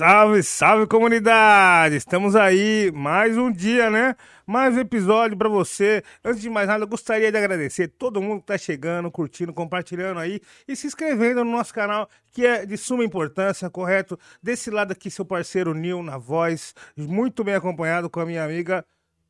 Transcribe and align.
Salve, 0.00 0.42
salve 0.42 0.86
comunidade! 0.86 1.94
Estamos 1.94 2.34
aí, 2.34 2.90
mais 2.90 3.36
um 3.36 3.52
dia, 3.52 3.90
né? 3.90 4.16
Mais 4.46 4.74
um 4.74 4.80
episódio 4.80 5.36
para 5.36 5.46
você. 5.46 6.02
Antes 6.24 6.40
de 6.40 6.48
mais 6.48 6.66
nada, 6.66 6.84
eu 6.84 6.88
gostaria 6.88 7.30
de 7.30 7.36
agradecer 7.36 7.86
todo 7.86 8.22
mundo 8.22 8.40
que 8.40 8.46
tá 8.46 8.56
chegando, 8.56 9.10
curtindo, 9.10 9.52
compartilhando 9.52 10.18
aí 10.18 10.40
e 10.66 10.74
se 10.74 10.86
inscrevendo 10.86 11.44
no 11.44 11.50
nosso 11.50 11.74
canal, 11.74 12.08
que 12.32 12.46
é 12.46 12.64
de 12.64 12.78
suma 12.78 13.04
importância, 13.04 13.68
correto? 13.68 14.18
Desse 14.42 14.70
lado 14.70 14.92
aqui, 14.92 15.10
seu 15.10 15.26
parceiro 15.26 15.74
Nil 15.74 16.02
na 16.02 16.16
voz, 16.16 16.74
muito 16.96 17.44
bem 17.44 17.54
acompanhado 17.54 18.08
com 18.08 18.20
a 18.20 18.24
minha 18.24 18.42
amiga. 18.42 18.82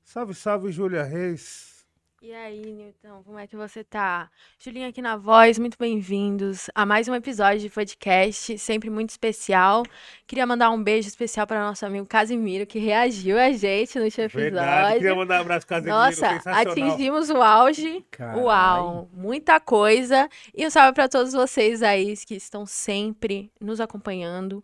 Salve, 0.04 0.36
salve, 0.36 0.70
Júlia 0.70 1.02
Reis. 1.02 1.79
E 2.22 2.34
aí, 2.34 2.60
Nilton, 2.60 3.22
como 3.24 3.38
é 3.38 3.46
que 3.46 3.56
você 3.56 3.82
tá? 3.82 4.30
Julinha 4.58 4.88
aqui 4.88 5.00
na 5.00 5.16
voz, 5.16 5.58
muito 5.58 5.78
bem-vindos 5.78 6.68
a 6.74 6.84
mais 6.84 7.08
um 7.08 7.14
episódio 7.14 7.60
de 7.60 7.70
podcast, 7.70 8.58
sempre 8.58 8.90
muito 8.90 9.08
especial. 9.08 9.84
Queria 10.26 10.46
mandar 10.46 10.68
um 10.68 10.82
beijo 10.82 11.08
especial 11.08 11.46
para 11.46 11.64
nosso 11.64 11.86
amigo 11.86 12.04
Casimiro, 12.04 12.66
que 12.66 12.78
reagiu 12.78 13.38
a 13.38 13.50
gente 13.52 13.98
no 13.98 14.04
último 14.04 14.24
episódio. 14.24 14.50
Verdade, 14.50 14.98
queria 14.98 15.14
mandar 15.14 15.38
um 15.38 15.40
abraço 15.40 15.66
Casimiro, 15.66 15.96
Nossa, 15.96 16.42
atingimos 16.44 17.30
o 17.30 17.40
auge. 17.40 18.04
Carai. 18.10 18.38
Uau, 18.38 19.08
muita 19.14 19.58
coisa. 19.58 20.28
E 20.54 20.66
um 20.66 20.68
salve 20.68 20.92
para 20.92 21.08
todos 21.08 21.32
vocês 21.32 21.82
aí 21.82 22.14
que 22.18 22.34
estão 22.34 22.66
sempre 22.66 23.50
nos 23.58 23.80
acompanhando. 23.80 24.62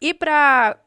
E 0.00 0.14
para 0.14 0.78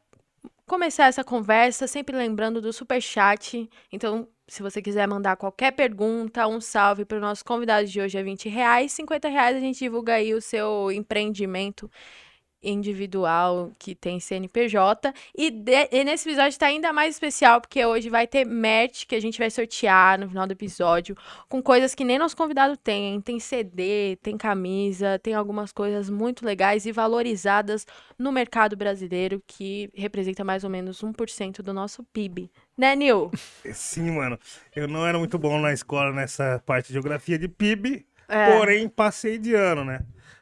começar 0.66 1.08
essa 1.08 1.22
conversa, 1.22 1.86
sempre 1.86 2.16
lembrando 2.16 2.62
do 2.62 2.72
super 2.72 3.02
chat. 3.02 3.68
Então, 3.92 4.26
se 4.48 4.62
você 4.62 4.80
quiser 4.80 5.06
mandar 5.08 5.36
qualquer 5.36 5.72
pergunta, 5.72 6.46
um 6.46 6.60
salve 6.60 7.04
para 7.04 7.18
o 7.18 7.20
nosso 7.20 7.44
convidado 7.44 7.86
de 7.86 8.00
hoje 8.00 8.16
é 8.18 8.22
20 8.22 8.48
reais. 8.48 8.92
50 8.92 9.28
reais 9.28 9.56
a 9.56 9.60
gente 9.60 9.78
divulga 9.78 10.14
aí 10.14 10.34
o 10.34 10.40
seu 10.40 10.90
empreendimento 10.92 11.90
individual 12.62 13.70
que 13.78 13.94
tem 13.94 14.18
CNPJ. 14.18 15.12
E, 15.36 15.50
de- 15.50 15.88
e 15.92 16.04
nesse 16.04 16.28
episódio 16.28 16.48
está 16.48 16.66
ainda 16.66 16.92
mais 16.92 17.14
especial, 17.14 17.60
porque 17.60 17.84
hoje 17.84 18.08
vai 18.08 18.26
ter 18.26 18.44
merch 18.44 19.06
que 19.06 19.14
a 19.14 19.20
gente 19.20 19.38
vai 19.38 19.50
sortear 19.50 20.18
no 20.18 20.28
final 20.28 20.46
do 20.46 20.52
episódio, 20.52 21.16
com 21.48 21.62
coisas 21.62 21.94
que 21.94 22.04
nem 22.04 22.18
nosso 22.18 22.36
convidado 22.36 22.76
tem. 22.76 23.20
Tem 23.20 23.38
CD, 23.38 24.16
tem 24.22 24.36
camisa, 24.36 25.18
tem 25.18 25.34
algumas 25.34 25.72
coisas 25.72 26.10
muito 26.10 26.44
legais 26.44 26.86
e 26.86 26.92
valorizadas 26.92 27.86
no 28.18 28.32
mercado 28.32 28.76
brasileiro, 28.76 29.42
que 29.46 29.90
representa 29.94 30.42
mais 30.44 30.64
ou 30.64 30.70
menos 30.70 31.02
1% 31.02 31.62
do 31.62 31.72
nosso 31.72 32.02
PIB. 32.04 32.50
Né, 32.76 32.94
Nil? 32.94 33.30
Sim, 33.72 34.10
mano. 34.10 34.38
Eu 34.74 34.86
não 34.86 35.06
era 35.06 35.18
muito 35.18 35.38
bom 35.38 35.58
na 35.58 35.72
escola 35.72 36.12
nessa 36.12 36.62
parte 36.66 36.88
de 36.88 36.92
geografia 36.94 37.38
de 37.38 37.48
PIB, 37.48 38.06
É. 38.28 38.56
porém 38.58 38.88
passei 38.88 39.38
de 39.38 39.54
ano, 39.54 39.84
né? 39.84 40.00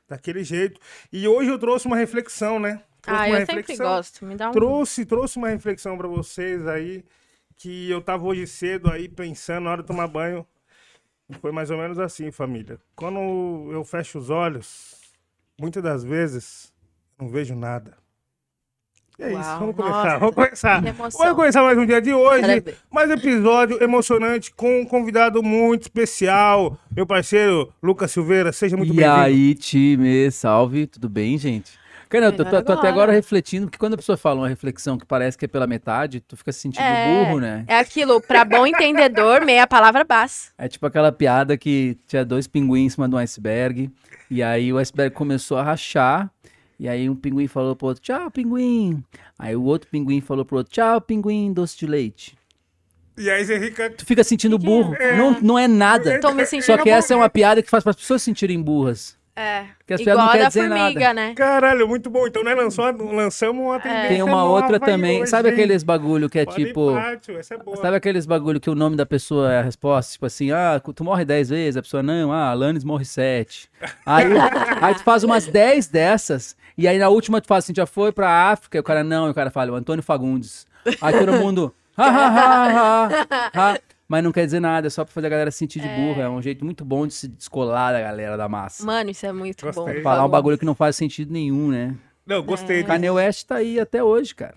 Daquele 0.08 0.42
jeito. 0.44 0.80
E 1.12 1.26
hoje 1.28 1.50
eu 1.50 1.58
trouxe 1.58 1.86
uma 1.86 1.96
reflexão, 1.96 2.58
né? 2.58 2.82
Trouxe 3.00 3.22
Ah, 3.22 3.26
uma 3.26 3.40
eu 3.40 3.46
sempre 3.46 3.76
gosto. 3.76 4.24
Me 4.24 4.34
dá 4.36 4.48
um. 4.48 4.52
Trouxe, 4.52 5.04
trouxe 5.06 5.36
uma 5.36 5.48
reflexão 5.48 5.96
pra 5.96 6.08
vocês 6.08 6.66
aí, 6.66 7.04
que 7.56 7.90
eu 7.90 8.00
tava 8.02 8.24
hoje 8.24 8.46
cedo 8.46 8.90
aí 8.90 9.08
pensando 9.08 9.64
na 9.64 9.70
hora 9.70 9.82
de 9.82 9.86
tomar 9.88 10.06
banho. 10.08 10.46
Foi 11.40 11.52
mais 11.52 11.70
ou 11.70 11.78
menos 11.78 11.98
assim, 11.98 12.30
família. 12.30 12.78
Quando 12.96 13.18
eu 13.72 13.82
fecho 13.84 14.18
os 14.18 14.28
olhos, 14.28 15.00
muitas 15.58 15.82
das 15.82 16.04
vezes, 16.04 16.72
não 17.18 17.28
vejo 17.28 17.54
nada. 17.54 17.96
É 19.16 19.28
isso, 19.28 19.36
Uau, 19.38 19.58
vamos 19.60 19.76
nossa, 19.76 19.92
começar, 19.92 20.18
vamos 20.18 20.34
começar. 20.34 20.82
Vamos 20.82 21.34
começar 21.36 21.62
mais 21.62 21.78
um 21.78 21.86
dia 21.86 22.02
de 22.02 22.12
hoje, 22.12 22.40
Parabéns. 22.40 22.76
mais 22.90 23.08
um 23.10 23.12
episódio 23.12 23.80
emocionante 23.82 24.52
com 24.52 24.80
um 24.80 24.84
convidado 24.84 25.40
muito 25.40 25.82
especial, 25.82 26.76
meu 26.90 27.06
parceiro 27.06 27.72
Lucas 27.80 28.10
Silveira, 28.10 28.52
seja 28.52 28.76
muito 28.76 28.92
e 28.92 28.96
bem-vindo. 28.96 29.16
aí, 29.20 29.54
time, 29.54 30.28
salve, 30.32 30.88
tudo 30.88 31.08
bem, 31.08 31.38
gente? 31.38 31.72
Cara, 32.08 32.26
eu 32.26 32.32
tô, 32.32 32.44
tô- 32.44 32.50
tô 32.50 32.56
até 32.56 32.72
agora. 32.72 32.88
agora 32.88 33.12
refletindo, 33.12 33.66
porque 33.66 33.78
quando 33.78 33.94
a 33.94 33.96
pessoa 33.96 34.16
fala 34.18 34.40
uma 34.40 34.48
reflexão 34.48 34.98
que 34.98 35.06
parece 35.06 35.38
que 35.38 35.44
é 35.44 35.48
pela 35.48 35.66
metade, 35.66 36.20
tu 36.20 36.36
fica 36.36 36.50
se 36.52 36.58
sentindo 36.60 36.82
É. 36.84 37.24
burro, 37.24 37.38
né? 37.40 37.64
É 37.68 37.78
aquilo, 37.78 38.20
pra 38.20 38.44
bom 38.44 38.66
entendedor, 38.66 39.44
meia 39.44 39.66
palavra 39.66 40.02
basta. 40.04 40.52
É 40.58 40.66
tipo 40.68 40.86
aquela 40.86 41.12
piada 41.12 41.56
que 41.56 41.96
tinha 42.08 42.24
dois 42.24 42.48
pinguins 42.48 42.86
em 42.86 42.88
cima 42.90 43.08
de 43.08 43.14
um 43.14 43.18
iceberg, 43.18 43.90
e 44.28 44.42
aí 44.42 44.72
o 44.72 44.78
iceberg 44.78 45.14
começou 45.14 45.56
a 45.56 45.62
rachar, 45.62 46.30
e 46.78 46.88
aí 46.88 47.08
um 47.08 47.14
pinguim 47.16 47.46
falou 47.46 47.74
pro 47.76 47.88
outro, 47.88 48.02
tchau, 48.02 48.30
pinguim. 48.30 49.02
Aí 49.38 49.54
o 49.56 49.62
outro 49.64 49.88
pinguim 49.90 50.20
falou 50.20 50.44
pro 50.44 50.58
outro, 50.58 50.72
tchau, 50.72 51.00
pinguim, 51.00 51.52
doce 51.52 51.78
de 51.78 51.86
leite. 51.86 52.36
E 53.16 53.30
aí 53.30 53.44
você 53.44 53.60
fica... 53.60 53.90
Tu 53.90 54.04
fica 54.04 54.24
sentindo 54.24 54.58
Que 54.58 54.64
que 54.66 54.70
é? 54.72 54.74
burro, 54.76 54.96
não, 55.16 55.40
não 55.40 55.58
é 55.58 55.68
nada. 55.68 56.18
Tô 56.20 56.32
me 56.32 56.44
sentindo 56.44 56.66
Só 56.66 56.78
que 56.78 56.90
essa 56.90 57.12
é 57.12 57.14
burro. 57.14 57.22
uma 57.22 57.30
piada 57.30 57.62
que 57.62 57.70
faz 57.70 57.84
para 57.84 57.90
as 57.90 57.96
pessoas 57.96 58.22
se 58.22 58.26
sentirem 58.26 58.60
burras. 58.60 59.16
É. 59.36 59.64
Porque 59.78 59.94
as 59.94 60.00
piadas 60.00 60.22
Igual 60.22 60.26
não 60.26 60.32
a 60.34 60.42
da 60.44 60.48
dizer 60.48 60.68
formiga, 60.68 61.00
nada. 61.00 61.14
né? 61.14 61.34
Caralho, 61.34 61.88
muito 61.88 62.08
bom. 62.08 62.24
Então 62.26 62.42
nós 62.44 62.56
lançou- 62.56 62.84
lançamos 63.12 63.64
uma 63.64 63.80
tendência 63.80 64.08
Tem 64.08 64.22
uma 64.22 64.44
outra 64.44 64.78
também. 64.78 65.22
hoje, 65.22 65.30
Sabe 65.30 65.48
aqueles 65.48 65.82
bagulho 65.82 66.28
que 66.30 66.38
é 66.38 66.44
Pode 66.44 66.64
tipo. 66.64 66.92
pátio, 66.94 67.36
essa 67.38 67.54
é 67.54 67.58
boa. 67.58 67.76
Sabe 67.76 67.96
aqueles 67.96 68.26
bagulho 68.26 68.60
que 68.60 68.70
o 68.70 68.76
nome 68.76 68.94
da 68.96 69.04
pessoa 69.04 69.52
é 69.52 69.58
a 69.58 69.62
resposta? 69.62 70.12
Tipo 70.12 70.26
assim, 70.26 70.52
ah, 70.52 70.80
tu 70.94 71.02
morre 71.04 71.24
10 71.24 71.48
vezes, 71.50 71.76
a 71.76 71.82
pessoa, 71.82 72.00
não, 72.00 72.32
ah, 72.32 72.50
Alanis 72.50 72.84
morre 72.84 73.04
7. 73.04 73.68
Aí, 74.06 74.24
aí 74.80 74.94
tu 74.94 75.02
faz 75.02 75.24
umas 75.24 75.46
10 75.48 75.88
dessas, 75.88 76.56
e 76.76 76.86
aí 76.88 76.98
na 76.98 77.08
última 77.08 77.40
tu 77.40 77.46
fala 77.46 77.58
assim, 77.58 77.72
já 77.74 77.86
foi 77.86 78.12
pra 78.12 78.50
África, 78.50 78.76
e 78.78 78.80
o 78.80 78.84
cara, 78.84 79.02
não, 79.04 79.28
e 79.28 79.30
o 79.30 79.34
cara 79.34 79.50
fala, 79.50 79.72
o 79.72 79.74
Antônio 79.74 80.02
Fagundes. 80.02 80.66
Aí 81.00 81.18
todo 81.18 81.32
mundo, 81.34 81.74
ha, 81.96 82.04
ha, 82.06 82.26
ha, 82.28 83.08
ha, 83.28 83.50
ha. 83.72 83.78
Mas 84.06 84.22
não 84.22 84.32
quer 84.32 84.44
dizer 84.44 84.60
nada, 84.60 84.86
é 84.86 84.90
só 84.90 85.02
pra 85.02 85.14
fazer 85.14 85.28
a 85.28 85.30
galera 85.30 85.50
se 85.50 85.56
sentir 85.58 85.80
de 85.80 85.88
burra. 85.88 86.24
É 86.24 86.28
um 86.28 86.40
jeito 86.42 86.62
muito 86.62 86.84
bom 86.84 87.06
de 87.06 87.14
se 87.14 87.26
descolar 87.26 87.90
da 87.94 88.00
galera 88.02 88.36
da 88.36 88.46
massa. 88.46 88.84
Mano, 88.84 89.10
isso 89.10 89.24
é 89.24 89.32
muito 89.32 89.64
Gostei. 89.64 89.94
bom. 89.96 90.02
Falar 90.02 90.26
um 90.26 90.28
bagulho 90.28 90.58
que 90.58 90.64
não 90.66 90.74
faz 90.74 90.94
sentido 90.94 91.32
nenhum, 91.32 91.68
né? 91.70 91.96
Não, 92.26 92.42
gostei. 92.42 92.76
disso. 92.82 92.86
Kanye 92.88 93.10
West 93.10 93.46
tá 93.46 93.56
aí 93.56 93.80
até 93.80 94.04
hoje, 94.04 94.34
cara. 94.34 94.54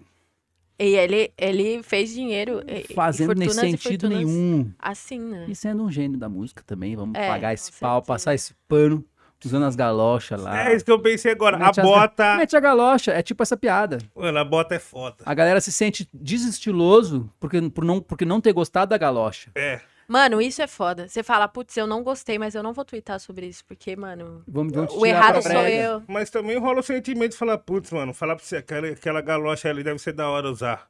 E 0.78 0.95
ele, 0.95 1.31
ele 1.38 1.81
fez 1.81 2.13
dinheiro. 2.13 2.61
Fazendo 2.94 3.34
nem 3.35 3.47
fortunas 3.47 3.73
e 3.73 3.78
sentido 3.78 4.09
nenhum. 4.09 4.69
Assim, 4.78 5.17
né? 5.19 5.45
E 5.47 5.55
sendo 5.55 5.81
um 5.84 5.89
gênio 5.91 6.19
da 6.19 6.28
música 6.28 6.61
também, 6.67 6.95
vamos 6.97 7.16
É, 7.17 7.28
pagar 7.29 7.53
esse 7.53 7.72
pau, 7.72 7.95
certeza. 8.01 8.07
passar 8.13 8.35
esse 8.35 8.53
pano, 8.67 9.03
usando 9.46 9.66
as 9.66 9.75
galochas 9.75 10.42
lá. 10.42 10.70
É 10.70 10.75
isso 10.75 10.84
que 10.86 10.92
eu 10.92 11.00
pensei 11.02 11.31
agora. 11.31 11.58
A 11.58 11.59
Mete 11.59 11.80
as- 11.80 11.86
bota... 11.86 12.36
Mete 12.38 12.56
a 12.56 12.59
galocha, 12.59 13.12
é 13.12 13.22
tipo 13.22 13.44
essa 13.44 13.56
piada. 13.58 14.00
Mano, 14.16 14.38
a 14.40 14.44
bota 14.44 14.75
é 14.75 14.80
foda. 14.80 15.18
A 15.25 15.34
galera 15.34 15.62
se 15.62 15.72
sente 15.72 16.08
desestiloso 16.14 17.30
porque, 17.40 17.62
por 17.70 17.84
não, 17.84 18.02
porque 18.02 18.26
não 18.26 18.42
ter 18.42 18.53
gostado 18.53 18.90
da 18.90 18.97
galocha. 18.97 19.52
É. 19.56 19.80
Mano, 20.08 20.42
isso 20.42 20.62
é 20.62 20.68
foda. 20.68 21.08
Você 21.08 21.22
fala, 21.22 21.47
putz, 21.50 21.76
eu 21.76 21.86
não 21.86 22.02
gostei, 22.02 22.40
mas 22.40 22.56
eu 22.56 22.64
não 22.64 22.72
vou 22.72 22.86
twittar 22.86 23.20
sobre 23.20 23.46
isso, 23.46 23.64
porque, 23.66 23.94
mano, 23.96 24.42
Vamos, 24.47 24.72
vamos 24.74 24.94
o 24.96 25.06
errado 25.06 25.42
sou 25.42 25.52
eu. 25.68 26.02
Mas 26.08 26.30
também 26.30 26.58
rola 26.58 26.80
o 26.80 26.84
sentimento 26.84 27.31
de 27.31 27.38
falar, 27.38 27.58
putz, 27.58 27.92
mano, 27.92 28.14
falar 28.14 28.38
pra 28.38 28.46
você, 28.46 28.56
aquela, 28.58 28.88
aquela 28.88 29.20
galocha 29.20 29.70
ali 29.70 29.84
deve 29.84 30.00
ser 30.00 30.14
da 30.14 30.30
hora 30.30 30.50
usar. 30.50 30.88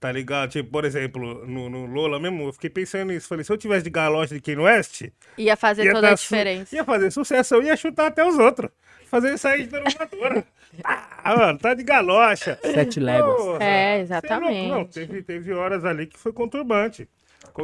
Tá 0.00 0.12
ligado? 0.12 0.50
Tipo, 0.50 0.70
por 0.70 0.84
exemplo, 0.84 1.44
no, 1.46 1.68
no 1.68 1.86
Lola 1.86 2.20
mesmo, 2.20 2.44
eu 2.44 2.52
fiquei 2.52 2.70
pensando 2.70 3.10
nisso. 3.12 3.26
Falei, 3.26 3.44
se 3.44 3.52
eu 3.52 3.58
tivesse 3.58 3.82
de 3.82 3.90
galocha 3.90 4.32
de 4.32 4.40
Kanye 4.40 4.58
West, 4.60 5.06
Ia 5.36 5.56
fazer 5.56 5.84
ia, 5.84 5.92
toda 5.92 6.10
a 6.10 6.14
diferença. 6.14 6.74
ia 6.74 6.84
fazer 6.84 7.10
sucesso, 7.10 7.56
eu 7.56 7.62
ia 7.62 7.76
chutar 7.76 8.06
até 8.06 8.24
os 8.24 8.38
outros. 8.38 8.70
Fazer 9.06 9.36
sair 9.38 9.66
de 9.66 9.70
voadora. 9.70 10.44
Ah, 10.84 11.34
mano, 11.36 11.58
tá 11.58 11.74
de 11.74 11.82
galocha. 11.82 12.58
Sete 12.62 13.00
léguas. 13.00 13.60
É, 13.60 13.96
cê 13.96 14.02
exatamente. 14.02 14.68
louco. 14.68 14.74
Não, 14.76 14.84
teve, 14.84 15.22
teve 15.22 15.52
horas 15.52 15.84
ali 15.84 16.06
que 16.06 16.18
foi 16.18 16.32
conturbante. 16.32 17.08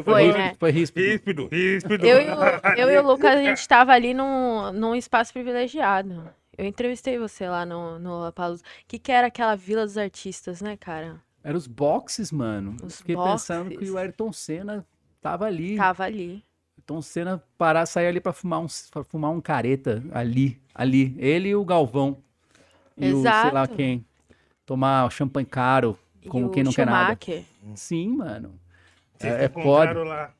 Foi, 0.03 0.33
né? 0.33 0.55
Foi 0.59 0.71
ríspido. 0.71 1.06
Ríspido, 1.06 1.49
ríspido. 1.50 2.06
Eu 2.06 2.21
e, 2.21 2.28
o, 2.31 2.34
eu 2.77 2.91
e 2.91 2.99
o 2.99 3.06
Lucas, 3.06 3.37
a 3.37 3.43
gente 3.43 3.69
tava 3.69 3.93
ali 3.93 4.12
num, 4.15 4.73
num 4.73 4.94
espaço 4.94 5.33
privilegiado. 5.33 6.28
Eu 6.56 6.65
entrevistei 6.65 7.19
você 7.19 7.49
lá 7.49 7.65
no, 7.65 7.99
no 7.99 8.11
Lollapalooza. 8.11 8.62
O 8.62 8.89
que, 8.89 8.99
que 8.99 9.12
era 9.12 9.27
aquela 9.27 9.55
Vila 9.55 9.84
dos 9.84 9.99
Artistas, 9.99 10.61
né, 10.61 10.77
cara? 10.77 11.20
Eram 11.44 11.58
os 11.58 11.67
boxes, 11.67 12.32
mano. 12.32 12.75
Os 12.82 12.96
Fiquei 12.96 13.14
pensando 13.14 13.69
boxes. 13.70 13.79
que 13.79 13.91
o 13.94 13.99
Ayrton 13.99 14.32
Senna 14.32 14.85
tava 15.20 15.44
ali. 15.44 15.76
Tava 15.76 16.05
ali. 16.05 16.43
Ayrton 16.79 17.02
Senna 17.02 17.43
parar, 17.58 17.85
sair 17.87 18.06
ali 18.06 18.19
pra 18.20 18.32
fumar 18.32 18.61
um, 18.61 18.67
pra 18.91 19.05
fumar 19.05 19.31
um 19.31 19.41
careta 19.43 20.02
ali, 20.12 20.58
ali. 20.75 21.14
Ele 21.19 21.50
e 21.50 21.55
o 21.55 21.64
Galvão. 21.64 22.17
E 22.96 23.12
o 23.12 23.20
sei 23.23 23.31
lá 23.31 23.50
Exato. 23.64 23.75
quem. 23.76 24.05
Tomar 24.64 25.11
champanhe 25.12 25.44
caro, 25.46 25.99
como 26.29 26.46
e 26.46 26.50
quem 26.50 26.62
o 26.62 26.67
não 26.67 26.73
quer 26.73 26.87
nada. 26.87 27.19
Schumacher. 27.23 27.44
Sim, 27.75 28.08
mano. 28.17 28.58
Vocês 29.19 29.35
É, 29.35 29.44
é 29.44 29.49
foda. 29.50 30.02
lá. 30.02 30.32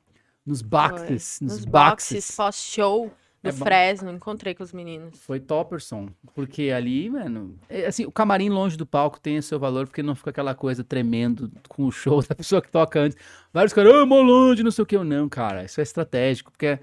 Nos 0.47 0.61
Foi. 0.61 0.69
boxes, 0.71 1.41
nos, 1.41 1.53
Nos 1.56 1.65
boxes. 1.67 2.15
boxes, 2.15 2.37
pós-show 2.37 3.12
do 3.44 3.50
É. 3.50 3.52
Fresno. 3.52 4.11
Encontrei 4.11 4.55
com 4.55 4.62
os 4.64 4.73
meninos. 4.73 5.19
Foi 5.20 5.38
topperson. 5.38 6.08
Porque 6.35 6.70
ali, 6.70 7.08
mano. 7.11 7.56
é, 7.69 7.87
assim, 7.87 8.05
o 8.05 8.11
camarim 8.12 8.49
longe 8.49 8.76
do 8.76 8.85
palco 8.87 9.20
tem 9.20 9.38
o 9.38 9.43
seu 9.43 9.58
valor, 9.58 9.87
porque 9.87 10.02
não 10.02 10.14
fica 10.14 10.31
aquela 10.31 10.55
coisa 10.55 10.82
tremendo 10.82 11.50
com 11.69 11.85
o 11.87 11.93
show 11.93 12.23
da 12.26 12.35
pessoa 12.35 12.61
que 12.61 12.70
toca 12.70 13.00
antes. 13.00 13.17
Vários 13.52 13.73
caras, 13.73 13.93
ah, 13.94 14.05
longe, 14.05 14.62
não 14.62 14.70
sei 14.70 14.82
o 14.82 14.87
que. 14.87 14.96
Eu, 14.96 15.05
não, 15.05 15.29
cara, 15.29 15.64
isso 15.64 15.81
é 15.81 15.82
estratégico, 15.82 16.50
porque 16.50 16.79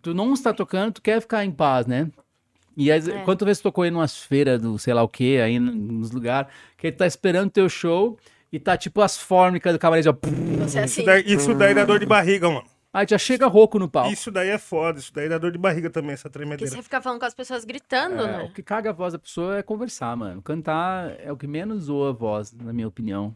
tu 0.00 0.14
não 0.14 0.32
está 0.32 0.52
tocando, 0.52 0.92
tu 0.94 1.02
quer 1.02 1.20
ficar 1.20 1.44
em 1.44 1.50
paz, 1.50 1.86
né? 1.86 2.10
E 2.76 2.90
às, 2.90 3.06
É. 3.06 3.22
quantas 3.22 3.46
vezes 3.46 3.62
tocou 3.62 3.84
aí 3.84 3.90
numas 3.90 4.16
feiras 4.18 4.60
do 4.60 4.78
sei 4.78 4.92
lá 4.94 5.02
o 5.02 5.08
que, 5.08 5.38
aí 5.38 5.58
nos 5.60 6.10
lugares, 6.10 6.50
que 6.76 6.88
ele 6.88 6.96
tá 6.96 7.06
esperando 7.06 7.50
teu 7.50 7.68
show 7.68 8.18
e 8.52 8.58
tá 8.58 8.76
tipo 8.76 9.00
as 9.00 9.16
fórmicas 9.16 9.72
do 9.72 9.78
camarim, 9.78 10.02
ó. 10.08 10.12
Você 10.12 10.64
Isso 10.64 10.78
assim. 10.78 11.04
daí, 11.04 11.22
isso 11.26 11.54
daí 11.54 11.74
dá 11.74 11.84
dor 11.84 11.98
de 12.00 12.06
barriga, 12.06 12.48
mano. 12.48 12.64
Aí 12.94 13.04
já 13.08 13.18
chega 13.18 13.48
rouco 13.48 13.76
no 13.76 13.88
palco. 13.88 14.12
Isso 14.12 14.30
daí 14.30 14.50
é 14.50 14.56
foda, 14.58 15.00
isso 15.00 15.12
daí 15.12 15.28
dá 15.28 15.36
dor 15.36 15.50
de 15.50 15.58
barriga 15.58 15.90
também, 15.90 16.12
essa 16.12 16.30
Porque 16.30 16.38
tremedeira. 16.38 16.72
você 16.72 16.80
fica 16.80 17.02
falando 17.02 17.18
com 17.18 17.26
as 17.26 17.34
pessoas 17.34 17.64
gritando, 17.64 18.22
É, 18.22 18.38
né? 18.38 18.42
O 18.44 18.52
que 18.52 18.62
caga 18.62 18.90
a 18.90 18.92
voz 18.92 19.12
da 19.12 19.18
pessoa 19.18 19.58
é 19.58 19.62
conversar, 19.64 20.16
mano. 20.16 20.40
Cantar 20.40 21.10
é 21.18 21.32
o 21.32 21.36
que 21.36 21.48
menos 21.48 21.84
zoa 21.86 22.10
a 22.10 22.12
voz, 22.12 22.52
na 22.52 22.72
minha 22.72 22.86
opinião. 22.86 23.34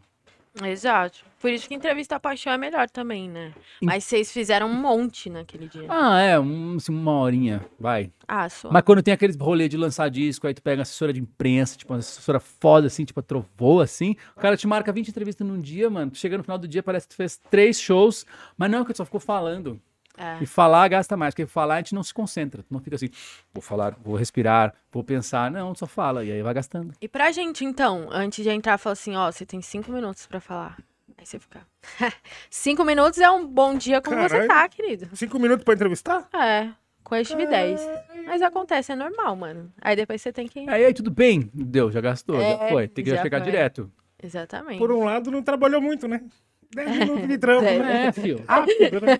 Exato. 0.63 1.19
Por 1.39 1.51
isso 1.51 1.67
que 1.67 1.73
entrevista 1.73 2.15
a 2.15 2.19
paixão 2.19 2.51
é 2.51 2.57
melhor 2.57 2.89
também, 2.89 3.29
né? 3.29 3.53
Mas 3.81 4.03
vocês 4.03 4.31
fizeram 4.31 4.67
um 4.67 4.73
monte 4.73 5.29
naquele 5.29 5.67
dia. 5.67 5.85
Ah, 5.87 6.19
é, 6.19 6.39
um, 6.39 6.75
assim, 6.75 6.91
uma 6.91 7.13
horinha, 7.13 7.65
vai. 7.79 8.11
Ah, 8.27 8.49
só. 8.49 8.69
Mas 8.71 8.81
quando 8.83 9.01
tem 9.01 9.13
aqueles 9.13 9.37
rolê 9.37 9.69
de 9.69 9.77
lançar 9.77 10.09
disco, 10.09 10.47
aí 10.47 10.53
tu 10.53 10.61
pega 10.61 10.79
uma 10.79 10.83
assessora 10.83 11.13
de 11.13 11.21
imprensa, 11.21 11.77
tipo, 11.77 11.93
uma 11.93 11.99
assessora 11.99 12.39
foda, 12.39 12.87
assim, 12.87 13.05
tipo, 13.05 13.19
a 13.19 13.23
trovou, 13.23 13.79
assim, 13.79 14.15
o 14.35 14.39
cara 14.39 14.57
te 14.57 14.67
marca 14.67 14.91
20 14.91 15.07
entrevistas 15.07 15.47
num 15.47 15.61
dia, 15.61 15.89
mano. 15.89 16.11
Tu 16.11 16.17
chega 16.17 16.37
no 16.37 16.43
final 16.43 16.57
do 16.57 16.67
dia, 16.67 16.83
parece 16.83 17.07
que 17.07 17.13
tu 17.13 17.17
fez 17.17 17.39
três 17.49 17.79
shows, 17.79 18.25
mas 18.57 18.69
não, 18.69 18.83
que 18.83 18.91
tu 18.91 18.97
só 18.97 19.05
ficou 19.05 19.19
falando. 19.19 19.79
É. 20.19 20.37
E 20.43 20.45
falar 20.45 20.87
gasta 20.89 21.15
mais, 21.15 21.33
porque 21.33 21.45
falar 21.47 21.75
a 21.75 21.77
gente 21.77 21.95
não 21.95 22.03
se 22.03 22.13
concentra. 22.13 22.61
Tu 22.61 22.67
não 22.73 22.81
fica 22.81 22.97
assim, 22.97 23.09
vou 23.53 23.61
falar, 23.61 23.95
vou 24.03 24.15
respirar, 24.17 24.73
vou 24.91 25.01
pensar. 25.03 25.49
Não, 25.49 25.73
só 25.73 25.87
fala, 25.87 26.25
e 26.25 26.31
aí 26.31 26.41
vai 26.41 26.53
gastando. 26.53 26.93
E 26.99 27.07
pra 27.07 27.31
gente, 27.31 27.63
então, 27.63 28.09
antes 28.11 28.43
de 28.43 28.49
entrar, 28.49 28.77
fala 28.77 28.91
assim, 28.93 29.15
ó, 29.15 29.31
você 29.31 29.45
tem 29.45 29.61
cinco 29.61 29.91
minutos 29.91 30.25
pra 30.27 30.41
falar. 30.41 30.77
Aí 31.17 31.25
você 31.25 31.39
fica. 31.39 31.61
cinco 32.49 32.83
minutos 32.83 33.19
é 33.19 33.29
um 33.31 33.47
bom 33.47 33.75
dia 33.75 34.01
como 34.01 34.17
você 34.17 34.45
Caralho. 34.45 34.47
tá, 34.49 34.67
querido. 34.69 35.09
Cinco 35.15 35.39
minutos 35.39 35.63
pra 35.63 35.73
entrevistar? 35.73 36.27
É, 36.33 36.69
com 37.03 37.15
a 37.15 37.23
Steve 37.23 37.47
10. 37.47 37.81
Mas 38.25 38.41
acontece, 38.41 38.91
é 38.91 38.95
normal, 38.95 39.35
mano. 39.35 39.71
Aí 39.81 39.95
depois 39.95 40.21
você 40.21 40.31
tem 40.33 40.47
que. 40.47 40.59
Aí, 40.69 40.85
aí 40.85 40.93
tudo 40.93 41.09
bem, 41.09 41.49
deu, 41.53 41.91
já 41.91 41.99
gastou, 42.01 42.37
já 42.39 42.43
É, 42.45 42.69
foi. 42.69 42.87
Tem 42.87 43.03
que 43.03 43.09
já 43.11 43.21
chegar 43.21 43.39
foi. 43.39 43.45
direto. 43.51 43.91
Exatamente. 44.21 44.77
Por 44.79 44.91
um 44.91 45.03
lado, 45.05 45.31
não 45.31 45.41
trabalhou 45.41 45.81
muito, 45.81 46.07
né? 46.07 46.21
Dez 46.73 46.91
minutos 46.99 47.27
de 47.27 47.37
trampo, 47.37 47.63
né? 47.63 48.05
É. 48.05 48.43
Rápido, 48.47 49.01
né? 49.01 49.19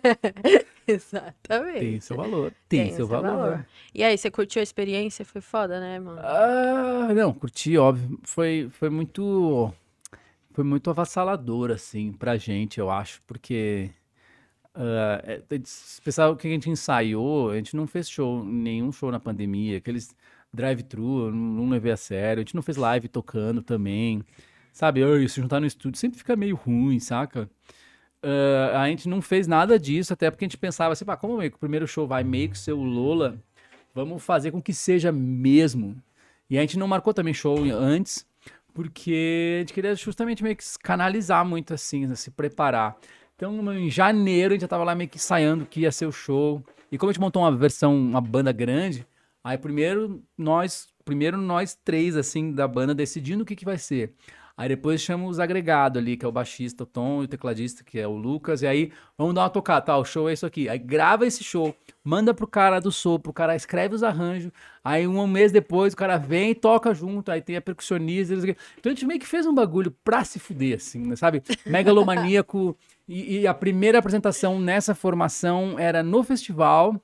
Exatamente. 0.87 1.79
Tem 1.79 1.99
seu 1.99 2.17
valor. 2.17 2.53
Tem, 2.67 2.93
seu 2.93 3.07
valor. 3.07 3.65
E 3.93 4.03
aí, 4.03 4.17
você 4.17 4.29
curtiu 4.29 4.59
a 4.59 4.63
experiência? 4.63 5.25
Foi 5.25 5.41
foda, 5.41 5.79
né, 5.79 5.99
mano? 5.99 6.19
Ah, 6.21 7.11
não, 7.13 7.33
curti, 7.33 7.77
óbvio. 7.77 8.19
Foi, 8.23 8.69
foi 8.71 8.89
muito. 8.89 9.73
Foi 10.51 10.63
muito 10.63 10.89
avassalador, 10.89 11.71
assim, 11.71 12.11
pra 12.11 12.37
gente, 12.37 12.79
eu 12.79 12.89
acho, 12.89 13.21
porque. 13.25 13.89
ah, 14.75 15.21
é, 15.23 15.41
pessoal 16.03 16.35
que 16.35 16.47
a 16.47 16.51
gente 16.51 16.69
ensaiou, 16.69 17.49
a 17.51 17.55
gente 17.55 17.75
não 17.75 17.87
fez 17.87 18.09
show, 18.09 18.43
nenhum 18.43 18.91
show 18.91 19.11
na 19.11 19.19
pandemia, 19.19 19.77
aqueles 19.77 20.15
drive-thru, 20.53 21.31
não, 21.31 21.63
não 21.63 21.69
levei 21.69 21.91
a 21.91 21.97
sério, 21.97 22.41
a 22.41 22.43
gente 22.43 22.55
não 22.55 22.61
fez 22.61 22.77
live 22.77 23.07
tocando 23.07 23.61
também, 23.61 24.23
sabe? 24.79 25.01
Se 25.27 25.41
juntar 25.41 25.59
no 25.59 25.65
estúdio 25.65 25.99
sempre 25.99 26.17
fica 26.17 26.37
meio 26.37 26.55
ruim, 26.55 27.01
saca? 27.01 27.49
Ah, 28.23 28.83
a 28.83 28.87
gente 28.87 29.09
não 29.09 29.21
fez 29.21 29.45
nada 29.45 29.77
disso, 29.77 30.13
até 30.13 30.31
porque 30.31 30.45
a 30.45 30.47
gente 30.47 30.57
pensava 30.57 30.93
assim, 30.93 31.03
pá, 31.03 31.17
como 31.17 31.37
meio 31.37 31.51
que 31.51 31.57
o 31.57 31.59
primeiro 31.59 31.85
show 31.85 32.07
vai 32.07 32.23
meio 32.23 32.49
que 32.49 32.57
ser 32.57 32.71
o 32.71 32.81
Lola, 32.81 33.37
vamos 33.93 34.23
fazer 34.23 34.51
com 34.51 34.61
que 34.61 34.73
seja 34.73 35.11
mesmo. 35.11 36.01
E 36.49 36.57
a 36.57 36.61
gente 36.61 36.79
não 36.79 36.87
marcou 36.87 37.13
também 37.13 37.33
show 37.33 37.57
antes, 37.73 38.25
porque 38.73 39.57
a 39.57 39.59
gente 39.59 39.73
queria 39.73 39.93
justamente 39.95 40.41
meio 40.41 40.55
que 40.55 40.63
canalizar 40.81 41.45
muito 41.45 41.73
assim, 41.73 42.07
né, 42.07 42.15
se 42.15 42.31
preparar. 42.31 42.95
Então, 43.35 43.73
em 43.73 43.89
janeiro, 43.89 44.53
a 44.53 44.55
gente 44.55 44.61
já 44.61 44.67
tava 44.69 44.85
lá 44.85 44.95
meio 44.95 45.09
que 45.09 45.17
ensaiando 45.17 45.65
que 45.65 45.81
ia 45.81 45.91
ser 45.91 46.05
o 46.05 46.11
show. 46.11 46.63
E 46.89 46.97
como 46.97 47.09
a 47.09 47.13
gente 47.13 47.21
montou 47.21 47.41
uma 47.41 47.53
versão, 47.53 47.93
uma 47.97 48.21
banda 48.21 48.53
grande, 48.53 49.05
aí 49.43 49.57
primeiro 49.57 50.23
nós, 50.37 50.87
primeiro 51.03 51.37
nós 51.37 51.77
três, 51.83 52.15
assim, 52.15 52.53
da 52.53 52.65
banda, 52.65 52.95
decidindo 52.95 53.43
o 53.43 53.45
que 53.45 53.57
que 53.57 53.65
vai 53.65 53.77
ser. 53.77 54.13
Aí 54.59 54.67
depois 54.67 54.99
chama 54.99 55.25
os 55.25 55.39
agregados 55.39 56.01
ali, 56.01 56.17
que 56.17 56.25
é 56.25 56.27
o 56.27 56.33
baixista, 56.33 56.83
o 56.83 56.85
Tom, 56.85 57.21
e 57.21 57.23
o 57.23 57.27
tecladista, 57.29 57.81
que 57.81 57.97
é 57.97 58.05
o 58.05 58.17
Lucas. 58.17 58.61
E 58.61 58.67
aí, 58.67 58.91
vamos 59.17 59.33
dar 59.33 59.43
uma 59.43 59.49
tocada, 59.49 59.85
tá? 59.85 59.97
O 59.97 60.03
show 60.03 60.29
é 60.29 60.33
isso 60.33 60.45
aqui. 60.45 60.67
Aí 60.67 60.77
grava 60.77 61.25
esse 61.25 61.45
show, 61.45 61.73
manda 62.03 62.33
pro 62.33 62.45
cara 62.45 62.81
do 62.81 62.91
sopro, 62.91 63.31
o 63.31 63.33
cara 63.33 63.55
escreve 63.55 63.95
os 63.95 64.03
arranjos. 64.03 64.51
Aí 64.83 65.07
um 65.07 65.25
mês 65.25 65.53
depois 65.53 65.93
o 65.93 65.95
cara 65.95 66.17
vem 66.17 66.51
e 66.51 66.55
toca 66.55 66.93
junto. 66.93 67.31
Aí 67.31 67.41
tem 67.41 67.55
a 67.55 67.61
percussionista. 67.61 68.35
quê. 68.41 68.57
Então 68.77 68.91
a 68.91 68.93
gente 68.93 69.05
meio 69.05 69.21
que 69.21 69.25
fez 69.25 69.45
um 69.45 69.55
bagulho 69.55 69.95
pra 70.03 70.25
se 70.25 70.39
fuder, 70.39 70.75
assim, 70.75 71.07
né, 71.07 71.15
sabe? 71.15 71.41
Megalomaníaco. 71.65 72.75
E, 73.07 73.39
e 73.39 73.47
a 73.47 73.53
primeira 73.53 73.99
apresentação 73.99 74.59
nessa 74.59 74.93
formação 74.93 75.79
era 75.79 76.03
no 76.03 76.21
festival. 76.21 77.01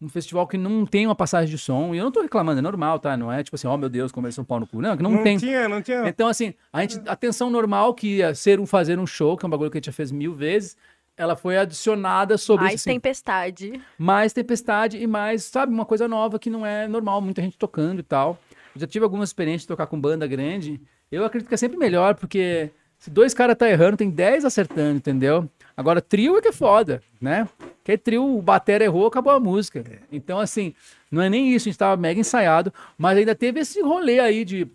Um 0.00 0.08
festival 0.08 0.46
que 0.46 0.56
não 0.56 0.86
tem 0.86 1.06
uma 1.06 1.14
passagem 1.14 1.50
de 1.50 1.58
som. 1.58 1.94
E 1.94 1.98
eu 1.98 2.04
não 2.04 2.10
tô 2.10 2.22
reclamando, 2.22 2.58
é 2.58 2.62
normal, 2.62 2.98
tá? 2.98 3.16
Não 3.16 3.30
é 3.30 3.42
tipo 3.42 3.54
assim, 3.56 3.66
ó 3.66 3.76
meu 3.76 3.88
Deus, 3.88 4.10
começou 4.10 4.42
um 4.42 4.44
pau 4.46 4.58
no 4.58 4.66
cu. 4.66 4.80
Não, 4.80 4.96
que 4.96 5.02
não, 5.02 5.10
Não 5.10 5.22
tem. 5.22 5.36
tinha, 5.36 5.68
não 5.68 5.82
tinha. 5.82 6.08
Então, 6.08 6.26
assim, 6.28 6.54
a 6.72 6.80
gente, 6.80 7.00
a 7.06 7.14
tensão 7.14 7.50
normal 7.50 7.92
que 7.94 8.16
ia 8.16 8.34
ser 8.34 8.58
um 8.58 8.64
fazer 8.66 8.98
um 8.98 9.06
show, 9.06 9.36
que 9.36 9.44
é 9.44 9.46
um 9.46 9.50
bagulho 9.50 9.70
que 9.70 9.76
a 9.76 9.80
gente 9.80 9.86
já 9.86 9.92
fez 9.92 10.10
mil 10.10 10.32
vezes, 10.34 10.74
ela 11.16 11.36
foi 11.36 11.58
adicionada 11.58 12.38
sobre 12.38 12.64
Mais 12.64 12.76
isso. 12.76 12.88
assim, 12.88 12.96
tempestade. 12.98 13.80
mais 13.98 14.32
tempestade 14.32 14.96
e 14.96 15.06
mais, 15.06 15.44
sabe, 15.44 15.70
uma 15.72 15.84
coisa 15.84 16.08
nova 16.08 16.38
que 16.38 16.48
não 16.48 16.64
é 16.64 16.88
normal, 16.88 17.20
muita 17.20 17.42
gente 17.42 17.58
tocando 17.58 18.00
e 18.00 18.02
tal. 18.02 18.38
Eu 18.74 18.80
já 18.80 18.86
tive 18.86 19.04
algumas 19.04 19.28
experiências 19.28 19.62
de 19.62 19.68
tocar 19.68 19.86
com 19.86 20.00
banda 20.00 20.26
grande. 20.26 20.80
Eu 21.12 21.24
acredito 21.26 21.48
que 21.48 21.54
é 21.54 21.58
sempre 21.58 21.76
melhor, 21.76 22.14
porque 22.14 22.70
se 23.00 23.08
dois 23.08 23.32
caras 23.32 23.56
tá 23.56 23.68
errando, 23.68 23.96
tem 23.96 24.10
dez 24.10 24.44
acertando, 24.44 24.98
entendeu? 24.98 25.48
Agora, 25.74 26.02
trio 26.02 26.36
é 26.36 26.42
que 26.42 26.48
é 26.48 26.52
foda, 26.52 27.02
né? 27.18 27.48
Que 27.82 27.96
trio, 27.96 28.36
o 28.36 28.42
batera 28.42 28.84
errou, 28.84 29.06
acabou 29.06 29.32
a 29.32 29.40
música. 29.40 29.82
Então, 30.12 30.38
assim, 30.38 30.74
não 31.10 31.22
é 31.22 31.30
nem 31.30 31.50
isso, 31.54 31.66
a 31.66 31.70
gente 31.70 31.78
tava 31.78 31.96
mega 31.96 32.20
ensaiado, 32.20 32.70
mas 32.98 33.16
ainda 33.16 33.34
teve 33.34 33.60
esse 33.60 33.80
rolê 33.80 34.20
aí 34.20 34.44
de 34.44 34.68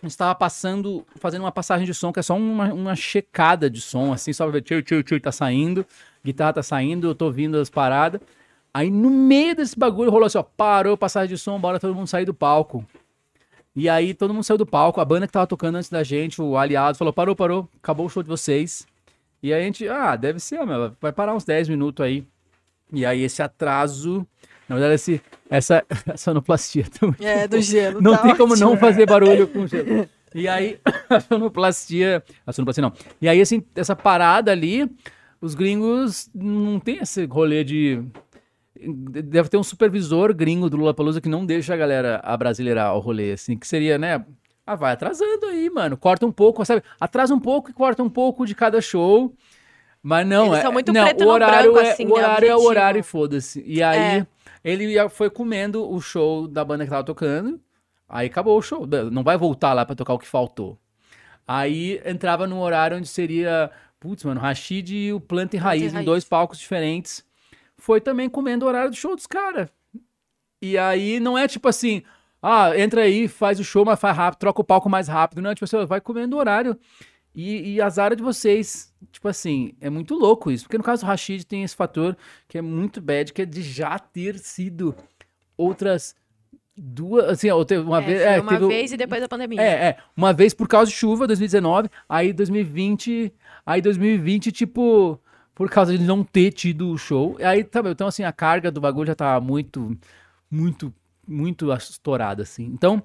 a 0.00 0.08
gente 0.08 0.16
passando, 0.38 1.04
fazendo 1.16 1.42
uma 1.42 1.50
passagem 1.50 1.84
de 1.84 1.92
som, 1.92 2.12
que 2.12 2.20
é 2.20 2.22
só 2.22 2.36
uma, 2.36 2.72
uma 2.72 2.94
checada 2.94 3.68
de 3.68 3.80
som, 3.80 4.12
assim, 4.12 4.32
só 4.32 4.44
pra 4.44 4.52
ver, 4.52 4.62
tio, 4.62 4.80
tio, 4.80 5.02
tio, 5.02 5.20
tá 5.20 5.32
saindo, 5.32 5.84
guitarra 6.24 6.52
tá 6.52 6.62
saindo, 6.62 7.08
eu 7.08 7.14
tô 7.16 7.24
ouvindo 7.24 7.58
as 7.58 7.68
paradas. 7.68 8.20
Aí 8.72 8.90
no 8.92 9.10
meio 9.10 9.56
desse 9.56 9.76
bagulho 9.76 10.10
rolou 10.10 10.26
assim, 10.26 10.38
ó, 10.38 10.44
parou, 10.44 10.96
passagem 10.96 11.34
de 11.34 11.38
som, 11.38 11.58
bora 11.58 11.80
todo 11.80 11.94
mundo 11.94 12.06
sair 12.06 12.26
do 12.26 12.34
palco. 12.34 12.86
E 13.76 13.90
aí 13.90 14.14
todo 14.14 14.32
mundo 14.32 14.42
saiu 14.42 14.56
do 14.56 14.64
palco, 14.64 15.02
a 15.02 15.04
banda 15.04 15.26
que 15.26 15.32
tava 15.34 15.46
tocando 15.46 15.76
antes 15.76 15.90
da 15.90 16.02
gente, 16.02 16.40
o 16.40 16.56
aliado, 16.56 16.96
falou, 16.96 17.12
parou, 17.12 17.36
parou, 17.36 17.68
acabou 17.76 18.06
o 18.06 18.08
show 18.08 18.22
de 18.22 18.28
vocês. 18.28 18.86
E 19.42 19.52
aí 19.52 19.60
a 19.60 19.64
gente, 19.64 19.86
ah, 19.86 20.16
deve 20.16 20.40
ser, 20.40 20.64
meu, 20.64 20.96
vai 20.98 21.12
parar 21.12 21.34
uns 21.34 21.44
10 21.44 21.68
minutos 21.68 22.04
aí. 22.04 22.26
E 22.90 23.04
aí 23.04 23.22
esse 23.22 23.42
atraso, 23.42 24.26
na 24.66 24.76
verdade 24.76 24.94
esse, 24.94 25.20
essa, 25.50 25.84
essa 25.90 26.16
sonoplastia 26.16 26.86
também. 26.98 27.28
É, 27.28 27.46
do 27.46 27.60
gelo. 27.60 28.00
Não 28.00 28.12
tá 28.12 28.22
tem 28.22 28.36
como 28.36 28.54
ótimo. 28.54 28.70
não 28.70 28.78
fazer 28.78 29.04
barulho 29.04 29.46
com 29.46 29.66
gelo. 29.66 30.08
E 30.34 30.48
aí, 30.48 30.78
a 31.08 31.20
sonoplastia. 31.20 32.22
A 32.46 32.52
sonoplastia 32.52 32.82
não. 32.82 32.92
E 33.20 33.28
aí, 33.28 33.40
assim, 33.40 33.62
essa 33.74 33.94
parada 33.94 34.52
ali, 34.52 34.90
os 35.40 35.54
gringos 35.54 36.30
não 36.34 36.80
tem 36.80 36.98
esse 36.98 37.24
rolê 37.26 37.62
de. 37.62 38.02
Deve 39.24 39.48
ter 39.48 39.56
um 39.56 39.62
supervisor 39.62 40.34
gringo 40.34 40.68
do 40.70 40.76
Lula 40.76 40.94
Palusa 40.94 41.20
que 41.20 41.28
não 41.28 41.44
deixa 41.46 41.74
a 41.74 41.76
galera 41.76 42.20
abrasileirar 42.22 42.94
o 42.94 43.00
rolê, 43.00 43.32
assim, 43.32 43.56
que 43.56 43.66
seria, 43.66 43.96
né? 43.98 44.24
Ah, 44.66 44.74
vai 44.74 44.92
atrasando 44.92 45.46
aí, 45.46 45.70
mano. 45.70 45.96
Corta 45.96 46.26
um 46.26 46.32
pouco, 46.32 46.64
sabe? 46.64 46.82
Atrasa 47.00 47.34
um 47.34 47.38
pouco 47.40 47.70
e 47.70 47.72
corta 47.72 48.02
um 48.02 48.10
pouco 48.10 48.44
de 48.44 48.54
cada 48.54 48.80
show. 48.80 49.32
Mas 50.02 50.26
não, 50.26 50.46
Eles 50.46 50.58
é. 50.58 50.62
são 50.62 50.72
muito 50.72 50.92
não, 50.92 51.04
preto 51.04 51.24
o 51.24 51.28
horário 51.28 51.72
branco, 51.72 51.86
é, 51.86 51.90
assim, 51.92 52.04
o 52.04 52.08
né, 52.08 52.14
horário 52.14 52.46
é 52.46 52.50
o 52.50 52.54
objetivo. 52.56 52.70
horário 52.70 53.00
e 53.00 53.02
foda-se. 53.02 53.62
E 53.66 53.82
aí, 53.82 53.98
É. 54.20 54.26
ele 54.64 55.08
foi 55.08 55.28
comendo 55.30 55.88
o 55.88 56.00
show 56.00 56.46
da 56.46 56.64
banda 56.64 56.84
que 56.84 56.90
tava 56.90 57.02
tocando. 57.04 57.60
Aí 58.08 58.26
acabou 58.28 58.56
o 58.56 58.62
show. 58.62 58.86
Não 59.10 59.24
vai 59.24 59.36
voltar 59.36 59.72
lá 59.72 59.84
pra 59.84 59.96
tocar 59.96 60.14
o 60.14 60.18
que 60.18 60.28
faltou. 60.28 60.78
Aí 61.46 62.00
entrava 62.04 62.46
num 62.46 62.60
horário 62.60 62.96
onde 62.96 63.08
seria, 63.08 63.70
putz, 63.98 64.22
mano, 64.24 64.40
Rashid 64.40 64.90
e 64.94 65.12
o 65.12 65.20
Planta 65.20 65.56
e 65.56 65.58
Raiz, 65.58 65.90
em 65.92 65.94
Raiz. 65.96 66.06
dois 66.06 66.24
palcos 66.24 66.58
diferentes. 66.58 67.24
Foi 67.78 68.00
também 68.00 68.28
comendo 68.28 68.64
o 68.64 68.68
horário 68.68 68.90
do 68.90 68.96
show 68.96 69.14
dos 69.14 69.26
caras. 69.26 69.68
E 70.60 70.78
aí 70.78 71.20
não 71.20 71.36
é 71.36 71.46
tipo 71.46 71.68
assim, 71.68 72.02
ah, 72.42 72.78
entra 72.78 73.02
aí, 73.02 73.28
faz 73.28 73.60
o 73.60 73.64
show, 73.64 73.84
mas 73.84 74.00
faz 74.00 74.16
rápido, 74.16 74.40
troca 74.40 74.60
o 74.60 74.64
palco 74.64 74.88
mais 74.88 75.08
rápido. 75.08 75.42
Não, 75.42 75.50
é 75.50 75.54
tipo 75.54 75.64
assim, 75.64 75.84
vai 75.86 76.00
comendo 76.00 76.36
o 76.36 76.38
horário. 76.38 76.78
E, 77.34 77.74
e 77.74 77.80
azar 77.82 78.16
de 78.16 78.22
vocês. 78.22 78.94
Tipo 79.12 79.28
assim, 79.28 79.74
é 79.80 79.90
muito 79.90 80.14
louco 80.14 80.50
isso. 80.50 80.64
Porque 80.64 80.78
no 80.78 80.84
caso 80.84 81.02
do 81.02 81.06
Rashid 81.06 81.44
tem 81.44 81.62
esse 81.62 81.76
fator 81.76 82.16
que 82.48 82.56
é 82.56 82.62
muito 82.62 83.00
bad, 83.00 83.32
que 83.32 83.42
é 83.42 83.44
de 83.44 83.62
já 83.62 83.98
ter 83.98 84.38
sido 84.38 84.94
outras 85.56 86.14
duas, 86.74 87.24
assim, 87.30 87.48
teve 87.66 87.82
uma 87.82 88.02
É, 88.02 88.06
vez, 88.06 88.20
é, 88.22 88.40
uma 88.40 88.52
teve 88.52 88.66
vez 88.68 88.92
e 88.92 88.96
depois 88.96 89.20
da 89.20 89.28
pandemia. 89.28 89.60
é, 89.60 89.88
é. 89.88 89.96
Uma 90.16 90.32
vez 90.32 90.54
por 90.54 90.66
causa 90.66 90.90
de 90.90 90.96
chuva, 90.96 91.26
2019. 91.26 91.90
Aí 92.08 92.32
2020. 92.32 93.32
Aí 93.66 93.82
2020, 93.82 94.50
tipo, 94.52 95.20
por 95.56 95.70
causa 95.70 95.96
de 95.96 96.04
não 96.04 96.22
ter 96.22 96.52
tido 96.52 96.90
o 96.90 96.98
show. 96.98 97.38
Aí 97.42 97.64
também. 97.64 97.90
Então, 97.90 98.06
assim, 98.06 98.22
a 98.22 98.30
carga 98.30 98.70
do 98.70 98.78
bagulho 98.78 99.06
já 99.06 99.14
tá 99.14 99.40
muito, 99.40 99.96
muito, 100.50 100.94
muito 101.26 101.72
estourada, 101.72 102.42
assim. 102.42 102.66
Então, 102.66 103.02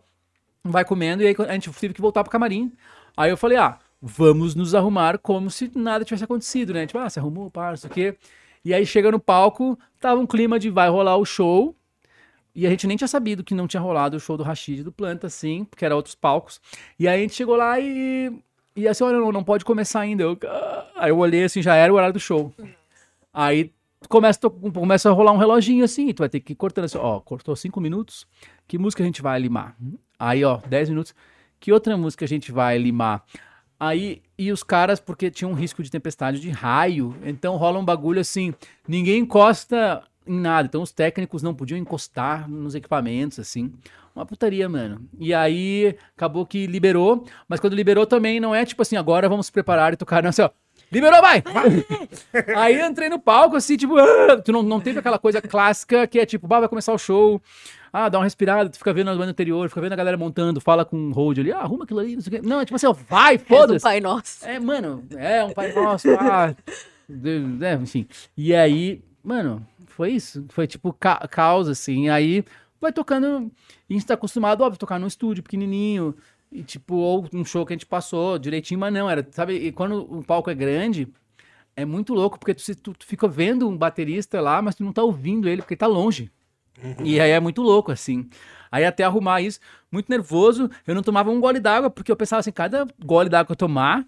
vai 0.62 0.84
comendo. 0.84 1.24
E 1.24 1.28
aí 1.28 1.36
a 1.48 1.54
gente 1.54 1.72
teve 1.72 1.94
que 1.94 2.02
voltar 2.02 2.24
pro 2.24 2.32
camarim. 2.32 2.70
Aí 3.16 3.32
eu 3.32 3.38
falei, 3.38 3.58
ah, 3.58 3.80
vamos 4.02 4.54
nos 4.54 4.76
arrumar 4.76 5.18
como 5.18 5.50
se 5.50 5.72
nada 5.74 6.04
tivesse 6.04 6.26
acontecido, 6.26 6.74
né? 6.74 6.86
Tipo, 6.86 7.00
ah, 7.00 7.10
se 7.10 7.20
arrumou, 7.20 7.50
parça, 7.50 7.88
o 7.88 7.90
quê? 7.90 8.18
E 8.66 8.74
aí 8.74 8.86
chega 8.86 9.10
no 9.10 9.20
palco, 9.20 9.80
tava 9.98 10.20
um 10.20 10.28
clima 10.28 10.60
de 10.60 10.70
vai 10.70 10.90
rolar 10.90 11.16
o 11.16 11.26
show. 11.26 11.74
E 12.54 12.68
a 12.68 12.70
gente 12.70 12.86
nem 12.86 12.98
tinha 12.98 13.08
sabido 13.08 13.46
que 13.46 13.56
não 13.56 13.66
tinha 13.66 13.80
rolado 13.80 14.18
o 14.18 14.20
show 14.20 14.36
do 14.36 14.44
Rashid 14.44 14.82
e 14.82 14.84
do 14.84 14.92
Planta, 14.92 15.28
assim, 15.28 15.64
porque 15.64 15.86
era 15.86 15.96
outros 15.96 16.16
palcos. 16.16 16.60
E 17.00 17.08
aí 17.08 17.20
a 17.20 17.22
gente 17.22 17.34
chegou 17.34 17.56
lá 17.56 17.80
e. 17.80 18.30
E 18.76 18.88
assim, 18.88 19.04
olha, 19.04 19.20
não, 19.20 19.32
não 19.32 19.44
pode 19.44 19.66
começar 19.66 20.02
ainda. 20.02 20.24
Eu, 20.24 20.38
ah. 20.48 20.88
Aí 20.96 21.10
eu 21.10 21.18
olhei 21.18 21.44
assim, 21.44 21.62
já 21.62 21.76
era 21.76 21.92
o 21.92 21.96
horário 21.96 22.14
do 22.14 22.20
show. 22.20 22.54
Aí 23.34 23.72
começa, 24.08 24.40
começa 24.50 25.10
a 25.10 25.14
rolar 25.14 25.32
um 25.32 25.38
reloginho 25.38 25.84
assim, 25.84 26.14
tu 26.14 26.20
vai 26.20 26.30
ter 26.30 26.40
que 26.40 26.54
ir 26.54 26.56
cortando 26.56 26.86
assim, 26.86 26.98
ó, 26.98 27.20
cortou 27.20 27.56
cinco 27.56 27.80
minutos, 27.80 28.28
que 28.68 28.78
música 28.78 29.04
a 29.04 29.06
gente 29.06 29.22
vai 29.22 29.40
limar? 29.40 29.76
Aí, 30.20 30.44
ó, 30.44 30.58
10 30.68 30.90
minutos, 30.90 31.16
que 31.60 31.72
outra 31.72 31.98
música 31.98 32.26
a 32.26 32.28
gente 32.28 32.52
vai 32.52 32.78
limar? 32.78 33.24
Aí, 33.80 34.22
e 34.38 34.52
os 34.52 34.62
caras, 34.62 35.00
porque 35.00 35.32
tinha 35.32 35.48
um 35.48 35.54
risco 35.54 35.82
de 35.82 35.90
tempestade 35.90 36.40
de 36.40 36.50
raio, 36.50 37.16
então 37.24 37.58
rola 37.58 37.80
um 37.80 37.86
bagulho 37.86 38.20
assim, 38.20 38.54
ninguém 38.88 39.22
encosta 39.22 40.04
em 40.26 40.40
nada, 40.40 40.68
então 40.68 40.84
os 40.84 40.92
técnicos 40.92 41.42
não 41.42 41.56
podiam 41.56 41.78
encostar 41.80 42.48
nos 42.48 42.76
equipamentos, 42.76 43.40
assim. 43.40 43.74
Uma 44.16 44.26
putaria, 44.26 44.68
mano. 44.68 45.08
E 45.20 45.34
aí, 45.34 45.96
acabou 46.16 46.46
que 46.46 46.68
liberou, 46.68 47.26
mas 47.48 47.60
quando 47.60 47.76
liberou 47.76 48.06
também 48.06 48.40
não 48.40 48.54
é 48.54 48.66
tipo 48.66 48.82
assim, 48.82 48.98
agora 48.98 49.30
vamos 49.30 49.46
se 49.46 49.52
preparar 49.52 49.94
e 49.94 49.98
tocar, 49.98 50.22
não, 50.22 50.30
assim, 50.30 50.42
ó, 50.42 50.50
liberou, 50.92 51.22
vai! 51.22 51.42
aí 52.58 52.80
eu 52.80 52.88
entrei 52.88 53.10
no 53.10 53.20
palco, 53.20 53.56
assim, 53.56 53.78
tipo, 53.78 53.98
ah! 53.98 54.42
tu 54.44 54.52
não, 54.52 54.62
não 54.62 54.80
teve 54.80 55.00
aquela 55.00 55.18
coisa 55.18 55.42
clássica 55.42 56.06
que 56.08 56.20
é 56.20 56.26
tipo, 56.26 56.48
bah, 56.48 56.60
vai 56.60 56.68
começar 56.70 56.94
o 56.94 56.98
show, 56.98 57.42
ah, 57.94 58.10
dá 58.10 58.20
uma 58.20 58.26
respirada, 58.26 58.70
tu 58.70 58.78
fica 58.78 58.94
vendo 58.94 59.10
a 59.10 59.16
banda 59.16 59.32
anterior, 59.32 59.70
fica 59.70 59.82
vendo 59.82 59.94
a 59.94 59.98
galera 59.98 60.18
montando, 60.18 60.60
fala 60.60 60.84
com 60.84 60.98
o 61.10 61.14
hold 61.14 61.40
ali, 61.40 61.52
ah, 61.52 61.60
arruma 61.60 61.86
aquilo 61.86 62.00
ali, 62.00 62.16
não 62.16 62.22
sei 62.22 62.38
o 62.38 62.42
quê. 62.42 62.48
Não, 62.48 62.60
é 62.60 62.66
tipo 62.66 62.76
assim, 62.76 62.88
ó, 62.88 62.94
vai, 62.94 63.36
És 63.36 63.42
um 63.44 63.46
foda-se. 63.46 63.84
pai 63.84 64.00
nosso. 64.02 64.46
É, 64.46 64.60
mano, 64.60 65.06
é 65.16 65.44
um 65.44 65.52
pai 65.54 65.74
nosso, 65.74 66.10
ah, 66.20 66.54
é, 67.62 67.74
enfim. 67.76 68.08
E 68.38 68.54
aí, 68.54 69.02
mano, 69.24 69.66
foi 69.88 70.12
isso. 70.12 70.46
Foi 70.50 70.66
tipo 70.66 70.94
ca 70.94 71.28
caos, 71.28 71.68
assim. 71.68 72.10
Aí 72.10 72.44
vai 72.82 72.92
tocando. 72.92 73.52
E 73.90 73.94
a 73.94 73.98
gente 73.98 74.06
tá 74.06 74.16
acostumado, 74.16 74.62
óbvio, 74.64 74.80
tocar 74.80 75.00
num 75.00 75.08
estúdio 75.08 75.44
pequenininho. 75.44 76.16
E 76.52 76.64
tipo, 76.64 76.96
ou 76.96 77.26
um 77.34 77.46
show 77.46 77.66
que 77.66 77.72
a 77.72 77.76
gente 77.76 77.86
passou 77.86 78.38
direitinho, 78.38 78.80
mas 78.80 78.94
não, 78.94 79.10
era, 79.10 79.26
sabe? 79.32 79.54
E 79.54 79.72
quando 79.72 80.02
o 80.14 80.22
palco 80.22 80.50
é 80.50 80.54
grande, 80.54 81.08
é 81.76 81.86
muito 81.86 82.14
louco, 82.14 82.38
porque 82.38 82.54
tu, 82.54 82.62
se- 82.62 82.76
tu, 82.76 82.94
tu 82.94 83.06
fica 83.06 83.28
vendo 83.28 83.70
um 83.70 83.78
baterista 83.78 84.42
lá, 84.42 84.62
mas 84.62 84.76
tu 84.76 84.84
não 84.84 84.92
tá 84.92 85.02
ouvindo 85.02 85.48
ele, 85.48 85.62
porque 85.62 85.76
ele 85.76 85.80
tá 85.80 85.88
longe. 85.88 86.30
E 87.04 87.20
aí 87.22 87.32
é 87.32 87.40
muito 87.40 87.62
louco, 87.62 87.92
assim. 87.92 88.28
Aí 88.72 88.84
até 88.86 89.04
arrumar 89.04 89.42
isso, 89.42 89.60
muito 89.92 90.10
nervoso, 90.10 90.70
eu 90.88 90.96
não 90.96 91.04
tomava 91.04 91.30
um 91.30 91.40
gole 91.40 91.60
d'água, 91.60 91.90
porque 91.90 92.12
eu 92.12 92.16
pensava 92.16 92.40
assim, 92.40 92.52
cada 92.52 92.88
gole 93.04 93.30
d'água 93.30 93.46
que 93.46 93.52
eu 93.52 93.56
tomar 93.56 94.06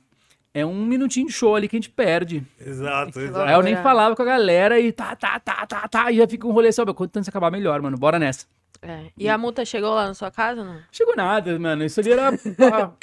é 0.53 0.65
um 0.65 0.85
minutinho 0.85 1.27
de 1.27 1.33
show 1.33 1.55
ali 1.55 1.67
que 1.67 1.75
a 1.75 1.79
gente 1.79 1.89
perde. 1.89 2.45
Exato, 2.59 3.19
exato. 3.19 3.41
Aí 3.47 3.53
eu 3.53 3.61
nem 3.61 3.73
Loucura. 3.73 3.83
falava 3.89 4.15
com 4.15 4.21
a 4.21 4.25
galera 4.25 4.79
e 4.79 4.91
tá, 4.91 5.15
tá, 5.15 5.39
tá, 5.39 5.65
tá, 5.65 5.87
tá, 5.87 6.11
e 6.11 6.17
já 6.17 6.27
fica 6.27 6.47
um 6.47 6.51
rolê 6.51 6.69
assim, 6.69 6.81
ó, 6.81 6.93
quanto 6.93 7.17
antes 7.17 7.29
acabar 7.29 7.51
melhor, 7.51 7.81
mano, 7.81 7.97
bora 7.97 8.19
nessa. 8.19 8.45
É. 8.83 9.05
E 9.17 9.29
a 9.29 9.37
multa 9.37 9.63
chegou 9.65 9.91
lá 9.93 10.07
na 10.07 10.13
sua 10.13 10.29
casa, 10.29 10.63
não? 10.63 10.79
Chegou 10.91 11.15
nada, 11.15 11.57
mano, 11.57 11.83
isso 11.85 11.99
ali 11.99 12.11
era 12.11 12.31
ba- 12.57 12.93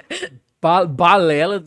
ba- 0.60 0.84
balela, 0.86 1.62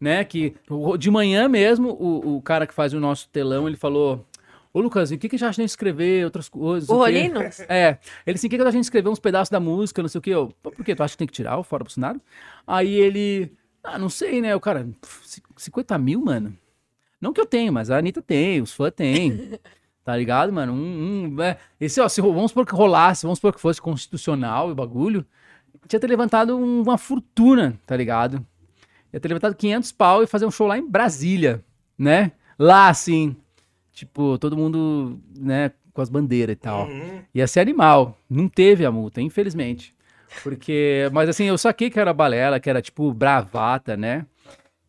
né, 0.00 0.22
que 0.24 0.54
de 0.98 1.10
manhã 1.10 1.48
mesmo, 1.48 1.88
o, 1.90 2.36
o 2.36 2.42
cara 2.42 2.66
que 2.66 2.74
faz 2.74 2.92
o 2.92 3.00
nosso 3.00 3.28
telão, 3.30 3.66
ele 3.66 3.76
falou... 3.76 4.24
Ô, 4.74 4.80
Lucas, 4.80 5.10
o 5.10 5.16
que, 5.16 5.26
que 5.26 5.36
a 5.36 5.38
gente 5.38 5.48
acha 5.48 5.62
de 5.62 5.64
escrever 5.66 6.22
outras 6.26 6.50
coisas? 6.50 6.86
O 6.90 6.98
não 6.98 7.04
sei 7.04 7.12
quê?" 7.14 7.28
Rolino? 7.28 7.40
É. 7.66 7.98
Ele 8.26 8.34
assim, 8.36 8.46
o 8.46 8.50
que, 8.50 8.58
que 8.58 8.62
a 8.62 8.70
gente 8.70 8.84
escrever 8.84 9.08
uns 9.08 9.18
pedaços 9.18 9.48
da 9.50 9.58
música, 9.58 10.02
não 10.02 10.08
sei 10.10 10.18
o 10.18 10.22
quê. 10.22 10.30
Eu, 10.30 10.52
"Pô, 10.62 10.70
por 10.70 10.84
quê? 10.84 10.94
Tu 10.94 11.02
acha 11.02 11.14
que 11.14 11.18
tem 11.18 11.26
que 11.26 11.32
tirar 11.32 11.56
o 11.56 11.62
Fora 11.62 11.82
Bolsonaro? 11.82 12.20
Aí 12.66 12.92
ele, 12.94 13.50
ah, 13.82 13.98
não 13.98 14.10
sei, 14.10 14.42
né? 14.42 14.54
O 14.54 14.60
cara, 14.60 14.86
"Pff, 15.00 15.26
ci- 15.26 15.42
50 15.56 15.96
mil, 15.96 16.20
mano? 16.20 16.54
Não 17.18 17.32
que 17.32 17.40
eu 17.40 17.46
tenho, 17.46 17.72
mas 17.72 17.90
a 17.90 17.96
Anitta 17.96 18.20
tem, 18.20 18.60
os 18.60 18.74
fãs 18.74 18.92
têm. 18.94 19.58
Tá 20.06 20.16
ligado, 20.16 20.52
mano? 20.52 20.72
Um, 20.72 21.34
um, 21.36 21.42
é, 21.42 21.58
esse, 21.80 22.00
ó, 22.00 22.08
se, 22.08 22.20
vamos 22.20 22.52
supor 22.52 22.64
que 22.64 22.72
rolasse, 22.72 23.24
vamos 23.24 23.38
supor 23.40 23.52
que 23.52 23.60
fosse 23.60 23.82
constitucional 23.82 24.68
e 24.68 24.72
o 24.72 24.74
bagulho, 24.76 25.26
tinha 25.88 25.98
ter 25.98 26.06
levantado 26.06 26.56
um- 26.56 26.80
uma 26.82 26.96
fortuna, 26.96 27.74
tá 27.84 27.96
ligado? 27.96 28.46
Ia 29.12 29.18
ter 29.18 29.26
levantado 29.26 29.56
500 29.56 29.90
pau 29.90 30.22
e 30.22 30.26
fazer 30.28 30.46
um 30.46 30.50
show 30.52 30.68
lá 30.68 30.78
em 30.78 30.88
Brasília, 30.88 31.60
né? 31.98 32.30
Lá, 32.56 32.88
assim, 32.88 33.34
tipo, 33.92 34.38
todo 34.38 34.56
mundo, 34.56 35.18
né, 35.36 35.72
com 35.92 36.00
as 36.00 36.08
bandeiras 36.08 36.52
e 36.52 36.56
tal. 36.56 36.86
Uhum. 36.86 37.22
Ia 37.34 37.48
ser 37.48 37.58
animal. 37.58 38.16
Não 38.30 38.48
teve 38.48 38.86
a 38.86 38.92
multa, 38.92 39.20
infelizmente. 39.20 39.92
Porque, 40.44 41.10
mas 41.12 41.28
assim, 41.28 41.46
eu 41.46 41.58
saquei 41.58 41.90
que 41.90 41.98
era 41.98 42.12
balela, 42.12 42.60
que 42.60 42.70
era 42.70 42.80
tipo 42.80 43.12
bravata, 43.12 43.96
né? 43.96 44.24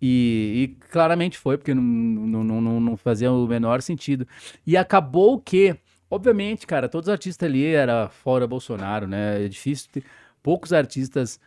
E, 0.02 0.76
e 0.82 0.88
claramente 0.90 1.38
foi, 1.38 1.58
porque 1.58 1.74
não, 1.74 1.82
não, 1.82 2.44
não, 2.62 2.80
não- 2.80 2.98
fazia 2.98 3.32
o 3.32 3.48
menor 3.48 3.82
sentido. 3.82 4.28
E 4.66 4.78
acabou 4.78 5.40
que, 5.40 5.76
obviamente, 6.10 6.68
cara, 6.68 6.88
todos 6.88 7.08
os 7.08 7.12
artistas 7.12 7.48
ali 7.48 7.66
era 7.66 8.08
fora 8.10 8.46
Bolsonaro, 8.48 9.08
né? 9.08 9.44
É 9.46 9.48
difícil 9.48 9.90
ter. 9.92 10.04
Poucos 10.44 10.72
artistas 10.72 11.40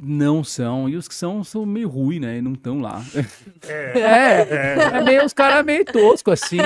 não 0.00 0.44
são, 0.44 0.86
e 0.88 0.96
os 0.96 1.08
que 1.08 1.14
são 1.14 1.42
são 1.42 1.64
meio 1.64 1.88
ruins, 1.88 2.20
né? 2.20 2.38
E 2.38 2.42
não 2.42 2.52
estão 2.52 2.80
lá. 2.80 3.02
É, 3.68 4.40
é, 4.96 5.02
meio 5.02 5.24
os 5.24 5.32
caras 5.32 5.64
meio 5.64 5.84
tosco 5.84 6.30
assim. 6.30 6.58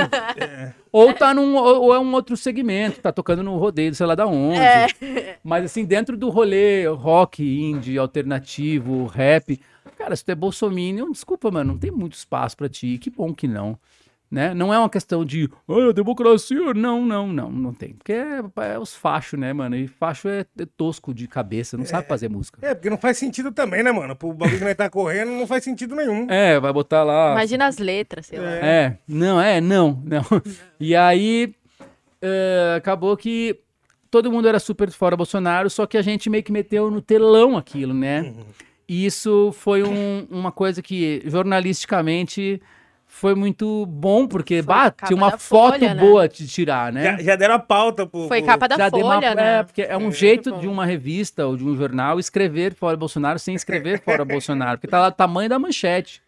Ou 0.91 1.13
tá 1.15 1.33
num 1.33 1.55
ou 1.57 1.83
ou 1.85 1.95
é 1.95 1.99
um 1.99 2.13
outro 2.13 2.37
segmento, 2.37 3.01
tá 3.01 3.11
tocando 3.13 3.43
no 3.43 3.57
rodeio, 3.57 3.95
sei 3.95 4.07
lá 4.07 4.15
da 4.15 4.27
onde. 4.27 4.59
É. 4.59 5.39
Mas 5.43 5.65
assim, 5.65 5.85
dentro 5.85 6.17
do 6.17 6.29
rolê 6.29 6.87
rock, 6.87 7.43
indie, 7.43 7.97
alternativo, 7.99 9.07
rap, 9.07 9.59
cara, 10.03 10.17
se 10.17 10.25
tu 10.25 10.31
é 10.31 10.35
bolsominion, 10.35 11.11
desculpa, 11.11 11.51
mano, 11.51 11.73
não 11.73 11.79
tem 11.79 11.91
muito 11.91 12.15
espaço 12.15 12.57
pra 12.57 12.69
ti. 12.69 12.99
Que 12.99 13.11
bom 13.11 13.33
que 13.33 13.47
não. 13.47 13.79
Né? 14.31 14.55
Não 14.55 14.73
é 14.73 14.79
uma 14.79 14.89
questão 14.89 15.27
de, 15.27 15.49
ah, 15.69 15.93
democracia. 15.93 16.73
Não, 16.73 17.05
não, 17.05 17.27
não, 17.31 17.51
não 17.51 17.75
tem. 17.75 17.93
Porque 17.93 18.15
é, 18.15 18.41
é 18.73 18.79
os 18.79 18.95
fachos, 18.95 19.39
né, 19.39 19.53
mano? 19.53 19.77
E 19.77 19.87
facho 19.87 20.27
é, 20.27 20.47
é 20.59 20.65
tosco 20.75 21.13
de 21.13 21.29
cabeça, 21.29 21.77
não 21.77 21.85
sabe 21.85 22.09
fazer 22.09 22.31
música. 22.31 22.59
É, 22.67 22.75
porque 22.75 22.89
não 22.89 22.97
faz 22.97 23.19
sentido 23.19 23.53
também, 23.53 23.83
né, 23.83 23.93
mano? 23.93 24.17
Pro 24.17 24.33
bagulho 24.33 24.59
que 24.59 24.65
nós 24.65 24.75
tá 24.75 24.89
correndo, 24.89 25.33
não 25.33 25.47
faz 25.47 25.63
sentido 25.63 25.95
nenhum. 25.95 26.27
É, 26.33 26.59
vai 26.59 26.73
botar 26.73 27.05
lá. 27.05 27.33
Imagina 27.33 27.67
as 27.67 27.77
letras, 27.77 28.27
sei 28.27 28.39
lá. 28.39 28.51
É, 28.51 28.97
não, 29.07 29.39
é, 29.39 29.61
não, 29.61 30.03
não. 30.03 30.25
E 30.81 30.97
aí, 30.97 31.55
eh, 32.23 32.75
acabou 32.79 33.15
que 33.19 33.61
todo 34.11 34.33
mundo 34.33 34.49
era 34.49 34.59
super 34.59 34.91
fora 34.91 35.15
Bolsonaro, 35.15 35.69
só 35.69 35.87
que 35.87 35.99
a 35.99 36.03
gente 36.03 36.31
meio 36.31 36.43
que 36.43 36.53
meteu 36.53 36.91
no 36.91 37.03
telão 37.03 37.57
aquilo, 37.57 37.93
né? 37.93 38.33
E 38.93 39.07
isso 39.07 39.53
foi 39.53 39.83
um- 39.83 40.27
uma 40.31 40.53
coisa 40.53 40.83
que, 40.83 41.23
jornalisticamente, 41.25 42.61
foi 43.07 43.35
muito 43.35 43.87
bom, 43.87 44.27
porque, 44.27 44.61
bah, 44.61 44.91
tinha 44.91 45.17
uma 45.17 45.31
foto 45.39 45.79
Folha, 45.79 45.95
né? 45.95 46.01
boa 46.03 46.29
de 46.29 46.47
tirar, 46.47 46.93
né? 46.93 47.03
Já, 47.17 47.23
já 47.23 47.37
deram 47.37 47.55
a 47.55 47.59
pauta 47.59 48.07
pro. 48.07 48.29
Foi 48.29 48.43
capa 48.43 48.69
da 48.69 48.77
Já 48.77 48.89
dei 48.91 49.03
uma- 49.03 49.15
Folha, 49.15 49.27
é, 49.29 49.35
né? 49.35 49.63
porque 49.63 49.83
é 49.83 49.97
um 49.97 50.09
É, 50.09 50.13
jeito 50.13 50.59
de 50.59 50.69
uma 50.69 50.85
revista 50.85 51.47
ou 51.47 51.57
de 51.57 51.65
um 51.65 51.75
jornal 51.77 52.19
escrever 52.19 52.75
fora 52.75 52.97
Bolsonaro 52.97 53.39
sem 53.39 53.55
escrever 53.55 54.03
fora 54.03 54.25
Bolsonaro, 54.27 54.79
porque 54.79 54.89
tá 54.89 55.01
lá 55.01 55.09
o 55.09 55.13
tamanho 55.13 55.49
da 55.49 55.59
manchete. 55.59 56.23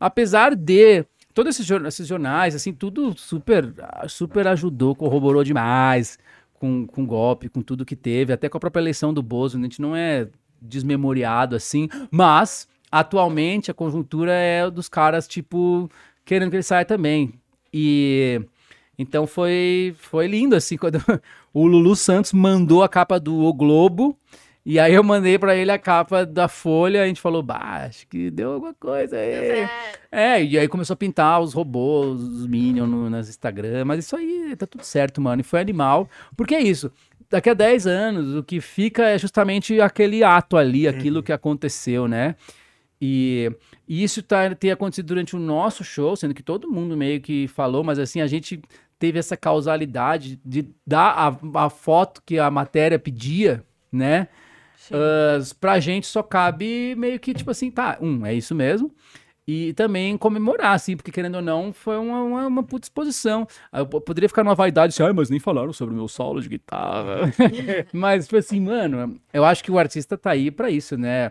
Apesar 0.00 0.54
de 0.54 1.04
todos 1.34 1.54
esses, 1.54 1.66
jorna- 1.66 1.88
esses 1.88 2.06
jornais, 2.06 2.54
assim, 2.54 2.72
tudo 2.72 3.14
super, 3.18 3.72
super 4.08 4.46
ajudou, 4.48 4.94
corroborou 4.94 5.44
demais 5.44 6.18
com, 6.54 6.86
com 6.86 7.02
o 7.02 7.06
golpe, 7.06 7.48
com 7.50 7.60
tudo 7.60 7.84
que 7.84 7.94
teve, 7.96 8.32
até 8.32 8.48
com 8.48 8.56
a 8.56 8.60
própria 8.60 8.80
eleição 8.80 9.12
do 9.12 9.22
Bozo, 9.22 9.58
né? 9.58 9.64
a 9.66 9.68
gente 9.68 9.82
não 9.82 9.94
é 9.94 10.28
desmemoriado 10.60 11.56
assim, 11.56 11.88
mas 12.10 12.68
atualmente 12.90 13.70
a 13.70 13.74
conjuntura 13.74 14.32
é 14.32 14.70
dos 14.70 14.88
caras, 14.88 15.26
tipo, 15.26 15.90
querendo 16.24 16.50
que 16.50 16.56
ele 16.56 16.62
saia 16.62 16.84
também. 16.84 17.34
E 17.72 18.40
então 18.98 19.26
foi, 19.26 19.94
foi 19.98 20.26
lindo, 20.26 20.56
assim, 20.56 20.76
quando 20.78 20.98
o 21.52 21.66
Lulu 21.66 21.94
Santos 21.94 22.32
mandou 22.32 22.82
a 22.82 22.88
capa 22.88 23.20
do 23.20 23.44
O 23.44 23.52
Globo, 23.52 24.18
e 24.68 24.80
aí 24.80 24.94
eu 24.94 25.04
mandei 25.04 25.38
pra 25.38 25.54
ele 25.54 25.70
a 25.70 25.78
capa 25.78 26.26
da 26.26 26.48
Folha, 26.48 27.02
a 27.02 27.06
gente 27.06 27.20
falou, 27.20 27.40
bah, 27.40 27.84
acho 27.86 28.04
que 28.08 28.32
deu 28.32 28.54
alguma 28.54 28.74
coisa 28.74 29.16
aí. 29.16 29.68
É, 30.10 30.42
e 30.42 30.58
aí 30.58 30.66
começou 30.66 30.94
a 30.94 30.96
pintar 30.96 31.40
os 31.40 31.52
robôs, 31.52 32.20
os 32.20 32.46
Minions 32.48 32.88
no, 32.88 33.08
nas 33.08 33.28
Instagram, 33.28 33.84
mas 33.84 34.04
isso 34.04 34.16
aí 34.16 34.56
tá 34.56 34.66
tudo 34.66 34.82
certo, 34.82 35.20
mano, 35.20 35.40
e 35.40 35.44
foi 35.44 35.60
animal, 35.60 36.08
porque 36.36 36.54
é 36.54 36.60
isso, 36.60 36.90
daqui 37.30 37.50
a 37.50 37.54
10 37.54 37.86
anos, 37.86 38.34
o 38.34 38.42
que 38.42 38.60
fica 38.60 39.04
é 39.08 39.18
justamente 39.18 39.80
aquele 39.80 40.22
ato 40.22 40.56
ali, 40.56 40.86
aquilo 40.88 41.22
que 41.22 41.32
aconteceu, 41.32 42.06
né? 42.06 42.36
E, 43.00 43.50
e 43.86 44.02
isso 44.02 44.22
tá, 44.22 44.54
tem 44.54 44.70
acontecido 44.70 45.06
durante 45.06 45.36
o 45.36 45.38
nosso 45.38 45.84
show, 45.84 46.16
sendo 46.16 46.34
que 46.34 46.42
todo 46.42 46.70
mundo 46.70 46.96
meio 46.96 47.20
que 47.20 47.46
falou, 47.48 47.84
mas 47.84 47.98
assim, 47.98 48.20
a 48.20 48.26
gente 48.26 48.60
teve 48.98 49.18
essa 49.18 49.36
causalidade 49.36 50.40
de 50.44 50.68
dar 50.86 51.12
a, 51.54 51.64
a 51.66 51.70
foto 51.70 52.22
que 52.24 52.38
a 52.38 52.50
matéria 52.50 52.98
pedia, 52.98 53.62
né? 53.92 54.28
Ah, 54.92 55.38
pra 55.60 55.80
gente 55.80 56.06
só 56.06 56.22
cabe 56.22 56.94
meio 56.96 57.18
que 57.18 57.34
tipo 57.34 57.50
assim, 57.50 57.70
tá, 57.70 57.98
um, 58.00 58.24
é 58.24 58.34
isso 58.34 58.54
mesmo. 58.54 58.94
E 59.48 59.72
também 59.74 60.18
comemorar, 60.18 60.72
assim, 60.74 60.96
porque 60.96 61.12
querendo 61.12 61.36
ou 61.36 61.42
não, 61.42 61.72
foi 61.72 61.96
uma, 61.96 62.20
uma, 62.22 62.46
uma 62.48 62.62
puta 62.64 62.86
exposição. 62.86 63.46
Ah, 63.70 63.78
Eu 63.78 63.86
po- 63.86 64.00
poderia 64.00 64.28
ficar 64.28 64.42
numa 64.42 64.56
vaidade 64.56 64.92
assim, 64.92 65.04
ai, 65.04 65.12
mas 65.12 65.30
nem 65.30 65.38
falaram 65.38 65.72
sobre 65.72 65.94
o 65.94 65.96
meu 65.96 66.08
solo 66.08 66.40
de 66.40 66.48
guitarra. 66.48 67.32
mas, 67.92 68.24
tipo 68.24 68.36
assim, 68.38 68.60
mano, 68.60 69.20
eu 69.32 69.44
acho 69.44 69.62
que 69.62 69.70
o 69.70 69.78
artista 69.78 70.18
tá 70.18 70.30
aí 70.32 70.50
pra 70.50 70.68
isso, 70.68 70.96
né? 70.96 71.30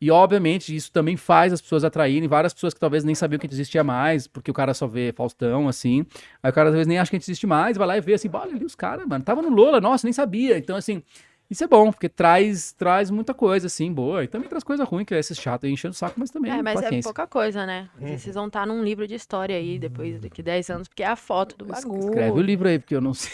E, 0.00 0.12
obviamente, 0.12 0.74
isso 0.74 0.92
também 0.92 1.16
faz 1.16 1.52
as 1.52 1.60
pessoas 1.60 1.82
atraírem 1.82 2.28
várias 2.28 2.54
pessoas 2.54 2.72
que 2.72 2.78
talvez 2.78 3.02
nem 3.02 3.16
sabiam 3.16 3.38
que 3.40 3.46
a 3.46 3.48
gente 3.48 3.56
existia 3.56 3.82
mais, 3.82 4.28
porque 4.28 4.50
o 4.50 4.54
cara 4.54 4.72
só 4.72 4.86
vê 4.86 5.12
Faustão, 5.12 5.68
assim. 5.68 6.06
Aí 6.40 6.50
o 6.50 6.54
cara, 6.54 6.68
às 6.68 6.74
vezes, 6.74 6.86
nem 6.86 6.98
acha 6.98 7.10
que 7.10 7.16
a 7.16 7.18
gente 7.18 7.28
existe 7.28 7.46
mais, 7.48 7.76
vai 7.76 7.86
lá 7.88 7.96
e 7.98 8.00
vê 8.00 8.14
assim, 8.14 8.30
olha 8.32 8.54
ali 8.54 8.64
os 8.64 8.76
caras, 8.76 9.04
mano, 9.08 9.24
tava 9.24 9.42
no 9.42 9.48
Lola, 9.48 9.80
nossa, 9.80 10.06
nem 10.06 10.12
sabia. 10.12 10.56
Então, 10.56 10.76
assim, 10.76 11.02
Isso 11.50 11.64
é 11.64 11.66
bom, 11.66 11.90
porque 11.90 12.10
traz, 12.10 12.72
traz 12.72 13.10
muita 13.10 13.32
coisa, 13.32 13.68
assim, 13.68 13.90
boa. 13.90 14.22
E 14.22 14.28
também 14.28 14.48
traz 14.48 14.62
coisa 14.62 14.84
ruim, 14.84 15.02
que 15.02 15.14
é 15.14 15.18
esse 15.18 15.34
chato 15.34 15.64
aí 15.64 15.72
enchendo 15.72 15.92
o 15.92 15.96
saco, 15.96 16.14
mas 16.20 16.30
também 16.30 16.52
É, 16.52 16.60
mas 16.62 16.78
é 16.78 16.82
paciência. 16.82 17.08
pouca 17.08 17.26
coisa, 17.26 17.64
né? 17.64 17.88
Uhum. 17.98 18.18
Vocês 18.18 18.34
vão 18.34 18.48
estar 18.48 18.66
num 18.66 18.84
livro 18.84 19.06
de 19.06 19.14
história 19.14 19.56
aí 19.56 19.78
depois 19.78 20.20
daqui 20.20 20.42
10 20.42 20.68
anos, 20.68 20.88
porque 20.88 21.02
é 21.02 21.06
a 21.06 21.16
foto 21.16 21.56
do 21.56 21.64
bagulho. 21.64 22.00
Escreve 22.10 22.38
o 22.38 22.42
livro 22.42 22.68
aí, 22.68 22.78
porque 22.78 22.94
eu 22.94 23.00
não 23.00 23.14
sei. 23.14 23.32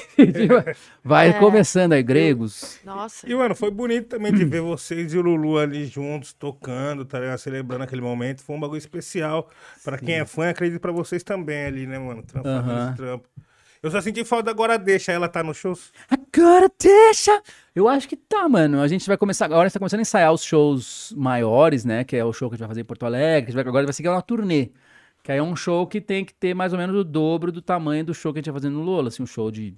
Vai 1.02 1.30
É. 1.30 1.32
começando 1.40 1.92
aí, 1.92 2.02
gregos. 2.04 2.78
Nossa. 2.84 3.28
E, 3.28 3.34
mano, 3.34 3.54
foi 3.56 3.70
bonito 3.72 4.08
também 4.10 4.32
de 4.32 4.44
ver 4.46 4.60
vocês 4.60 5.12
e 5.12 5.18
o 5.18 5.22
Lulu 5.22 5.58
ali 5.58 5.84
juntos, 5.86 6.32
tocando, 6.32 7.04
tá 7.04 7.18
ligado? 7.18 7.38
Celebrando 7.38 7.82
aquele 7.82 8.00
momento. 8.02 8.42
Foi 8.44 8.54
um 8.54 8.60
bagulho 8.60 8.78
especial. 8.78 9.50
Pra 9.82 9.98
quem 9.98 10.14
é 10.16 10.24
fã, 10.24 10.50
acredito 10.50 10.80
pra 10.80 10.92
vocês 10.92 11.24
também 11.24 11.64
ali, 11.66 11.84
né, 11.86 11.98
mano? 11.98 12.22
Tram- 12.22 12.42
fazendo 12.44 12.70
Aham. 12.70 12.86
esse 12.88 12.96
trampo. 12.96 13.28
Eu 13.82 13.90
só 13.90 14.00
senti 14.00 14.24
falta 14.24 14.50
agora 14.50 14.78
deixa 14.78 15.12
ela 15.12 15.28
tá 15.28 15.42
no 15.42 15.52
show. 15.52 15.76
Agora 16.08 16.70
deixa! 16.80 17.42
Eu 17.74 17.88
acho 17.88 18.08
que 18.08 18.16
tá, 18.16 18.48
mano. 18.48 18.80
A 18.80 18.86
gente 18.88 19.06
vai 19.06 19.16
começar. 19.16 19.46
Agora 19.46 19.62
a 19.62 19.64
gente 19.64 19.72
tá 19.72 19.80
começando 19.80 19.98
a 19.98 20.02
ensaiar 20.02 20.32
os 20.32 20.44
shows 20.44 21.12
maiores, 21.16 21.84
né? 21.84 22.04
Que 22.04 22.16
é 22.16 22.24
o 22.24 22.32
show 22.32 22.48
que 22.48 22.54
a 22.54 22.56
gente 22.56 22.60
vai 22.60 22.68
fazer 22.68 22.80
em 22.82 22.84
Porto 22.84 23.04
Alegre. 23.04 23.52
Vai- 23.52 23.64
Agora 23.66 23.84
vai 23.84 23.92
seguir 23.92 24.08
uma 24.08 24.22
turnê. 24.22 24.70
Que 25.22 25.32
aí 25.32 25.38
é 25.38 25.42
um 25.42 25.56
show 25.56 25.86
que 25.86 26.00
tem 26.00 26.24
que 26.24 26.32
ter 26.34 26.54
mais 26.54 26.72
ou 26.72 26.78
menos 26.78 26.94
o 26.94 27.02
dobro 27.02 27.50
do 27.50 27.60
tamanho 27.62 28.04
do 28.04 28.14
show 28.14 28.32
que 28.32 28.38
a 28.38 28.40
gente 28.40 28.50
vai 28.50 28.60
fazer 28.60 28.68
no 28.70 28.82
Lola. 28.82 29.08
Assim, 29.08 29.22
um 29.22 29.26
show 29.26 29.50
de. 29.50 29.74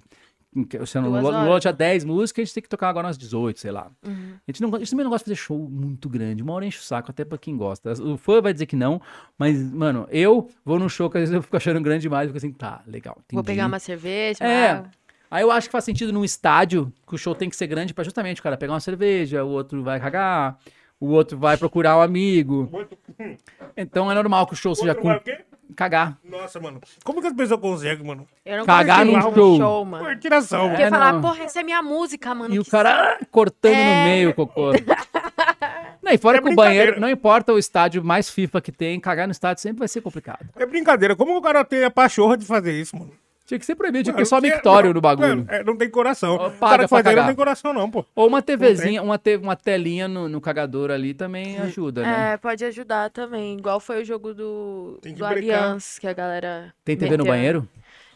Se 0.85 0.99
no 0.99 1.09
Lola. 1.09 1.43
Lola 1.43 1.59
tinha 1.59 1.73
10 1.73 2.03
músicas, 2.03 2.41
a 2.41 2.45
gente 2.45 2.53
tem 2.55 2.63
que 2.63 2.69
tocar 2.69 2.89
agora 2.89 3.07
umas 3.07 3.17
18, 3.17 3.59
sei 3.59 3.69
lá. 3.71 3.91
Uhum. 4.05 4.33
A, 4.47 4.51
gente 4.51 4.61
não, 4.61 4.75
a 4.75 4.79
gente 4.79 4.89
também 4.89 5.03
não 5.03 5.11
gosta 5.11 5.25
de 5.29 5.35
fazer 5.35 5.45
show 5.47 5.57
muito 5.69 6.09
grande. 6.09 6.41
Uma 6.41 6.53
hora 6.53 6.65
enche 6.65 6.79
o 6.79 6.81
saco, 6.83 7.11
até 7.11 7.23
pra 7.25 7.37
quem 7.37 7.55
gosta. 7.57 7.91
O 8.01 8.17
fã 8.17 8.41
vai 8.41 8.53
dizer 8.53 8.65
que 8.65 8.75
não, 8.75 8.99
mas, 9.37 9.61
mano, 9.71 10.07
eu 10.09 10.49
vou 10.65 10.79
num 10.79 10.89
show 10.89 11.09
que 11.09 11.17
às 11.17 11.21
vezes 11.23 11.35
eu 11.35 11.41
fico 11.43 11.55
achando 11.57 11.79
grande 11.81 12.01
demais, 12.03 12.27
fico 12.27 12.37
assim, 12.37 12.51
tá, 12.51 12.81
legal. 12.87 13.15
Vou 13.31 13.41
entendi. 13.41 13.55
pegar 13.55 13.67
uma 13.67 13.79
cerveja. 13.79 14.43
É. 14.43 14.73
uma- 14.75 14.91
Aí 15.29 15.43
eu 15.43 15.51
acho 15.51 15.67
que 15.67 15.71
faz 15.71 15.83
sentido 15.83 16.13
num 16.13 16.23
estádio 16.23 16.91
que 17.07 17.15
o 17.15 17.17
show 17.17 17.35
tem 17.35 17.49
que 17.49 17.55
ser 17.55 17.67
grande 17.67 17.93
pra 17.93 18.03
justamente 18.03 18.39
o 18.39 18.43
cara 18.43 18.57
pegar 18.57 18.73
uma 18.73 18.79
cerveja, 18.79 19.43
o 19.43 19.49
outro 19.49 19.83
vai 19.83 19.99
cagar, 19.99 20.57
o 20.99 21.07
outro 21.07 21.37
vai 21.37 21.57
procurar 21.57 21.97
um 21.97 22.01
amigo. 22.01 22.69
Então 23.75 24.09
é 24.11 24.15
normal 24.15 24.47
que 24.47 24.53
o 24.53 24.57
show 24.57 24.73
seja 24.73 24.95
com 24.95 25.11
o 25.11 25.19
quê? 25.19 25.39
cagar. 25.75 26.17
Nossa, 26.23 26.59
mano. 26.59 26.79
Como 27.03 27.21
que 27.21 27.27
as 27.27 27.33
pessoas 27.33 27.59
conseguem, 27.59 28.05
mano? 28.05 28.25
Eu 28.45 28.59
não 28.59 28.65
Cagar 28.65 29.05
num 29.05 29.21
show. 29.21 29.57
show, 29.57 29.85
mano. 29.85 30.05
Por 30.05 30.17
tiração, 30.17 30.69
Porque 30.69 30.83
É, 30.83 30.89
falar, 30.89 31.13
não. 31.13 31.21
porra, 31.21 31.43
essa 31.43 31.59
é 31.59 31.63
minha 31.63 31.81
música, 31.81 32.33
mano. 32.33 32.53
E 32.55 32.59
o 32.59 32.65
cara 32.65 33.17
ah, 33.21 33.25
cortando 33.29 33.73
no 33.73 33.79
É. 33.79 34.03
meio 34.05 34.29
o 34.29 34.33
cocô. 34.33 34.71
Não, 36.01 36.13
e 36.13 36.17
fora 36.17 36.37
É 36.37 36.41
que 36.41 36.47
o 36.49 36.55
banheiro, 36.55 37.01
não 37.01 37.09
importa 37.09 37.51
o 37.51 37.59
estádio 37.59 38.01
mais 38.01 38.29
FIFA 38.29 38.61
que 38.61 38.71
tem, 38.71 38.97
cagar 38.97 39.27
no 39.27 39.33
estádio 39.33 39.61
sempre 39.61 39.79
vai 39.79 39.89
ser 39.89 39.99
complicado. 39.99 40.47
É 40.55 40.65
brincadeira. 40.65 41.17
Como 41.17 41.35
o 41.35 41.41
cara 41.41 41.65
tem 41.65 41.83
a 41.83 41.91
pachorra 41.91 42.37
de 42.37 42.45
fazer 42.45 42.71
isso, 42.79 42.95
mano? 42.95 43.11
Tinha 43.47 43.57
que 43.57 43.65
ser 43.65 43.75
proibido, 43.75 44.03
tinha 44.03 44.13
que 44.13 44.19
ter 44.19 44.25
só 44.25 44.41
mictório 44.41 44.89
não, 44.89 44.95
no 44.95 44.99
bagulho. 45.01 45.29
mano, 45.29 45.45
é, 45.49 45.63
não 45.63 45.77
tem 45.77 45.89
coração. 45.89 46.35
Ó, 46.35 46.47
o 46.49 46.51
cara 46.51 46.85
paga 46.85 47.11
que 47.11 47.15
não 47.15 47.27
tem 47.27 47.35
coração, 47.35 47.73
não, 47.73 47.89
pô. 47.89 48.05
Ou 48.13 48.27
uma 48.27 48.41
TVzinha, 48.41 49.01
uma, 49.01 49.17
te- 49.17 49.37
uma 49.37 49.55
telinha 49.55 50.05
no, 50.05 50.27
no 50.27 50.41
cagador 50.41 50.91
ali 50.91 51.13
também 51.13 51.57
ajuda, 51.59 52.03
né? 52.03 52.33
É, 52.33 52.37
pode 52.37 52.65
ajudar 52.65 53.09
também. 53.09 53.57
Igual 53.57 53.79
foi 53.79 54.01
o 54.01 54.05
jogo 54.05 54.33
do, 54.33 54.99
do 55.01 55.01
brincar. 55.01 55.31
Allianz, 55.31 55.97
que 55.97 56.05
a 56.07 56.11
galera. 56.13 56.73
Tem 56.83 56.97
TV 56.97 57.11
no 57.15 57.23
meteu. 57.23 57.33
banheiro? 57.33 57.67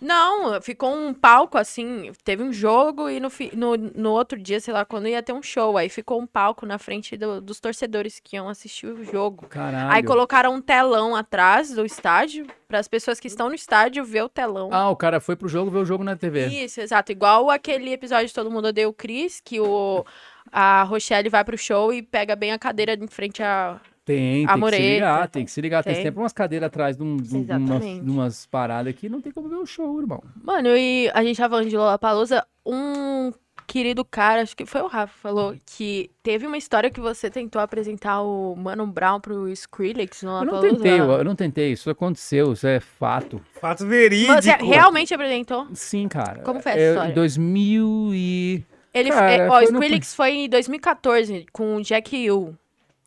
Não, 0.02 0.60
ficou 0.62 0.92
um 0.96 1.14
palco 1.14 1.58
assim. 1.60 2.12
Teve 2.24 2.42
um 2.42 2.52
jogo 2.52 3.08
e 3.08 3.20
no, 3.20 3.30
no, 3.54 3.78
no 3.78 4.10
outro 4.12 4.38
dia, 4.42 4.60
sei 4.60 4.74
lá, 4.74 4.84
quando 4.84 5.08
ia 5.08 5.22
ter 5.22 5.32
um 5.32 5.44
show. 5.44 5.78
Aí 5.78 5.90
ficou 5.90 6.20
um 6.20 6.26
palco 6.26 6.66
na 6.66 6.80
frente 6.80 7.16
do- 7.16 7.40
dos 7.40 7.60
torcedores 7.60 8.20
que 8.20 8.36
iam 8.36 8.50
assistir 8.50 8.88
o 8.88 9.04
jogo. 9.04 9.46
Caralho. 9.48 9.92
Aí 9.92 10.02
colocaram 10.02 10.56
um 10.56 10.62
telão 10.62 11.16
atrás 11.16 11.72
do 11.72 11.86
estádio, 11.86 12.48
para 12.68 12.80
as 12.80 12.88
pessoas 12.88 13.20
que 13.20 13.28
estão 13.28 13.48
no 13.50 13.54
estádio 13.56 14.04
ver 14.04 14.24
o 14.24 14.30
telão. 14.30 14.70
Ah, 14.72 14.90
o 14.90 14.96
cara 14.96 15.20
foi 15.20 15.36
pro 15.36 15.48
jogo 15.48 15.70
ver 15.70 15.80
o 15.80 15.86
jogo 15.86 16.04
na 16.04 16.16
TV. 16.16 16.48
Isso, 16.48 16.82
exato. 16.82 17.12
Igual 17.12 17.52
aquele 17.52 17.94
episódio 17.94 18.28
de 18.28 18.34
Todo 18.34 18.50
Mundo 18.50 18.70
Odeia 18.70 18.90
o 18.90 18.94
Chris, 18.94 19.40
que 19.44 19.60
o, 19.60 20.04
a 20.52 20.82
Rochelle 20.84 21.30
vai 21.30 21.44
pro 21.44 21.58
show 21.58 21.94
e 21.94 22.02
pega 22.02 22.36
bem 22.36 22.52
a 22.52 22.58
cadeira 22.58 22.94
em 22.96 23.08
frente 23.08 23.44
a. 23.44 23.80
Tem, 24.04 24.48
tem 24.48 24.60
que 24.60 24.72
se 24.72 24.82
ligar, 24.82 25.28
tem 25.28 25.46
que 25.46 25.52
se 25.52 25.62
ligar. 25.62 25.84
Tem, 25.84 25.94
Tem. 25.94 26.04
sempre 26.04 26.20
umas 26.20 26.34
cadeiras 26.34 26.68
atrás 26.68 26.98
de, 26.98 27.04
um, 27.04 27.18
de, 27.18 27.36
um- 27.38 27.46
umas, 27.58 27.84
de 27.84 28.10
umas 28.10 28.46
paradas 28.48 28.96
que 28.96 29.08
não 29.08 29.22
tem 29.22 29.32
como 29.32 29.48
ver 29.48 29.56
o 29.58 29.66
show, 29.66 30.00
irmão. 30.00 30.24
Mano, 30.44 30.70
e 30.76 31.10
a 31.14 31.24
gente 31.24 31.38
tava 31.38 31.52
falando 31.56 31.70
de 31.70 31.78
Lollapalooza, 31.78 32.46
um 32.66 33.32
querido 33.68 34.04
cara, 34.04 34.42
acho 34.42 34.58
que 34.58 34.66
foi 34.66 34.82
o 34.82 34.88
Rafa, 34.88 35.14
falou 35.22 35.56
que 35.66 36.10
teve 36.22 36.46
uma 36.46 36.58
história 36.58 36.90
que 36.90 37.00
você 37.00 37.30
tentou 37.30 37.62
apresentar 37.62 38.22
o 38.22 38.54
Mano 38.56 38.86
Brown 38.88 39.22
pro 39.22 39.48
Skrillex 39.50 40.24
no 40.24 40.30
Eu 40.32 40.34
não 40.34 40.40
Lollapalooza. 40.56 40.76
tentei, 40.84 41.00
eu, 41.00 41.12
eu 41.12 41.24
não 41.24 41.36
tentei, 41.36 41.72
isso 41.72 41.90
aconteceu, 41.90 42.52
isso 42.54 42.68
é 42.68 42.80
fato. 42.80 43.40
Fato 43.62 43.86
verídico. 43.88 44.34
Você 44.34 44.52
realmente 44.56 45.14
apresentou? 45.14 45.68
Sim, 45.74 46.08
cara. 46.10 46.42
Como 46.42 46.60
foi 46.60 46.72
essa 46.74 46.82
Eu- 46.82 46.92
história? 46.94 47.12
Em 47.12 47.16
2000 47.16 48.10
e... 48.14 48.64
Ele, 48.94 49.10
Cara, 49.10 49.32
é, 49.32 49.48
ó, 49.48 49.52
foi 49.54 49.66
o 49.68 49.72
no- 49.72 49.78
Skrillex 49.80 50.16
foi 50.16 50.32
em 50.32 50.50
2014 50.50 51.46
com 51.54 51.76
o 51.78 51.82
Jack 51.82 52.14
Hill. 52.14 52.54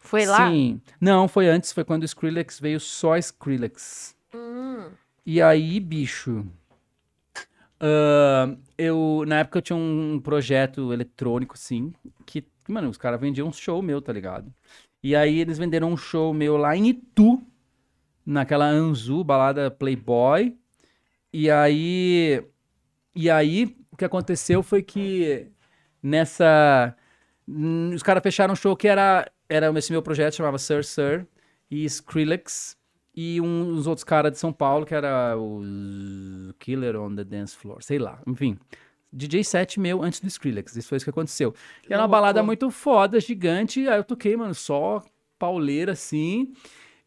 Foi 0.04 0.24
lá? 0.26 0.48
Sim. 0.48 0.80
Não, 1.00 1.26
foi 1.26 1.48
antes, 1.48 1.72
foi 1.72 1.82
quando 1.82 2.02
o 2.02 2.06
Skrillex 2.06 2.60
veio 2.60 2.78
só 2.78 3.16
Skrillex. 3.16 4.14
Hum. 4.32 4.90
E 5.26 5.42
aí, 5.42 5.80
bicho... 5.80 6.46
ah, 7.80 8.54
eu, 8.78 9.24
na 9.26 9.40
época 9.40 9.58
eu 9.58 9.62
tinha 9.62 9.76
um 9.76 10.20
projeto 10.22 10.92
eletrônico, 10.92 11.54
assim, 11.54 11.92
que, 12.26 12.44
mano, 12.68 12.88
os 12.88 12.98
caras 12.98 13.20
vendiam 13.20 13.48
um 13.48 13.52
show 13.52 13.82
meu, 13.82 14.00
tá 14.00 14.12
ligado? 14.12 14.52
E 15.02 15.16
aí 15.16 15.40
eles 15.40 15.58
venderam 15.58 15.90
um 15.90 15.96
show 15.96 16.32
meu 16.32 16.56
lá 16.56 16.76
em 16.76 16.88
Itu, 16.88 17.42
naquela 18.24 18.66
Anzu, 18.66 19.24
balada 19.24 19.70
Playboy. 19.70 20.56
E 21.32 21.50
aí, 21.50 22.42
e 23.14 23.28
aí 23.28 23.76
o 23.90 23.96
que 23.96 24.04
aconteceu 24.04 24.62
foi 24.62 24.82
que 24.82 25.50
nessa 26.02 26.96
os 27.94 28.02
caras 28.02 28.22
fecharam 28.22 28.52
um 28.52 28.56
show 28.56 28.74
que 28.74 28.88
era 28.88 29.30
era 29.48 29.70
esse 29.78 29.92
meu 29.92 30.02
projeto 30.02 30.34
chamava 30.36 30.58
Sir 30.58 30.84
Sir 30.84 31.26
e 31.70 31.84
Skrillex 31.84 32.76
e 33.14 33.40
um, 33.40 33.72
uns 33.74 33.86
outros 33.86 34.04
caras 34.04 34.32
de 34.32 34.38
São 34.38 34.52
Paulo 34.52 34.84
que 34.86 34.94
era 34.94 35.36
o 35.38 35.62
Killer 36.58 36.96
on 37.00 37.14
the 37.14 37.24
Dance 37.24 37.56
Floor, 37.56 37.82
sei 37.82 37.98
lá, 37.98 38.20
enfim. 38.26 38.58
DJ 39.12 39.44
set 39.44 39.78
meu 39.78 40.02
antes 40.02 40.18
do 40.20 40.26
Skrillex, 40.26 40.74
isso 40.74 40.88
foi 40.88 40.96
isso 40.96 41.04
que 41.06 41.10
aconteceu. 41.10 41.54
E 41.88 41.92
era 41.92 42.02
uma 42.02 42.08
balada 42.08 42.42
muito 42.42 42.68
foda, 42.70 43.20
gigante, 43.20 43.86
aí 43.88 43.98
eu 43.98 44.04
toquei, 44.04 44.36
mano, 44.36 44.54
só 44.54 45.00
pauleira 45.38 45.92
assim. 45.92 46.52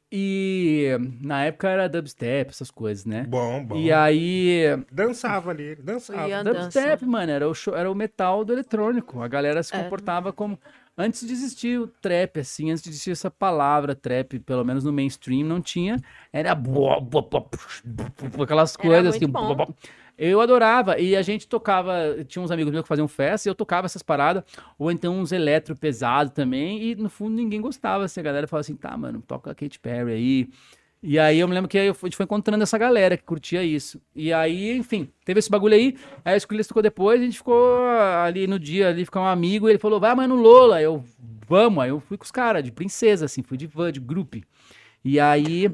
E 0.10 0.95
na 1.21 1.43
época 1.43 1.67
era 1.67 1.89
dubstep, 1.89 2.50
essas 2.50 2.71
coisas, 2.71 3.04
né? 3.06 3.26
Bom, 3.28 3.65
bom. 3.65 3.76
E 3.76 3.91
aí, 3.91 4.62
Dançava 4.89 5.52
ali, 5.52 5.76
dançava. 5.76 6.43
Dubstep, 6.45 6.91
dança. 7.02 7.06
mano, 7.06 7.30
era 7.30 7.50
o, 7.50 7.54
show- 7.54 7.76
era 7.76 7.91
o 7.91 7.95
metal 7.95 8.45
do 8.45 8.54
eletrônico. 8.54 9.21
A 9.21 9.28
galera 9.28 9.62
se 9.62 9.76
É. 9.76 9.84
comportava 9.84 10.32
como. 10.32 10.58
Antes 10.97 11.27
de 11.27 11.31
existir 11.31 11.79
o 11.79 11.88
trap, 11.88 12.39
assim, 12.39 12.71
antes 12.71 12.83
de 12.83 12.89
existir 12.89 13.12
essa 13.12 13.29
palavra 13.29 13.93
trap, 13.93 14.39
pelo 14.39 14.65
menos 14.65 14.83
no 14.83 14.91
mainstream, 14.91 15.45
não 15.45 15.62
tinha. 15.62 16.01
Era. 16.33 16.57
Aquelas 18.41 18.75
coisas 18.75 19.15
assim. 19.15 19.27
bom. 19.27 19.67
Eu 20.17 20.41
adorava. 20.41 20.99
E 20.99 21.15
a 21.15 21.21
gente 21.21 21.47
tocava. 21.47 21.93
Tinha 22.27 22.41
uns 22.41 22.49
amigos 22.49 22.71
meus 22.71 22.81
que 22.81 22.88
faziam 22.88 23.07
festa 23.07 23.47
e 23.47 23.51
eu 23.51 23.55
tocava 23.55 23.86
essas 23.86 24.01
paradas. 24.01 24.43
Ou 24.79 24.91
então 24.91 25.19
uns 25.19 25.31
eletro 25.31 25.75
pesado 25.75 26.31
também. 26.31 26.81
E 26.81 26.95
no 26.95 27.10
fundo 27.10 27.36
ninguém 27.36 27.62
gostava. 27.62 28.05
Assim, 28.05 28.19
a 28.19 28.23
galera 28.23 28.47
falava 28.47 28.62
assim: 28.62 28.75
tá, 28.75 28.97
mano, 28.97 29.21
toca 29.21 29.53
Katy 29.53 29.79
Perry 29.79 30.12
aí. 30.12 30.49
E 31.10 31.17
aí 31.17 31.39
eu 31.39 31.48
me 31.48 31.54
lembro 31.54 31.70
que 31.70 31.78
aí 31.78 31.88
eu 31.88 31.93
a 32.04 32.06
gente 32.06 32.17
foi 32.17 32.26
encontrando 32.26 32.62
essa 32.62 32.78
galera 32.78 33.15
que 33.15 33.24
curtia 33.24 33.63
isso. 33.63 34.02
E 34.13 34.34
aí, 34.34 34.76
enfim, 34.76 35.08
teve 35.24 35.39
esse 35.39 35.50
bagulho 35.50 35.74
aí. 35.74 35.96
Aí 36.26 36.34
o 36.34 36.38
Skrillex 36.38 36.67
tocou 36.67 36.84
depois, 36.84 37.22
a 37.22 37.24
gente 37.24 37.38
ficou 37.38 37.80
ali 38.26 38.46
no 38.46 38.60
dia, 38.60 38.89
ali, 38.89 39.06
ficar 39.06 39.22
um 39.22 39.26
amigo. 39.26 39.70
E 39.70 39.72
ele 39.72 39.80
falou, 39.80 40.02
vai, 40.02 40.13
mas 40.13 40.28
no 40.28 40.36
Lola. 40.36 40.82
Eu, 40.82 41.02
vamos. 41.48 41.82
Aí 41.82 41.91
eu 41.91 42.02
fui 42.02 42.17
com 42.17 42.26
os 42.26 42.32
caras, 42.32 42.62
de 42.62 42.74
princesa, 42.74 43.24
assim, 43.24 43.41
fui 43.41 43.58
de 43.58 43.65
van, 43.67 43.89
de 43.89 44.02
grupo. 44.02 44.38
E 45.02 45.17
aí, 45.17 45.72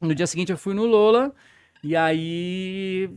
no 0.00 0.14
dia 0.14 0.26
seguinte 0.28 0.52
eu 0.52 0.58
fui 0.58 0.72
no 0.72 0.86
Lola. 0.86 1.34
E 1.82 1.96
aí, 1.96 3.10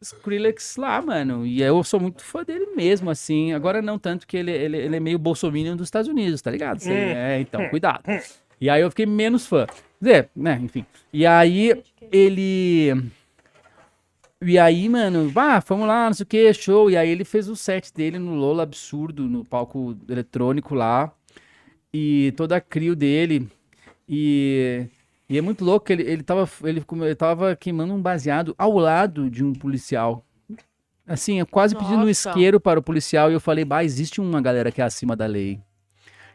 Skrillex 0.00 0.76
lá, 0.78 1.00
mano. 1.00 1.46
E 1.46 1.62
eu 1.62 1.82
sou 1.84 2.00
muito 2.00 2.24
fã 2.24 2.42
dele 2.42 2.66
mesmo, 2.76 3.08
assim. 3.08 3.52
Agora 3.52 3.80
não 3.80 4.00
tanto 4.00 4.26
que 4.26 4.36
ele, 4.36 4.50
ele, 4.50 4.76
ele 4.78 4.96
é 4.96 5.00
meio 5.00 5.18
bolsominion 5.18 5.76
dos 5.76 5.86
Estados 5.86 6.08
Unidos, 6.08 6.42
tá 6.42 6.50
ligado? 6.50 6.80
Cê- 6.80 6.90
É, 6.92 7.40
então, 7.40 7.68
cuidado. 7.68 8.02
E 8.60 8.68
aí 8.68 8.80
eu 8.82 8.90
fiquei 8.90 9.06
menos 9.06 9.46
fã. 9.46 9.64
Dizer, 10.00 10.30
né, 10.34 10.60
enfim. 10.62 10.84
E 11.12 11.26
aí 11.26 11.82
ele. 12.12 13.10
E 14.40 14.56
aí, 14.56 14.88
mano, 14.88 15.28
vá, 15.28 15.58
vamos 15.58 15.88
lá, 15.88 16.06
não 16.06 16.14
sei 16.14 16.22
o 16.22 16.26
que, 16.26 16.52
show. 16.54 16.88
E 16.90 16.96
aí 16.96 17.08
ele 17.08 17.24
fez 17.24 17.48
o 17.48 17.56
set 17.56 17.92
dele 17.92 18.18
no 18.18 18.34
Lola 18.34 18.62
absurdo, 18.62 19.24
no 19.24 19.44
palco 19.44 19.96
eletrônico 20.08 20.74
lá. 20.74 21.12
E 21.92 22.32
toda 22.36 22.56
a 22.56 22.60
crio 22.60 22.94
dele. 22.94 23.48
E, 24.08 24.86
e 25.28 25.36
é 25.36 25.40
muito 25.40 25.64
louco 25.64 25.90
ele, 25.90 26.02
ele, 26.04 26.22
tava, 26.22 26.48
ele, 26.62 26.84
ele 27.02 27.14
tava 27.14 27.56
queimando 27.56 27.92
um 27.92 28.00
baseado 28.00 28.54
ao 28.56 28.78
lado 28.78 29.28
de 29.28 29.44
um 29.44 29.52
policial. 29.52 30.24
Assim, 31.04 31.40
eu 31.40 31.46
quase 31.46 31.74
pedindo 31.74 32.02
um 32.02 32.06
Nossa. 32.06 32.28
isqueiro 32.28 32.60
para 32.60 32.78
o 32.78 32.82
policial. 32.82 33.30
E 33.30 33.34
eu 33.34 33.40
falei, 33.40 33.64
bah, 33.64 33.82
existe 33.82 34.20
uma 34.20 34.40
galera 34.40 34.70
que 34.70 34.80
é 34.80 34.84
acima 34.84 35.16
da 35.16 35.26
lei. 35.26 35.58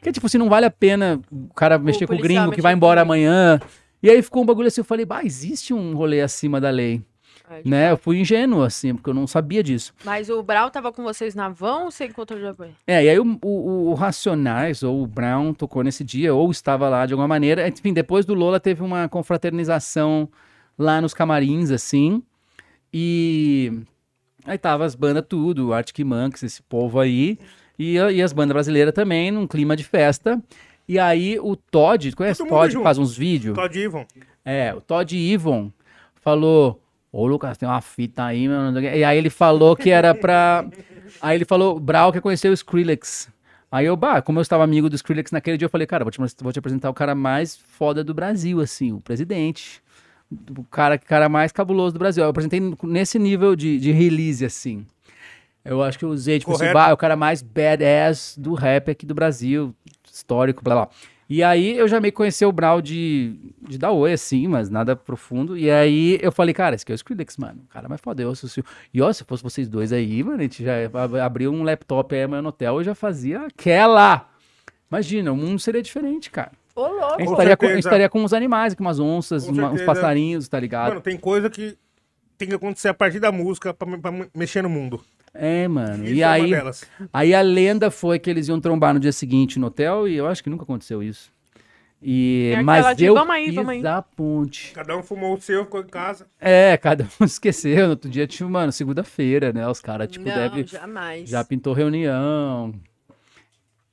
Que 0.04 0.12
tipo 0.12 0.26
assim, 0.28 0.38
não 0.38 0.50
vale 0.50 0.66
a 0.66 0.72
pena 0.72 1.20
o 1.32 1.54
cara 1.54 1.80
mexer 1.80 2.06
com 2.08 2.14
o 2.14 2.18
gringo 2.18 2.52
que 2.52 2.62
vai 2.62 2.74
embora 2.74 3.02
amanhã. 3.02 3.60
E 4.02 4.10
aí 4.10 4.22
ficou 4.22 4.44
um 4.44 4.46
bagulho 4.46 4.68
assim, 4.68 4.82
eu 4.82 4.86
falei, 4.86 5.06
bah, 5.06 5.24
existe 5.24 5.74
um 5.74 5.96
rolê 5.96 6.22
acima 6.22 6.60
da 6.60 6.70
lei. 6.70 7.02
É, 7.50 7.62
de 7.62 7.70
né? 7.70 7.92
Eu 7.92 7.98
fui 7.98 8.20
ingênuo, 8.20 8.64
assim, 8.64 8.94
porque 8.96 9.10
eu 9.10 9.14
não 9.14 9.28
sabia 9.28 9.62
disso. 9.64 9.94
Mas 10.06 10.30
o 10.30 10.42
Brau 10.44 10.70
tava 10.72 10.92
com 10.94 11.04
vocês 11.04 11.36
na 11.36 11.50
van 11.50 11.80
ou 11.86 11.92
você 11.92 12.06
encontrou 12.06 12.40
depois? 12.40 12.72
É, 12.88 13.04
e 13.04 13.10
aí 13.10 13.20
o, 13.20 13.40
o- 13.44 13.90
o 13.90 13.94
Racionais, 13.94 14.82
ou 14.84 15.04
o 15.04 15.08
Brown, 15.08 15.54
tocou 15.54 15.84
nesse 15.84 16.04
dia, 16.04 16.34
ou 16.34 16.50
estava 16.52 16.88
lá 16.90 17.06
de 17.06 17.14
alguma 17.14 17.28
maneira. 17.28 17.68
Enfim, 17.68 17.94
depois 17.94 18.26
do 18.26 18.34
Lola 18.34 18.60
teve 18.60 18.82
uma 18.82 19.08
confraternização 19.10 20.30
lá 20.78 21.00
nos 21.02 21.14
camarins, 21.14 21.70
assim. 21.72 22.24
E 22.94 23.72
aí 24.46 24.58
tava 24.58 24.86
as 24.86 24.96
bandas 24.96 25.26
tudo, 25.28 25.74
Arctic 25.74 26.00
Monkeys, 26.06 26.44
esse 26.44 26.62
povo 26.64 27.00
aí. 27.00 27.38
E, 27.84 27.96
e 27.96 28.22
as 28.22 28.32
bandas 28.32 28.54
brasileiras 28.54 28.94
também, 28.94 29.32
num 29.32 29.46
clima 29.46 29.76
de 29.76 29.84
festa. 29.84 30.42
E 30.88 31.00
aí 31.00 31.40
o 31.40 31.56
Todd, 31.56 32.16
conhece 32.16 32.44
o 32.44 32.48
Todd, 32.48 32.72
junto. 32.72 32.84
faz 32.84 32.98
uns 32.98 33.16
vídeos? 33.16 33.56
Todd 33.56 33.80
Ivon. 33.80 34.06
É, 34.44 34.74
o 34.74 34.82
Todd 34.82 35.16
Ivon 35.16 35.72
falou: 36.16 36.82
Ô 37.12 37.26
Lucas, 37.26 37.58
tem 37.58 37.68
uma 37.68 37.82
fita 37.82 38.26
aí, 38.26 38.48
meu. 38.48 38.60
não 38.60 38.74
sei 38.74 38.88
o 38.88 38.92
quê." 38.92 38.98
E 39.00 39.04
aí 39.04 39.18
ele 39.18 39.30
falou 39.30 39.76
que 39.76 39.90
era 39.90 40.14
pra. 40.14 40.66
Aí 41.22 41.38
ele 41.38 41.46
falou: 41.46 41.80
Brau 41.80 42.12
quer 42.12 42.22
conhecer 42.22 42.50
o 42.50 42.54
Skrillex. 42.54 43.30
Aí 43.72 43.86
eu, 43.86 43.96
bah, 43.96 44.22
como 44.22 44.40
eu 44.40 44.42
estava 44.42 44.64
amigo 44.64 44.90
do 44.90 44.96
Skrillex 44.96 45.32
naquele 45.32 45.58
dia, 45.58 45.66
eu 45.66 45.70
falei: 45.70 45.86
Cara, 45.86 46.04
vou 46.04 46.12
te, 46.12 46.18
vou 46.18 46.52
te 46.52 46.60
apresentar 46.60 46.90
o 46.90 46.94
cara 46.94 47.14
mais 47.14 47.56
foda 47.56 48.04
do 48.04 48.14
Brasil, 48.14 48.60
assim, 48.60 48.92
o 48.94 49.00
presidente. 49.00 49.82
O 50.58 50.64
cara, 50.64 50.98
cara 50.98 51.30
mais 51.30 51.52
cabuloso 51.52 51.94
do 51.94 52.00
Brasil. 52.00 52.24
Eu 52.24 52.30
apresentei 52.30 52.60
nesse 52.84 53.20
nível 53.20 53.56
de, 53.56 53.80
de 53.80 53.92
release, 53.92 54.44
assim. 54.44 54.86
Eu 55.66 55.82
acho 55.82 55.98
que 55.98 56.06
eu 56.06 56.10
usei, 56.10 56.40
tipo, 56.40 56.52
assim, 56.52 56.60
Correto. 56.60 56.74
bah, 56.74 56.90
é 56.90 56.94
o 56.94 56.98
cara 56.98 57.16
mais 57.16 57.42
badass 57.42 58.36
do 58.38 58.54
rap 58.54 58.92
aqui 58.92 59.06
do 59.06 59.14
Brasil, 59.16 59.74
histórico, 60.12 60.64
blá 60.64 60.76
blá. 60.76 60.90
E 61.30 61.42
aí 61.42 61.78
eu 61.78 61.88
já 61.88 62.00
meio 62.02 62.12
que 62.12 62.18
conheci 62.18 62.46
o 62.46 62.52
Brau 62.52 62.82
de, 62.82 63.40
de 63.62 63.78
dar 63.78 63.92
oi, 63.92 64.12
assim, 64.14 64.46
mas 64.48 64.70
nada 64.70 64.94
profundo. 64.96 65.58
E 65.58 65.72
aí 65.72 66.20
eu 66.22 66.32
falei, 66.34 66.54
cara, 66.54 66.76
esse 66.76 66.84
aqui 66.84 66.92
é 66.92 66.96
o 66.96 66.98
Skrillex, 66.98 67.38
mano. 67.38 67.62
O 67.66 67.68
cara 67.74 67.88
mais 67.88 68.02
foda, 68.02 68.22
eu 68.22 68.30
associo. 68.30 68.64
E 68.94 69.02
ó, 69.02 69.12
se 69.12 69.24
fosse 69.24 69.42
vocês 69.42 69.68
dois 69.70 69.94
aí, 69.94 70.22
mano, 70.22 70.40
a 70.40 70.42
gente 70.44 70.64
já 70.64 70.74
ab- 70.86 71.16
abriu 71.20 71.52
um 71.52 71.64
laptop 71.64 72.14
aí 72.14 72.24
amanhã 72.24 72.42
no 72.42 72.50
hotel 72.50 72.82
e 72.82 72.84
já 72.84 72.94
fazia 72.94 73.42
aquela. 73.48 74.30
Imagina, 74.92 75.32
o 75.32 75.38
mundo 75.38 75.60
seria 75.60 75.82
diferente, 75.82 76.30
cara. 76.30 76.52
Ô, 76.76 76.82
A 76.84 76.88
louco! 76.90 77.18
gente, 77.20 77.26
Com 77.28 77.32
estaria 77.34 77.58
com, 77.58 77.66
a 77.66 77.70
gente 77.70 77.80
estaria 77.80 78.10
com 78.10 78.24
uns 78.24 78.34
animais, 78.34 78.76
com 78.76 78.84
umas 78.84 79.00
onças, 79.00 79.46
Com 79.46 79.54
uma- 79.54 79.72
uns 79.72 79.82
passarinhos, 79.82 80.48
tá 80.48 80.60
ligado? 80.60 80.90
Mano, 80.90 81.02
tem 81.02 81.18
coisa 81.18 81.50
que 81.50 81.76
tem 82.38 82.48
que 82.50 82.56
acontecer 82.56 82.90
a 82.90 82.94
partir 82.94 83.20
da 83.20 83.32
música 83.32 83.74
pra, 83.74 83.98
pra 83.98 84.12
mexer 84.36 84.62
no 84.62 84.70
mundo. 84.70 85.02
É, 85.34 85.68
mano. 85.68 86.04
Isso 86.06 86.14
e 86.14 86.22
é 86.22 86.28
uma 86.28 86.34
aí, 86.34 86.50
delas. 86.52 86.86
aí 87.12 87.34
a 87.34 87.42
lenda 87.42 87.90
foi 87.90 88.20
que 88.20 88.30
eles 88.30 88.48
iam 88.48 88.60
trombar 88.62 88.94
no 88.94 89.00
dia 89.00 89.12
seguinte 89.12 89.58
no 89.60 89.68
hotel 89.68 90.08
e 90.08 90.16
eu 90.16 90.28
acho 90.28 90.44
que 90.44 90.50
nunca 90.50 90.64
aconteceu 90.64 91.02
isso. 91.02 91.32
E, 92.06 92.52
É 92.58 92.62
mas 92.62 93.02
eu 93.02 93.14
"Vamos 93.16 93.34
aí, 93.34 93.46
fiz 93.46 93.56
vamos 93.56 93.70
aí." 93.72 93.88
a 93.88 94.02
ponte. 94.02 94.74
Cada 94.74 94.98
um 94.98 95.02
fumou 95.02 95.36
o 95.36 95.42
seu, 95.42 95.64
ficou 95.64 95.80
em 95.82 95.88
casa. 95.88 96.28
É, 96.40 96.76
cada 96.78 97.08
um 97.20 97.24
esqueceu. 97.26 97.86
No 97.86 97.92
outro 97.92 98.10
dia 98.10 98.28
tinha, 98.28 98.48
mano, 98.48 98.72
segunda-feira, 98.74 99.54
né? 99.54 99.66
Os 99.68 99.80
caras, 99.80 100.10
tipo, 100.10 100.28
não, 100.28 100.36
deve, 100.36 100.66
jamais. 100.66 101.30
já 101.30 101.44
pintou 101.46 101.74
reunião. 101.74 102.74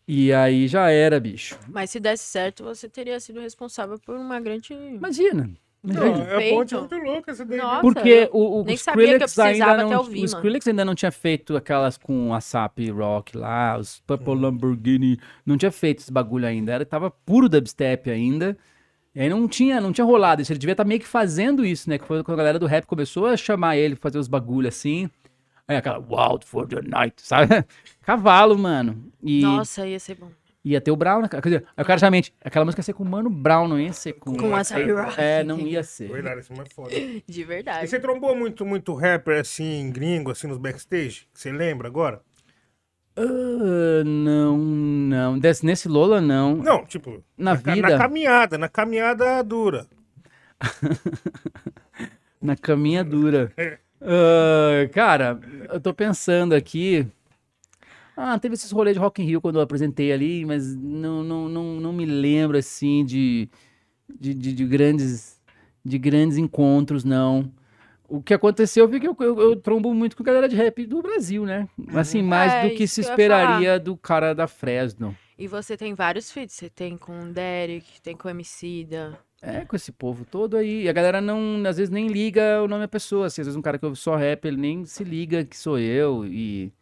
E 0.08 0.32
aí 0.32 0.66
já 0.66 0.90
era, 0.90 1.20
bicho. 1.20 1.56
Mas 1.68 1.90
se 1.90 2.00
desse 2.00 2.24
certo, 2.24 2.64
você 2.64 2.88
teria 2.88 3.20
sido 3.20 3.38
responsável 3.40 3.96
por 3.96 4.16
uma 4.16 4.40
grande... 4.40 4.72
Imagina. 4.74 5.48
Não, 5.82 6.04
é 6.04 6.50
a 6.50 6.54
ponte 6.54 6.70
Feito. 6.74 6.78
muito 6.78 6.98
louca 6.98 7.30
essa 7.30 7.44
daí. 7.44 7.56
né? 7.58 7.64
Nossa. 7.64 7.80
Porque 7.80 8.28
o, 8.32 8.60
o 8.60 8.64
nem 8.64 8.76
sabia 8.76 9.16
que 9.16 9.22
eu 9.22 9.26
Skrillex 9.26 9.38
ainda 9.38 9.48
precisava 9.64 9.76
não, 9.78 9.86
até 9.86 9.98
ouvir, 9.98 10.10
o 10.10 10.16
mano. 10.16 10.26
Skrillex 10.26 10.68
ainda 10.68 10.84
não 10.84 10.94
tinha 10.94 11.10
feito 11.10 11.56
aquelas 11.56 11.96
com 11.96 12.34
a 12.34 12.40
SAP 12.40 12.78
Rock 12.94 13.36
lá, 13.36 13.78
os 13.78 14.00
Purple 14.06 14.34
Uhum. 14.34 14.40
Lamborghini, 14.40 15.18
não 15.46 15.56
tinha 15.56 15.70
feito 15.72 16.00
esse 16.00 16.12
bagulho 16.12 16.46
ainda, 16.46 16.72
era 16.72 16.84
tava 16.84 17.10
puro 17.10 17.48
dubstep 17.48 18.10
ainda. 18.10 18.58
E 19.14 19.20
aí 19.22 19.28
não 19.28 19.48
tinha, 19.48 19.80
não 19.80 19.92
tinha 19.92 20.04
rolado 20.04 20.42
isso, 20.42 20.52
ele 20.52 20.58
devia 20.58 20.72
estar 20.72 20.84
meio 20.84 21.00
que 21.00 21.08
fazendo 21.08 21.64
isso, 21.64 21.88
né? 21.88 21.98
Que 21.98 22.04
foi 22.06 22.22
quando 22.22 22.34
a 22.34 22.38
galera 22.42 22.58
do 22.58 22.66
rap 22.66 22.84
começou 22.84 23.26
a 23.26 23.36
chamar 23.36 23.76
ele 23.76 23.96
pra 23.96 24.02
fazer 24.10 24.18
os 24.18 24.28
bagulho 24.28 24.68
assim. 24.68 25.08
Aí 25.66 25.76
aquela 25.76 25.98
Wild 25.98 26.44
for 26.44 26.66
the 26.68 26.80
Night, 26.82 27.14
sabe? 27.22 27.64
Cavalo, 28.02 28.58
mano. 28.58 29.02
E 29.22 29.40
Nossa, 29.40 29.86
ia 29.86 29.98
ser 29.98 30.16
bom. 30.16 30.30
Ia 30.64 30.80
ter 30.80 30.90
o 30.90 30.96
Brown, 30.96 31.22
né? 31.22 31.28
Quer 31.28 31.40
dizer, 31.42 31.64
aí 31.76 31.82
o 31.82 31.86
cara 31.86 31.98
já 31.98 32.10
mente, 32.10 32.34
aquela 32.44 32.64
música 32.64 32.80
ia 32.80 32.84
ser 32.84 32.92
com 32.92 33.02
o 33.02 33.08
Mano 33.08 33.30
Brown, 33.30 33.66
não 33.68 33.78
ia 33.80 33.92
ser 33.92 34.12
com... 34.14 34.36
Com 34.36 34.54
a 34.54 34.62
Sabi 34.62 34.92
Rock. 34.92 35.14
É, 35.20 35.42
não 35.42 35.58
ia 35.58 35.82
ser. 35.82 36.08
Verdade, 36.12 36.40
isso 36.40 36.52
é 36.52 36.56
mais 36.56 36.72
foda. 36.72 36.90
De 36.90 37.22
E 37.28 37.44
verdade. 37.44 37.88
você 37.88 37.98
trombou 37.98 38.36
muito, 38.36 38.64
muito 38.66 38.94
rapper, 38.94 39.40
assim, 39.40 39.90
gringo, 39.90 40.30
assim, 40.30 40.46
nos 40.46 40.58
backstage? 40.58 41.26
Que 41.32 41.40
Você 41.40 41.50
lembra 41.52 41.88
agora? 41.88 42.20
Ah, 43.16 44.02
não, 44.04 44.56
não. 44.58 45.38
Des- 45.38 45.62
nesse 45.62 45.88
Lola, 45.88 46.20
não. 46.20 46.56
Não, 46.56 46.84
tipo... 46.84 47.22
Na 47.36 47.56
ca- 47.58 47.74
vida? 47.74 47.88
Na 47.90 47.98
caminhada, 47.98 48.58
na 48.58 48.68
caminhada 48.68 49.42
dura. 49.42 49.86
Na 52.40 52.56
caminha 52.56 53.04
dura. 53.04 53.52
É. 53.56 53.78
Ah, 54.00 54.88
cara, 54.92 55.38
eu 55.70 55.80
tô 55.80 55.92
pensando 55.92 56.54
aqui. 56.54 57.06
Ah, 58.22 58.38
teve 58.38 58.54
esses 58.54 58.70
rolês 58.70 58.94
de 58.94 59.00
Rock 59.00 59.22
in 59.22 59.24
Rio 59.24 59.40
quando 59.40 59.56
eu 59.56 59.62
apresentei 59.62 60.12
ali, 60.12 60.44
mas 60.44 60.76
não, 60.76 61.22
não, 61.24 61.48
não, 61.48 61.64
não 61.80 61.92
me 61.92 62.04
lembro, 62.04 62.58
assim, 62.58 63.02
de, 63.02 63.48
de, 64.18 64.34
de, 64.34 64.52
de 64.52 64.64
grandes, 64.66 65.40
de 65.82 65.98
grandes 65.98 66.36
encontros, 66.36 67.02
não. 67.02 67.50
O 68.06 68.20
que 68.20 68.34
aconteceu 68.34 68.86
foi 68.88 69.00
que 69.00 69.08
eu, 69.08 69.16
eu, 69.20 69.40
eu 69.40 69.56
trombo 69.56 69.94
muito 69.94 70.16
com 70.16 70.22
a 70.22 70.26
galera 70.26 70.48
de 70.48 70.56
rap 70.56 70.84
do 70.84 71.00
Brasil, 71.00 71.46
né? 71.46 71.66
Assim, 71.94 72.20
mais 72.20 72.52
É, 72.52 72.68
do 72.68 72.74
que 72.74 72.86
se 72.86 73.00
que 73.00 73.08
esperaria 73.08 73.78
do 73.78 73.96
cara 73.96 74.34
da 74.34 74.46
Fresno. 74.46 75.16
E 75.38 75.46
você 75.46 75.76
tem 75.76 75.94
vários 75.94 76.30
feats. 76.30 76.56
Você 76.56 76.68
tem 76.68 76.98
com 76.98 77.18
o 77.20 77.32
Derek, 77.32 78.02
tem 78.02 78.14
com 78.14 78.28
o 78.28 78.30
Emicida. 78.30 79.18
É, 79.40 79.64
com 79.64 79.74
esse 79.74 79.92
povo 79.92 80.26
todo 80.26 80.56
aí. 80.56 80.82
E 80.82 80.88
a 80.88 80.92
galera 80.92 81.20
não, 81.20 81.62
às 81.66 81.78
vezes, 81.78 81.88
nem 81.88 82.08
liga 82.08 82.62
o 82.62 82.68
nome 82.68 82.82
da 82.82 82.88
pessoa. 82.88 83.26
Assim, 83.26 83.40
às 83.40 83.46
vezes 83.46 83.56
um 83.56 83.62
cara 83.62 83.78
que 83.78 83.86
ouve 83.86 83.96
só 83.96 84.16
rap, 84.16 84.44
ele 84.44 84.58
nem 84.58 84.84
se 84.84 85.02
liga 85.02 85.44
que 85.44 85.56
sou 85.56 85.78
eu. 85.78 86.26
E 86.26 86.72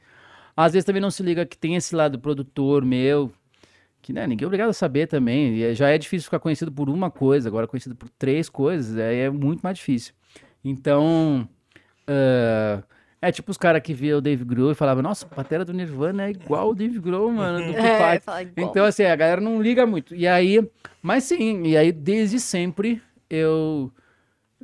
às 0.64 0.72
vezes 0.72 0.84
também 0.84 1.00
não 1.00 1.10
se 1.10 1.22
liga 1.22 1.46
que 1.46 1.56
tem 1.56 1.76
esse 1.76 1.94
lado 1.94 2.18
produtor 2.18 2.84
meu. 2.84 3.32
Que, 4.02 4.12
né, 4.12 4.26
ninguém 4.26 4.44
é 4.44 4.46
obrigado 4.46 4.70
a 4.70 4.72
saber 4.72 5.06
também. 5.06 5.54
E 5.56 5.62
é- 5.64 5.74
já 5.74 5.88
é 5.90 5.98
difícil 5.98 6.24
ficar 6.24 6.38
conhecido 6.38 6.70
por 6.72 6.88
uma 6.88 7.10
coisa, 7.10 7.48
agora 7.48 7.66
conhecido 7.66 7.94
por 7.94 8.08
três 8.10 8.48
coisas, 8.48 8.96
aí 8.98 9.18
é 9.18 9.30
muito 9.30 9.60
mais 9.60 9.76
difícil. 9.76 10.14
Então, 10.64 11.48
ah, 12.06 12.82
é 13.20 13.32
tipo 13.32 13.50
os 13.50 13.56
caras 13.58 13.82
que 13.82 13.92
viam 13.92 14.18
o 14.18 14.20
Dave 14.20 14.44
Grohl 14.44 14.70
e 14.70 14.74
falavam, 14.74 15.02
nossa, 15.02 15.26
a 15.30 15.34
batera 15.34 15.64
do 15.64 15.72
Nirvana 15.72 16.26
é 16.26 16.30
igual 16.30 16.70
o 16.70 16.74
Dave 16.74 16.98
Grohl, 17.00 17.30
mano, 17.32 17.58
do 17.66 17.72
Foo 17.74 17.84
É, 17.86 17.98
Fighters." 17.98 18.24
fala 18.24 18.42
igual. 18.42 18.70
Então, 18.70 18.84
assim, 18.84 19.02
a 19.04 19.16
galera 19.16 19.40
não 19.40 19.60
liga 19.60 19.84
muito. 19.86 20.14
E 20.14 20.26
aí, 20.26 20.66
mas 21.02 21.24
sim, 21.24 21.64
e 21.66 21.76
aí 21.76 21.90
desde 21.92 22.38
sempre 22.40 23.02
eu 23.28 23.92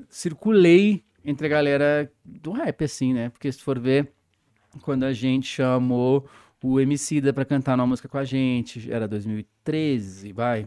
circulei 0.09 1.03
entre 1.25 1.47
a 1.47 1.51
galera 1.51 2.11
do 2.25 2.53
rap, 2.53 2.85
assim, 2.85 3.13
né? 3.15 3.31
Porque 3.31 3.51
se 3.51 3.61
for 3.63 3.79
ver, 3.79 4.13
quando 4.83 5.05
a 5.05 5.13
gente 5.13 5.47
chamou 5.47 6.27
o 6.63 6.81
Emicida 6.81 7.33
pra 7.33 7.45
cantar 7.45 7.77
numa 7.77 7.87
música 7.87 8.09
com 8.09 8.17
a 8.19 8.25
gente, 8.25 8.91
era 8.91 9.07
2013, 9.07 10.33
vai. 10.33 10.67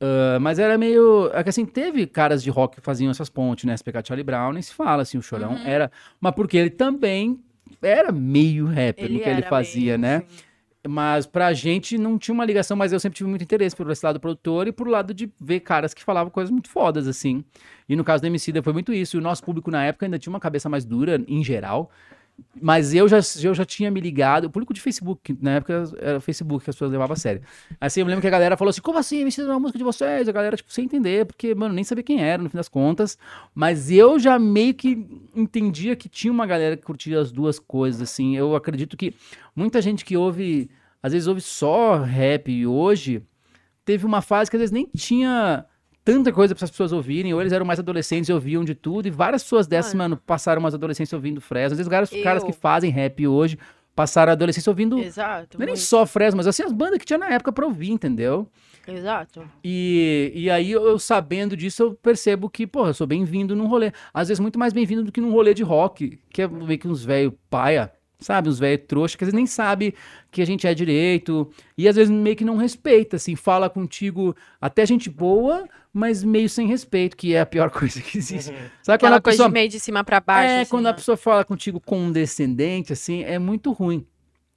Ah, 0.00 0.38
mas 0.40 0.58
era 0.58 0.78
meio. 0.78 1.30
É 1.34 1.42
que 1.42 1.50
assim, 1.50 1.66
teve 1.66 2.06
caras 2.06 2.42
de 2.42 2.50
rock 2.50 2.76
que 2.76 2.82
faziam 2.82 3.10
essas 3.10 3.28
pontes, 3.28 3.64
né? 3.64 3.74
SPK 3.74 4.02
Charlie 4.06 4.24
Brown, 4.24 4.52
nem 4.52 4.62
se 4.62 4.72
fala 4.72 5.02
assim, 5.02 5.18
o 5.18 5.22
Chorão 5.22 5.52
Uhum. 5.52 5.66
era. 5.66 5.92
Mas 6.20 6.34
porque 6.34 6.56
ele 6.56 6.70
também 6.70 7.38
era 7.82 8.10
meio 8.10 8.66
rapper 8.66 9.10
no 9.10 9.20
que 9.20 9.28
ele 9.28 9.42
fazia, 9.42 9.96
meio, 9.96 9.98
né? 9.98 10.20
sim. 10.26 10.44
Mas 10.88 11.26
pra 11.26 11.52
gente 11.52 11.98
não 11.98 12.18
tinha 12.18 12.32
uma 12.34 12.44
ligação, 12.44 12.74
mas 12.74 12.90
eu 12.90 12.98
sempre 12.98 13.18
tive 13.18 13.28
muito 13.28 13.42
interesse 13.44 13.76
por 13.76 13.90
esse 13.90 14.04
lado 14.04 14.18
produtor 14.18 14.66
e 14.66 14.72
por 14.72 14.88
lado 14.88 15.12
de 15.12 15.30
ver 15.38 15.60
caras 15.60 15.92
que 15.92 16.02
falavam 16.02 16.30
coisas 16.30 16.50
muito 16.50 16.70
fodas, 16.70 17.06
assim. 17.06 17.44
E 17.86 17.94
no 17.94 18.02
caso 18.02 18.22
do 18.22 18.26
Emicida 18.26 18.62
foi 18.62 18.72
muito 18.72 18.90
isso. 18.90 19.14
E 19.14 19.18
o 19.18 19.20
nosso 19.20 19.44
público 19.44 19.70
na 19.70 19.84
época 19.84 20.06
ainda 20.06 20.18
tinha 20.18 20.32
uma 20.32 20.40
cabeça 20.40 20.70
mais 20.70 20.86
dura, 20.86 21.22
em 21.28 21.44
geral. 21.44 21.90
Mas 22.60 22.94
eu 22.94 23.08
já, 23.08 23.18
eu 23.42 23.54
já 23.54 23.64
tinha 23.64 23.90
me 23.90 24.00
ligado. 24.00 24.44
O 24.44 24.50
público 24.50 24.74
de 24.74 24.80
Facebook, 24.80 25.36
na 25.40 25.52
época 25.52 25.84
era 25.98 26.18
o 26.18 26.20
Facebook 26.20 26.64
que 26.64 26.70
as 26.70 26.76
pessoas 26.76 26.90
levavam 26.90 27.14
a 27.14 27.16
sério. 27.16 27.42
Assim, 27.80 28.00
eu 28.00 28.06
me 28.06 28.10
lembro 28.10 28.20
que 28.20 28.26
a 28.26 28.30
galera 28.30 28.56
falou 28.56 28.70
assim: 28.70 28.80
como 28.80 28.98
assim, 28.98 29.22
é 29.22 29.42
uma 29.44 29.60
música 29.60 29.78
de 29.78 29.84
vocês? 29.84 30.28
A 30.28 30.32
galera, 30.32 30.56
tipo, 30.56 30.72
sem 30.72 30.84
entender, 30.84 31.26
porque, 31.26 31.54
mano, 31.54 31.74
nem 31.74 31.84
sabia 31.84 32.04
quem 32.04 32.22
era 32.22 32.42
no 32.42 32.50
fim 32.50 32.56
das 32.56 32.68
contas. 32.68 33.16
Mas 33.54 33.90
eu 33.90 34.18
já 34.18 34.38
meio 34.38 34.74
que 34.74 35.06
entendia 35.34 35.96
que 35.96 36.08
tinha 36.08 36.32
uma 36.32 36.46
galera 36.46 36.76
que 36.76 36.82
curtia 36.82 37.20
as 37.20 37.32
duas 37.32 37.58
coisas, 37.58 38.02
assim. 38.02 38.36
Eu 38.36 38.54
acredito 38.54 38.96
que 38.96 39.14
muita 39.54 39.80
gente 39.80 40.04
que 40.04 40.16
ouve, 40.16 40.70
às 41.02 41.12
vezes 41.12 41.28
ouve 41.28 41.40
só 41.40 41.98
rap 41.98 42.50
e 42.50 42.66
hoje, 42.66 43.22
teve 43.84 44.06
uma 44.06 44.22
fase 44.22 44.50
que 44.50 44.56
às 44.56 44.60
vezes 44.60 44.72
nem 44.72 44.86
tinha 44.94 45.64
tanta 46.04 46.32
coisa 46.32 46.54
para 46.54 46.64
as 46.64 46.70
pessoas 46.70 46.92
ouvirem, 46.92 47.32
ou 47.34 47.40
eles 47.40 47.52
eram 47.52 47.64
mais 47.66 47.78
adolescentes 47.78 48.28
e 48.28 48.32
ouviam 48.32 48.64
de 48.64 48.74
tudo, 48.74 49.06
e 49.06 49.10
várias 49.10 49.42
pessoas 49.42 49.66
dessas, 49.66 49.94
mano, 49.94 50.16
passaram 50.16 50.60
umas 50.60 50.74
adolescentes 50.74 51.12
ouvindo 51.12 51.40
Fresno. 51.40 51.72
Às 51.74 51.78
vezes 51.78 51.90
vários 51.90 52.12
Eu- 52.12 52.22
caras 52.22 52.42
que 52.44 52.52
fazem 52.52 52.90
rap 52.90 53.26
hoje 53.26 53.58
passaram 53.94 54.30
a 54.30 54.32
adolescência 54.32 54.70
ouvindo. 54.70 54.98
Exato. 54.98 55.58
Não 55.58 55.64
é 55.64 55.66
nem 55.66 55.76
só 55.76 56.06
Fresno, 56.06 56.38
mas 56.38 56.46
assim, 56.46 56.62
as 56.62 56.72
bandas 56.72 56.98
que 56.98 57.04
tinha 57.04 57.18
na 57.18 57.28
época 57.28 57.52
pra 57.52 57.66
ouvir, 57.66 57.90
entendeu? 57.90 58.48
Exato. 58.88 59.42
E, 59.62 60.32
e 60.34 60.50
aí, 60.50 60.70
eu, 60.72 60.98
sabendo 60.98 61.56
disso, 61.56 61.82
eu 61.82 61.94
percebo 61.94 62.48
que, 62.48 62.66
pô, 62.66 62.86
eu 62.86 62.94
sou 62.94 63.06
bem-vindo 63.06 63.54
num 63.54 63.66
rolê. 63.66 63.92
Às 64.12 64.28
vezes, 64.28 64.40
muito 64.40 64.58
mais 64.58 64.72
bem-vindo 64.72 65.04
do 65.04 65.12
que 65.12 65.20
num 65.20 65.30
rolê 65.32 65.52
de 65.52 65.62
rock, 65.62 66.18
que 66.30 66.42
é 66.42 66.48
meio 66.48 66.78
que 66.78 66.88
uns 66.88 67.04
velho 67.04 67.36
paia, 67.50 67.92
sabe? 68.20 68.48
Uns 68.48 68.58
velhos 68.58 68.84
trouxa 68.86 69.16
que 69.16 69.24
às 69.24 69.26
vezes 69.26 69.36
nem 69.36 69.46
sabe 69.46 69.94
que 70.30 70.42
a 70.42 70.44
gente 70.44 70.66
é 70.66 70.74
direito 70.74 71.50
e 71.76 71.88
às 71.88 71.96
vezes 71.96 72.10
meio 72.10 72.36
que 72.36 72.44
não 72.44 72.56
respeita, 72.56 73.16
assim, 73.16 73.34
fala 73.34 73.68
contigo 73.68 74.36
até 74.60 74.84
gente 74.86 75.08
boa, 75.10 75.66
mas 75.92 76.22
meio 76.22 76.48
sem 76.48 76.66
respeito, 76.66 77.16
que 77.16 77.34
é 77.34 77.40
a 77.40 77.46
pior 77.46 77.70
coisa 77.72 78.00
que 78.00 78.18
existe. 78.18 78.52
Sabe 78.52 78.58
quando 78.82 78.92
Aquela 78.94 79.16
a 79.16 79.20
coisa 79.20 79.36
pessoa 79.38 79.48
meio 79.48 79.68
de 79.68 79.80
cima 79.80 80.04
pra 80.04 80.20
baixo. 80.20 80.52
é, 80.52 80.60
assim, 80.60 80.70
quando 80.70 80.86
a 80.86 80.90
né? 80.90 80.96
pessoa 80.96 81.16
fala 81.16 81.44
contigo 81.44 81.80
condescendente, 81.80 82.92
assim, 82.92 83.24
é 83.24 83.38
muito 83.38 83.72
ruim. 83.72 84.06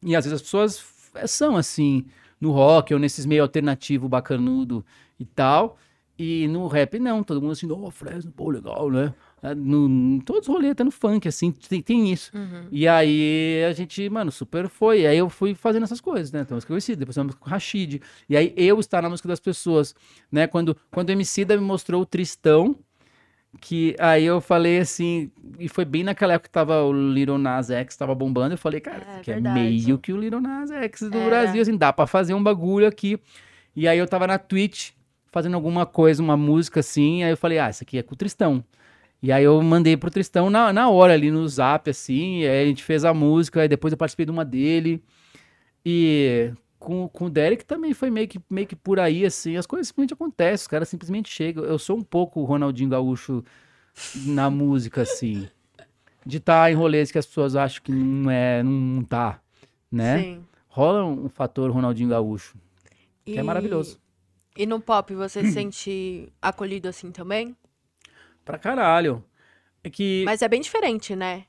E 0.04 0.15
às 0.15 0.26
vezes 0.26 0.36
as 0.36 0.41
pessoas 0.41 0.84
são 1.28 1.56
assim, 1.56 2.06
no 2.39 2.52
rock 2.52 2.93
ou 2.93 2.99
nesses 2.99 3.26
meio 3.26 3.41
alternativo 3.41 4.10
bacanudo 4.10 4.86
e 5.19 5.26
tal. 5.26 5.78
E 6.17 6.47
no 6.47 6.67
rap, 6.67 6.99
não, 6.99 7.23
todo 7.23 7.41
mundo 7.41 7.54
assim, 7.54 7.69
ô, 7.71 7.89
Fresno, 7.89 8.32
pô, 8.32 8.49
legal, 8.49 8.89
né? 8.91 9.13
É, 9.44 9.54
No, 9.54 9.88
em 9.88 10.20
todos 10.22 10.48
os 10.48 10.54
rolês, 10.54 10.72
até 10.72 10.84
no 10.86 10.90
funk, 10.92 11.28
assim, 11.28 11.52
tem, 11.52 11.82
tem 11.82 12.12
isso. 12.12 12.32
Uhum. 12.34 12.68
E 12.72 12.88
aí 12.88 13.64
a 13.70 13.74
gente, 13.74 14.10
mano, 14.10 14.32
super 14.32 14.70
foi. 14.70 15.02
E 15.02 15.08
aí 15.08 15.18
eu 15.18 15.30
fui 15.30 15.54
fazendo 15.54 15.84
essas 15.84 16.00
coisas, 16.00 16.32
né? 16.32 16.42
Então, 16.42 16.56
música 16.56 16.72
conhecida, 16.72 16.98
depois 17.00 17.18
uma 17.18 17.26
música 17.26 17.44
com 17.44 17.50
o 17.50 17.52
Rashid. 17.52 18.02
E 18.30 18.38
aí 18.38 18.54
eu 18.56 18.80
estar 18.80 19.02
na 19.02 19.10
música 19.10 19.28
das 19.28 19.42
pessoas, 19.42 19.94
né? 20.32 20.48
Quando, 20.48 20.78
quando 20.90 21.10
o 21.10 21.12
Emicida 21.12 21.58
me 21.58 21.64
mostrou 21.64 22.02
o 22.02 22.06
Tristão, 22.06 22.76
que 23.60 23.96
aí 24.00 24.24
eu 24.24 24.42
falei 24.42 24.80
assim, 24.80 25.30
e 25.60 25.68
foi 25.68 25.86
bem 25.86 26.04
naquela 26.04 26.34
época 26.34 26.48
que 26.48 26.54
tava 26.54 26.82
o 26.82 26.92
Little 26.92 27.38
Nas 27.38 27.70
X, 27.70 27.96
tava 27.96 28.16
bombando, 28.16 28.54
eu 28.54 28.58
falei, 28.58 28.80
cara, 28.80 29.04
É, 29.08 29.18
aqui 29.18 29.32
é 29.32 29.40
meio 29.40 29.98
que 30.00 30.12
o 30.12 30.18
Little 30.18 30.42
Nas 30.42 30.72
X 30.72 31.02
do 31.10 31.18
Era. 31.18 31.30
Brasil, 31.30 31.62
assim, 31.62 31.78
dá 31.78 31.92
pra 31.94 32.08
fazer 32.08 32.34
um 32.34 32.42
bagulho 32.42 32.88
aqui. 32.88 33.20
E 33.76 33.88
aí 33.88 33.98
eu 33.98 34.08
tava 34.08 34.26
na 34.26 34.38
Twitch, 34.38 34.92
fazendo 35.32 35.56
alguma 35.56 35.86
coisa, 35.86 36.22
uma 36.22 36.38
música 36.38 36.80
assim, 36.80 37.24
aí 37.24 37.32
eu 37.32 37.38
falei, 37.38 37.60
ah, 37.60 37.70
isso 37.70 37.84
aqui 37.84 37.98
é 37.98 38.04
com 38.04 38.14
o 38.14 38.18
Tristão. 38.18 38.64
E 39.24 39.32
aí 39.32 39.46
eu 39.46 39.62
mandei 39.64 39.96
pro 39.96 40.12
Tristão 40.12 40.50
na, 40.50 40.74
na 40.74 40.90
hora 40.90 41.14
ali 41.14 41.32
no 41.32 41.48
zap, 41.48 41.90
assim, 41.90 42.42
e 42.42 42.48
aí 42.48 42.64
a 42.64 42.66
gente 42.68 42.84
fez 42.84 43.06
a 43.06 43.14
música, 43.14 43.62
aí 43.62 43.70
depois 43.70 43.94
eu 43.94 43.98
participei 43.98 44.26
de 44.26 44.32
uma 44.34 44.44
dele. 44.44 45.02
E 45.86 46.52
com, 46.78 47.08
com 47.08 47.26
o 47.28 47.30
Derek 47.30 47.64
também 47.64 47.94
foi 47.94 48.10
meio 48.12 48.28
que, 48.28 48.38
meio 48.50 48.68
que 48.68 48.76
por 48.76 49.00
aí, 49.00 49.26
assim, 49.26 49.56
as 49.56 49.66
coisas 49.66 49.88
simplesmente 49.88 50.14
acontecem, 50.14 50.64
os 50.64 50.68
caras 50.68 50.90
simplesmente 50.90 51.30
chegam. 51.32 51.64
Eu 51.64 51.80
sou 51.80 51.96
um 51.98 52.02
pouco 52.04 52.42
o 52.42 52.44
Ronaldinho 52.44 52.90
Gaúcho 52.90 53.42
na 54.26 54.50
música, 54.50 55.04
assim. 55.04 55.48
De 56.26 56.38
estar 56.38 56.70
em 56.70 56.76
rolês 56.76 57.10
que 57.10 57.18
as 57.18 57.26
pessoas 57.26 57.56
acham 57.56 57.82
que 57.82 57.94
não 57.94 58.30
é, 58.30 58.62
não 58.62 59.04
tá, 59.04 59.40
né? 59.90 60.20
Sim. 60.22 60.44
Rola 60.68 61.06
um 61.06 61.30
fator 61.30 61.72
Ronaldinho 61.72 62.10
Gaúcho, 62.10 62.58
que 63.24 63.38
é 63.38 63.40
E- 63.40 63.44
maravilhoso. 63.44 64.02
E 64.58 64.66
no 64.66 64.82
pop, 64.82 65.14
você 65.16 65.44
se 65.46 65.52
sente 65.54 66.32
acolhido 66.42 66.88
assim 66.90 67.10
também? 67.10 67.56
Pra 68.46 68.58
caralho. 68.58 69.24
É 69.84 69.90
que. 69.90 70.24
Mas 70.26 70.42
é 70.42 70.48
bem 70.48 70.62
diferente, 70.62 71.16
né? 71.16 71.46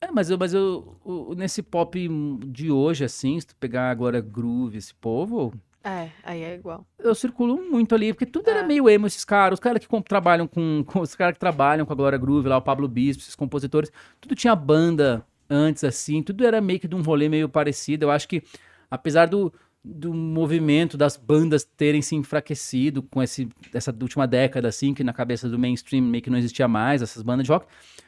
É, 0.00 0.10
mas 0.10 0.30
eu, 0.30 0.36
mas 0.38 0.52
eu, 0.52 0.96
o- 1.04 1.34
nesse 1.34 1.62
pop 1.62 2.08
de 2.46 2.70
hoje, 2.72 3.04
assim, 3.04 3.38
se 3.38 3.46
tu 3.46 3.56
pegar 3.56 3.88
agora 3.90 4.20
Groove, 4.20 4.76
esse 4.76 4.92
povo, 4.94 5.54
É, 5.84 6.10
aí 6.24 6.42
é 6.42 6.54
igual. 6.54 6.84
eu 6.98 7.14
circulo 7.14 7.56
muito 7.70 7.94
ali, 7.94 8.12
porque 8.12 8.26
tudo 8.26 8.48
era 8.50 8.60
É. 8.60 8.66
meio 8.66 8.88
emo, 8.88 9.06
esses 9.06 9.24
caras, 9.24 9.58
os 9.58 9.60
caras 9.60 9.84
que 9.84 10.02
trabalham 10.02 10.46
com, 10.48 10.82
com- 10.86 11.00
os 11.00 11.14
caras 11.14 11.34
que 11.34 11.40
trabalham 11.40 11.86
com 11.86 11.92
a 11.92 11.96
Glória 11.96 12.18
Groove, 12.18 12.48
lá 12.48 12.56
o 12.56 12.62
Pablo 12.62 12.88
Bispo, 12.88 13.22
esses 13.22 13.36
compositores, 13.36 13.92
tudo 14.20 14.34
tinha 14.34 14.56
banda 14.56 15.24
antes, 15.48 15.84
assim, 15.84 16.20
tudo 16.22 16.44
era 16.44 16.60
meio 16.60 16.80
que 16.80 16.88
de 16.88 16.96
um 16.96 17.02
rolê 17.02 17.28
meio 17.28 17.48
parecido. 17.48 18.04
Eu 18.06 18.10
acho 18.10 18.26
que, 18.28 18.42
apesar 18.90 19.26
do, 19.28 19.52
do 19.84 20.14
movimento 20.14 20.96
das 20.96 21.16
bandas 21.16 21.64
terem 21.64 22.00
se 22.00 22.14
enfraquecido 22.14 23.02
com 23.02 23.22
esse, 23.22 23.48
essa 23.74 23.94
última 24.00 24.26
década, 24.26 24.68
assim, 24.68 24.94
que 24.94 25.02
na 25.02 25.12
cabeça 25.12 25.48
do 25.48 25.58
mainstream 25.58 26.02
meio 26.04 26.22
que 26.22 26.30
não 26.30 26.38
existia 26.38 26.68
mais, 26.68 27.02
essas 27.02 27.22
bandas 27.22 27.44
de 27.44 27.52
rock, 27.52 27.66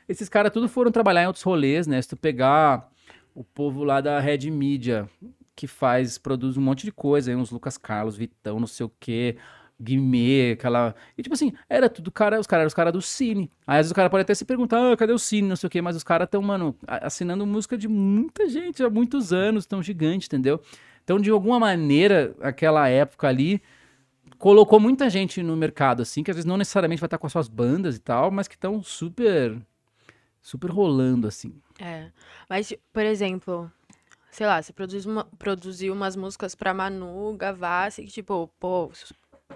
esses 0.08 0.28
caras 0.28 0.52
tudo 0.52 0.68
foram 0.68 0.92
trabalhar 0.92 1.24
em 1.24 1.26
outros 1.26 1.42
rolês, 1.42 1.86
né? 1.86 2.00
Se 2.00 2.08
tu 2.08 2.16
pegar 2.16 2.88
o 3.34 3.42
povo 3.42 3.82
lá 3.82 4.00
da 4.00 4.20
Red 4.20 4.50
Media, 4.50 5.08
que 5.56 5.66
faz, 5.66 6.16
produz 6.16 6.56
um 6.56 6.60
monte 6.60 6.84
de 6.84 6.92
coisa, 6.92 7.30
aí 7.30 7.36
uns 7.36 7.50
Lucas 7.50 7.76
Carlos, 7.76 8.16
Vitão, 8.16 8.60
não 8.60 8.66
sei 8.68 8.86
o 8.86 8.92
quê, 9.00 9.36
Guimê, 9.80 10.52
aquela. 10.52 10.94
E 11.18 11.22
tipo 11.22 11.34
assim, 11.34 11.52
era 11.68 11.88
tudo 11.88 12.10
cara, 12.12 12.38
os 12.38 12.46
caras 12.46 12.62
eram 12.62 12.68
os 12.68 12.74
caras 12.74 12.92
do 12.92 13.02
Cine. 13.02 13.50
Aí 13.66 13.78
às 13.78 13.86
vezes 13.86 13.90
o 13.90 13.94
cara 13.94 14.08
pode 14.08 14.22
até 14.22 14.34
se 14.34 14.44
perguntar, 14.44 14.92
ah, 14.92 14.96
cadê 14.96 15.12
o 15.12 15.18
Cine, 15.18 15.48
não 15.48 15.56
sei 15.56 15.66
o 15.66 15.70
quê, 15.70 15.82
mas 15.82 15.96
os 15.96 16.04
caras 16.04 16.26
estão, 16.26 16.40
mano, 16.40 16.76
assinando 16.86 17.44
música 17.44 17.76
de 17.76 17.88
muita 17.88 18.48
gente 18.48 18.82
há 18.82 18.88
muitos 18.88 19.32
anos, 19.32 19.66
tão 19.66 19.82
gigante, 19.82 20.26
entendeu? 20.26 20.60
Então, 21.04 21.18
de 21.18 21.30
alguma 21.30 21.60
maneira, 21.60 22.34
aquela 22.40 22.88
época 22.88 23.28
ali 23.28 23.62
colocou 24.38 24.80
muita 24.80 25.08
gente 25.08 25.42
no 25.42 25.56
mercado, 25.56 26.02
assim, 26.02 26.22
que 26.22 26.30
às 26.30 26.36
vezes 26.36 26.46
não 26.46 26.56
necessariamente 26.56 27.00
vai 27.00 27.06
estar 27.06 27.18
com 27.18 27.26
as 27.26 27.32
suas 27.32 27.48
bandas 27.48 27.96
e 27.96 28.00
tal, 28.00 28.30
mas 28.30 28.48
que 28.48 28.54
estão 28.54 28.82
super. 28.82 29.56
super 30.42 30.70
rolando, 30.70 31.28
assim. 31.28 31.54
É. 31.78 32.10
Mas, 32.48 32.74
por 32.92 33.04
exemplo, 33.04 33.70
sei 34.30 34.46
lá, 34.46 34.60
você 34.60 34.72
produz 34.72 35.06
uma, 35.06 35.24
produziu 35.38 35.92
umas 35.92 36.16
músicas 36.16 36.54
pra 36.54 36.74
Manu, 36.74 37.36
Gavassi, 37.36 38.02
que 38.02 38.10
tipo, 38.10 38.50
pô, 38.58 38.90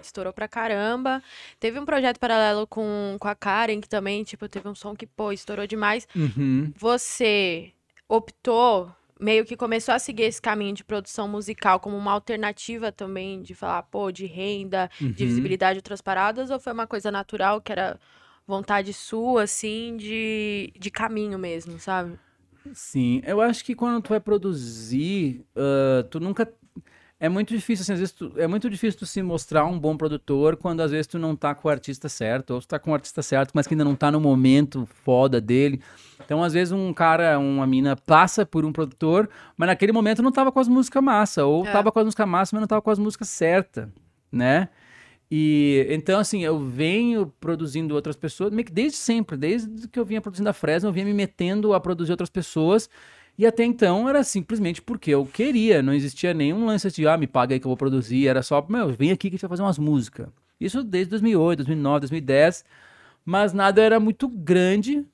estourou 0.01 0.31
pra 0.31 0.47
caramba. 0.47 1.21
Teve 1.59 1.79
um 1.79 1.85
projeto 1.85 2.19
paralelo 2.19 2.65
com, 2.67 3.17
com 3.19 3.27
a 3.27 3.35
Karen, 3.35 3.81
que 3.81 3.89
também, 3.89 4.23
tipo, 4.23 4.47
teve 4.47 4.67
um 4.67 4.75
som 4.75 4.95
que, 4.95 5.05
pô, 5.05 5.31
estourou 5.31 5.67
demais. 5.67 6.07
Uhum. 6.15 6.71
Você 6.77 7.71
optou, 8.07 8.91
meio 9.19 9.45
que 9.45 9.57
começou 9.57 9.93
a 9.93 9.99
seguir 9.99 10.23
esse 10.23 10.41
caminho 10.41 10.73
de 10.73 10.83
produção 10.83 11.27
musical 11.27 11.79
como 11.79 11.97
uma 11.97 12.11
alternativa 12.11 12.91
também 12.91 13.41
de 13.41 13.53
falar, 13.55 13.83
pô, 13.83 14.11
de 14.11 14.25
renda, 14.25 14.89
de 15.15 15.25
Uhum. 15.25 15.25
visibilidade 15.25 15.73
de 15.75 15.79
outras 15.79 16.01
paradas, 16.01 16.49
ou 16.49 16.59
foi 16.59 16.73
uma 16.73 16.87
coisa 16.87 17.11
natural 17.11 17.61
que 17.61 17.71
era 17.71 17.99
vontade 18.47 18.93
sua, 18.93 19.43
assim, 19.43 19.95
de, 19.97 20.73
de 20.79 20.89
caminho 20.91 21.37
mesmo, 21.37 21.79
sabe? 21.79 22.17
Sim, 22.73 23.21
eu 23.25 23.41
acho 23.41 23.63
que 23.65 23.73
quando 23.73 24.01
tu 24.03 24.09
vai 24.09 24.19
produzir, 24.19 25.45
ah, 25.55 26.03
tu 26.09 26.19
nunca. 26.19 26.51
É 27.21 27.27
muito 27.27 27.53
difícil, 27.53 27.83
assim, 27.83 27.91
às 27.93 27.99
vezes 27.99 28.13
tu- 28.13 28.31
é 28.37 28.47
muito 28.47 28.69
difícil 28.69 28.97
tu 28.99 29.05
se 29.05 29.21
mostrar 29.21 29.65
um 29.65 29.77
bom 29.77 29.97
produtor 29.97 30.55
quando 30.55 30.79
às 30.79 30.91
vezes 30.91 31.05
tu 31.05 31.19
não 31.19 31.35
tá 31.35 31.53
com 31.53 31.67
o 31.67 31.71
artista 31.71 32.07
certo, 32.07 32.51
ou 32.51 32.61
tu 32.61 32.67
tá 32.67 32.79
com 32.79 32.91
o 32.91 32.93
artista 32.93 33.21
certo, 33.21 33.51
mas 33.53 33.67
que 33.67 33.73
ainda 33.73 33.83
não 33.83 33.93
tá 33.95 34.09
no 34.09 34.21
momento 34.21 34.87
foda 35.03 35.41
dele. 35.41 35.81
Então, 36.23 36.41
às 36.41 36.53
vezes, 36.53 36.71
um 36.71 36.93
cara, 36.93 37.37
uma 37.37 37.67
mina 37.67 37.97
passa 37.97 38.45
por 38.45 38.63
um 38.63 38.71
produtor, 38.71 39.29
mas 39.57 39.67
naquele 39.67 39.91
momento 39.91 40.21
não 40.21 40.31
tava 40.31 40.49
com 40.49 40.59
as 40.61 40.67
músicas 40.69 41.03
massa, 41.03 41.45
ou 41.45 41.65
É. 41.65 41.71
tava 41.71 41.91
com 41.91 41.99
as 41.99 42.05
músicas 42.05 42.27
massa, 42.27 42.55
mas 42.55 42.61
não 42.61 42.67
tava 42.67 42.81
com 42.81 42.89
as 42.91 42.99
músicas 42.99 43.27
certas, 43.27 43.89
né? 44.31 44.69
E 45.29 45.85
então, 45.89 46.19
assim, 46.19 46.43
eu 46.43 46.57
venho 46.57 47.31
produzindo 47.39 47.93
outras 47.95 48.15
pessoas, 48.15 48.51
meio 48.51 48.65
que 48.65 48.71
desde 48.71 48.97
sempre, 48.97 49.35
desde 49.37 49.87
que 49.87 49.99
eu 49.99 50.05
vinha 50.05 50.21
produzindo 50.21 50.49
a 50.49 50.53
Fresno, 50.53 50.89
eu 50.89 50.93
vinha 50.93 51.05
me 51.05 51.13
metendo 51.13 51.73
a 51.73 51.79
produzir 51.81 52.11
outras 52.11 52.29
pessoas. 52.29 52.89
E 53.39 53.45
até 53.47 53.63
então 53.63 54.09
era 54.09 54.21
simplesmente 54.21 54.81
porque 54.81 55.11
eu 55.11 55.25
queria, 55.25 55.81
não 55.81 55.93
existia 55.93 56.33
nenhum 56.33 56.65
lance 56.65 56.91
de, 56.91 57.07
ah, 57.07 57.15
me 57.15 57.25
paga 57.25 57.55
aí 57.55 57.59
que 57.59 57.65
eu 57.65 57.69
vou 57.69 57.77
produzir, 57.77 58.27
era 58.27 58.43
só, 58.43 58.65
meu, 58.67 58.89
vem 58.89 59.11
aqui 59.11 59.29
que 59.29 59.35
a 59.35 59.37
gente 59.37 59.41
vai 59.43 59.51
fazer 59.51 59.61
umas 59.61 59.79
músicas. 59.79 60.27
Isso 60.59 60.83
desde 60.83 61.11
2008, 61.11 61.59
2009, 61.59 61.99
2010, 62.01 62.65
mas 63.23 63.53
nada 63.53 63.81
era 63.81 63.97
muito 63.97 64.27
grande. 64.27 65.05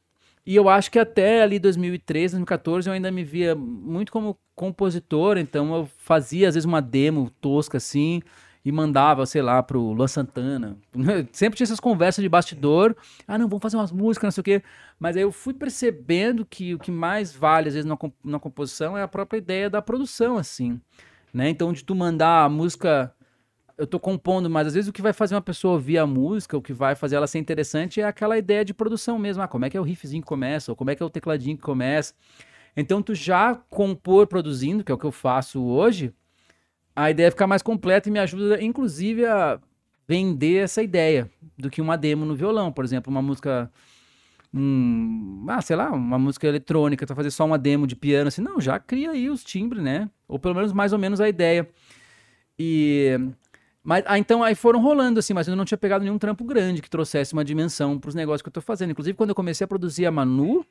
E 0.43 0.55
eu 0.55 0.67
acho 0.67 0.89
que 0.89 0.97
até 0.97 1.43
ali 1.43 1.59
2013, 1.59 2.33
2014, 2.33 2.89
eu 2.89 2.93
ainda 2.95 3.11
me 3.11 3.23
via 3.23 3.53
muito 3.53 4.11
como 4.11 4.35
compositor, 4.55 5.37
então 5.37 5.75
eu 5.75 5.85
fazia 5.99 6.47
às 6.47 6.55
vezes 6.55 6.65
uma 6.65 6.81
demo 6.81 7.29
tosca 7.39 7.77
assim 7.77 8.23
e 8.65 8.71
mandava, 8.71 9.27
sei 9.27 9.43
lá, 9.43 9.61
pro 9.61 9.79
Luan 9.93 10.07
Santana. 10.07 10.75
Sempre 11.31 11.55
tinha 11.57 11.65
essas 11.65 11.79
conversas 11.79 12.23
de 12.23 12.27
bastidor. 12.27 12.95
Ah, 13.27 13.37
não, 13.37 13.47
vamos 13.47 13.61
fazer 13.61 13.77
umas 13.77 13.91
músicas, 13.91 14.25
não 14.25 14.31
sei 14.31 14.41
o 14.41 14.43
quê. 14.43 14.63
Mas 14.99 15.15
aí 15.15 15.21
eu 15.21 15.31
fui 15.31 15.53
percebendo 15.53 16.43
que 16.43 16.73
o 16.73 16.79
que 16.79 16.89
mais 16.89 17.31
vale, 17.31 17.67
às 17.67 17.75
vezes, 17.75 17.87
na, 17.87 17.95
com- 17.95 18.11
na 18.23 18.39
composição 18.39 18.97
é 18.97 19.03
a 19.03 19.07
própria 19.07 19.37
ideia 19.37 19.69
da 19.69 19.83
produção, 19.83 20.35
assim. 20.35 20.81
Né? 21.31 21.47
Então, 21.49 21.71
de 21.71 21.83
tu 21.83 21.93
mandar 21.93 22.45
a 22.45 22.49
música. 22.49 23.13
Eu 23.77 23.85
tô 23.85 23.99
compondo, 23.99 24.49
mas 24.49 24.67
às 24.67 24.73
vezes 24.73 24.89
o 24.89 24.93
que 24.93 25.01
vai 25.01 25.11
fazer 25.11 25.35
uma 25.35 25.41
pessoa 25.41 25.73
ouvir 25.73 25.97
a 25.97 26.07
música, 26.07 26.57
o 26.57 26.61
que 26.61 26.71
vai 26.71 26.95
fazer 26.95 27.17
ela 27.17 27.27
ser 27.27 27.39
interessante 27.39 27.99
é 27.99 28.05
aquela 28.05 28.37
ideia 28.37 28.63
de 28.63 28.73
produção 28.73 29.19
mesmo. 29.19 29.43
Ah, 29.43 29.49
como 29.49 29.65
é 29.65 29.69
que 29.69 29.75
é 29.75 29.81
o 29.81 29.83
riffzinho 29.83 30.21
que 30.21 30.27
começa, 30.27 30.71
ou 30.71 30.77
como 30.77 30.91
é 30.91 30.95
que 30.95 31.03
é 31.03 31.05
o 31.05 31.09
tecladinho 31.09 31.57
que 31.57 31.61
começa. 31.63 32.13
Então, 32.75 33.01
tu 33.01 33.13
já 33.13 33.53
compor 33.69 34.27
produzindo, 34.27 34.81
que 34.81 34.91
é 34.93 34.95
o 34.95 34.97
que 34.97 35.05
eu 35.05 35.11
faço 35.11 35.61
hoje, 35.61 36.13
a 36.95 37.11
ideia 37.11 37.29
fica 37.29 37.45
mais 37.45 37.61
completa 37.61 38.07
e 38.07 38.11
me 38.11 38.19
ajuda, 38.19 38.63
inclusive, 38.63 39.25
a 39.25 39.59
vender 40.07 40.63
essa 40.63 40.81
ideia 40.81 41.29
do 41.57 41.69
que 41.69 41.81
uma 41.81 41.97
demo 41.97 42.25
no 42.25 42.35
violão, 42.35 42.71
por 42.71 42.85
exemplo, 42.85 43.11
uma 43.11 43.21
música. 43.21 43.69
Ah, 45.49 45.61
sei 45.61 45.75
lá, 45.75 45.91
uma 45.91 46.17
música 46.17 46.47
eletrônica, 46.47 47.05
vai 47.05 47.15
fazer 47.15 47.31
só 47.31 47.43
uma 47.45 47.57
demo 47.57 47.85
de 47.85 47.95
piano, 47.95 48.29
assim, 48.29 48.41
não, 48.41 48.61
já 48.61 48.79
cria 48.79 49.11
aí 49.11 49.29
os 49.29 49.43
timbres, 49.43 49.83
né? 49.83 50.09
Ou 50.29 50.39
pelo 50.39 50.55
menos 50.55 50.71
mais 50.71 50.93
ou 50.93 50.99
menos 50.99 51.19
a 51.19 51.27
ideia. 51.27 51.67
E. 52.57 53.19
Mas, 53.83 54.03
ah, 54.07 54.17
então 54.17 54.41
aí 54.41 54.55
foram 54.55 54.81
rolando, 54.81 55.19
assim, 55.19 55.33
mas 55.33 55.47
eu 55.47 55.55
não 55.55 55.65
tinha 55.65 55.77
pegado 55.77 56.03
nenhum 56.03 56.17
trampo 56.17 56.43
grande 56.45 56.81
que 56.81 56.89
trouxesse 56.89 57.33
uma 57.33 57.43
dimensão 57.43 57.99
pros 57.99 58.15
negócios 58.15 58.41
que 58.41 58.47
eu 58.47 58.53
tô 58.53 58.61
fazendo. 58.61 58.91
Inclusive, 58.91 59.15
quando 59.17 59.29
eu 59.29 59.35
comecei 59.35 59.65
a 59.65 59.67
produzir 59.67 60.05
a 60.05 60.11
Manu, 60.11 60.65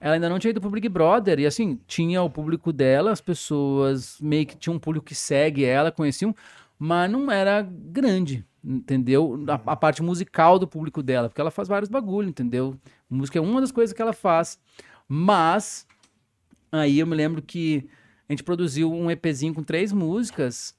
ela 0.00 0.14
ainda 0.14 0.28
não 0.28 0.38
tinha 0.38 0.50
ido 0.50 0.60
pro 0.60 0.70
Big 0.70 0.88
Brother. 0.88 1.38
E 1.40 1.46
assim, 1.46 1.78
tinha 1.86 2.22
o 2.22 2.30
público 2.30 2.72
dela, 2.72 3.12
as 3.12 3.20
pessoas 3.20 4.18
meio 4.20 4.46
que 4.46 4.56
tinham 4.56 4.76
um 4.76 4.78
público 4.78 5.06
que 5.06 5.14
segue 5.14 5.64
ela, 5.64 5.90
conheciam, 5.90 6.34
mas 6.78 7.10
não 7.10 7.30
era 7.30 7.62
grande, 7.62 8.44
entendeu? 8.64 9.44
A, 9.48 9.72
a 9.72 9.76
parte 9.76 10.02
musical 10.02 10.58
do 10.58 10.68
público 10.68 11.02
dela, 11.02 11.28
porque 11.28 11.40
ela 11.40 11.50
faz 11.50 11.68
vários 11.68 11.90
bagulho, 11.90 12.28
entendeu? 12.28 12.76
Música 13.10 13.38
é 13.38 13.42
uma 13.42 13.60
das 13.60 13.72
coisas 13.72 13.94
que 13.94 14.00
ela 14.02 14.12
faz. 14.12 14.58
Mas 15.08 15.86
Aí 16.70 16.98
eu 16.98 17.06
me 17.06 17.16
lembro 17.16 17.40
que 17.42 17.88
a 18.28 18.32
gente 18.32 18.44
produziu 18.44 18.92
um 18.92 19.10
EPzinho 19.10 19.54
com 19.54 19.62
três 19.62 19.92
músicas. 19.92 20.74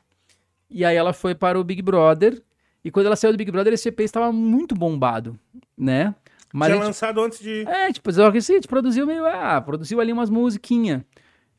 E 0.69 0.86
aí 0.86 0.95
ela 0.95 1.13
foi 1.13 1.34
para 1.34 1.60
o 1.60 1.63
Big 1.63 1.82
Brother. 1.82 2.41
E 2.84 2.91
quando 2.91 3.08
ela 3.08 3.15
saiu 3.15 3.34
do 3.34 3.38
Big 3.38 3.51
Brother, 3.51 3.73
esse 3.73 3.89
EP 3.89 3.99
estava 4.01 4.32
muito 4.32 4.75
bombado, 4.75 5.38
né? 5.77 6.13
Mas 6.54 6.72
Tinha 6.72 6.84
lançado 6.84 7.22
antes 7.22 7.40
de. 7.40 7.66
é, 7.68 7.92
tipo, 7.92 8.12
só 8.12 8.32
que 8.32 8.40
assim, 8.40 8.54
a 8.54 8.56
gente 8.56 8.68
produziu 8.68 9.06
meio. 9.06 9.26
Ah, 9.26 9.62
produziu 9.62 10.02
ali 10.02 10.12
umas 10.12 10.30
musiquinhas. 10.30 11.02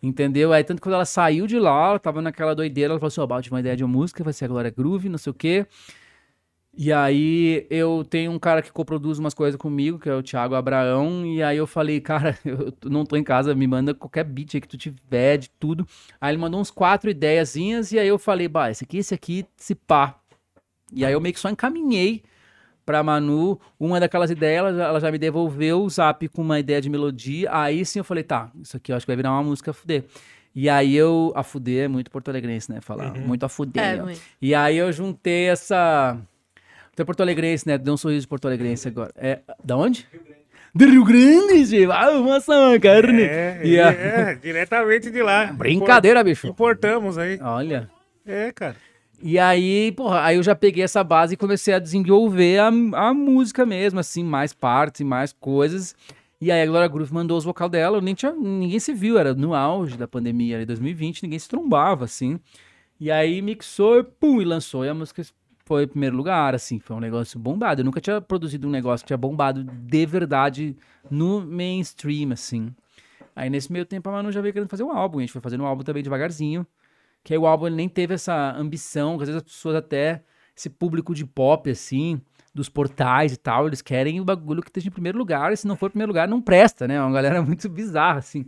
Entendeu? 0.02 0.52
Aí, 0.52 0.64
tanto 0.64 0.78
que 0.78 0.84
quando 0.84 0.94
ela 0.94 1.04
saiu 1.04 1.46
de 1.46 1.58
lá, 1.58 1.90
ela 1.90 1.98
tava 1.98 2.22
naquela 2.22 2.54
doideira, 2.54 2.92
ela 2.92 3.00
falou 3.00 3.08
assim: 3.08 3.20
Ó, 3.20 3.36
oh, 3.36 3.42
tive 3.42 3.54
uma 3.54 3.60
ideia 3.60 3.76
de 3.76 3.84
uma 3.84 3.92
música, 3.92 4.24
vai 4.24 4.32
ser 4.32 4.46
a 4.46 4.48
Glória 4.48 4.70
Groove, 4.70 5.08
não 5.08 5.18
sei 5.18 5.30
o 5.30 5.34
quê. 5.34 5.66
E 6.72 6.92
aí, 6.92 7.66
eu 7.68 8.04
tenho 8.08 8.30
um 8.30 8.38
cara 8.38 8.62
que 8.62 8.72
coproduz 8.72 9.18
umas 9.18 9.34
coisas 9.34 9.60
comigo, 9.60 9.98
que 9.98 10.08
é 10.08 10.14
o 10.14 10.22
Thiago 10.22 10.54
Abraão. 10.54 11.26
E 11.26 11.42
aí, 11.42 11.58
eu 11.58 11.66
falei: 11.66 12.00
Cara, 12.02 12.38
eu 12.44 12.72
não 12.84 13.04
tô 13.04 13.16
em 13.16 13.24
casa, 13.24 13.54
me 13.54 13.66
manda 13.66 13.92
qualquer 13.94 14.24
beat 14.24 14.54
aí 14.54 14.60
que 14.60 14.68
tu 14.68 14.78
tiver, 14.78 15.36
de 15.36 15.50
tudo. 15.50 15.86
Aí, 16.20 16.30
ele 16.30 16.38
mandou 16.38 16.60
uns 16.60 16.70
quatro 16.70 17.10
ideiazinhas. 17.10 17.92
E 17.92 17.98
aí, 17.98 18.08
eu 18.08 18.18
falei: 18.18 18.48
Bah, 18.48 18.70
esse 18.70 18.84
aqui, 18.84 18.98
esse 18.98 19.14
aqui, 19.14 19.44
se 19.56 19.74
pá. 19.74 20.18
E 20.92 21.04
aí, 21.04 21.12
eu 21.12 21.20
meio 21.20 21.34
que 21.34 21.40
só 21.40 21.50
encaminhei 21.50 22.22
pra 22.90 23.04
Manu 23.04 23.56
uma 23.78 24.00
daquelas 24.00 24.32
ideias, 24.32 24.76
ela 24.76 24.98
já, 24.98 25.12
me 25.12 25.16
devolveu 25.18 25.80
o 25.82 25.88
zap 25.88 26.26
com 26.28 26.42
uma 26.42 26.58
ideia 26.58 26.80
de 26.80 26.90
melodia. 26.90 27.48
Aí 27.52 27.84
sim 27.84 28.00
eu 28.00 28.04
falei, 28.04 28.24
tá, 28.24 28.50
isso 28.60 28.76
aqui 28.76 28.90
eu 28.90 28.96
acho 28.96 29.06
que 29.06 29.10
vai 29.10 29.16
virar 29.16 29.30
uma 29.30 29.44
música 29.44 29.72
fuder. 29.72 30.02
E 30.52 30.68
aí 30.68 30.96
eu. 30.96 31.32
A 31.36 31.44
fuder 31.44 31.84
é 31.84 31.88
muito 31.88 32.10
porto-alegrense, 32.10 32.72
né? 32.72 32.80
Falar 32.80 33.14
muito 33.14 33.46
a 33.46 33.48
fuder. 33.48 33.80
É, 33.80 34.02
muito. 34.02 34.20
E 34.42 34.52
aí 34.52 34.76
eu 34.76 34.90
juntei 34.90 35.44
essa. 35.48 36.18
Tu 36.96 37.02
é 37.02 37.04
porto-alegrense, 37.04 37.68
né? 37.68 37.78
Deu 37.78 37.94
um 37.94 37.96
sorriso 37.96 38.22
de 38.22 38.26
porto-alegrense 38.28 38.88
agora. 38.88 39.12
É. 39.16 39.38
Da 39.62 39.76
onde? 39.76 40.08
Do 40.74 40.84
Rio 40.86 41.04
Grande, 41.04 41.64
gente. 41.64 41.88
Ah, 41.92 42.10
maçã, 42.20 42.76
carne. 42.80 43.22
É, 43.22 43.60
E 43.62 43.78
a- 43.78 43.90
é, 43.92 44.34
diretamente 44.34 45.08
de 45.12 45.22
lá. 45.22 45.46
Brincadeira, 45.52 46.24
bicho. 46.24 46.48
Importamos 46.48 47.16
aí. 47.16 47.38
Olha. 47.40 47.88
É, 48.26 48.50
cara. 48.50 48.74
E 49.22 49.38
aí, 49.38 49.92
porra, 49.92 50.22
aí 50.24 50.36
eu 50.36 50.42
já 50.42 50.54
peguei 50.54 50.82
essa 50.82 51.04
base 51.04 51.34
e 51.34 51.36
comecei 51.36 51.74
a 51.74 51.78
desenvolver 51.78 52.58
a, 52.58 52.68
a 52.68 53.14
música 53.14 53.66
mesmo, 53.66 54.00
assim, 54.00 54.24
mais 54.24 54.54
partes 54.54 55.02
mais 55.02 55.30
coisas. 55.32 55.94
E 56.40 56.50
aí 56.50 56.62
a 56.62 56.66
Glória 56.66 56.88
Groove 56.88 57.12
mandou 57.12 57.36
os 57.36 57.44
vocal 57.44 57.68
dela, 57.68 57.98
eu 57.98 58.00
nem 58.00 58.14
tinha, 58.14 58.32
ninguém 58.32 58.80
se 58.80 58.94
viu, 58.94 59.18
era 59.18 59.34
no 59.34 59.54
auge 59.54 59.98
da 59.98 60.08
pandemia, 60.08 60.62
em 60.62 60.64
2020, 60.64 61.22
ninguém 61.24 61.38
se 61.38 61.46
trombava, 61.46 62.06
assim. 62.06 62.40
E 62.98 63.10
aí 63.10 63.42
mixou 63.42 63.98
e 63.98 64.02
pum, 64.02 64.40
e 64.40 64.44
lançou, 64.44 64.86
e 64.86 64.88
a 64.88 64.94
música 64.94 65.22
foi 65.66 65.84
em 65.84 65.88
primeiro 65.88 66.16
lugar, 66.16 66.54
assim, 66.54 66.78
foi 66.78 66.96
um 66.96 67.00
negócio 67.00 67.38
bombado. 67.38 67.82
Eu 67.82 67.84
nunca 67.84 68.00
tinha 68.00 68.22
produzido 68.22 68.66
um 68.66 68.70
negócio 68.70 69.04
que 69.04 69.08
tinha 69.08 69.18
bombado 69.18 69.62
de 69.62 70.06
verdade 70.06 70.74
no 71.10 71.42
mainstream, 71.42 72.32
assim. 72.32 72.74
Aí 73.36 73.50
nesse 73.50 73.70
meio 73.70 73.84
tempo 73.84 74.08
a 74.08 74.12
Manu 74.12 74.32
já 74.32 74.40
veio 74.40 74.54
querendo 74.54 74.68
fazer 74.68 74.82
um 74.82 74.90
álbum, 74.90 75.18
a 75.18 75.20
gente 75.20 75.32
foi 75.32 75.42
fazendo 75.42 75.62
um 75.62 75.66
álbum 75.66 75.82
também 75.82 76.02
devagarzinho. 76.02 76.66
Que 77.22 77.34
aí 77.34 77.38
o 77.38 77.46
álbum 77.46 77.68
nem 77.68 77.88
teve 77.88 78.14
essa 78.14 78.52
ambição, 78.56 79.16
que 79.16 79.24
às 79.24 79.28
vezes 79.28 79.42
as 79.42 79.48
pessoas 79.52 79.76
até, 79.76 80.22
esse 80.56 80.70
público 80.70 81.14
de 81.14 81.24
pop, 81.26 81.70
assim, 81.70 82.20
dos 82.54 82.68
portais 82.68 83.32
e 83.32 83.36
tal, 83.36 83.66
eles 83.66 83.82
querem 83.82 84.20
o 84.20 84.24
bagulho 84.24 84.62
que 84.62 84.68
esteja 84.68 84.88
em 84.88 84.92
primeiro 84.92 85.18
lugar, 85.18 85.52
e 85.52 85.56
se 85.56 85.66
não 85.66 85.76
for 85.76 85.86
em 85.86 85.90
primeiro 85.90 86.10
lugar, 86.10 86.26
não 86.28 86.40
presta, 86.40 86.88
né? 86.88 86.94
É 86.94 87.00
uma 87.00 87.12
galera 87.12 87.42
muito 87.42 87.68
bizarra, 87.68 88.18
assim. 88.18 88.46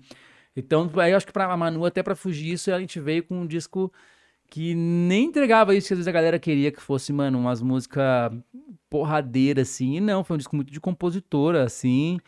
Então, 0.57 0.91
aí 0.97 1.13
eu 1.13 1.17
acho 1.17 1.27
que 1.27 1.33
pra 1.33 1.57
Manu, 1.57 1.85
até 1.85 2.03
pra 2.03 2.15
fugir 2.15 2.53
isso, 2.53 2.73
a 2.73 2.79
gente 2.79 3.01
veio 3.01 3.23
com 3.25 3.41
um 3.41 3.47
disco 3.47 3.93
que 4.51 4.75
nem 4.75 5.27
entregava 5.27 5.75
isso 5.75 5.89
que 5.89 5.95
às 5.95 5.99
vezes 5.99 6.09
a 6.09 6.13
galera 6.13 6.39
queria 6.39 6.71
que 6.71 6.83
fosse, 6.83 7.11
mano, 7.11 7.39
umas 7.39 7.63
músicas 7.63 8.33
porradeiras, 8.91 9.71
assim. 9.71 9.97
E 9.97 10.01
não, 10.01 10.23
foi 10.23 10.35
um 10.35 10.39
disco 10.39 10.55
muito 10.55 10.71
de 10.71 10.79
compositora, 10.79 11.65
assim, 11.65 12.19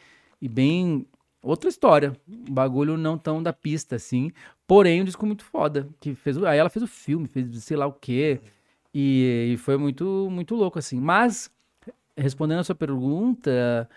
e 0.40 0.48
bem. 0.48 1.06
Outra 1.44 1.68
história. 1.68 2.16
Um 2.26 2.54
bagulho 2.54 2.96
não 2.96 3.18
tão 3.18 3.42
da 3.42 3.52
pista, 3.52 3.96
assim. 3.96 4.32
Porém, 4.66 5.02
um 5.02 5.04
disco 5.04 5.26
muito 5.26 5.44
foda. 5.44 5.86
Que 6.00 6.14
fez, 6.14 6.42
aí 6.42 6.58
ela 6.58 6.70
fez 6.70 6.82
o 6.82 6.88
filme, 6.88 7.28
fez 7.28 7.62
sei 7.62 7.76
lá 7.76 7.86
o 7.86 7.92
quê. 7.92 8.40
E, 8.94 9.52
e 9.52 9.56
foi 9.58 9.76
muito, 9.76 10.28
muito 10.30 10.54
louco, 10.54 10.78
assim. 10.78 10.98
Mas, 10.98 11.50
respondendo 12.16 12.60
a 12.60 12.64
sua 12.64 12.74
pergunta, 12.74 13.88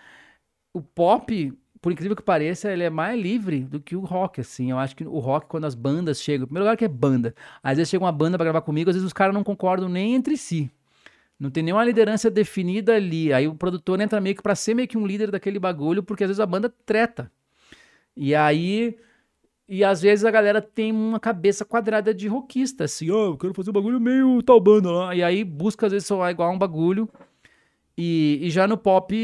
o 0.74 0.82
pop, 0.82 1.52
por 1.80 1.90
incrível 1.90 2.14
que 2.14 2.22
pareça, 2.22 2.70
ele 2.70 2.82
é 2.82 2.90
mais 2.90 3.18
livre 3.18 3.60
do 3.64 3.80
que 3.80 3.96
o 3.96 4.00
rock, 4.00 4.42
assim. 4.42 4.70
Eu 4.70 4.78
acho 4.78 4.94
que 4.94 5.04
o 5.04 5.18
rock, 5.18 5.46
quando 5.46 5.64
as 5.64 5.74
bandas 5.74 6.20
chegam... 6.20 6.46
Primeiro 6.46 6.66
lugar 6.66 6.76
que 6.76 6.84
é 6.84 6.88
banda. 6.88 7.34
Às 7.62 7.78
vezes 7.78 7.88
chega 7.88 8.04
uma 8.04 8.12
banda 8.12 8.36
pra 8.36 8.44
gravar 8.44 8.60
comigo, 8.60 8.90
às 8.90 8.96
vezes 8.96 9.06
os 9.06 9.12
caras 9.14 9.32
não 9.32 9.42
concordam 9.42 9.88
nem 9.88 10.14
entre 10.14 10.36
si. 10.36 10.70
Não 11.40 11.50
tem 11.50 11.62
nenhuma 11.62 11.84
liderança 11.84 12.30
definida 12.30 12.94
ali. 12.96 13.32
Aí 13.32 13.48
o 13.48 13.54
produtor 13.54 14.00
entra 14.00 14.20
meio 14.20 14.36
que 14.36 14.42
pra 14.42 14.54
ser 14.54 14.74
meio 14.74 14.88
que 14.88 14.98
um 14.98 15.06
líder 15.06 15.30
daquele 15.30 15.58
bagulho, 15.58 16.02
porque 16.02 16.24
às 16.24 16.28
vezes 16.28 16.40
a 16.40 16.46
banda 16.46 16.68
treta. 16.84 17.30
E 18.18 18.34
aí... 18.34 18.98
E 19.70 19.84
às 19.84 20.00
vezes 20.00 20.24
a 20.24 20.30
galera 20.30 20.62
tem 20.62 20.90
uma 20.90 21.20
cabeça 21.20 21.62
quadrada 21.62 22.14
de 22.14 22.26
rockista, 22.26 22.84
assim, 22.84 23.10
ó, 23.10 23.26
eu 23.26 23.36
quero 23.36 23.52
fazer 23.52 23.68
um 23.68 23.74
bagulho 23.74 24.00
meio 24.00 24.42
tal 24.42 24.58
banda 24.58 24.90
lá. 24.90 25.14
E 25.14 25.22
aí 25.22 25.44
busca 25.44 25.84
às 25.84 25.92
vezes 25.92 26.08
soar 26.08 26.30
igual 26.30 26.48
a 26.48 26.52
um 26.54 26.58
bagulho. 26.58 27.06
E, 27.94 28.38
e 28.40 28.50
já 28.50 28.66
no 28.66 28.78
pop, 28.78 29.14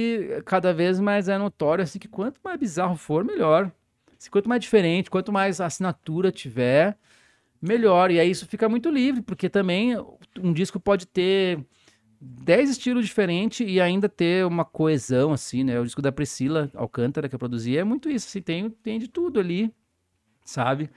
cada 0.45 0.75
vez 0.75 1.01
mais 1.01 1.31
é 1.31 1.39
notório, 1.39 1.83
assim, 1.83 1.99
que 1.99 2.09
quanto 2.09 2.39
mais 2.45 2.61
bizarro 2.61 2.95
for, 2.95 3.25
melhor. 3.25 3.73
Se 4.19 4.31
quanto 4.31 4.47
mais 4.47 4.61
diferente, 4.61 5.11
quanto 5.11 5.33
mais 5.33 5.63
assinatura 5.63 6.31
tiver, 6.31 6.99
melhor. 7.63 8.11
E 8.11 8.21
aí 8.21 8.31
isso 8.31 8.47
fica 8.47 8.69
muito 8.69 8.91
livre, 8.91 9.23
porque 9.23 9.49
também 9.49 9.97
um 10.39 10.53
disco 10.53 10.79
pode 10.79 11.07
ter 11.07 11.65
10 12.27 12.71
estilos 12.71 13.05
diferentes 13.05 13.67
e 13.69 13.81
ainda 13.81 14.09
ter 14.09 14.47
uma 14.47 14.65
coesão, 14.65 15.33
assim, 15.33 15.63
né? 15.63 15.79
O 15.79 15.85
disco 15.85 16.01
da 16.01 16.11
Priscila 16.11 16.71
Alcântara, 16.75 17.29
que 17.29 17.35
eu 17.35 17.39
produzi, 17.39 17.77
é 17.77 17.85
muito 17.85 18.09
isso, 18.09 18.27
assim, 18.27 18.41
tem, 18.41 18.71
tem 18.71 18.99
de 18.99 19.09
tudo 19.09 19.39
ali, 19.39 19.71
sabe? 20.45 20.91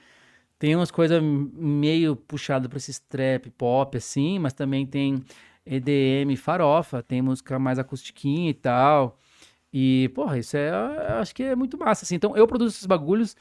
Tem 0.57 0.75
umas 0.75 0.89
coisas 0.89 1.21
meio 1.21 2.15
puxadas 2.15 2.67
pra 2.67 2.77
esse 2.77 3.01
trap 3.03 3.49
pop, 3.51 3.97
assim, 3.97 4.39
mas 4.39 4.53
também 4.53 4.85
tem 4.85 5.23
EDM 5.65 6.35
farofa, 6.37 7.03
tem 7.03 7.21
música 7.21 7.59
mais 7.59 7.77
acustiquinha 7.77 8.49
e 8.49 8.53
tal. 8.53 9.19
E, 9.71 10.09
porra, 10.15 10.39
isso 10.39 10.55
é, 10.57 10.71
acho 11.19 11.35
que 11.35 11.43
é 11.43 11.55
muito 11.55 11.77
massa, 11.77 12.05
assim. 12.05 12.15
Então, 12.15 12.35
eu 12.35 12.47
produzo 12.47 12.75
esses 12.75 12.85
bagulhos 12.85 13.35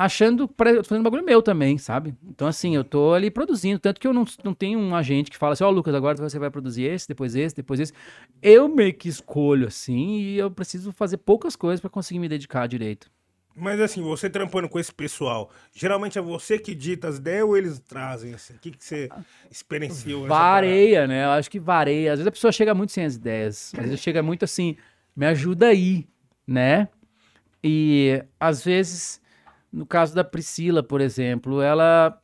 achando, 0.00 0.44
eu 0.44 0.82
tô 0.82 0.84
fazendo 0.84 1.04
bagulho 1.04 1.22
meu 1.22 1.42
também, 1.42 1.76
sabe? 1.76 2.14
Então, 2.24 2.48
assim, 2.48 2.74
eu 2.74 2.82
tô 2.82 3.12
ali 3.12 3.30
produzindo, 3.30 3.78
tanto 3.78 4.00
que 4.00 4.06
eu 4.06 4.14
não, 4.14 4.24
não 4.42 4.54
tenho 4.54 4.78
um 4.78 4.96
agente 4.96 5.30
que 5.30 5.36
fala 5.36 5.52
assim, 5.52 5.62
ó, 5.62 5.68
Lucas, 5.68 5.94
agora 5.94 6.16
você 6.16 6.38
vai 6.38 6.50
produzir 6.50 6.84
esse, 6.84 7.06
depois 7.06 7.34
esse, 7.36 7.54
depois 7.54 7.78
esse. 7.78 7.92
Eu 8.40 8.66
meio 8.66 8.94
que 8.94 9.10
escolho, 9.10 9.68
assim, 9.68 10.20
e 10.20 10.38
eu 10.38 10.50
preciso 10.50 10.90
fazer 10.90 11.18
poucas 11.18 11.54
coisas 11.54 11.82
pra 11.82 11.90
conseguir 11.90 12.18
me 12.18 12.30
dedicar 12.30 12.66
direito. 12.66 13.10
Mas 13.54 13.78
assim, 13.78 14.00
você 14.00 14.30
trampando 14.30 14.70
com 14.70 14.78
esse 14.78 14.92
pessoal, 14.92 15.50
geralmente 15.74 16.16
é 16.18 16.22
você 16.22 16.58
que 16.58 16.74
dita 16.74 17.08
as 17.08 17.18
ideias 17.18 17.44
ou 17.44 17.54
eles 17.54 17.78
trazem? 17.80 18.32
Assim? 18.32 18.54
O 18.54 18.58
que, 18.58 18.70
que 18.70 18.82
você 18.82 19.10
experienciou? 19.50 20.26
Vareia, 20.26 21.06
né? 21.06 21.26
Eu 21.26 21.30
acho 21.30 21.50
que 21.50 21.60
vareia. 21.60 22.12
Às 22.12 22.20
vezes 22.20 22.28
a 22.28 22.32
pessoa 22.32 22.52
chega 22.52 22.72
muito 22.72 22.92
sem 22.92 23.04
as 23.04 23.16
ideias. 23.16 23.72
Às 23.76 23.84
vezes 23.84 24.00
chega 24.00 24.22
muito 24.22 24.44
assim, 24.46 24.76
me 25.14 25.26
ajuda 25.26 25.66
aí, 25.66 26.06
né? 26.46 26.88
E 27.62 28.24
às 28.38 28.64
vezes, 28.64 29.20
no 29.72 29.86
caso 29.86 30.14
da 30.14 30.24
Priscila, 30.24 30.82
por 30.82 31.00
exemplo, 31.00 31.60
ela 31.62 32.20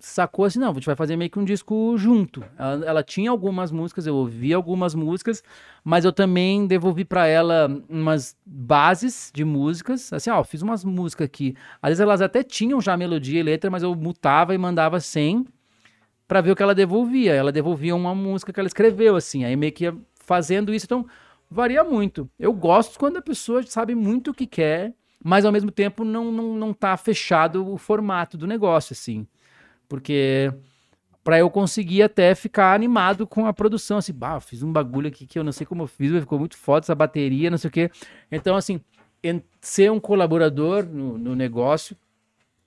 sacou 0.00 0.46
assim, 0.46 0.58
não, 0.58 0.70
a 0.70 0.74
gente 0.74 0.86
vai 0.86 0.96
fazer 0.96 1.14
meio 1.14 1.30
que 1.30 1.38
um 1.38 1.44
disco 1.44 1.94
junto. 1.96 2.42
Ela, 2.58 2.84
ela 2.86 3.02
tinha 3.02 3.30
algumas 3.30 3.70
músicas, 3.70 4.06
eu 4.06 4.16
ouvi 4.16 4.52
algumas 4.52 4.94
músicas, 4.94 5.42
mas 5.84 6.04
eu 6.04 6.12
também 6.12 6.66
devolvi 6.66 7.04
pra 7.04 7.26
ela 7.26 7.68
umas 7.88 8.36
bases 8.44 9.30
de 9.32 9.44
músicas, 9.44 10.12
assim, 10.12 10.30
ó, 10.30 10.42
fiz 10.42 10.62
umas 10.62 10.84
músicas 10.84 11.26
aqui. 11.26 11.54
Às 11.82 11.90
vezes 11.90 12.00
elas 12.00 12.22
até 12.22 12.42
tinham 12.42 12.80
já 12.80 12.96
melodia 12.96 13.40
e 13.40 13.42
letra, 13.42 13.70
mas 13.70 13.82
eu 13.82 13.94
mutava 13.94 14.54
e 14.54 14.58
mandava 14.58 14.98
sem 15.00 15.44
pra 16.26 16.40
ver 16.40 16.52
o 16.52 16.56
que 16.56 16.62
ela 16.62 16.74
devolvia. 16.74 17.34
Ela 17.34 17.52
devolvia 17.52 17.94
uma 17.94 18.14
música 18.14 18.52
que 18.52 18.58
ela 18.58 18.68
escreveu, 18.68 19.16
assim, 19.16 19.44
aí 19.44 19.54
meio 19.54 19.72
que 19.72 19.84
ia 19.84 19.94
fazendo 20.14 20.72
isso, 20.72 20.86
então 20.86 21.06
varia 21.50 21.84
muito. 21.84 22.30
Eu 22.38 22.52
gosto 22.52 22.98
quando 22.98 23.18
a 23.18 23.22
pessoa 23.22 23.62
sabe 23.64 23.94
muito 23.94 24.30
o 24.30 24.34
que 24.34 24.46
quer, 24.46 24.94
mas 25.22 25.44
ao 25.44 25.52
mesmo 25.52 25.70
tempo 25.70 26.04
não, 26.04 26.32
não, 26.32 26.54
não 26.54 26.72
tá 26.72 26.96
fechado 26.96 27.70
o 27.70 27.76
formato 27.76 28.36
do 28.38 28.46
negócio, 28.46 28.92
assim. 28.92 29.26
Porque 29.88 30.52
pra 31.22 31.38
eu 31.38 31.50
conseguir 31.50 32.02
até 32.02 32.34
ficar 32.34 32.74
animado 32.74 33.26
com 33.26 33.46
a 33.46 33.52
produção, 33.52 33.98
assim, 33.98 34.12
bah, 34.12 34.40
fiz 34.40 34.62
um 34.62 34.72
bagulho 34.72 35.08
aqui 35.08 35.26
que 35.26 35.38
eu 35.38 35.44
não 35.44 35.52
sei 35.52 35.66
como 35.66 35.82
eu 35.82 35.86
fiz, 35.86 36.10
mas 36.10 36.20
ficou 36.20 36.38
muito 36.38 36.56
foda 36.56 36.84
essa 36.84 36.94
bateria, 36.94 37.50
não 37.50 37.58
sei 37.58 37.68
o 37.68 37.72
quê. 37.72 37.90
Então, 38.30 38.56
assim, 38.56 38.80
ser 39.60 39.90
um 39.92 40.00
colaborador 40.00 40.84
no, 40.84 41.18
no 41.18 41.36
negócio 41.36 41.96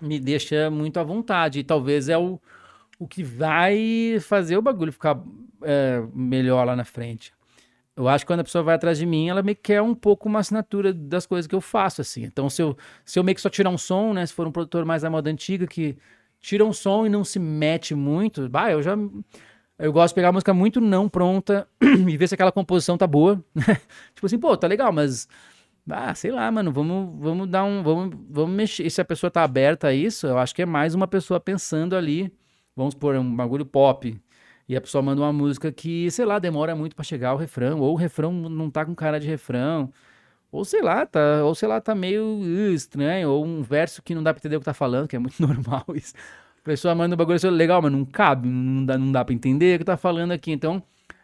me 0.01 0.19
deixa 0.19 0.69
muito 0.69 0.99
à 0.99 1.03
vontade. 1.03 1.59
E 1.59 1.63
talvez 1.63 2.09
é 2.09 2.17
o, 2.17 2.39
o 2.99 3.07
que 3.07 3.23
vai 3.23 4.17
fazer 4.21 4.57
o 4.57 4.61
bagulho 4.61 4.91
ficar 4.91 5.19
é, 5.61 6.03
melhor 6.13 6.65
lá 6.65 6.75
na 6.75 6.85
frente. 6.85 7.33
Eu 7.95 8.07
acho 8.07 8.25
que 8.25 8.27
quando 8.27 8.39
a 8.39 8.43
pessoa 8.43 8.63
vai 8.63 8.75
atrás 8.75 8.97
de 8.97 9.05
mim, 9.05 9.29
ela 9.29 9.43
me 9.43 9.53
quer 9.53 9.81
um 9.81 9.93
pouco 9.93 10.27
uma 10.27 10.39
assinatura 10.39 10.91
das 10.93 11.25
coisas 11.27 11.47
que 11.47 11.53
eu 11.53 11.61
faço, 11.61 12.01
assim. 12.01 12.23
Então, 12.23 12.49
se 12.49 12.61
eu, 12.61 12.75
se 13.05 13.19
eu 13.19 13.23
meio 13.23 13.35
que 13.35 13.41
só 13.41 13.49
tirar 13.49 13.69
um 13.69 13.77
som, 13.77 14.13
né? 14.13 14.25
Se 14.25 14.33
for 14.33 14.47
um 14.47 14.51
produtor 14.51 14.83
mais 14.85 15.03
da 15.03 15.09
moda 15.09 15.29
antiga, 15.29 15.67
que 15.67 15.95
tira 16.39 16.65
um 16.65 16.73
som 16.73 17.05
e 17.05 17.09
não 17.09 17.23
se 17.23 17.39
mete 17.39 17.93
muito, 17.95 18.49
bah, 18.49 18.71
eu 18.71 18.81
já... 18.81 18.97
Eu 19.77 19.91
gosto 19.91 20.13
de 20.13 20.15
pegar 20.15 20.29
a 20.29 20.31
música 20.31 20.53
muito 20.53 20.79
não 20.79 21.09
pronta 21.09 21.67
e 21.81 22.17
ver 22.17 22.27
se 22.27 22.35
aquela 22.35 22.51
composição 22.51 22.97
tá 22.97 23.07
boa. 23.07 23.43
tipo 24.15 24.25
assim, 24.25 24.39
pô, 24.39 24.55
tá 24.55 24.67
legal, 24.67 24.91
mas 24.93 25.27
Ah, 25.89 26.15
sei 26.15 26.31
lá, 26.31 26.49
mano, 26.51 26.71
vamos, 26.71 27.19
vamos 27.21 27.49
dar 27.49 27.63
um. 27.65 27.83
Vamos, 27.83 28.15
vamos 28.29 28.55
mexer. 28.55 28.85
E 28.85 28.91
se 28.91 29.01
a 29.01 29.05
pessoa 29.05 29.29
tá 29.31 29.43
aberta 29.43 29.87
a 29.89 29.93
isso, 29.93 30.27
eu 30.27 30.37
acho 30.37 30.55
que 30.55 30.61
é 30.61 30.65
mais 30.65 30.95
uma 30.95 31.07
pessoa 31.07 31.39
pensando 31.39 31.95
ali. 31.95 32.31
Vamos 32.75 32.95
pôr 32.95 33.15
um 33.17 33.35
bagulho 33.35 33.65
pop. 33.65 34.19
E 34.67 34.75
a 34.75 34.81
pessoa 34.81 35.01
manda 35.01 35.21
uma 35.21 35.33
música 35.33 35.71
que, 35.71 36.09
sei 36.11 36.25
lá, 36.25 36.39
demora 36.39 36.75
muito 36.75 36.95
pra 36.95 37.03
chegar 37.03 37.29
ao 37.29 37.37
refrão, 37.37 37.79
ou 37.79 37.93
o 37.93 37.95
refrão 37.97 38.31
não 38.31 38.69
tá 38.69 38.85
com 38.85 38.95
cara 38.95 39.19
de 39.19 39.27
refrão, 39.27 39.91
ou 40.51 40.63
sei 40.63 40.81
lá, 40.81 41.05
tá, 41.05 41.43
ou 41.43 41.55
sei 41.55 41.67
lá, 41.67 41.81
tá 41.81 41.95
meio 41.95 42.23
uh, 42.23 42.73
estranho, 42.73 43.29
ou 43.29 43.45
um 43.45 43.61
verso 43.63 44.01
que 44.03 44.15
não 44.15 44.23
dá 44.23 44.33
pra 44.33 44.39
entender 44.39 44.55
o 44.55 44.59
que 44.59 44.65
tá 44.65 44.73
falando, 44.73 45.07
que 45.07 45.15
é 45.15 45.19
muito 45.19 45.39
normal 45.45 45.85
isso. 45.95 46.13
A 46.61 46.63
pessoa 46.63 46.95
manda 46.95 47.15
um 47.15 47.17
bagulho 47.17 47.35
assim, 47.35 47.49
legal, 47.49 47.81
mas 47.81 47.91
não 47.91 48.05
cabe, 48.05 48.47
não 48.47 48.85
dá, 48.85 48.97
não 48.97 49.11
dá 49.11 49.25
pra 49.25 49.33
entender 49.33 49.75
o 49.75 49.79
que 49.79 49.85
tá 49.85 49.97
falando 49.97 50.31
aqui. 50.31 50.51
Então, 50.51 50.81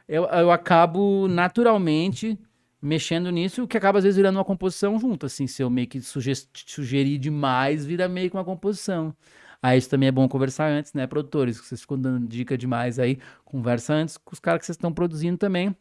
eu, 0.08 0.26
eu 0.26 0.52
acabo 0.52 1.28
naturalmente 1.30 2.38
mexendo 2.82 3.30
nisso, 3.32 3.68
que 3.68 3.78
acaba 3.78 4.00
às 4.00 4.04
vezes 4.04 4.18
virando 4.18 4.38
uma 4.38 4.46
composição 4.46 5.00
junto, 5.00 5.26
assim, 5.26 5.48
se 5.48 5.62
eu 5.62 5.70
meio 5.70 5.88
que 5.88 6.02
suge 6.02 6.34
sugerir 6.66 7.18
demais, 7.18 7.86
vira 7.86 8.08
meio 8.08 8.30
que 8.30 8.36
uma 8.38 8.46
composição. 8.46 9.14
Aí 9.62 9.78
isso 9.78 9.90
também 9.90 10.08
é 10.08 10.12
bom 10.12 10.28
conversar 10.28 10.70
antes, 10.70 10.94
né, 10.94 11.06
produtores? 11.06 11.60
Que 11.60 11.68
vocês 11.68 11.82
ficam 11.82 12.00
dando 12.00 12.28
dica 12.28 12.58
demais 12.58 12.98
aí, 12.98 13.20
conversa 13.44 13.94
antes 13.94 14.18
com 14.18 14.34
os 14.34 14.40
caras 14.40 14.60
que 14.60 14.66
vocês 14.66 14.76
estão 14.76 14.92
produzindo 14.92 15.38
também. 15.38 15.76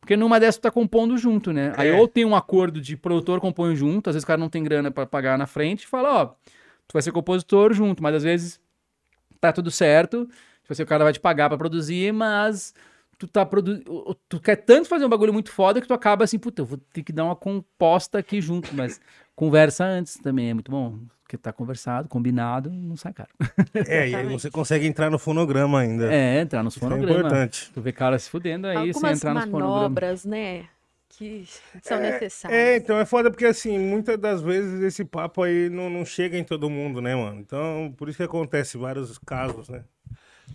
Porque 0.00 0.16
numa 0.16 0.38
dessas 0.38 0.58
tu 0.58 0.62
tá 0.62 0.70
compondo 0.70 1.16
junto, 1.16 1.52
né? 1.52 1.72
Aí 1.76 1.88
É. 1.88 1.94
ou 1.94 2.06
tem 2.06 2.24
um 2.24 2.36
acordo 2.36 2.80
de 2.80 2.96
produtor 2.96 3.40
compõe 3.40 3.74
junto, 3.74 4.10
às 4.10 4.14
vezes 4.14 4.24
o 4.24 4.26
cara 4.26 4.38
não 4.38 4.50
tem 4.50 4.62
grana 4.62 4.90
pra 4.90 5.06
pagar 5.06 5.36
na 5.38 5.46
frente, 5.46 5.84
e 5.84 5.86
fala, 5.86 6.22
ó, 6.22 6.26
tu 6.26 6.92
vai 6.92 7.02
ser 7.02 7.10
compositor 7.10 7.72
junto, 7.72 8.02
mas 8.02 8.14
às 8.14 8.22
vezes 8.22 8.60
tá 9.40 9.52
tudo 9.52 9.70
certo, 9.70 10.26
tipo 10.60 10.72
assim, 10.72 10.82
o 10.82 10.86
cara 10.86 11.04
vai 11.04 11.12
te 11.12 11.20
pagar 11.20 11.48
pra 11.48 11.58
produzir, 11.58 12.12
mas 12.12 12.74
tu 13.18 13.26
tá 13.26 13.44
produ... 13.46 13.82
tu 14.28 14.38
quer 14.40 14.56
tanto 14.56 14.88
fazer 14.88 15.06
um 15.06 15.08
bagulho 15.08 15.32
muito 15.32 15.50
foda 15.50 15.80
que 15.80 15.88
tu 15.88 15.94
acaba 15.94 16.24
assim, 16.24 16.38
puta, 16.38 16.62
eu 16.62 16.66
vou 16.66 16.78
ter 16.92 17.02
que 17.02 17.12
dar 17.12 17.24
uma 17.24 17.36
composta 17.36 18.18
aqui 18.18 18.40
junto, 18.40 18.74
mas 18.74 19.00
conversa 19.34 19.84
antes 19.84 20.18
também 20.18 20.50
é 20.50 20.54
muito 20.54 20.70
bom, 20.70 20.98
porque 21.34 21.38
tá 21.38 21.52
conversado, 21.52 22.08
combinado, 22.08 22.70
não 22.70 22.96
sai 22.96 23.12
caro. 23.12 23.30
É, 23.74 23.80
e 23.80 23.90
aí 23.90 24.08
Exatamente. 24.08 24.42
você 24.42 24.50
consegue 24.50 24.86
entrar 24.86 25.10
no 25.10 25.18
fonograma 25.18 25.80
ainda. 25.80 26.12
É, 26.12 26.40
entrar 26.40 26.62
nos 26.62 26.76
é 26.76 26.80
fonogramas. 26.80 27.16
importante. 27.16 27.70
Tu 27.72 27.80
vê 27.80 27.92
cara 27.92 28.18
se 28.18 28.30
fudendo 28.30 28.66
aí, 28.66 28.74
sem 28.74 28.88
Algumas 28.88 29.18
entrar 29.18 29.34
nos 29.34 29.44
fonogramas. 29.44 29.76
manobras, 29.76 30.24
né? 30.24 30.64
Que 31.08 31.46
são 31.82 32.00
necessárias. 32.00 32.58
É, 32.58 32.76
então 32.76 32.98
é 32.98 33.04
foda 33.04 33.30
porque 33.30 33.46
assim, 33.46 33.78
muitas 33.78 34.18
das 34.18 34.42
vezes 34.42 34.80
esse 34.82 35.04
papo 35.04 35.42
aí 35.42 35.68
não, 35.70 35.88
não 35.88 36.04
chega 36.04 36.36
em 36.36 36.42
todo 36.44 36.68
mundo, 36.68 37.00
né, 37.00 37.14
mano? 37.14 37.40
Então, 37.40 37.94
por 37.96 38.08
isso 38.08 38.16
que 38.16 38.24
acontece 38.24 38.76
vários 38.76 39.16
casos, 39.18 39.68
né? 39.68 39.84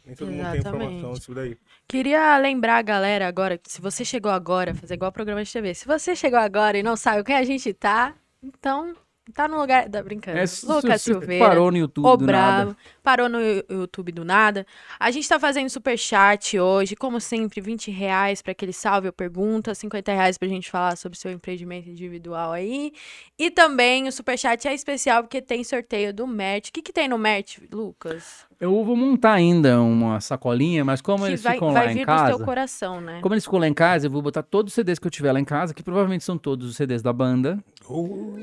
Nem 0.05 0.15
todo 0.15 0.31
mundo 0.31 0.51
tem 0.51 0.59
Exatamente. 0.59 0.85
informação 0.85 1.13
disso 1.13 1.33
daí. 1.33 1.57
Queria 1.87 2.37
lembrar 2.37 2.77
a 2.77 2.81
galera 2.81 3.27
agora, 3.27 3.57
que 3.57 3.71
se 3.71 3.81
você 3.81 4.03
chegou 4.03 4.31
agora, 4.31 4.75
fazer 4.75 4.95
igual 4.95 5.11
programa 5.11 5.43
de 5.43 5.51
TV. 5.51 5.73
Se 5.73 5.85
você 5.85 6.15
chegou 6.15 6.39
agora 6.39 6.77
e 6.77 6.83
não 6.83 6.95
sabe 6.95 7.23
quem 7.23 7.35
a 7.35 7.43
gente 7.43 7.73
tá, 7.73 8.13
então 8.43 8.93
tá 9.33 9.47
no 9.47 9.59
lugar. 9.59 9.89
Tá 9.89 10.01
brincando. 10.01 10.37
É, 10.37 10.43
Lucas 10.63 11.01
Silveira. 11.01 11.45
Parou 11.45 11.71
no 11.71 11.77
YouTube 11.77 12.17
do 12.17 12.25
Bravo, 12.25 12.67
nada. 12.69 12.77
parou 13.03 13.29
no 13.29 13.39
YouTube 13.69 14.11
do 14.11 14.25
nada. 14.25 14.65
A 14.99 15.11
gente 15.11 15.27
tá 15.27 15.39
fazendo 15.39 15.69
superchat 15.69 16.59
hoje, 16.59 16.95
como 16.95 17.19
sempre, 17.19 17.61
20 17.61 17.91
reais 17.91 18.41
pra 18.41 18.51
aquele 18.51 18.73
salve 18.73 19.07
ou 19.07 19.13
pergunta, 19.13 19.73
50 19.73 20.11
reais 20.11 20.37
pra 20.37 20.47
gente 20.47 20.69
falar 20.69 20.95
sobre 20.97 21.17
seu 21.17 21.31
empreendimento 21.31 21.89
individual 21.89 22.51
aí. 22.51 22.91
E 23.37 23.51
também 23.51 24.07
o 24.07 24.11
superchat 24.11 24.67
é 24.67 24.73
especial 24.73 25.23
porque 25.23 25.41
tem 25.41 25.63
sorteio 25.63 26.13
do 26.13 26.25
merch. 26.27 26.69
O 26.69 26.73
que, 26.73 26.81
que 26.81 26.93
tem 26.93 27.07
no 27.07 27.17
merch, 27.17 27.59
Lucas? 27.71 28.48
Eu 28.59 28.83
vou 28.83 28.95
montar 28.95 29.33
ainda 29.33 29.81
uma 29.81 30.19
sacolinha, 30.19 30.83
mas 30.83 31.01
como 31.01 31.23
que 31.23 31.29
eles 31.29 31.41
vai, 31.41 31.53
ficam 31.53 31.71
vai 31.71 31.85
lá 31.87 31.93
vir 31.93 31.97
em 31.99 32.01
do 32.01 32.05
casa. 32.05 32.35
seu 32.35 32.45
coração, 32.45 32.99
né? 32.99 33.19
Como 33.21 33.33
eles 33.33 33.45
ficam 33.45 33.57
lá 33.59 33.67
em 33.67 33.73
casa, 33.73 34.07
eu 34.07 34.11
vou 34.11 34.21
botar 34.21 34.43
todos 34.43 34.71
os 34.71 34.75
CDs 34.75 34.99
que 34.99 35.07
eu 35.07 35.11
tiver 35.11 35.31
lá 35.31 35.39
em 35.39 35.45
casa, 35.45 35.73
que 35.73 35.81
provavelmente 35.81 36.25
são 36.25 36.37
todos 36.37 36.67
os 36.69 36.75
CDs 36.75 37.01
da 37.01 37.13
banda, 37.13 37.57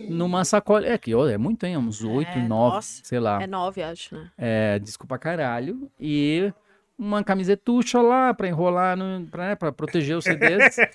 numa 0.09 0.43
sacola. 0.45 0.87
É 0.87 0.97
que 0.97 1.15
ó, 1.15 1.29
é 1.29 1.37
muito, 1.37 1.65
hein? 1.65 1.77
Uns 1.77 2.03
oito, 2.03 2.31
É, 2.31 2.37
nove, 2.49 2.49
nossa. 2.77 3.01
sei 3.05 3.21
lá. 3.21 3.43
É 3.43 3.47
nove, 3.47 3.83
acho, 3.83 4.15
né? 4.15 4.31
É, 4.39 4.79
disco 4.79 5.07
pra 5.07 5.19
caralho. 5.19 5.91
E 6.01 6.51
uma 6.99 7.23
camisetucha 7.23 8.01
lá 8.01 8.33
pra 8.33 8.49
enrolar, 8.49 8.97
no, 8.97 9.27
pra, 9.27 9.49
né, 9.49 9.55
pra 9.55 9.71
proteger 9.71 10.17
os 10.17 10.25
CDs. 10.25 10.77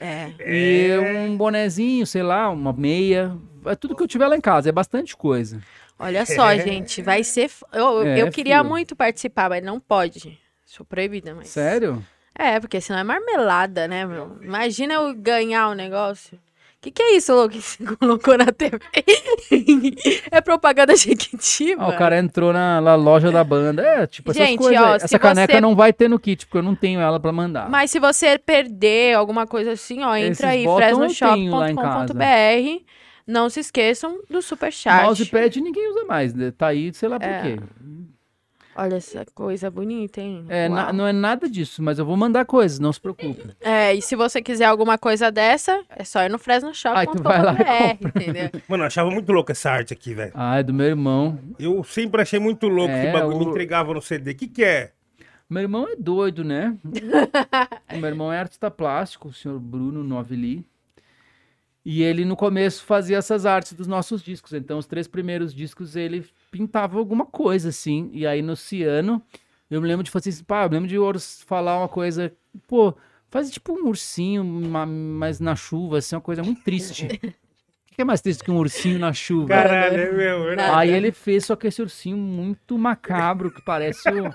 É. 0.00 0.30
e 0.46 0.98
um 1.28 1.36
bonezinho, 1.36 2.06
sei 2.06 2.22
lá, 2.22 2.48
uma 2.48 2.72
meia. 2.72 3.36
É 3.66 3.74
tudo 3.74 3.94
que 3.94 4.02
eu 4.02 4.08
tiver 4.08 4.26
lá 4.26 4.36
em 4.36 4.40
casa, 4.40 4.68
é 4.70 4.72
bastante 4.72 5.14
coisa. 5.16 5.60
Olha 5.98 6.26
só, 6.26 6.54
gente, 6.56 7.00
vai 7.02 7.22
ser. 7.24 7.50
Eu, 7.72 8.02
É, 8.06 8.20
eu 8.22 8.30
queria 8.30 8.58
filho. 8.58 8.68
muito 8.68 8.94
participar, 8.96 9.48
mas 9.48 9.62
não 9.62 9.78
pode. 9.80 10.38
Sou 10.66 10.84
proibida, 10.84 11.34
mas. 11.34 11.48
Sério? 11.48 12.04
É, 12.36 12.58
porque 12.58 12.80
senão 12.80 12.98
é 12.98 13.04
marmelada, 13.04 13.86
né, 13.86 14.04
meu? 14.04 14.36
Imagina 14.42 14.94
eu 14.94 15.14
ganhar 15.14 15.68
o 15.68 15.74
negócio. 15.74 16.36
O 16.36 16.40
que, 16.84 16.90
que 16.90 17.00
é 17.02 17.16
isso, 17.16 17.32
louco, 17.32 17.54
que 17.54 17.62
você 17.62 17.82
colocou 17.96 18.36
na 18.36 18.46
TV? 18.52 18.76
é 20.30 20.40
propaganda 20.42 20.94
jequitiva? 20.96 21.82
Ah, 21.84 21.88
o 21.88 21.96
cara 21.96 22.18
entrou 22.18 22.52
na, 22.52 22.78
na 22.80 22.94
loja 22.94 23.30
da 23.32 23.42
banda. 23.42 23.82
É, 23.82 24.06
tipo, 24.06 24.32
essas 24.32 24.46
Gente, 24.46 24.58
coisas. 24.58 24.82
ó, 24.82 24.94
Essa 24.96 25.18
caneca 25.18 25.54
você- 25.54 25.60
não 25.62 25.74
vai 25.74 25.94
ter 25.94 26.08
no 26.08 26.18
kit, 26.18 26.44
porque 26.44 26.58
eu 26.58 26.62
não 26.62 26.74
tenho 26.74 27.00
ela 27.00 27.18
pra 27.18 27.32
mandar. 27.32 27.70
Mas 27.70 27.90
se 27.90 27.98
você 27.98 28.36
perder 28.36 29.14
alguma 29.16 29.46
coisa 29.46 29.72
assim, 29.72 30.02
ó, 30.02 30.14
entra 30.16 30.32
Esses 30.32 30.44
aí, 30.44 30.64
fresnoshop.com.br. 30.76 32.84
Não 33.26 33.48
se 33.48 33.60
esqueçam 33.60 34.20
do 34.28 34.42
superchat. 34.42 35.04
Mousepad 35.04 35.60
ninguém 35.60 35.90
usa 35.90 36.04
mais, 36.04 36.34
né? 36.34 36.50
tá 36.50 36.68
aí, 36.68 36.92
sei 36.92 37.08
lá 37.08 37.18
por 37.18 37.26
É. 37.28 37.40
quê. 37.42 37.56
Olha 38.76 38.96
essa 38.96 39.24
coisa 39.32 39.70
bonita, 39.70 40.20
hein? 40.20 40.44
É, 40.48 40.68
na- 40.68 40.92
não 40.92 41.06
é 41.06 41.12
nada 41.12 41.48
disso, 41.48 41.80
mas 41.80 41.96
eu 42.00 42.04
vou 42.04 42.16
mandar 42.16 42.44
coisas, 42.44 42.80
não 42.80 42.92
se 42.92 43.00
preocupe. 43.00 43.40
É, 43.60 43.94
e 43.94 44.02
se 44.02 44.16
você 44.16 44.42
quiser 44.42 44.64
alguma 44.64 44.98
coisa 44.98 45.30
dessa, 45.30 45.80
é 45.90 46.02
só 46.02 46.24
ir 46.24 46.28
no 46.28 46.34
Aí 46.36 47.06
tu 47.06 47.22
vai 47.22 47.40
lá 47.40 47.52
e 47.52 47.56
fresnoshop.com.br, 47.56 48.08
entendeu? 48.08 48.50
Mano, 48.68 48.82
eu 48.82 48.86
achava 48.88 49.10
muito 49.12 49.30
louco 49.30 49.52
essa 49.52 49.70
arte 49.70 49.92
aqui, 49.92 50.12
velho. 50.12 50.32
Ah, 50.34 50.58
é 50.58 50.62
do 50.64 50.74
meu 50.74 50.86
irmão. 50.86 51.38
Eu 51.56 51.84
sempre 51.84 52.20
achei 52.20 52.40
muito 52.40 52.66
louco 52.66 52.92
É, 52.92 53.06
que 53.06 53.12
bagulho 53.12 53.38
me 53.38 53.46
o- 53.46 53.50
entregava 53.50 53.94
no 53.94 54.02
CD. 54.02 54.32
O 54.32 54.34
que 54.34 54.48
que 54.48 54.64
é? 54.64 54.90
Meu 55.48 55.62
irmão 55.62 55.86
é 55.88 55.94
doido, 55.94 56.42
né? 56.42 56.76
o 57.94 57.96
meu 57.98 58.08
irmão 58.10 58.32
é 58.32 58.40
artista 58.40 58.72
plástico, 58.72 59.28
o 59.28 59.32
senhor 59.32 59.60
Bruno 59.60 60.02
Novelli. 60.02 60.66
E 61.84 62.02
ele 62.02 62.24
no 62.24 62.34
começo 62.34 62.82
fazia 62.84 63.18
essas 63.18 63.44
artes 63.44 63.74
dos 63.74 63.86
nossos 63.86 64.22
discos. 64.22 64.52
Então, 64.54 64.78
os 64.78 64.86
três 64.86 65.06
primeiros 65.06 65.54
discos 65.54 65.96
ele 65.96 66.24
pintava 66.50 66.98
alguma 66.98 67.26
coisa 67.26 67.68
assim. 67.68 68.08
E 68.12 68.26
aí 68.26 68.40
no 68.40 68.56
Ciano, 68.56 69.20
eu 69.70 69.82
me 69.82 69.86
lembro 69.88 70.02
de 70.02 70.10
fazer 70.10 70.30
assim, 70.30 70.44
pá, 70.44 70.64
eu 70.64 70.70
lembro 70.70 70.88
de 70.88 70.96
falar 71.44 71.78
uma 71.78 71.88
coisa, 71.88 72.32
pô, 72.66 72.94
faz 73.28 73.50
tipo 73.50 73.72
um 73.74 73.88
ursinho, 73.88 74.42
ma- 74.42 74.86
mas 74.86 75.40
na 75.40 75.54
chuva, 75.54 75.98
assim, 75.98 76.14
uma 76.14 76.22
coisa 76.22 76.42
muito 76.42 76.62
triste. 76.62 77.06
O 77.94 77.96
que 77.96 78.02
é 78.02 78.04
mais 78.04 78.20
triste 78.20 78.42
que 78.42 78.50
um 78.50 78.56
ursinho 78.56 78.98
na 78.98 79.12
chuva? 79.12 79.50
Caralho, 79.50 80.00
é 80.00 80.12
mesmo. 80.12 80.44
verdade. 80.46 80.72
Aí 80.74 80.90
ele 80.90 81.12
fez 81.12 81.44
só 81.44 81.54
que 81.54 81.68
esse 81.68 81.80
ursinho 81.80 82.16
muito 82.16 82.76
macabro, 82.76 83.52
que 83.52 83.62
parece 83.62 84.08
o, 84.08 84.34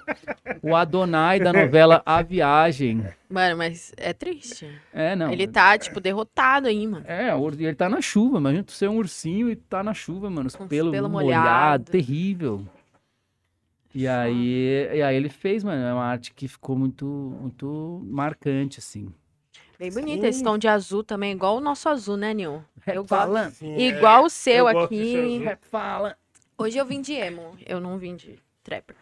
o 0.69 0.73
Adonai 0.77 1.41
da 1.41 1.51
novela 1.51 2.01
A 2.05 2.21
Viagem. 2.21 3.05
Mano, 3.29 3.57
mas 3.57 3.91
é 3.97 4.13
triste. 4.13 4.65
É, 4.93 5.13
não. 5.13 5.29
Ele 5.33 5.45
tá, 5.45 5.77
tipo, 5.77 5.99
derrotado 5.99 6.69
aí, 6.69 6.87
mano. 6.87 7.03
É, 7.05 7.31
ele 7.59 7.75
tá 7.75 7.89
na 7.89 7.99
chuva. 7.99 8.37
Imagina 8.37 8.63
tu 8.63 8.71
ser 8.71 8.87
um 8.87 8.95
ursinho 8.95 9.49
e 9.49 9.57
tá 9.57 9.83
na 9.83 9.93
chuva, 9.93 10.29
mano. 10.29 10.47
Os 10.47 10.55
pelos 10.55 10.93
pelo 10.93 11.09
molhados, 11.09 11.43
molhado. 11.43 11.91
terrível. 11.91 12.65
E 13.93 14.07
aí, 14.07 14.87
e 14.93 15.01
aí 15.01 15.15
ele 15.17 15.27
fez, 15.27 15.65
mano, 15.65 15.83
é 15.83 15.93
uma 15.93 16.05
arte 16.05 16.33
que 16.33 16.47
ficou 16.47 16.77
muito, 16.77 17.05
muito 17.41 18.01
marcante, 18.05 18.79
assim. 18.79 19.11
Bem 19.79 19.91
bonito. 19.91 20.21
Sim. 20.21 20.27
Esse 20.27 20.43
tom 20.43 20.57
de 20.57 20.67
azul 20.67 21.03
também, 21.03 21.31
igual 21.31 21.55
o 21.55 21.61
nosso 21.61 21.87
azul, 21.87 22.17
né, 22.17 22.33
Nil? 22.33 22.63
Eu 22.85 22.95
gosto. 23.03 23.07
Fala, 23.07 23.49
Sim, 23.51 23.75
é. 23.75 23.79
Igual 23.79 24.25
o 24.25 24.29
seu 24.29 24.67
eu 24.67 24.67
aqui. 24.67 25.41
fala. 25.61 26.17
Hoje 26.57 26.77
eu 26.77 26.85
vim 26.85 27.01
de 27.01 27.13
emo, 27.13 27.55
eu 27.65 27.79
não 27.79 27.97
vim 27.97 28.15
de 28.17 28.37
trapper. 28.63 28.97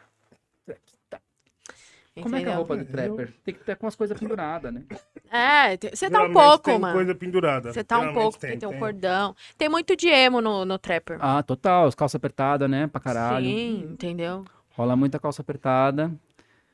Como 2.22 2.36
é 2.36 2.40
que 2.40 2.46
é 2.46 2.50
a 2.50 2.54
Entendeu? 2.54 2.56
roupa 2.56 2.78
do 2.78 2.86
trapper? 2.86 3.34
Tem 3.44 3.54
que 3.54 3.64
ter 3.64 3.76
com 3.76 3.86
as 3.86 3.96
coisas 3.96 4.20
penduradas, 4.20 4.74
né? 4.74 4.84
É, 5.32 5.78
você 5.94 6.10
tá 6.10 6.24
um 6.24 6.34
pouco, 6.34 6.66
tem 6.66 6.80
mano. 6.80 6.94
coisa 6.96 7.14
pendurada. 7.14 7.72
Você 7.72 7.84
tá 7.84 8.00
um 8.00 8.12
pouco, 8.14 8.40
porque 8.40 8.58
tem 8.58 8.68
um 8.70 8.80
cordão. 8.80 9.36
Tem 9.58 9.70
muito 9.70 9.96
de 9.96 10.08
emo 10.08 10.42
no, 10.42 10.66
no 10.66 10.80
trapper. 10.80 11.18
Ah, 11.22 11.44
total. 11.44 11.86
As 11.86 11.94
calças 11.94 12.16
apertadas, 12.16 12.68
né? 12.70 12.88
Pra 12.88 13.00
caralho. 13.00 13.46
Sim, 13.46 13.90
entendeu? 13.92 14.46
Rola 14.72 14.96
muita 14.96 15.20
calça 15.20 15.42
apertada. 15.44 16.12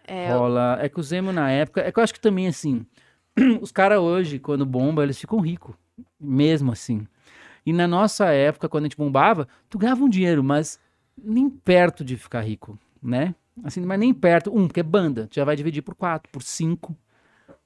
É, 0.08 0.32
Rola. 0.32 0.78
É 0.82 0.88
que 0.88 0.99
o 0.99 1.04
Zemo 1.04 1.34
na 1.34 1.51
época. 1.51 1.82
É 1.82 1.91
que 1.91 1.99
eu 1.99 2.04
acho 2.04 2.14
que 2.14 2.22
também, 2.22 2.47
assim. 2.47 2.86
os 3.61 3.71
caras 3.71 3.99
hoje, 3.99 4.39
quando 4.39 4.65
bomba, 4.65 5.03
eles 5.03 5.19
ficam 5.19 5.39
ricos. 5.39 5.75
Mesmo 6.19 6.71
assim. 6.71 7.07
E 7.65 7.71
na 7.71 7.88
nossa 7.88 8.25
época, 8.25 8.67
quando 8.67 8.84
a 8.84 8.88
gente 8.88 8.97
bombava, 8.97 9.47
tu 9.69 9.77
ganhava 9.77 10.03
um 10.03 10.09
dinheiro, 10.09 10.43
mas 10.43 10.79
nem 11.17 11.49
perto 11.49 12.03
de 12.03 12.17
ficar 12.17 12.41
rico, 12.41 12.77
né? 13.01 13.34
Assim, 13.63 13.81
mas 13.81 13.99
nem 13.99 14.13
perto. 14.13 14.55
Um, 14.55 14.67
porque 14.67 14.79
é 14.79 14.84
banda. 14.84 15.27
Tu 15.27 15.36
já 15.36 15.45
vai 15.45 15.55
dividir 15.55 15.81
por 15.81 15.95
quatro, 15.95 16.31
por 16.31 16.41
cinco. 16.41 16.95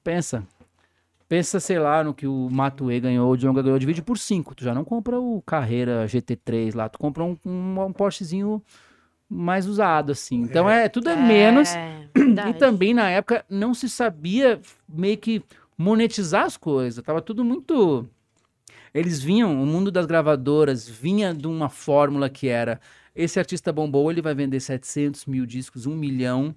Pensa. 0.04 0.46
Pensa, 1.28 1.60
sei 1.60 1.78
lá, 1.78 2.02
no 2.02 2.14
que 2.14 2.26
o 2.26 2.48
Matue 2.50 3.00
ganhou, 3.00 3.30
o 3.30 3.36
Djonga 3.36 3.62
ganhou, 3.62 3.78
divide 3.78 4.02
por 4.02 4.16
cinco. 4.16 4.54
Tu 4.54 4.64
já 4.64 4.74
não 4.74 4.84
compra 4.84 5.20
o 5.20 5.42
Carreira 5.42 6.06
GT3 6.06 6.74
lá, 6.74 6.88
tu 6.88 6.98
compra 6.98 7.22
um, 7.22 7.36
um, 7.44 7.84
um 7.84 7.92
Porschezinho 7.92 8.62
mais 9.28 9.66
usado, 9.66 10.12
assim. 10.12 10.40
Então 10.40 10.70
é, 10.70 10.88
tudo 10.88 11.10
é 11.10 11.16
menos. 11.16 11.68
E 12.50 12.54
também 12.54 12.92
na 12.94 13.08
época 13.08 13.44
não 13.48 13.74
se 13.74 13.88
sabia 13.88 14.60
meio 14.88 15.16
que 15.16 15.42
monetizar 15.76 16.44
as 16.44 16.56
coisas. 16.56 17.04
Tava 17.04 17.22
tudo 17.22 17.44
muito. 17.44 18.08
Eles 18.92 19.22
vinham, 19.22 19.62
o 19.62 19.66
mundo 19.66 19.90
das 19.90 20.06
gravadoras 20.06 20.88
vinha 20.88 21.34
de 21.34 21.46
uma 21.46 21.68
fórmula 21.68 22.28
que 22.28 22.48
era: 22.48 22.80
esse 23.14 23.38
artista 23.38 23.72
bombou, 23.72 24.10
ele 24.10 24.22
vai 24.22 24.34
vender 24.34 24.60
700 24.60 25.26
mil 25.26 25.44
discos, 25.44 25.86
um 25.86 25.94
milhão, 25.94 26.54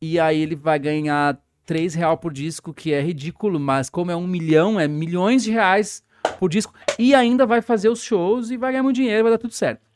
e 0.00 0.18
aí 0.20 0.40
ele 0.40 0.54
vai 0.54 0.78
ganhar 0.78 1.38
3 1.66 1.94
real 1.94 2.16
por 2.16 2.32
disco, 2.32 2.72
que 2.72 2.92
é 2.92 3.00
ridículo, 3.00 3.58
mas 3.58 3.90
como 3.90 4.10
é 4.10 4.16
um 4.16 4.26
milhão, 4.26 4.78
é 4.78 4.86
milhões 4.86 5.42
de 5.42 5.50
reais 5.50 6.02
por 6.38 6.48
disco, 6.48 6.72
e 6.98 7.14
ainda 7.14 7.44
vai 7.44 7.60
fazer 7.60 7.88
os 7.88 8.02
shows 8.02 8.50
e 8.50 8.56
vai 8.56 8.72
ganhar 8.72 8.82
muito 8.82 8.96
dinheiro, 8.96 9.24
vai 9.24 9.32
dar 9.32 9.38
tudo 9.38 9.52
certo. 9.52 9.87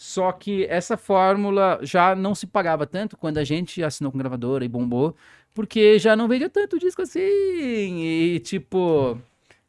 Só 0.00 0.32
que 0.32 0.64
essa 0.64 0.96
fórmula 0.96 1.78
já 1.82 2.14
não 2.14 2.34
se 2.34 2.46
pagava 2.46 2.86
tanto 2.86 3.18
quando 3.18 3.36
a 3.36 3.44
gente 3.44 3.84
assinou 3.84 4.10
com 4.10 4.16
gravadora 4.16 4.64
e 4.64 4.68
bombou, 4.68 5.14
porque 5.52 5.98
já 5.98 6.16
não 6.16 6.26
vendia 6.26 6.48
tanto 6.48 6.78
disco 6.78 7.02
assim. 7.02 7.20
E 7.20 8.40
tipo, 8.40 9.18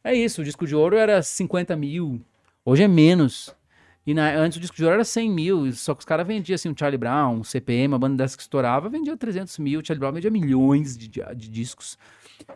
é 0.02 0.14
isso, 0.14 0.40
o 0.40 0.44
disco 0.44 0.66
de 0.66 0.74
ouro 0.74 0.96
era 0.96 1.22
50 1.22 1.76
mil, 1.76 2.18
hoje 2.64 2.82
é 2.82 2.88
menos. 2.88 3.54
E 4.06 4.14
na, 4.14 4.30
antes 4.30 4.56
o 4.56 4.60
disco 4.62 4.74
de 4.74 4.84
ouro 4.84 4.94
era 4.94 5.04
100 5.04 5.30
mil, 5.30 5.70
só 5.74 5.94
que 5.94 6.00
os 6.00 6.06
caras 6.06 6.26
vendiam 6.26 6.54
assim, 6.54 6.70
um 6.70 6.74
Charlie 6.74 6.96
Brown, 6.96 7.40
um 7.40 7.44
CPM, 7.44 7.88
uma 7.92 7.98
banda 7.98 8.16
dessa 8.16 8.34
que 8.34 8.42
estourava, 8.42 8.88
vendia 8.88 9.14
300 9.14 9.58
mil, 9.58 9.80
o 9.80 9.84
Charlie 9.84 10.00
Brown 10.00 10.12
vendia 10.12 10.30
milhões 10.30 10.96
de, 10.96 11.08
de, 11.08 11.22
de 11.36 11.48
discos. 11.50 11.98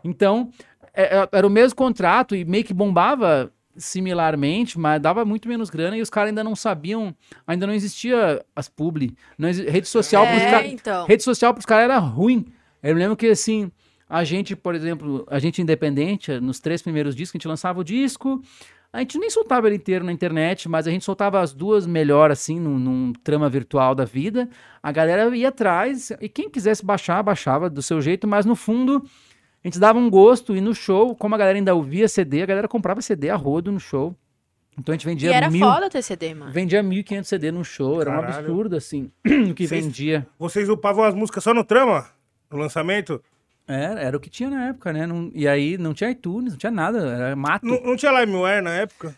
Então, 0.03 0.51
é, 0.95 1.19
é, 1.19 1.29
era 1.31 1.47
o 1.47 1.51
mesmo 1.51 1.77
contrato 1.77 2.35
e 2.35 2.43
meio 2.43 2.65
que 2.65 2.73
bombava 2.73 3.53
similarmente, 3.77 4.79
mas 4.79 5.01
dava 5.01 5.25
muito 5.25 5.49
menos 5.49 5.71
grana 5.71 5.97
e 5.97 6.03
os 6.03 6.11
caras 6.11 6.29
ainda 6.29 6.45
não 6.45 6.57
sabiam, 6.57 7.15
ainda 7.47 7.67
não 7.67 7.75
existia 7.75 8.45
as 8.55 8.69
publi, 8.69 9.15
não 9.39 9.49
exi- 9.49 9.69
rede 9.69 9.89
social 9.89 10.25
É, 10.25 10.31
pros 10.31 10.51
caras, 10.51 10.73
então. 10.73 11.07
rede 11.07 11.23
social 11.23 11.53
pros 11.53 11.67
caras 11.67 11.85
era 11.85 11.99
ruim. 11.99 12.47
Eu 12.83 12.95
lembro 12.95 13.17
que 13.17 13.27
assim, 13.29 13.71
a 14.09 14.23
gente, 14.25 14.55
por 14.55 14.75
exemplo, 14.75 15.27
a 15.31 15.39
gente 15.39 15.61
independente, 15.61 16.39
nos 16.41 16.61
três 16.61 16.83
primeiros 16.83 17.15
discos, 17.15 17.35
a 17.35 17.39
gente 17.39 17.49
lançava 17.49 17.81
o 17.81 17.85
disco, 17.85 18.41
a 18.93 19.01
gente 19.01 19.19
nem 19.19 19.29
soltava 19.29 19.67
ele 19.67 19.77
inteiro 19.77 20.05
na 20.05 20.13
internet, 20.13 20.69
mas 20.69 20.87
a 20.87 20.91
gente 20.91 21.05
soltava 21.05 21.41
as 21.41 21.53
duas 21.53 21.87
melhor, 21.87 22.31
assim, 22.31 22.59
num, 22.59 22.79
num 22.79 23.13
trama 23.25 23.49
virtual 23.49 23.95
da 23.95 24.05
vida. 24.05 24.49
A 24.83 24.91
galera 24.93 25.37
ia 25.37 25.49
atrás, 25.49 26.13
e 26.21 26.29
quem 26.29 26.49
quisesse 26.49 26.85
baixar, 26.85 27.23
baixava 27.23 27.69
do 27.69 27.83
seu 27.83 28.01
jeito, 28.01 28.27
mas 28.27 28.47
no 28.47 28.55
fundo, 28.57 29.05
a 29.67 29.69
gente 29.69 29.81
dava 29.81 29.99
um 29.99 30.09
gosto, 30.09 30.55
e 30.55 30.61
no 30.61 30.73
show, 30.75 31.15
como 31.17 31.35
a 31.35 31.39
galera 31.39 31.59
ainda 31.59 31.75
ouvia 31.75 32.07
CD, 32.07 32.43
a 32.43 32.47
galera 32.47 32.69
comprava 32.69 33.01
CD 33.01 33.31
a 33.31 33.35
rodo 33.37 33.73
no 33.73 33.81
show. 33.81 34.15
Então 34.79 34.93
a 34.93 34.97
gente 34.97 35.05
E 35.05 35.07
vendia 35.07 35.35
era 35.35 35.51
mil, 35.51 35.61
foda 35.67 35.91
ter 35.91 36.03
CD, 36.03 36.35
mano. 36.35 36.53
vendia 36.53 36.83
1.500 36.83 37.25
CD 37.25 37.51
num 37.51 37.65
show, 37.65 38.01
era 38.01 38.11
um 38.11 38.19
absurdo, 38.23 38.77
assim, 38.77 39.11
o 39.51 39.55
que 39.55 39.67
Vocês- 39.67 39.85
vendia. 39.85 40.27
Vocês 40.39 40.69
upavam 40.69 41.03
as 41.03 41.15
músicas 41.15 41.43
só 41.43 41.53
no 41.53 41.65
trama? 41.65 42.07
No 42.51 42.59
lançamento? 42.59 43.21
Era, 43.67 44.01
era 44.01 44.17
o 44.17 44.21
que 44.21 44.31
tinha 44.31 44.49
na 44.51 44.69
época, 44.69 44.93
né? 44.93 45.07
Não- 45.07 45.31
e 45.35 45.49
aí 45.49 45.77
não 45.77 45.93
tinha 45.95 46.11
iTunes, 46.11 46.53
não 46.53 46.59
tinha 46.59 46.71
nada, 46.71 46.99
era 47.05 47.35
mato. 47.35 47.67
Não, 47.67 47.83
não 47.83 47.97
tinha 47.97 48.13
LimeWare 48.21 48.63
na 48.63 48.71
época? 48.75 49.17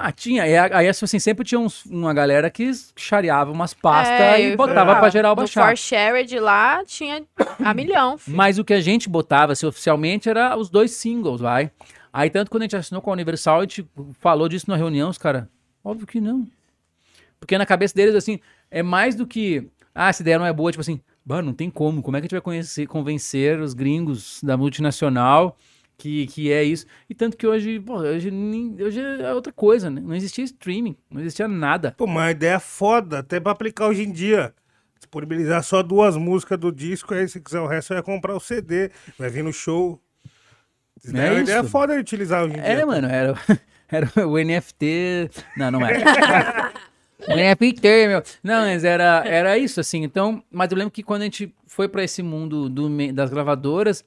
Ah, 0.00 0.12
tinha. 0.12 0.46
E 0.46 0.56
a- 0.56 0.78
aí, 0.78 0.88
assim, 0.88 1.18
sempre 1.18 1.44
tinha 1.44 1.58
uns- 1.58 1.84
uma 1.86 2.14
galera 2.14 2.48
que 2.48 2.70
chareava 2.96 3.50
umas 3.50 3.74
pastas 3.74 4.16
É, 4.20 4.52
e 4.52 4.56
botava 4.56 4.94
pra 4.96 5.10
geral 5.10 5.32
No 5.32 5.36
baixar. 5.42 5.66
For 5.68 5.76
Shared 5.76 6.38
lá 6.38 6.84
tinha 6.84 7.24
a 7.64 7.74
milhão, 7.74 8.16
filho. 8.16 8.36
Mas 8.36 8.58
o 8.60 8.64
que 8.64 8.72
a 8.74 8.80
gente 8.80 9.08
botava, 9.08 9.52
assim, 9.54 9.66
oficialmente, 9.66 10.28
era 10.28 10.56
os 10.56 10.70
dois 10.70 10.92
singles, 10.92 11.40
vai. 11.40 11.70
Aí, 12.12 12.30
tanto 12.30 12.48
quando 12.50 12.62
a 12.62 12.64
gente 12.66 12.76
assinou 12.76 13.02
com 13.02 13.10
a 13.10 13.12
Universal, 13.12 13.58
a 13.58 13.62
gente 13.62 13.86
falou 14.20 14.48
disso 14.48 14.66
na 14.70 14.76
reunião, 14.76 15.10
os 15.10 15.18
caras, 15.18 15.44
óbvio 15.82 16.06
que 16.06 16.20
não. 16.20 16.46
Porque 17.40 17.58
na 17.58 17.66
cabeça 17.66 17.94
deles, 17.94 18.14
assim, 18.14 18.38
é 18.70 18.82
mais 18.84 19.14
do 19.16 19.26
que, 19.26 19.68
ah, 19.94 20.08
essa 20.10 20.22
ideia 20.22 20.38
não 20.38 20.46
é 20.46 20.52
boa, 20.52 20.70
tipo 20.70 20.80
assim, 20.80 21.00
mano, 21.24 21.48
não 21.48 21.52
tem 21.54 21.68
como, 21.70 22.02
como 22.02 22.16
é 22.16 22.20
que 22.20 22.24
a 22.24 22.26
gente 22.26 22.32
vai 22.34 22.40
conhecer, 22.40 22.86
convencer 22.86 23.60
os 23.60 23.74
gringos 23.74 24.40
da 24.42 24.56
multinacional 24.56 25.56
que, 25.98 26.26
que 26.28 26.52
é 26.52 26.62
isso? 26.62 26.86
E 27.10 27.14
tanto 27.14 27.36
que 27.36 27.46
hoje, 27.46 27.80
pô, 27.80 27.96
hoje, 27.98 28.30
hoje 28.80 29.00
é 29.00 29.34
outra 29.34 29.52
coisa, 29.52 29.90
né? 29.90 30.00
Não 30.00 30.14
existia 30.14 30.44
streaming, 30.44 30.96
não 31.10 31.20
existia 31.20 31.48
nada. 31.48 31.94
Pô, 31.98 32.04
uma 32.04 32.30
ideia 32.30 32.60
foda, 32.60 33.18
até 33.18 33.40
pra 33.40 33.52
aplicar 33.52 33.88
hoje 33.88 34.02
em 34.04 34.12
dia. 34.12 34.54
Disponibilizar 34.98 35.62
só 35.62 35.82
duas 35.82 36.16
músicas 36.16 36.58
do 36.58 36.72
disco, 36.72 37.14
aí 37.14 37.28
se 37.28 37.40
quiser 37.40 37.60
o 37.60 37.66
resto, 37.66 37.94
vai 37.94 38.02
comprar 38.02 38.34
o 38.34 38.40
CD, 38.40 38.90
vai 39.18 39.28
vir 39.28 39.42
no 39.44 39.52
show. 39.52 40.00
Daí 41.04 41.20
É 41.24 41.28
é 41.28 41.32
uma 41.32 41.40
ideia 41.40 41.64
foda 41.64 41.94
de 41.94 42.00
utilizar 42.00 42.44
hoje 42.44 42.56
em 42.56 42.60
É, 42.60 42.76
dia. 42.76 42.86
mano, 42.86 43.06
era, 43.08 43.34
era 43.88 44.10
o 44.26 44.36
NFT. 44.38 45.30
Não, 45.56 45.70
não 45.70 45.86
era. 45.86 46.72
o 47.28 47.34
NFT, 47.34 48.08
meu. 48.08 48.22
Não, 48.42 48.62
mas 48.66 48.84
era, 48.84 49.22
era 49.26 49.56
isso, 49.58 49.80
assim. 49.80 50.02
Então, 50.02 50.42
mas 50.50 50.70
eu 50.70 50.76
lembro 50.78 50.90
que 50.90 51.02
quando 51.02 51.22
a 51.22 51.24
gente 51.26 51.54
foi 51.66 51.88
pra 51.88 52.02
esse 52.02 52.22
mundo 52.22 52.68
do 52.68 52.88
das 53.12 53.30
gravadoras, 53.30 54.04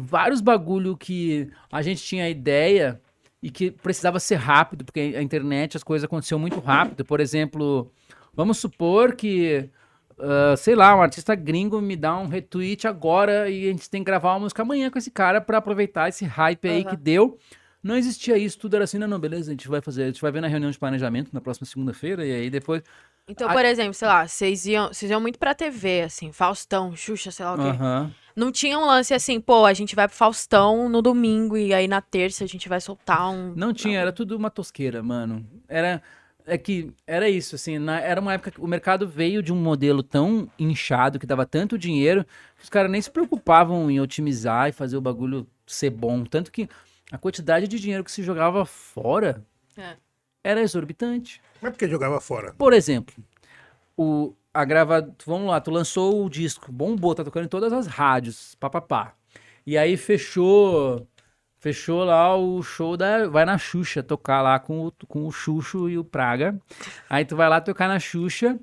vários 0.00 0.40
bagulho 0.40 0.96
que 0.96 1.48
a 1.70 1.82
gente 1.82 2.02
tinha 2.02 2.28
ideia 2.28 3.00
e 3.42 3.50
que 3.50 3.70
precisava 3.70 4.20
ser 4.20 4.36
rápido, 4.36 4.84
porque 4.84 5.14
a 5.16 5.22
internet, 5.22 5.76
as 5.76 5.82
coisas 5.82 6.04
aconteciam 6.04 6.38
muito 6.38 6.60
rápido. 6.60 7.04
Por 7.04 7.20
exemplo, 7.20 7.90
vamos 8.34 8.58
supor 8.58 9.14
que. 9.14 9.68
ah, 10.18 10.54
sei 10.56 10.74
lá, 10.74 10.94
um 10.94 11.00
artista 11.02 11.34
gringo 11.34 11.80
me 11.80 11.96
dá 11.96 12.16
um 12.18 12.26
retweet 12.28 12.86
agora 12.86 13.48
e 13.48 13.68
a 13.68 13.72
gente 13.72 13.88
tem 13.88 14.02
que 14.02 14.06
gravar 14.06 14.32
uma 14.34 14.40
música 14.40 14.62
amanhã 14.62 14.90
com 14.90 14.98
esse 14.98 15.10
cara 15.10 15.40
pra 15.40 15.58
aproveitar 15.58 16.08
esse 16.08 16.24
hype 16.24 16.68
aí 16.68 16.82
Aham. 16.82 16.90
que 16.90 16.96
deu. 16.96 17.38
Não 17.82 17.96
existia 17.96 18.36
isso, 18.36 18.58
tudo 18.58 18.74
era 18.74 18.84
assim, 18.84 18.98
não, 18.98 19.08
não, 19.08 19.18
beleza, 19.18 19.50
a 19.50 19.54
gente 19.54 19.66
vai 19.66 19.80
fazer, 19.80 20.02
a 20.02 20.06
gente 20.08 20.20
vai 20.20 20.30
ver 20.30 20.42
na 20.42 20.48
reunião 20.48 20.70
de 20.70 20.78
planejamento 20.78 21.30
na 21.32 21.40
próxima 21.40 21.66
segunda-feira, 21.66 22.26
e 22.26 22.30
aí 22.30 22.50
depois. 22.50 22.82
Então, 23.26 23.48
Ai- 23.48 23.56
por 23.56 23.64
exemplo, 23.64 23.94
sei 23.94 24.06
lá, 24.06 24.28
vocês 24.28 24.66
iam, 24.66 24.88
vocês 24.88 25.10
iam 25.10 25.18
muito 25.18 25.38
pra 25.38 25.54
TV, 25.54 26.02
assim, 26.02 26.30
Faustão, 26.30 26.94
Xuxa, 26.94 27.30
sei 27.30 27.42
lá 27.46 27.54
o 27.54 27.56
quê. 27.56 27.68
Aham. 27.68 28.10
Não 28.36 28.50
tinha 28.52 28.78
um 28.78 28.86
lance 28.86 29.12
assim, 29.12 29.40
pô, 29.40 29.64
a 29.64 29.72
gente 29.72 29.94
vai 29.96 30.06
pro 30.08 30.16
Faustão 30.16 30.88
no 30.88 31.02
domingo 31.02 31.56
e 31.56 31.74
aí 31.74 31.86
na 31.88 32.00
terça 32.00 32.44
a 32.44 32.46
gente 32.46 32.68
vai 32.68 32.80
soltar 32.80 33.30
um. 33.30 33.52
Não 33.56 33.72
tinha, 33.72 33.98
era 34.00 34.12
tudo 34.12 34.36
uma 34.36 34.50
tosqueira, 34.50 35.02
mano. 35.02 35.46
Era. 35.68 36.02
É 36.46 36.56
que 36.58 36.90
era 37.06 37.28
isso, 37.28 37.54
assim, 37.54 37.78
na- 37.78 38.00
era 38.00 38.20
uma 38.20 38.32
época 38.32 38.50
que 38.50 38.60
o 38.60 38.66
mercado 38.66 39.06
veio 39.06 39.42
de 39.42 39.52
um 39.52 39.56
modelo 39.56 40.02
tão 40.02 40.48
inchado, 40.58 41.18
que 41.18 41.26
dava 41.26 41.44
tanto 41.46 41.78
dinheiro, 41.78 42.24
que 42.56 42.64
os 42.64 42.68
caras 42.70 42.90
nem 42.90 43.00
se 43.00 43.10
preocupavam 43.10 43.88
em 43.90 44.00
otimizar 44.00 44.68
e 44.68 44.72
fazer 44.72 44.96
o 44.96 45.00
bagulho 45.02 45.46
ser 45.66 45.90
bom. 45.90 46.24
Tanto 46.24 46.50
que 46.50 46.66
a 47.12 47.18
quantidade 47.18 47.68
de 47.68 47.78
dinheiro 47.78 48.02
que 48.02 48.10
se 48.10 48.22
jogava 48.22 48.64
fora 48.64 49.44
É. 49.76 49.96
era 50.42 50.60
exorbitante. 50.62 51.40
Mas 51.60 51.72
porque 51.72 51.86
jogava 51.86 52.20
fora? 52.20 52.52
Por 52.54 52.72
exemplo, 52.72 53.14
o, 53.96 54.34
a 54.52 54.64
grava... 54.64 55.14
Vamos 55.26 55.48
lá, 55.48 55.60
tu 55.60 55.70
lançou 55.70 56.24
o 56.24 56.30
disco, 56.30 56.70
bombou, 56.72 57.14
tá 57.14 57.24
tocando 57.24 57.44
em 57.44 57.48
todas 57.48 57.72
as 57.72 57.86
rádios, 57.86 58.54
papapá. 58.56 59.14
E 59.66 59.76
aí 59.78 59.96
fechou... 59.96 61.06
Fechou 61.58 62.04
lá 62.04 62.34
o 62.34 62.62
show 62.62 62.96
da... 62.96 63.28
Vai 63.28 63.44
na 63.44 63.58
Xuxa 63.58 64.02
tocar 64.02 64.40
lá 64.40 64.58
com 64.58 64.86
o, 64.86 64.92
com 65.06 65.26
o 65.26 65.30
Xuxo 65.30 65.90
e 65.90 65.98
o 65.98 66.04
Praga. 66.04 66.58
Aí 67.08 67.24
tu 67.24 67.36
vai 67.36 67.48
lá 67.50 67.60
tocar 67.60 67.86
na 67.86 67.98
Xuxa. 67.98 68.58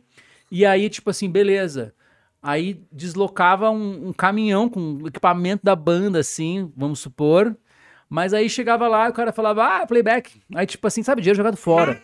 E 0.50 0.66
aí, 0.66 0.90
tipo 0.90 1.10
assim, 1.10 1.30
beleza. 1.30 1.94
Aí 2.42 2.82
deslocava 2.92 3.70
um, 3.70 4.08
um 4.08 4.14
caminhão 4.14 4.70
com 4.70 5.00
equipamento 5.06 5.64
da 5.64 5.76
banda, 5.76 6.20
assim, 6.20 6.72
vamos 6.76 7.00
supor. 7.00 7.56
Mas 8.10 8.34
aí 8.34 8.50
chegava 8.50 8.88
lá 8.88 9.08
e 9.08 9.10
o 9.10 9.14
cara 9.14 9.34
falava, 9.34 9.64
ah, 9.66 9.86
playback. 9.86 10.42
Aí, 10.56 10.66
tipo 10.66 10.88
assim, 10.88 11.04
sabe, 11.04 11.22
dinheiro 11.22 11.38
jogado 11.38 11.58
fora. 11.58 12.02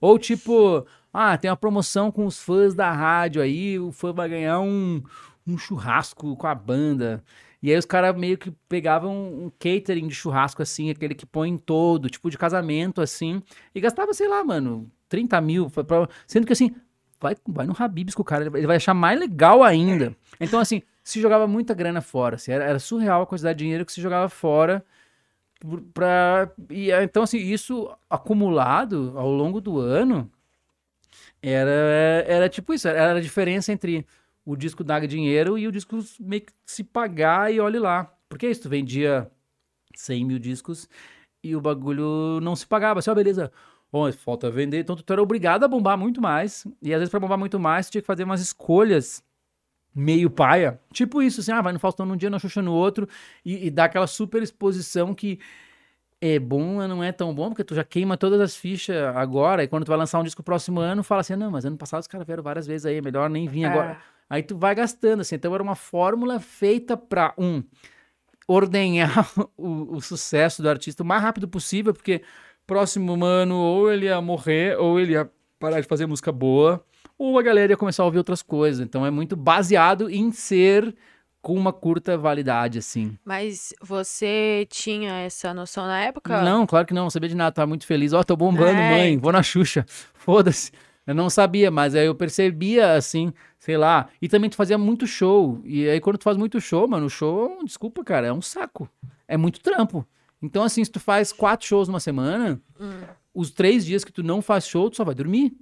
Ou 0.00 0.18
tipo, 0.18 0.86
ah, 1.12 1.36
tem 1.36 1.50
uma 1.50 1.56
promoção 1.56 2.10
com 2.10 2.24
os 2.26 2.38
fãs 2.40 2.74
da 2.74 2.90
rádio 2.90 3.42
aí, 3.42 3.78
o 3.78 3.92
fã 3.92 4.12
vai 4.12 4.28
ganhar 4.28 4.60
um, 4.60 5.02
um 5.46 5.58
churrasco 5.58 6.36
com 6.36 6.46
a 6.46 6.54
banda. 6.54 7.22
E 7.62 7.70
aí 7.70 7.76
os 7.78 7.84
caras 7.84 8.16
meio 8.16 8.36
que 8.38 8.50
pegavam 8.68 9.12
um 9.14 9.50
catering 9.58 10.08
de 10.08 10.14
churrasco, 10.14 10.62
assim, 10.62 10.90
aquele 10.90 11.14
que 11.14 11.24
põe 11.26 11.48
em 11.50 11.56
todo, 11.58 12.08
tipo 12.10 12.28
de 12.30 12.36
casamento, 12.38 13.00
assim, 13.00 13.42
e 13.74 13.80
gastava, 13.80 14.12
sei 14.14 14.26
lá, 14.28 14.42
mano, 14.42 14.90
30 15.08 15.40
mil. 15.40 15.70
pra- 15.70 16.08
Sendo 16.26 16.46
que 16.46 16.52
assim, 16.52 16.74
vai, 17.20 17.36
vai 17.46 17.66
no 17.66 17.76
Habibs 17.78 18.14
com 18.14 18.22
o 18.22 18.24
cara, 18.24 18.46
ele 18.46 18.66
vai- 18.66 18.76
achar 18.76 18.94
mais 18.94 19.18
legal 19.18 19.62
ainda. 19.62 20.16
Então, 20.40 20.58
assim, 20.58 20.82
se 21.04 21.20
jogava 21.20 21.46
muita 21.46 21.72
grana 21.74 22.00
fora, 22.00 22.34
assim, 22.36 22.50
era, 22.52 22.64
era 22.64 22.78
surreal 22.80 23.22
a 23.22 23.26
quantidade 23.26 23.58
de 23.58 23.64
dinheiro 23.64 23.84
que 23.86 23.92
se 23.92 24.00
jogava 24.00 24.28
fora. 24.28 24.84
Pra, 25.94 26.50
e, 26.70 26.90
então, 26.90 27.22
assim, 27.22 27.38
isso 27.38 27.88
acumulado 28.10 29.12
ao 29.16 29.30
longo 29.30 29.60
do 29.60 29.78
ano 29.78 30.28
era, 31.50 32.24
era 32.26 32.48
tipo 32.48 32.72
isso, 32.72 32.86
era 32.86 33.14
a 33.14 33.20
diferença 33.20 33.72
entre 33.72 34.06
o 34.44 34.56
disco 34.56 34.84
dar 34.84 35.06
dinheiro 35.06 35.58
e 35.58 35.66
o 35.66 35.72
disco 35.72 35.98
meio 36.20 36.42
que 36.42 36.52
se 36.64 36.84
pagar 36.84 37.52
e 37.52 37.60
olhe 37.60 37.78
lá. 37.78 38.12
Porque 38.28 38.46
é 38.46 38.50
isso, 38.50 38.62
tu 38.62 38.68
vendia 38.68 39.30
100 39.94 40.24
mil 40.24 40.38
discos 40.38 40.88
e 41.42 41.54
o 41.56 41.60
bagulho 41.60 42.40
não 42.40 42.54
se 42.56 42.66
pagava. 42.66 43.00
Assim, 43.00 43.10
ó, 43.10 43.14
beleza, 43.14 43.52
ó, 43.92 44.10
falta 44.12 44.50
vender, 44.50 44.80
então 44.80 44.96
tu 44.96 45.12
era 45.12 45.22
obrigado 45.22 45.64
a 45.64 45.68
bombar 45.68 45.98
muito 45.98 46.20
mais. 46.20 46.66
E 46.80 46.92
às 46.94 47.00
vezes 47.00 47.10
pra 47.10 47.20
bombar 47.20 47.38
muito 47.38 47.58
mais, 47.58 47.86
tu 47.88 47.92
tinha 47.92 48.02
que 48.02 48.06
fazer 48.06 48.24
umas 48.24 48.40
escolhas 48.40 49.22
meio 49.94 50.30
paia. 50.30 50.80
Tipo 50.92 51.22
isso, 51.22 51.40
assim, 51.40 51.52
ah, 51.52 51.60
vai 51.60 51.72
no 51.72 51.78
Faustão 51.78 52.06
num 52.06 52.16
dia, 52.16 52.30
na 52.30 52.38
Xuxa 52.38 52.62
no 52.62 52.72
outro, 52.72 53.08
e, 53.44 53.66
e 53.66 53.70
dá 53.70 53.84
aquela 53.84 54.06
super 54.06 54.42
exposição 54.42 55.14
que 55.14 55.38
é 56.24 56.38
bom, 56.38 56.86
não 56.86 57.02
é 57.02 57.10
tão 57.10 57.34
bom, 57.34 57.48
porque 57.48 57.64
tu 57.64 57.74
já 57.74 57.82
queima 57.82 58.16
todas 58.16 58.40
as 58.40 58.54
fichas 58.54 58.96
agora, 59.16 59.64
e 59.64 59.66
quando 59.66 59.84
tu 59.84 59.88
vai 59.88 59.98
lançar 59.98 60.20
um 60.20 60.22
disco 60.22 60.40
próximo 60.40 60.78
ano, 60.78 61.02
fala 61.02 61.20
assim, 61.20 61.34
não, 61.34 61.50
mas 61.50 61.64
ano 61.64 61.76
passado 61.76 62.00
os 62.00 62.06
caras 62.06 62.24
vieram 62.24 62.44
várias 62.44 62.64
vezes 62.64 62.86
aí, 62.86 62.98
é 62.98 63.02
melhor 63.02 63.28
nem 63.28 63.48
vir 63.48 63.64
agora. 63.64 63.98
Aí 64.30 64.40
tu 64.40 64.56
vai 64.56 64.72
gastando, 64.72 65.20
assim, 65.20 65.34
então 65.34 65.52
era 65.52 65.62
uma 65.62 65.74
fórmula 65.74 66.38
feita 66.38 66.96
pra, 66.96 67.34
um, 67.36 67.60
ordenhar 68.46 69.28
o, 69.58 69.96
o 69.96 70.00
sucesso 70.00 70.62
do 70.62 70.68
artista 70.68 71.02
o 71.02 71.06
mais 71.06 71.20
rápido 71.20 71.48
possível, 71.48 71.92
porque 71.92 72.22
próximo 72.68 73.24
ano 73.24 73.56
ou 73.56 73.90
ele 73.90 74.06
ia 74.06 74.20
morrer, 74.20 74.78
ou 74.78 75.00
ele 75.00 75.14
ia 75.14 75.28
parar 75.58 75.80
de 75.80 75.88
fazer 75.88 76.06
música 76.06 76.30
boa, 76.30 76.84
ou 77.18 77.36
a 77.36 77.42
galera 77.42 77.72
ia 77.72 77.76
começar 77.76 78.04
a 78.04 78.06
ouvir 78.06 78.18
outras 78.18 78.42
coisas. 78.42 78.80
Então 78.80 79.04
é 79.04 79.10
muito 79.10 79.34
baseado 79.34 80.08
em 80.08 80.30
ser 80.30 80.94
com 81.42 81.54
uma 81.54 81.72
curta 81.72 82.16
validade, 82.16 82.78
assim. 82.78 83.18
Mas 83.24 83.74
você 83.82 84.64
tinha 84.70 85.12
essa 85.20 85.52
noção 85.52 85.86
na 85.86 86.00
época? 86.00 86.40
Não, 86.42 86.64
claro 86.64 86.86
que 86.86 86.94
não, 86.94 87.02
não 87.02 87.10
sabia 87.10 87.28
de 87.28 87.34
nada, 87.34 87.50
tava 87.52 87.66
muito 87.66 87.84
feliz. 87.84 88.12
Ó, 88.12 88.22
tô 88.22 88.36
bombando, 88.36 88.80
É, 88.80 88.90
mãe, 88.90 89.18
vou 89.18 89.32
na 89.32 89.42
Xuxa. 89.42 89.84
Foda-se. 90.14 90.70
Eu 91.04 91.16
não 91.16 91.28
sabia, 91.28 91.68
mas 91.68 91.96
aí 91.96 92.06
eu 92.06 92.14
percebia, 92.14 92.94
assim, 92.94 93.32
sei 93.58 93.76
lá. 93.76 94.08
E 94.22 94.28
também 94.28 94.48
tu 94.48 94.54
fazia 94.54 94.78
muito 94.78 95.04
show. 95.04 95.60
E 95.64 95.88
aí 95.88 96.00
quando 96.00 96.16
tu 96.16 96.22
faz 96.24 96.36
muito 96.36 96.60
show, 96.60 96.86
mano, 96.86 97.06
o 97.06 97.10
show, 97.10 97.58
desculpa, 97.64 98.04
cara, 98.04 98.28
é 98.28 98.32
um 98.32 98.40
saco. 98.40 98.88
É 99.26 99.36
muito 99.36 99.60
trampo. 99.60 100.06
Então, 100.40 100.62
assim, 100.62 100.84
se 100.84 100.90
tu 100.90 101.00
faz 101.00 101.32
quatro 101.32 101.66
shows 101.66 101.88
numa 101.88 102.00
semana, 102.00 102.60
os 103.34 103.50
três 103.50 103.84
dias 103.84 104.04
que 104.04 104.12
tu 104.12 104.22
não 104.22 104.40
faz 104.40 104.66
show, 104.66 104.88
tu 104.88 104.96
só 104.96 105.04
vai 105.04 105.14
dormir. 105.14 105.52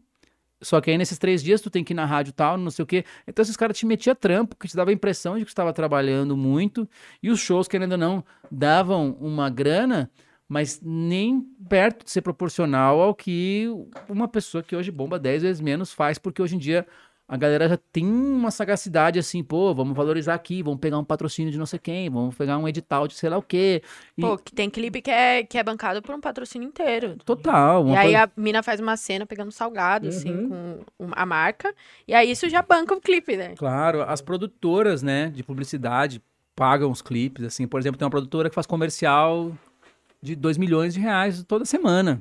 Só 0.63 0.81
que 0.81 0.91
aí 0.91 0.99
nesses 0.99 1.19
três 1.19 1.43
dias 1.43 1.61
tu 1.61 1.71
tem 1.71 1.83
que 1.83 1.93
ir 1.93 1.97
na 1.97 2.05
rádio 2.05 2.33
tal, 2.33 2.57
não 2.59 2.71
sei 2.71 2.83
o 2.83 2.87
quê. 2.87 3.05
Então 3.27 3.43
esses 3.43 3.57
caras 3.57 3.77
te 3.77 3.87
metiam 3.87 4.15
trampo, 4.15 4.57
que 4.57 4.69
te 4.69 4.77
dava 4.77 4.91
a 4.91 4.93
impressão 4.93 5.39
de 5.39 5.45
que 5.45 5.51
estava 5.51 5.73
trabalhando 5.73 6.37
muito. 6.37 6.89
E 7.23 7.31
os 7.31 7.41
shows, 7.41 7.67
querendo 7.67 7.93
ou 7.93 7.99
não, 7.99 8.25
davam 8.51 9.17
uma 9.21 9.49
grana, 9.49 10.11
mas 10.49 10.81
nem 10.83 11.41
perto 11.69 12.05
de 12.05 12.11
ser 12.11 12.23
proporcional 12.23 13.01
ao 13.01 13.15
que 13.15 13.69
uma 14.09 14.29
pessoa 14.29 14.63
que 14.63 14.77
hoje 14.77 14.91
bomba 14.91 15.19
10 15.19 15.43
vezes 15.43 15.61
menos 15.61 15.93
faz, 15.93 16.19
porque 16.19 16.43
hoje 16.43 16.57
em 16.57 16.59
dia 16.59 16.87
a 17.33 17.37
galera 17.37 17.69
já 17.69 17.79
tem 17.93 18.05
uma 18.05 18.51
sagacidade 18.51 19.17
assim, 19.17 19.41
pô, 19.45 19.73
vamos 19.73 19.97
valorizar 19.97 20.35
aqui, 20.35 20.65
vamos 20.65 20.81
pegar 20.81 20.99
um 20.99 21.05
patrocínio 21.05 21.53
de 21.53 21.57
não 21.59 21.65
sei 21.65 21.79
quem, 21.79 22.11
vamos 22.11 22.35
pegar 22.35 22.59
um 22.59 22.67
edital 22.67 23.07
de 23.07 23.15
sei 23.15 23.31
lá 23.31 23.39
o 23.39 23.43
quê. 23.43 23.85
E- 24.19 24.21
Pô, 24.21 24.37
que 24.37 24.53
tem 24.53 24.69
clipe 24.69 25.01
que 25.01 25.13
é, 25.13 25.45
que 25.45 25.57
é 25.57 25.63
bancado 25.63 26.03
por 26.03 26.13
um 26.13 26.21
patrocínio 26.21 26.67
inteiro. 26.67 27.15
Total. 27.25 27.87
E 27.87 27.97
aí 27.97 28.03
coisa- 28.15 28.25
a 28.25 28.31
mina 28.37 28.65
faz 28.65 28.81
uma 28.81 28.97
cena 28.97 29.25
pegando 29.27 29.53
salgado, 29.53 30.09
assim, 30.09 30.29
Uhum. 30.35 30.49
com 30.99 31.05
um- 31.07 31.11
a 31.13 31.25
marca. 31.25 31.73
E 32.09 32.13
aí 32.13 32.29
isso 32.33 32.49
já 32.49 32.63
banca 32.63 32.95
o 32.97 33.01
clipe, 33.01 33.37
né? 33.37 33.55
Claro, 33.57 34.03
as 34.03 34.21
produtoras, 34.21 35.01
né, 35.01 35.29
de 35.29 35.45
publicidade 35.45 36.21
pagam 36.57 36.91
os 36.91 37.01
clipes, 37.01 37.45
assim, 37.45 37.65
por 37.65 37.79
exemplo, 37.79 37.97
tem 37.97 38.05
uma 38.07 38.11
produtora 38.11 38.49
que 38.49 38.55
faz 38.57 38.67
comercial 38.67 39.53
de 40.21 40.35
2 40.35 40.59
milhões 40.59 40.95
de 40.95 41.01
reais 41.01 41.45
toda 41.45 41.65
semana. 41.65 42.21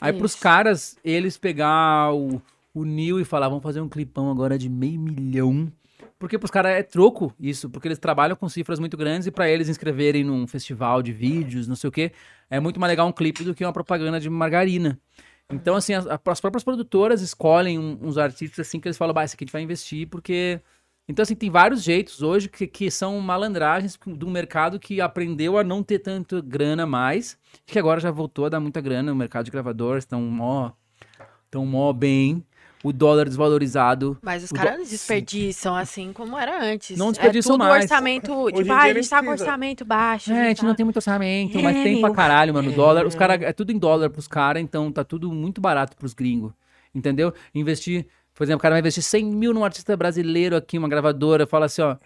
Aí 0.00 0.14
pros 0.14 0.32
Isso. 0.32 0.40
caras, 0.42 0.96
eles 1.04 1.36
pegar 1.36 2.12
o, 2.14 2.40
Neil 2.84 3.20
e 3.20 3.24
falar, 3.24 3.48
vamos 3.48 3.62
fazer 3.62 3.80
um 3.80 3.88
clipão 3.88 4.30
agora 4.30 4.58
de 4.58 4.68
meio 4.68 5.00
milhão. 5.00 5.70
Porque 6.18 6.38
pros 6.38 6.50
caras 6.50 6.72
é 6.72 6.82
troco 6.82 7.32
isso, 7.38 7.68
porque 7.70 7.88
eles 7.88 7.98
trabalham 7.98 8.36
com 8.36 8.48
cifras 8.48 8.78
muito 8.78 8.96
grandes 8.96 9.26
e 9.26 9.30
pra 9.30 9.48
eles 9.48 9.68
inscreverem 9.68 10.24
num 10.24 10.46
festival 10.46 11.02
de 11.02 11.12
vídeos, 11.12 11.68
não 11.68 11.76
sei 11.76 11.88
o 11.88 11.92
quê, 11.92 12.12
é 12.50 12.58
muito 12.58 12.80
mais 12.80 12.90
legal 12.90 13.06
um 13.06 13.12
clipe 13.12 13.44
do 13.44 13.54
que 13.54 13.64
uma 13.64 13.72
propaganda 13.72 14.18
de 14.20 14.28
margarina. 14.30 14.98
Então, 15.50 15.74
assim, 15.76 15.94
as, 15.94 16.06
as 16.06 16.40
próprias 16.40 16.64
produtoras 16.64 17.20
escolhem 17.20 17.78
um- 17.78 17.98
uns 18.02 18.18
artistas 18.18 18.66
assim 18.66 18.80
que 18.80 18.88
eles 18.88 18.96
falam, 18.96 19.14
bah, 19.14 19.24
esse 19.24 19.34
aqui 19.34 19.44
a 19.44 19.46
gente 19.46 19.52
vai 19.52 19.62
investir 19.62 20.08
porque 20.08 20.60
então, 21.08 21.22
assim, 21.22 21.36
tem 21.36 21.48
vários 21.48 21.84
jeitos 21.84 22.20
hoje 22.20 22.48
que, 22.48 22.66
que 22.66 22.90
são 22.90 23.20
malandragens 23.20 23.96
um 24.06 24.30
mercado 24.30 24.78
que 24.78 25.00
aprendeu 25.00 25.56
a 25.56 25.62
não 25.62 25.80
ter 25.82 26.00
tanto 26.00 26.42
grana 26.42 26.84
mais, 26.84 27.38
que 27.64 27.78
agora 27.78 28.00
já 28.00 28.10
voltou 28.10 28.46
a 28.46 28.48
dar 28.48 28.58
muita 28.58 28.80
grana 28.80 29.10
no 29.10 29.16
mercado 29.16 29.44
de 29.44 29.52
gravadores, 29.52 30.02
estão 30.02 30.20
mó, 30.22 30.72
tão 31.48 31.64
mó 31.64 31.92
bem, 31.92 32.44
o 32.88 32.92
dólar 32.92 33.26
desvalorizado. 33.26 34.16
Mas 34.22 34.44
os 34.44 34.50
O 34.50 34.54
do- 34.54 34.60
caras 34.60 34.88
desperdiçam 34.90 35.74
assim 35.74 36.12
como 36.12 36.38
era 36.38 36.62
antes. 36.62 36.96
Não 36.96 37.10
desperdiçam 37.10 37.54
é 37.54 37.58
tudo 37.58 37.68
mais. 37.68 37.82
orçamento, 37.84 38.50
tipo, 38.52 38.72
ah, 38.72 38.82
a 38.82 38.92
gente 38.92 39.08
tá 39.08 39.22
com 39.22 39.30
orçamento 39.30 39.84
baixo. 39.84 40.32
É, 40.32 40.44
a 40.44 40.48
gente 40.48 40.60
tá- 40.60 40.66
não 40.66 40.74
tem 40.74 40.84
muito 40.84 40.96
orçamento, 40.96 41.58
mas 41.60 41.76
É, 41.76 41.82
tem 41.82 42.00
pra 42.00 42.08
meu. 42.08 42.16
caralho, 42.16 42.54
mano. 42.54 42.70
Dólar, 42.72 43.06
os 43.06 43.14
cara, 43.14 43.34
é 43.34 43.52
tudo 43.52 43.72
em 43.72 43.78
dólar 43.78 44.10
pros 44.10 44.28
caras, 44.28 44.62
então 44.62 44.90
tá 44.92 45.02
tudo 45.04 45.30
muito 45.32 45.60
barato 45.60 45.96
pros 45.96 46.14
gringos. 46.14 46.52
Entendeu? 46.94 47.32
Investir, 47.54 48.06
por 48.34 48.44
exemplo, 48.44 48.58
o 48.58 48.62
cara 48.62 48.74
vai 48.74 48.80
investir 48.80 49.02
100 49.02 49.24
mil 49.24 49.52
num 49.52 49.64
artista 49.64 49.96
brasileiro 49.96 50.56
aqui, 50.56 50.78
uma 50.78 50.88
gravadora, 50.88 51.46
fala 51.46 51.66
assim, 51.66 51.82
ó. 51.82 51.96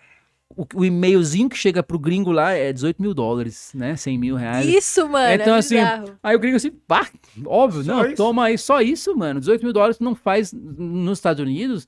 O, 0.57 0.67
o 0.75 0.85
e-mailzinho 0.85 1.49
que 1.49 1.57
chega 1.57 1.83
pro 1.83 1.99
gringo 1.99 2.33
lá 2.33 2.51
é 2.53 2.73
18 2.73 3.01
mil 3.01 3.15
dólares, 3.15 3.73
né? 3.75 3.97
100 3.97 4.19
mil 4.19 4.35
reais. 4.37 4.67
Isso, 4.67 5.09
mano, 5.09 5.33
Então, 5.33 5.55
é 5.55 5.59
assim, 5.59 5.77
bizarro. 5.77 6.19
Aí 6.23 6.35
o 6.37 6.39
gringo 6.41 6.57
assim, 6.57 6.71
pá, 6.71 7.09
óbvio, 7.47 7.85
Só 7.85 7.93
não, 7.97 8.07
isso? 8.07 8.17
toma 8.17 8.45
aí, 8.45 8.59
só 8.59 8.81
isso, 8.81 9.17
mano. 9.17 9.39
18 9.39 9.63
mil 9.63 9.73
dólares 9.73 9.97
tu 9.99 10.05
não 10.05 10.15
faz 10.15 10.53
nos 10.53 11.19
Estados 11.19 11.41
Unidos, 11.41 11.87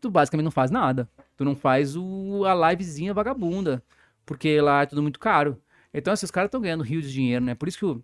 tu 0.00 0.10
basicamente 0.10 0.44
não 0.44 0.52
faz 0.52 0.70
nada. 0.70 1.08
Tu 1.36 1.44
não 1.44 1.56
faz 1.56 1.96
o, 1.96 2.44
a 2.44 2.70
livezinha 2.70 3.12
vagabunda, 3.12 3.82
porque 4.24 4.60
lá 4.60 4.82
é 4.82 4.86
tudo 4.86 5.02
muito 5.02 5.18
caro. 5.18 5.60
Então, 5.92 6.12
assim, 6.12 6.24
os 6.24 6.30
caras 6.30 6.48
estão 6.48 6.60
ganhando 6.60 6.82
rios 6.84 7.04
de 7.04 7.12
dinheiro, 7.12 7.44
né? 7.44 7.54
Por 7.54 7.68
isso 7.68 7.78
que 7.78 7.84
o 7.84 8.02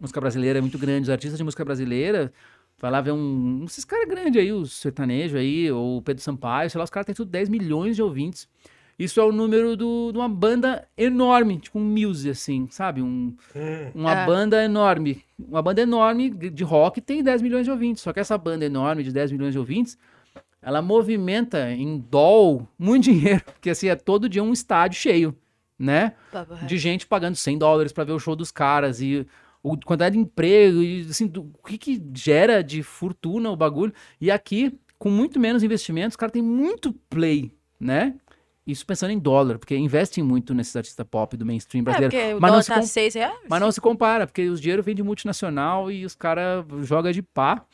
música 0.00 0.20
brasileira 0.20 0.58
é 0.58 0.62
muito 0.62 0.78
grande. 0.78 1.04
Os 1.04 1.10
artistas 1.10 1.38
de 1.38 1.44
música 1.44 1.64
brasileira, 1.64 2.32
vai 2.78 2.90
lá 2.90 3.00
ver 3.00 3.12
um. 3.12 3.64
Esses 3.64 3.84
caras 3.84 4.08
grandes 4.08 4.40
aí, 4.40 4.52
os 4.52 4.72
sertanejos 4.72 5.38
aí, 5.38 5.70
ou 5.70 5.98
o 5.98 6.02
Pedro 6.02 6.22
Sampaio, 6.22 6.70
sei 6.70 6.78
lá, 6.78 6.84
os 6.84 6.90
caras 6.90 7.06
têm 7.06 7.14
tudo 7.14 7.30
10 7.30 7.48
milhões 7.48 7.96
de 7.96 8.02
ouvintes. 8.02 8.48
Isso 8.98 9.20
é 9.20 9.24
o 9.24 9.30
número 9.32 9.76
do- 9.76 10.10
de 10.10 10.18
uma 10.18 10.28
banda 10.28 10.88
enorme, 10.96 11.58
tipo 11.58 11.78
um 11.78 11.84
Muse, 11.84 12.30
assim, 12.30 12.66
sabe? 12.70 13.02
Um, 13.02 13.34
uma 13.94 14.12
É. 14.22 14.26
banda 14.26 14.64
enorme. 14.64 15.22
Uma 15.38 15.60
banda 15.60 15.82
enorme 15.82 16.30
de 16.30 16.64
rock 16.64 17.00
tem 17.00 17.22
10 17.22 17.42
milhões 17.42 17.66
de 17.66 17.70
ouvintes. 17.70 18.02
Só 18.02 18.12
que 18.12 18.20
essa 18.20 18.38
banda 18.38 18.64
enorme 18.64 19.02
de 19.02 19.12
10 19.12 19.30
milhões 19.30 19.52
de 19.52 19.58
ouvintes, 19.58 19.98
ela 20.62 20.80
movimenta 20.80 21.70
em 21.72 21.98
doll 22.10 22.66
muito 22.78 23.04
dinheiro. 23.12 23.42
Porque 23.44 23.68
assim, 23.70 23.88
é 23.88 23.94
todo 23.96 24.28
dia 24.30 24.42
um 24.42 24.52
estádio 24.52 24.98
cheio, 24.98 25.36
né? 25.78 26.14
De 26.66 26.78
gente 26.78 27.06
pagando 27.06 27.36
100 27.36 27.58
dólares 27.58 27.92
pra 27.92 28.02
ver 28.04 28.12
o 28.12 28.18
show 28.18 28.34
dos 28.34 28.50
caras 28.50 29.02
e 29.02 29.26
o 29.62 29.76
quantidade 29.76 30.14
de 30.14 30.20
emprego 30.22 30.82
e 30.82 31.02
assim, 31.10 31.26
do- 31.26 31.50
o 31.62 31.66
que 31.66 31.76
que 31.76 32.02
gera 32.14 32.62
de 32.62 32.82
fortuna 32.82 33.50
o 33.50 33.56
bagulho. 33.56 33.92
E 34.18 34.30
aqui, 34.30 34.72
com 34.98 35.10
muito 35.10 35.38
menos 35.38 35.62
investimentos, 35.62 36.12
os 36.12 36.16
caras 36.16 36.32
têm 36.32 36.40
muito 36.42 36.94
play, 37.10 37.52
né? 37.78 38.14
Isso 38.66 38.84
pensando 38.84 39.10
em 39.12 39.18
dólar, 39.18 39.58
porque 39.58 39.76
investem 39.76 40.24
muito 40.24 40.52
nesses 40.52 40.74
artistas 40.74 41.06
pop 41.08 41.36
do 41.36 41.46
mainstream 41.46 41.82
É, 41.82 41.84
brasileiro. 41.84 42.16
o 42.36 42.40
mas, 42.40 42.40
não 42.40 42.48
dólar 42.48 42.62
se 42.62 42.68
tá 42.68 42.74
com- 42.80 42.82
6 42.86 43.14
reais. 43.14 43.38
mas 43.48 43.60
não 43.60 43.70
se 43.70 43.80
compara, 43.80 44.26
porque 44.26 44.48
os 44.48 44.60
dinheiro 44.60 44.82
vem 44.82 44.94
de 44.94 45.02
multinacional 45.04 45.90
e 45.90 46.04
os 46.04 46.14
caras 46.16 46.64
jogam 46.82 47.12
de 47.12 47.22
pá. 47.22 47.64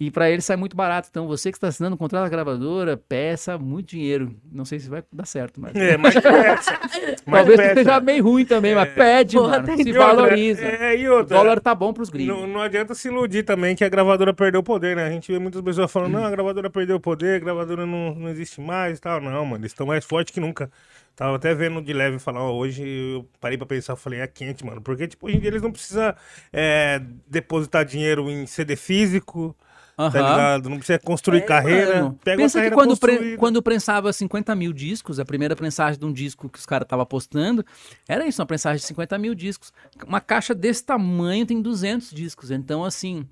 E 0.00 0.12
pra 0.12 0.30
eles 0.30 0.44
sai 0.44 0.56
muito 0.56 0.76
barato. 0.76 1.08
Então, 1.10 1.26
você 1.26 1.50
que 1.50 1.56
está 1.56 1.66
assinando 1.66 1.94
um 1.94 1.98
contrato 1.98 2.22
da 2.22 2.28
gravadora, 2.28 2.96
peça 2.96 3.58
muito 3.58 3.88
dinheiro. 3.88 4.32
Não 4.52 4.64
sei 4.64 4.78
se 4.78 4.88
vai 4.88 5.02
dar 5.12 5.26
certo, 5.26 5.60
mas. 5.60 5.74
É, 5.74 5.96
mas 5.96 6.14
peça. 6.22 6.78
Mas 7.26 7.40
Talvez 7.40 7.56
peça. 7.60 7.74
seja 7.74 8.00
meio 8.00 8.22
ruim 8.22 8.44
também, 8.44 8.76
mas 8.76 8.92
pede, 8.94 9.36
Porra, 9.36 9.56
mano. 9.60 9.66
tem- 9.66 9.76
Se 9.78 9.88
E 9.88 9.98
outra, 9.98 10.06
valoriza. 10.14 10.62
É, 10.62 10.96
e 10.96 11.08
O 11.08 11.14
outra. 11.16 11.36
dólar 11.36 11.58
tá 11.60 11.74
bom 11.74 11.92
pros 11.92 12.10
gringos. 12.10 12.32
Não, 12.36 12.46
não 12.46 12.60
adianta 12.60 12.94
se 12.94 13.08
iludir 13.08 13.42
também 13.42 13.74
que 13.74 13.82
a 13.82 13.88
gravadora 13.88 14.32
perdeu 14.32 14.60
o 14.60 14.62
poder, 14.64 14.94
né? 14.94 15.04
A 15.04 15.10
gente 15.10 15.32
vê 15.32 15.38
muitas 15.40 15.60
pessoas 15.62 15.90
falando, 15.90 16.12
não, 16.12 16.24
a 16.24 16.30
gravadora 16.30 16.70
perdeu 16.70 16.94
o 16.94 17.00
poder, 17.00 17.34
a 17.34 17.38
gravadora 17.40 17.84
não, 17.84 18.14
não 18.14 18.28
existe 18.28 18.60
mais 18.60 18.98
e 18.98 19.00
tal. 19.00 19.20
Não, 19.20 19.44
mano, 19.44 19.62
eles 19.62 19.72
estão 19.72 19.84
mais 19.86 20.04
fortes 20.04 20.32
que 20.32 20.38
nunca. 20.38 20.70
Tava 21.16 21.34
até 21.34 21.52
vendo 21.56 21.82
de 21.82 21.92
leve 21.92 22.20
falar, 22.20 22.40
ó, 22.44 22.52
hoje 22.54 22.86
eu 22.86 23.26
parei 23.40 23.58
pra 23.58 23.66
pensar, 23.66 23.96
falei, 23.96 24.20
é 24.20 24.28
quente, 24.28 24.64
mano. 24.64 24.80
Porque, 24.80 25.08
tipo, 25.08 25.26
hoje 25.26 25.38
em 25.38 25.40
dia 25.40 25.50
eles 25.50 25.60
não 25.62 25.72
precisam 25.72 26.14
é, 26.52 27.02
depositar 27.26 27.84
dinheiro 27.84 28.30
em 28.30 28.46
CD 28.46 28.76
físico, 28.76 29.56
tá 29.98 30.04
Aham. 30.04 30.30
ligado? 30.30 30.70
Não 30.70 30.76
precisa 30.78 30.98
construir 31.00 31.44
carreira. 31.44 31.90
É, 31.94 32.02
Mano, 32.02 32.18
Pega 32.22 32.36
pensa 32.36 32.58
uma 32.58 32.64
que 32.64 32.70
carreira 32.70 32.76
quando, 32.76 32.96
pre- 33.00 33.36
quando 33.36 33.62
prensava 33.62 34.12
50 34.12 34.54
mil 34.54 34.72
discos, 34.72 35.18
a 35.18 35.24
primeira 35.24 35.56
prensagem 35.56 35.98
de 35.98 36.06
um 36.06 36.12
disco 36.12 36.48
que 36.48 36.58
os 36.58 36.64
caras 36.64 36.86
estavam 36.86 37.04
postando, 37.04 37.64
era 38.08 38.26
isso, 38.26 38.40
uma 38.40 38.46
prensagem 38.46 38.78
de 38.80 38.86
50 38.86 39.18
mil 39.18 39.34
discos. 39.34 39.72
Uma 40.06 40.20
caixa 40.20 40.54
desse 40.54 40.84
tamanho 40.84 41.44
tem 41.44 41.60
200 41.60 42.10
discos. 42.12 42.50
Então, 42.52 42.84
assim, 42.84 43.26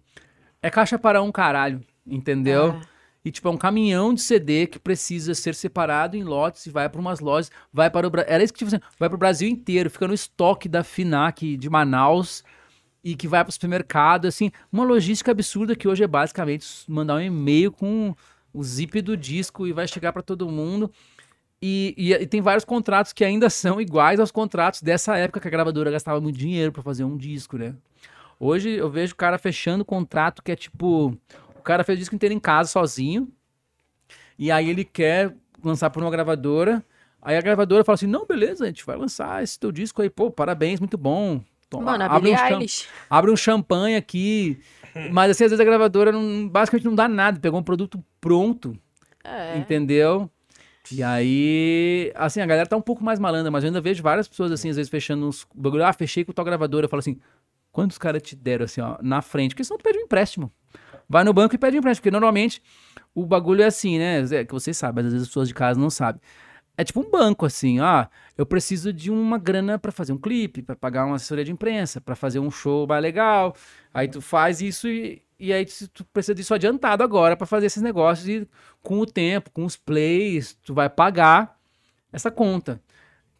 é 0.61 0.69
caixa 0.69 0.99
para 0.99 1.23
um 1.23 1.31
caralho, 1.31 1.81
entendeu? 2.07 2.71
É. 2.73 2.97
E, 3.25 3.31
tipo, 3.31 3.49
é 3.49 3.51
um 3.51 3.57
caminhão 3.57 4.15
de 4.15 4.21
CD 4.23 4.67
que 4.69 4.79
precisa 4.79 5.35
ser 5.35 5.55
separado 5.55 6.17
em 6.17 6.23
lotes 6.23 6.67
e 6.67 6.71
vai 6.71 6.89
para 6.89 7.01
umas 7.01 7.19
lojas, 7.19 7.51
vai 7.73 7.91
para 7.91 8.07
o... 8.07 8.13
Era 8.27 8.43
isso 8.45 8.53
que, 8.53 8.59
tipo 8.61 8.69
assim, 8.75 8.81
vai 9.01 9.09
para 9.09 9.17
o 9.17 9.19
Brasil 9.19 9.49
inteiro, 9.49 9.91
fica 9.91 10.07
no 10.07 10.15
estoque 10.15 10.69
da 10.69 10.85
FINAC 10.85 11.57
de 11.57 11.69
Manaus 11.69 12.45
e 13.07 13.15
que 13.15 13.29
vai 13.29 13.45
para 13.45 13.51
o 13.51 13.53
supermercado, 13.53 14.27
assim, 14.27 14.51
uma 14.73 14.85
logística 14.85 15.31
absurda 15.31 15.77
que 15.77 15.87
hoje 15.87 16.03
é 16.03 16.09
basicamente 16.09 16.67
mandar 16.89 17.15
um 17.17 17.21
e-mail 17.21 17.71
com 17.71 18.17
o 18.53 18.65
zip 18.65 19.01
do 19.01 19.17
disco 19.17 19.65
e 19.65 19.73
vai 19.73 19.87
chegar 19.87 20.13
para 20.13 20.23
todo 20.23 20.49
mundo. 20.51 20.91
E, 21.63 21.95
e- 21.97 22.13
e 22.15 22.27
tem 22.27 22.41
vários 22.41 22.65
contratos 22.65 23.13
que 23.13 23.25
ainda 23.25 23.51
são 23.51 23.81
iguais 23.81 24.21
aos 24.21 24.31
contratos 24.33 24.83
dessa 24.83 25.17
época 25.17 25.41
que 25.41 25.49
a 25.49 25.51
gravadora 25.51 25.91
gastava 25.91 26.21
muito 26.21 26.39
dinheiro 26.39 26.73
para 26.73 26.83
fazer 26.83 27.05
um 27.05 27.17
disco, 27.17 27.59
né? 27.59 27.75
Hoje 28.41 28.71
eu 28.71 28.91
vejo 28.91 29.15
o 29.15 29.17
cara 29.17 29.39
fechando 29.39 29.85
contrato 29.85 30.43
que 30.43 30.53
é 30.53 30.57
tipo. 30.57 31.17
O 31.59 31.63
cara 31.63 31.85
fez 31.85 31.99
o 31.99 32.01
disco 32.01 32.15
inteiro 32.17 32.35
em 32.35 32.41
casa 32.41 32.71
sozinho. 32.71 33.29
E 34.39 34.51
aí 34.51 34.69
ele 34.69 34.85
quer 34.85 35.35
lançar 35.65 35.91
por 35.91 36.03
uma 36.03 36.11
gravadora. 36.11 36.85
Aí 37.21 37.37
a 37.37 37.41
gravadora 37.41 37.85
fala 37.85 37.95
assim: 37.95 38.07
não, 38.07 38.27
beleza, 38.27 38.65
a 38.65 38.67
gente 38.69 38.85
vai 38.85 38.97
lançar 38.97 39.43
esse 39.43 39.59
teu 39.59 39.73
disco 39.73 40.03
aí, 40.03 40.11
pô, 40.11 40.31
parabéns, 40.31 40.81
muito 40.81 40.99
bom. 40.99 41.43
Toma, 41.69 41.93
Mano, 41.93 42.05
abre, 42.05 42.31
um 42.31 42.67
abre 43.11 43.31
um 43.31 43.37
champanhe 43.37 43.97
aqui. 43.97 44.61
Mas 45.13 45.31
assim, 45.31 45.45
às 45.45 45.51
vezes 45.51 45.61
a 45.61 45.65
gravadora 45.65 46.11
não, 46.13 46.49
basicamente 46.49 46.85
não 46.85 46.95
dá 46.95 47.09
nada, 47.09 47.39
pegou 47.39 47.61
um 47.61 47.63
produto 47.63 48.03
pronto, 48.21 48.77
É. 49.23 49.59
entendeu? 49.59 50.31
E 50.91 51.03
aí, 51.03 52.13
assim, 52.15 52.41
a 52.41 52.47
galera 52.47 52.67
tá 52.69 52.77
um 52.77 52.81
pouco 52.81 53.03
mais 53.03 53.19
malandra, 53.19 53.51
mas 53.51 53.65
eu 53.65 53.69
ainda 53.69 53.81
vejo 53.81 54.03
várias 54.03 54.29
pessoas 54.29 54.53
assim, 54.53 54.71
às 54.71 54.77
vezes 54.77 54.89
fechando 54.89 55.27
uns 55.27 55.45
bagulho, 55.55 55.85
ah, 55.85 55.93
fechei 55.93 56.25
com 56.25 56.33
tal 56.33 56.45
gravadora, 56.45 56.85
eu 56.87 56.89
falo 56.89 57.01
assim, 57.01 57.19
quantos 57.73 57.99
caras 57.99 58.23
te 58.23 58.37
deram 58.37 58.65
assim, 58.65 58.81
ó, 58.81 58.97
na 59.03 59.21
frente? 59.21 59.51
Porque 59.51 59.65
senão 59.65 59.79
tu 59.79 59.83
pede 59.83 59.99
um 59.99 60.03
empréstimo. 60.03 60.51
Vai 61.09 61.25
no 61.25 61.33
banco 61.33 61.55
e 61.55 61.59
pede 61.59 61.77
um 61.77 61.81
empréstimo, 61.81 62.03
porque 62.03 62.11
normalmente 62.11 62.63
o 63.15 63.27
bagulho 63.27 63.63
é 63.63 63.67
assim, 63.67 63.99
né? 63.99 64.25
Zé, 64.25 64.45
Que 64.45 64.53
vocês 64.53 64.77
sabem, 64.77 65.05
às 65.05 65.13
vezes 65.13 65.23
as 65.25 65.29
pessoas 65.29 65.49
de 65.49 65.55
casa 65.55 65.79
não 65.79 65.91
sabem. 65.91 66.21
É 66.79 66.85
tipo 66.85 67.01
um 67.01 67.11
banco, 67.11 67.47
assim, 67.47 67.81
ah, 67.81 68.09
eu 68.37 68.45
preciso 68.45 68.93
de 68.93 69.11
uma 69.11 69.39
grana 69.39 69.79
pra 69.79 69.91
fazer 69.91 70.13
um 70.13 70.19
clipe, 70.19 70.63
pra 70.63 70.77
pagar 70.77 71.07
uma 71.07 71.17
assessoria 71.17 71.45
de 71.45 71.51
imprensa, 71.53 72.01
pra 72.01 72.15
fazer 72.15 72.39
um 72.39 72.51
show 72.51 72.87
mais 72.87 73.03
legal. 73.03 73.57
Aí 73.95 74.09
tu 74.09 74.21
faz 74.21 74.61
isso 74.61 74.87
e, 74.87 75.23
e 75.39 75.53
aí 75.53 75.65
tu 75.65 75.89
tu 75.89 76.05
precisa 76.05 76.35
disso 76.35 76.53
adiantado 76.53 77.03
agora 77.03 77.37
pra 77.37 77.47
fazer 77.47 77.67
esses 77.67 77.83
negócios 77.83 78.29
e 78.29 78.47
com 78.83 78.99
o 79.01 79.07
tempo, 79.07 79.51
com 79.51 79.65
os 79.65 79.77
plays, 79.77 80.55
tu 80.65 80.75
vai 80.75 80.89
pagar 80.91 81.59
essa 82.13 82.31
conta. 82.31 82.81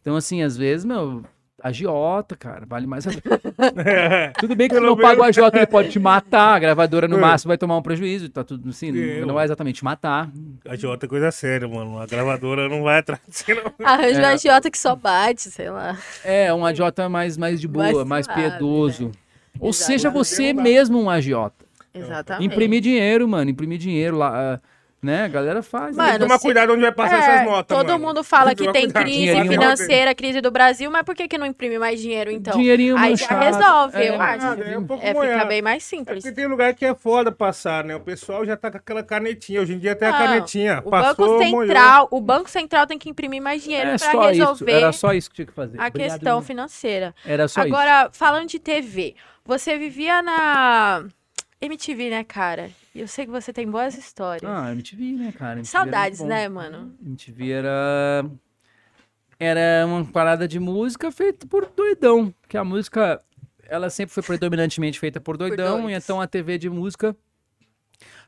Então, 0.01 0.15
assim, 0.15 0.41
às 0.41 0.57
vezes, 0.57 0.85
meu, 0.85 1.23
agiota, 1.67 2.35
cara, 2.35 2.65
vale 2.65 2.85
mais 2.87 3.05
a 3.07 3.11
Tudo 4.39 4.55
bem 4.55 4.67
que 4.67 4.75
Pelo 4.75 4.87
não 4.87 4.97
paga 4.97 5.21
o 5.21 5.23
agiota, 5.23 5.57
ele 5.57 5.67
pode 5.67 5.89
te 5.89 5.99
matar, 5.99 6.55
a 6.55 6.59
gravadora 6.59 7.07
no 7.07 7.17
É. 7.17 7.19
máximo 7.21 7.49
vai 7.49 7.57
tomar 7.57 7.77
um 7.77 7.81
prejuízo, 7.81 8.29
tá 8.29 8.43
tudo 8.43 8.69
assim, 8.69 8.89
É, 8.97 9.25
não 9.25 9.33
vai 9.35 9.45
exatamente 9.45 9.75
te 9.77 9.83
matar. 9.83 10.29
Agiota 10.67 11.05
é 11.05 11.09
coisa 11.09 11.31
séria, 11.31 11.67
mano. 11.67 11.99
A 11.99 12.05
gravadora 12.05 12.67
não 12.67 12.83
vai 12.83 12.99
atrás 12.99 13.21
de 13.27 13.35
você, 13.37 13.53
não. 13.53 13.71
Arranjo 13.85 14.19
um 14.21 14.25
agiota 14.25 14.69
que 14.71 14.77
só 14.77 14.95
bate, 14.95 15.41
sei 15.43 15.69
lá. 15.69 15.97
É, 16.23 16.53
um 16.53 16.65
agiota 16.65 17.07
mais, 17.07 17.37
mais 17.37 17.61
de 17.61 17.67
boa, 17.67 17.85
Mais 18.05 18.07
mais, 18.07 18.25
suave, 18.25 18.41
piedoso. 18.41 19.11
Ou 19.59 19.69
Exato. 19.69 19.85
seja, 19.85 20.09
você 20.09 20.53
mesmo 20.53 21.01
um 21.01 21.09
agiota. 21.09 21.65
Exatamente. 21.93 22.45
Imprimir 22.45 22.81
dinheiro, 22.81 23.27
mano, 23.27 23.49
imprimir 23.49 23.79
dinheiro 23.79 24.17
lá, 24.17 24.53
ah, 24.55 24.59
né? 25.01 25.25
A 25.25 25.27
galera 25.27 25.61
faz. 25.61 25.95
né? 25.95 26.03
Mano, 26.03 26.09
Tem 26.09 26.19
que 26.19 26.25
tomar 26.25 26.37
se- 26.39 26.43
cuidado 26.45 26.73
onde 26.73 26.81
vai 26.81 26.91
passar 26.91 27.15
É, 27.15 27.19
essas 27.19 27.45
notas, 27.45 27.77
todo 27.77 27.87
mano. 27.89 28.05
mundo 28.07 28.23
fala 28.23 28.55
Tem 28.55 28.65
que 28.67 28.73
tem 28.73 28.83
cuidado. 28.85 29.03
crise 29.03 29.19
Dinheirinho. 29.19 29.51
financeira, 29.51 30.15
crise 30.15 30.41
do 30.41 30.49
Brasil, 30.51 30.89
mas 30.89 31.03
por 31.03 31.13
que, 31.15 31.27
que 31.27 31.37
não 31.37 31.45
imprime 31.45 31.77
mais 31.77 32.01
dinheiro, 32.01 32.31
então? 32.31 32.57
Dinheirinho 32.57 32.97
Aí 32.97 33.15
já 33.15 33.27
manchado. 33.35 33.45
resolve, 33.57 33.97
É, 33.97 34.09
eu 34.09 34.21
acho. 34.21 34.61
É 34.63 34.77
um 34.77 34.85
pouco 34.87 35.05
É, 35.05 35.13
fica 35.13 35.45
bem 35.45 35.61
mais 35.61 35.83
É 35.83 35.85
simples. 35.85 36.23
porque 36.23 36.35
tem 36.35 36.47
lugar 36.47 36.73
que 36.73 36.85
é 36.85 36.95
foda 36.95 37.31
passar, 37.31 37.83
né? 37.83 37.95
O 37.95 37.99
pessoal 37.99 38.43
já 38.45 38.57
tá 38.57 38.71
com 38.71 38.77
aquela 38.77 39.03
canetinha. 39.03 39.61
Hoje 39.61 39.73
em 39.73 39.79
dia 39.79 39.95
tem 39.95 40.07
a 40.07 40.11
Não, 40.11 40.17
canetinha. 40.17 40.81
O 40.83 40.89
Passou, 40.89 41.37
Banco 41.39 41.45
molhou. 41.51 41.67
Central, 41.67 42.07
o 42.11 42.19
Banco 42.21 42.49
Central 42.49 42.87
tem 42.87 42.97
que 42.97 43.09
imprimir 43.09 43.41
mais 43.41 43.61
dinheiro 43.63 43.89
É 43.91 43.97
para 43.97 44.11
só 44.11 44.31
isso, 44.31 44.39
resolver 44.39 44.71
era 44.71 44.91
só 44.91 45.13
isso 45.13 45.29
que 45.29 45.35
tinha 45.35 45.45
que 45.45 45.53
fazer. 45.53 45.79
a 45.79 45.87
Obrigado, 45.87 46.11
questão 46.13 46.35
Luna. 46.37 46.45
financeira. 46.47 47.15
Era 47.25 47.47
só 47.47 47.61
isso. 47.61 47.69
Agora, 47.75 48.09
falando 48.11 48.47
de 48.47 48.57
TV, 48.59 49.15
você 49.45 49.77
vivia 49.77 50.21
na 50.21 51.05
MTV, 51.59 52.09
né, 52.09 52.23
cara? 52.23 52.69
E 52.93 52.99
eu 52.99 53.07
sei 53.07 53.25
que 53.25 53.31
você 53.31 53.51
tem 53.51 53.69
boas 53.69 53.97
histórias. 53.97 54.49
Ah, 54.49 54.71
MTV, 54.71 55.03
né, 55.13 55.31
cara? 55.31 55.59
MTV 55.59 55.65
Saudades, 55.65 56.19
né, 56.19 56.47
mano? 56.47 56.95
MTV 57.01 57.51
era. 57.51 58.25
Era 59.39 59.85
uma 59.85 60.05
parada 60.05 60.47
de 60.47 60.59
música 60.59 61.11
feita 61.11 61.47
por 61.47 61.65
doidão. 61.75 62.33
Que 62.47 62.57
a 62.57 62.63
música, 62.63 63.21
ela 63.63 63.89
sempre 63.89 64.13
foi 64.13 64.23
predominantemente 64.23 64.99
feita 64.99 65.19
por 65.19 65.37
doidão. 65.37 65.79
e 65.79 65.81
doidos. 65.83 66.03
então 66.03 66.21
a 66.21 66.27
TV 66.27 66.57
de 66.57 66.69
música, 66.69 67.15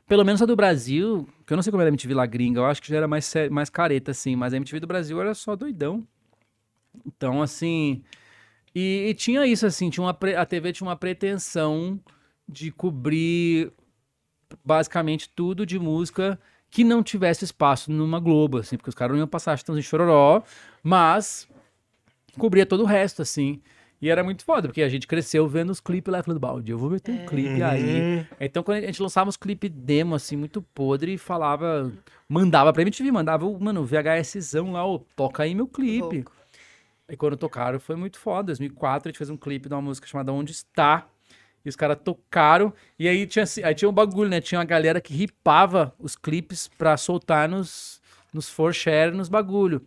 pelo 0.06 0.24
menos 0.24 0.42
a 0.42 0.46
do 0.46 0.54
Brasil, 0.56 1.28
que 1.46 1.52
eu 1.52 1.56
não 1.56 1.62
sei 1.62 1.70
como 1.70 1.80
era 1.80 1.88
a 1.88 1.92
MTV 1.92 2.14
lá 2.14 2.26
gringa, 2.26 2.60
eu 2.60 2.66
acho 2.66 2.82
que 2.82 2.88
já 2.88 2.96
era 2.96 3.08
mais, 3.08 3.32
mais 3.50 3.70
careta, 3.70 4.10
assim. 4.10 4.34
Mas 4.34 4.52
a 4.52 4.56
MTV 4.56 4.80
do 4.80 4.86
Brasil 4.86 5.20
era 5.20 5.34
só 5.34 5.54
doidão. 5.54 6.06
Então, 7.06 7.42
assim. 7.42 8.02
E, 8.74 9.06
e 9.08 9.14
tinha 9.14 9.46
isso, 9.46 9.66
assim, 9.66 9.90
tinha 9.90 10.04
uma 10.04 10.16
a 10.36 10.46
TV 10.46 10.72
tinha 10.72 10.86
uma 10.86 10.96
pretensão 10.96 12.00
de 12.50 12.70
cobrir 12.70 13.72
basicamente 14.64 15.28
tudo 15.28 15.64
de 15.64 15.78
música 15.78 16.38
que 16.70 16.84
não 16.84 17.02
tivesse 17.02 17.44
espaço 17.44 17.90
numa 17.90 18.20
Globo, 18.20 18.58
assim, 18.58 18.76
porque 18.76 18.88
os 18.90 18.94
caras 18.94 19.12
não 19.12 19.18
iam 19.20 19.28
passar 19.28 19.56
Chitãozinho 19.58 19.82
Chororó, 19.84 20.42
mas 20.82 21.48
cobria 22.38 22.64
todo 22.66 22.82
o 22.82 22.86
resto, 22.86 23.22
assim. 23.22 23.60
E 24.02 24.08
era 24.08 24.24
muito 24.24 24.44
foda, 24.44 24.66
porque 24.68 24.82
a 24.82 24.88
gente 24.88 25.06
cresceu 25.06 25.46
vendo 25.46 25.68
os 25.70 25.78
clipes 25.80 26.10
lá, 26.10 26.22
falando, 26.22 26.40
balde, 26.40 26.72
eu 26.72 26.78
vou 26.78 26.88
meter 26.88 27.12
um 27.12 27.26
clipe 27.26 27.62
aí. 27.62 28.00
Uhum. 28.00 28.24
Então, 28.40 28.62
quando 28.62 28.78
a 28.78 28.86
gente 28.86 29.02
lançava 29.02 29.28
uns 29.28 29.36
clipes 29.36 29.70
demo, 29.70 30.14
assim, 30.14 30.36
muito 30.36 30.62
podre, 30.62 31.14
e 31.14 31.18
falava, 31.18 31.92
mandava 32.26 32.72
pra 32.72 32.80
MTV, 32.82 33.10
mandava, 33.12 33.44
o- 33.44 33.60
mano, 33.60 33.82
o 33.82 33.84
VHSzão 33.84 34.72
lá, 34.72 34.86
ó, 34.86 35.00
toca 35.14 35.42
aí 35.42 35.54
meu 35.54 35.66
clipe. 35.66 36.00
Louco. 36.16 36.32
E 37.10 37.16
quando 37.16 37.36
tocaram 37.36 37.78
foi 37.80 37.96
muito 37.96 38.18
foda. 38.18 38.44
Em 38.52 38.54
2004 38.54 39.08
a 39.08 39.10
gente 39.10 39.18
fez 39.18 39.28
um 39.28 39.36
clipe 39.36 39.68
de 39.68 39.74
uma 39.74 39.82
música 39.82 40.06
chamada 40.06 40.32
Onde 40.32 40.52
Está. 40.52 41.06
E 41.64 41.68
os 41.68 41.76
caras 41.76 41.98
tocaram. 42.02 42.72
E 42.98 43.08
aí 43.08 43.26
tinha, 43.26 43.44
aí 43.64 43.74
tinha 43.74 43.88
um 43.88 43.92
bagulho, 43.92 44.30
né? 44.30 44.40
Tinha 44.40 44.58
uma 44.58 44.64
galera 44.64 45.00
que 45.00 45.12
ripava 45.12 45.94
os 45.98 46.16
clipes 46.16 46.68
pra 46.68 46.96
soltar 46.96 47.48
nos, 47.48 48.00
nos 48.32 48.48
for 48.48 48.74
share, 48.74 49.14
nos 49.14 49.28
bagulho. 49.28 49.82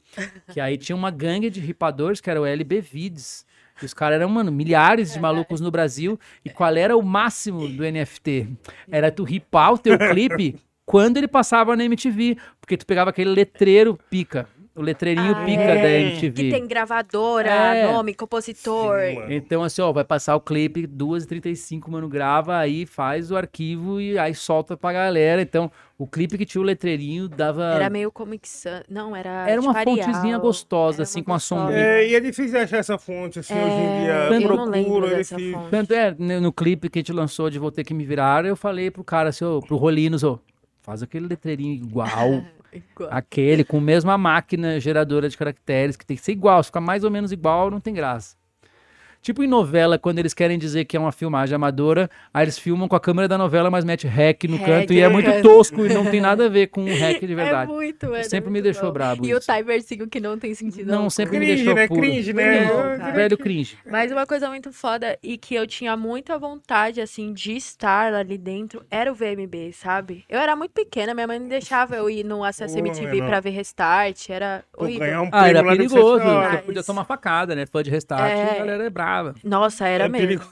Que 0.52 0.60
aí 0.60 0.78
tinha 0.78 0.96
uma 0.96 1.12
gangue 1.12 1.50
de 1.50 1.60
ripadores 1.60 2.22
que 2.22 2.30
era 2.30 2.42
o 2.42 2.46
LB 2.46 2.82
Vids. 2.82 3.46
E 3.82 3.86
os 3.86 3.94
caras 3.94 4.20
eram, 4.20 4.30
mano, 4.30 4.52
milhares 4.52 5.14
de 5.14 5.20
malucos 5.20 5.60
no 5.60 5.72
Brasil. 5.72 6.20
E 6.46 6.50
qual 6.50 6.76
era 6.76 6.96
o 6.96 7.02
máximo 7.02 7.68
do 7.68 7.84
NFT? 7.84 8.50
Era 8.90 9.12
tu 9.12 9.24
ripar 9.24 9.74
o 9.74 9.78
teu 9.78 9.98
clipe 9.98 10.60
quando 10.86 11.18
ele 11.18 11.28
passava 11.28 11.76
na 11.76 11.84
MTV. 11.84 12.38
Porque 12.62 12.78
tu 12.78 12.86
pegava 12.86 13.10
aquele 13.10 13.32
letreiro 13.32 14.00
pica. 14.10 14.48
O 14.76 14.82
letreirinho 14.82 15.36
Ah, 15.36 15.46
pica 15.46 15.62
é. 15.62 15.82
da 15.84 15.90
MTV. 15.90 16.44
Que 16.46 16.50
tem 16.50 16.66
gravadora, 16.68 17.48
É. 17.50 17.92
nome, 17.92 18.14
compositor. 18.16 19.00
Sim. 19.02 19.26
Então, 19.30 19.62
assim, 19.64 19.84
ó, 19.84 19.92
vai 19.94 20.04
passar 20.04 20.36
o 20.36 20.42
clipe 20.42 20.88
2h35, 20.88 21.92
mano, 21.92 22.10
grava, 22.10 22.58
aí 22.58 22.88
faz 22.88 23.30
o 23.30 23.38
arquivo 23.38 24.02
e 24.02 24.18
aí 24.18 24.34
solta 24.34 24.76
pra 24.76 24.92
galera. 24.92 25.44
Então, 25.44 25.72
o 25.96 26.08
clipe 26.08 26.40
que 26.40 26.46
tinha 26.46 26.60
o 26.60 26.66
letreirinho 26.66 27.30
dava. 27.30 27.66
Era 27.76 27.88
meio 27.88 28.12
Comic 28.12 28.50
Sans. 28.50 28.82
Não, 28.90 29.16
era. 29.16 29.48
Era 29.48 29.62
uma 29.62 29.76
tipo 29.76 29.92
Arial. 29.92 30.08
fontezinha 30.08 30.38
gostosa, 30.40 30.98
Era 30.98 31.04
assim, 31.04 31.22
com 31.22 31.34
a 31.36 31.40
sombrinha. 31.40 31.80
É, 31.80 32.10
e 32.10 32.16
é 32.16 32.20
difícil 32.20 32.60
achar 32.60 32.78
essa 32.78 32.98
fonte, 32.98 33.38
assim, 33.38 33.54
hoje 33.54 33.64
em 33.76 34.02
dia. 34.02 34.12
É, 34.12 34.28
Eu 34.28 34.32
não 34.58 34.66
lembro 34.66 34.88
procuro, 34.94 35.06
é 35.06 35.16
dessa 35.18 35.38
fonte. 35.38 35.70
Tanto 35.70 35.94
é, 35.94 36.16
no, 36.18 36.42
no 36.42 36.52
clipe 36.52 36.90
que 36.90 36.98
a 36.98 37.02
gente 37.02 37.14
lançou 37.14 37.48
de 37.52 37.60
Vou 37.60 37.72
Ter 37.72 37.84
Que 37.84 37.94
Me 37.94 38.06
Virar, 38.06 38.44
eu 38.44 38.56
falei 38.56 38.90
pro 38.90 39.04
cara, 39.04 39.30
assim, 39.30 39.46
ô, 39.46 39.60
pro 39.60 39.78
Rolinos, 39.78 40.24
ô, 40.24 40.40
faz 40.82 41.04
aquele 41.04 41.28
letreirinho 41.28 41.76
igual, 41.76 42.08
Igual. 42.76 43.10
aquele, 43.12 43.64
com 43.64 43.78
a 43.78 43.82
mesma 43.82 44.18
máquina 44.18 44.80
geradora 44.80 45.30
de 45.30 45.38
caracteres, 45.38 45.96
que 45.96 46.06
tem 46.06 46.18
que 46.18 46.24
ser 46.24 46.32
igual, 46.32 46.62
se 46.64 46.68
ficar 46.68 46.82
mais 46.82 47.04
ou 47.04 47.12
menos 47.12 47.32
igual, 47.32 47.70
não 47.70 47.80
tem 47.80 47.94
graça. 47.94 48.36
Tipo 49.24 49.42
em 49.42 49.48
novela, 49.48 49.98
quando 49.98 50.20
eles 50.20 50.34
querem 50.34 50.60
dizer 50.60 50.84
que 50.84 50.98
é 50.98 51.00
uma 51.00 51.14
filmagem 51.14 51.56
amadora, 51.56 52.10
aí 52.34 52.44
eles 52.44 52.60
filmam 52.60 52.90
com 52.90 52.96
a 52.96 53.00
câmera 53.00 53.26
da 53.26 53.38
novela, 53.38 53.72
mas 53.72 53.86
mete 53.86 54.06
rec 54.06 54.44
no 54.44 54.58
Rec 54.58 54.66
canto 54.66 54.92
e 54.94 55.00
é 55.00 55.08
muito 55.08 55.32
canto. 55.32 55.42
tosco 55.44 55.86
e 55.86 55.94
não 55.94 56.06
tem 56.06 56.20
nada 56.20 56.46
a 56.48 56.50
ver 56.50 56.68
com 56.68 56.82
o 56.84 56.88
rec 56.88 57.22
de 57.26 57.34
verdade. 57.34 57.72
É 57.72 57.74
muito, 57.74 58.14
é 58.14 58.24
Sempre 58.24 58.50
me 58.50 58.56
muito 58.60 58.64
deixou 58.66 58.90
bom. 58.90 58.92
brabo 58.94 59.26
E 59.26 59.30
isso. 59.32 59.38
o 59.38 59.56
timerzinho 59.56 60.08
que 60.10 60.20
não 60.20 60.38
tem 60.38 60.54
sentido. 60.54 60.88
Não, 60.88 60.98
algum. 60.98 61.10
sempre 61.10 61.40
me 61.40 61.46
Cringe, 61.46 61.56
deixou 61.64 61.74
né? 61.76 61.88
puro. 61.88 62.02
Cringe, 62.02 62.34
né? 62.34 62.66
Não. 62.98 63.14
Velho 63.14 63.38
cringe. 63.38 63.78
Mas 63.90 64.12
uma 64.12 64.26
coisa 64.28 64.50
muito 64.50 64.74
foda 64.74 65.18
e 65.24 65.38
que 65.38 65.56
eu 65.56 65.66
tinha 65.66 65.96
muita 65.96 66.38
vontade, 66.38 67.00
assim, 67.00 67.32
de 67.32 67.56
estar 67.56 68.14
ali 68.14 68.38
dentro 68.38 68.84
era 68.92 69.10
o 69.10 69.16
VMB, 69.16 69.72
sabe? 69.72 70.26
Eu 70.28 70.38
era 70.38 70.54
muito 70.54 70.72
pequena, 70.72 71.14
minha 71.14 71.28
mãe 71.28 71.40
não 71.40 71.48
deixava 71.48 71.96
eu 71.96 72.10
ir 72.10 72.26
no 72.26 72.44
Acesso 72.44 72.74
Pô, 72.74 72.80
MTV 72.82 73.22
não. 73.22 73.28
pra 73.28 73.40
ver 73.40 73.52
Restart, 73.52 74.30
era 74.30 74.66
Pô, 74.74 74.84
horrível. 74.84 75.22
um 75.24 75.30
Ah, 75.32 75.48
era 75.48 75.64
perigoso. 75.64 76.24
Você 76.26 76.58
podia 76.66 76.84
tomar 76.84 77.06
facada, 77.06 77.56
né? 77.56 77.66
Fã 77.66 77.82
de 77.82 77.90
restart, 77.90 78.30
É. 78.30 78.52
a 78.56 78.60
galera 78.60 78.84
é 78.84 78.90
brava. 78.90 79.13
Nossa, 79.44 79.88
era 79.88 80.06
É 80.06 80.10
mesmo. 80.10 80.28
perigo- 80.28 80.46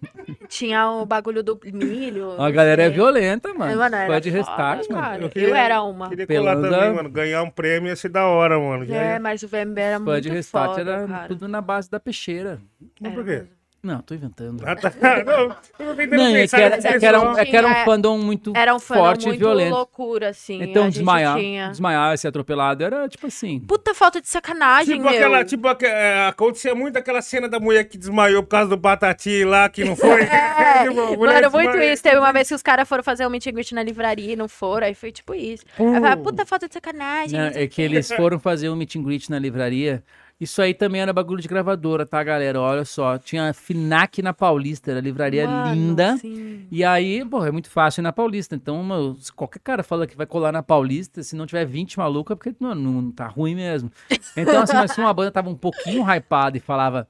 Tinha 0.48 0.88
o 0.90 1.04
bagulho 1.04 1.42
do 1.42 1.60
milho. 1.64 2.40
A 2.40 2.50
galera 2.50 2.82
é 2.82 2.86
sei. 2.86 2.94
violenta, 2.94 3.52
mano. 3.52 3.76
Mano, 3.76 3.94
era 3.96 4.06
Fã 4.14 4.20
de 4.20 4.30
foda, 4.30 4.38
restart, 4.40 4.88
mano. 4.88 5.02
cara. 5.02 5.16
Eu 5.18 5.22
Eu, 5.24 5.28
queria- 5.30 5.58
era 5.58 5.82
uma. 5.82 6.08
Queria 6.08 6.26
colar 6.26 6.56
Pelanda- 6.56 6.70
também, 6.78 6.94
mano. 6.94 7.10
Ganhar 7.10 7.42
um 7.42 7.50
prêmio 7.50 7.88
ia 7.90 7.96
ser 7.96 8.08
da 8.08 8.26
hora, 8.26 8.58
mano. 8.58 8.84
É, 8.92 9.14
ia- 9.14 9.20
mas 9.20 9.42
o 9.42 9.48
VMB 9.48 9.78
era 9.78 9.98
Fã 9.98 10.04
muito 10.04 10.20
de 10.22 10.30
restart 10.30 10.70
foda, 10.78 10.80
era 10.90 11.06
cara. 11.06 11.28
tudo 11.28 11.46
na 11.48 11.60
base 11.60 11.90
da 11.90 12.00
peixeira. 12.00 12.58
Mas 13.00 13.12
por 13.14 13.24
quê? 13.24 13.44
Não, 13.82 14.02
tô 14.02 14.14
inventando. 14.14 14.62
Ah, 14.66 14.76
tá. 14.76 14.92
Não, 15.24 15.40
eu 15.42 15.54
tô 15.78 15.94
tentando 15.94 16.16
Não, 16.18 16.26
é 16.26 16.32
que, 16.32 16.38
pensar 16.42 16.60
era, 16.60 16.76
nesse 16.76 16.86
é 16.88 16.98
que 16.98 17.06
era 17.06 17.20
um, 17.20 17.38
é 17.38 17.44
que 17.46 17.56
era 17.56 17.66
um 17.66 17.72
Tinha- 17.72 17.84
fandom 17.86 18.18
muito 18.18 18.52
Era 18.54 18.74
um 18.74 18.78
fandom 18.78 19.00
forte 19.00 19.26
muito 19.26 19.36
e 19.36 19.38
violento. 19.38 19.70
loucura, 19.74 20.28
assim. 20.28 20.62
Então, 20.62 20.82
a 20.82 20.84
gente 20.86 20.94
desmaiar, 20.96 21.38
tinha... 21.38 21.68
desmaiar 21.70 22.14
e 22.14 22.18
ser 22.18 22.28
atropelado 22.28 22.84
era 22.84 23.08
tipo 23.08 23.26
assim. 23.26 23.58
Puta 23.60 23.94
falta 23.94 24.20
de 24.20 24.28
sacanagem, 24.28 24.96
Tipo 24.98 25.08
meu. 25.08 25.14
aquela, 25.18 25.44
tipo, 25.46 25.66
é, 25.86 26.28
acontecia 26.28 26.74
muito 26.74 26.98
aquela 26.98 27.22
cena 27.22 27.48
da 27.48 27.58
mulher 27.58 27.84
que 27.84 27.96
desmaiou 27.96 28.42
por 28.42 28.50
causa 28.50 28.68
do 28.68 28.78
Patati 28.78 29.44
lá, 29.44 29.66
que 29.68 29.82
não 29.84 29.96
foi? 29.96 30.20
É, 30.30 30.82
Tipo, 30.84 30.94
mano, 30.94 31.16
muito 31.50 31.70
desmaia- 31.72 31.92
isso. 31.92 32.02
Teve 32.02 32.18
uma 32.18 32.32
vez 32.32 32.48
que 32.48 32.54
os 32.54 32.62
caras 32.62 32.88
foram 32.88 33.02
fazer 33.02 33.26
um 33.26 33.30
meet 33.30 33.46
and 33.46 33.52
greet 33.52 33.72
na 33.74 33.82
livraria 33.82 34.32
e 34.32 34.36
não 34.36 34.46
foram, 34.48 34.86
aí 34.86 34.94
foi 34.94 35.10
tipo 35.10 35.34
isso. 35.34 35.64
Aí 35.78 35.84
eu 35.86 35.94
falei, 36.00 36.16
puta 36.16 36.44
falta 36.46 36.68
de 36.68 36.74
sacanagem. 36.74 37.38
Não 37.38 37.46
é 37.46 37.66
que 37.66 37.80
eles 37.82 38.10
foram 38.12 38.38
fazer 38.38 38.68
um 38.68 38.76
meet 38.76 38.94
and 38.96 39.02
greet 39.02 39.30
na 39.30 39.38
livraria. 39.38 40.02
Isso 40.40 40.62
aí 40.62 40.72
também 40.72 41.02
era 41.02 41.12
bagulho 41.12 41.42
de 41.42 41.46
gravadora, 41.48 42.06
tá, 42.06 42.22
galera? 42.24 42.58
Olha 42.58 42.84
só. 42.84 43.18
Tinha 43.18 43.52
Finac 43.52 44.22
na 44.22 44.32
Paulista, 44.32 44.90
era 44.90 44.98
livraria 45.00 45.46
Mano, 45.46 45.74
linda. 45.74 46.16
sim. 46.16 46.66
E 46.70 46.82
aí, 46.82 47.22
pô, 47.26 47.44
é 47.44 47.50
muito 47.50 47.70
fácil 47.70 48.00
ir 48.00 48.04
na 48.04 48.12
Paulista. 48.12 48.54
Então, 48.54 48.82
meu, 48.82 49.14
se 49.16 49.30
qualquer 49.30 49.58
cara 49.58 49.82
fala 49.82 50.06
que 50.06 50.16
vai 50.16 50.24
colar 50.26 50.50
na 50.50 50.62
Paulista, 50.62 51.22
se 51.22 51.36
não 51.36 51.44
tiver 51.46 51.66
20 51.66 51.98
maluca, 51.98 52.32
é 52.32 52.36
porque 52.36 52.54
não, 52.58 52.74
não 52.74 53.10
tá 53.10 53.26
ruim 53.26 53.54
mesmo. 53.54 53.92
Então, 54.34 54.62
assim, 54.62 54.74
mas 54.74 54.92
se 54.92 55.00
uma 55.00 55.12
banda 55.12 55.30
tava 55.30 55.50
um 55.50 55.54
pouquinho 55.54 56.02
hypada 56.10 56.56
e 56.56 56.60
falava 56.60 57.06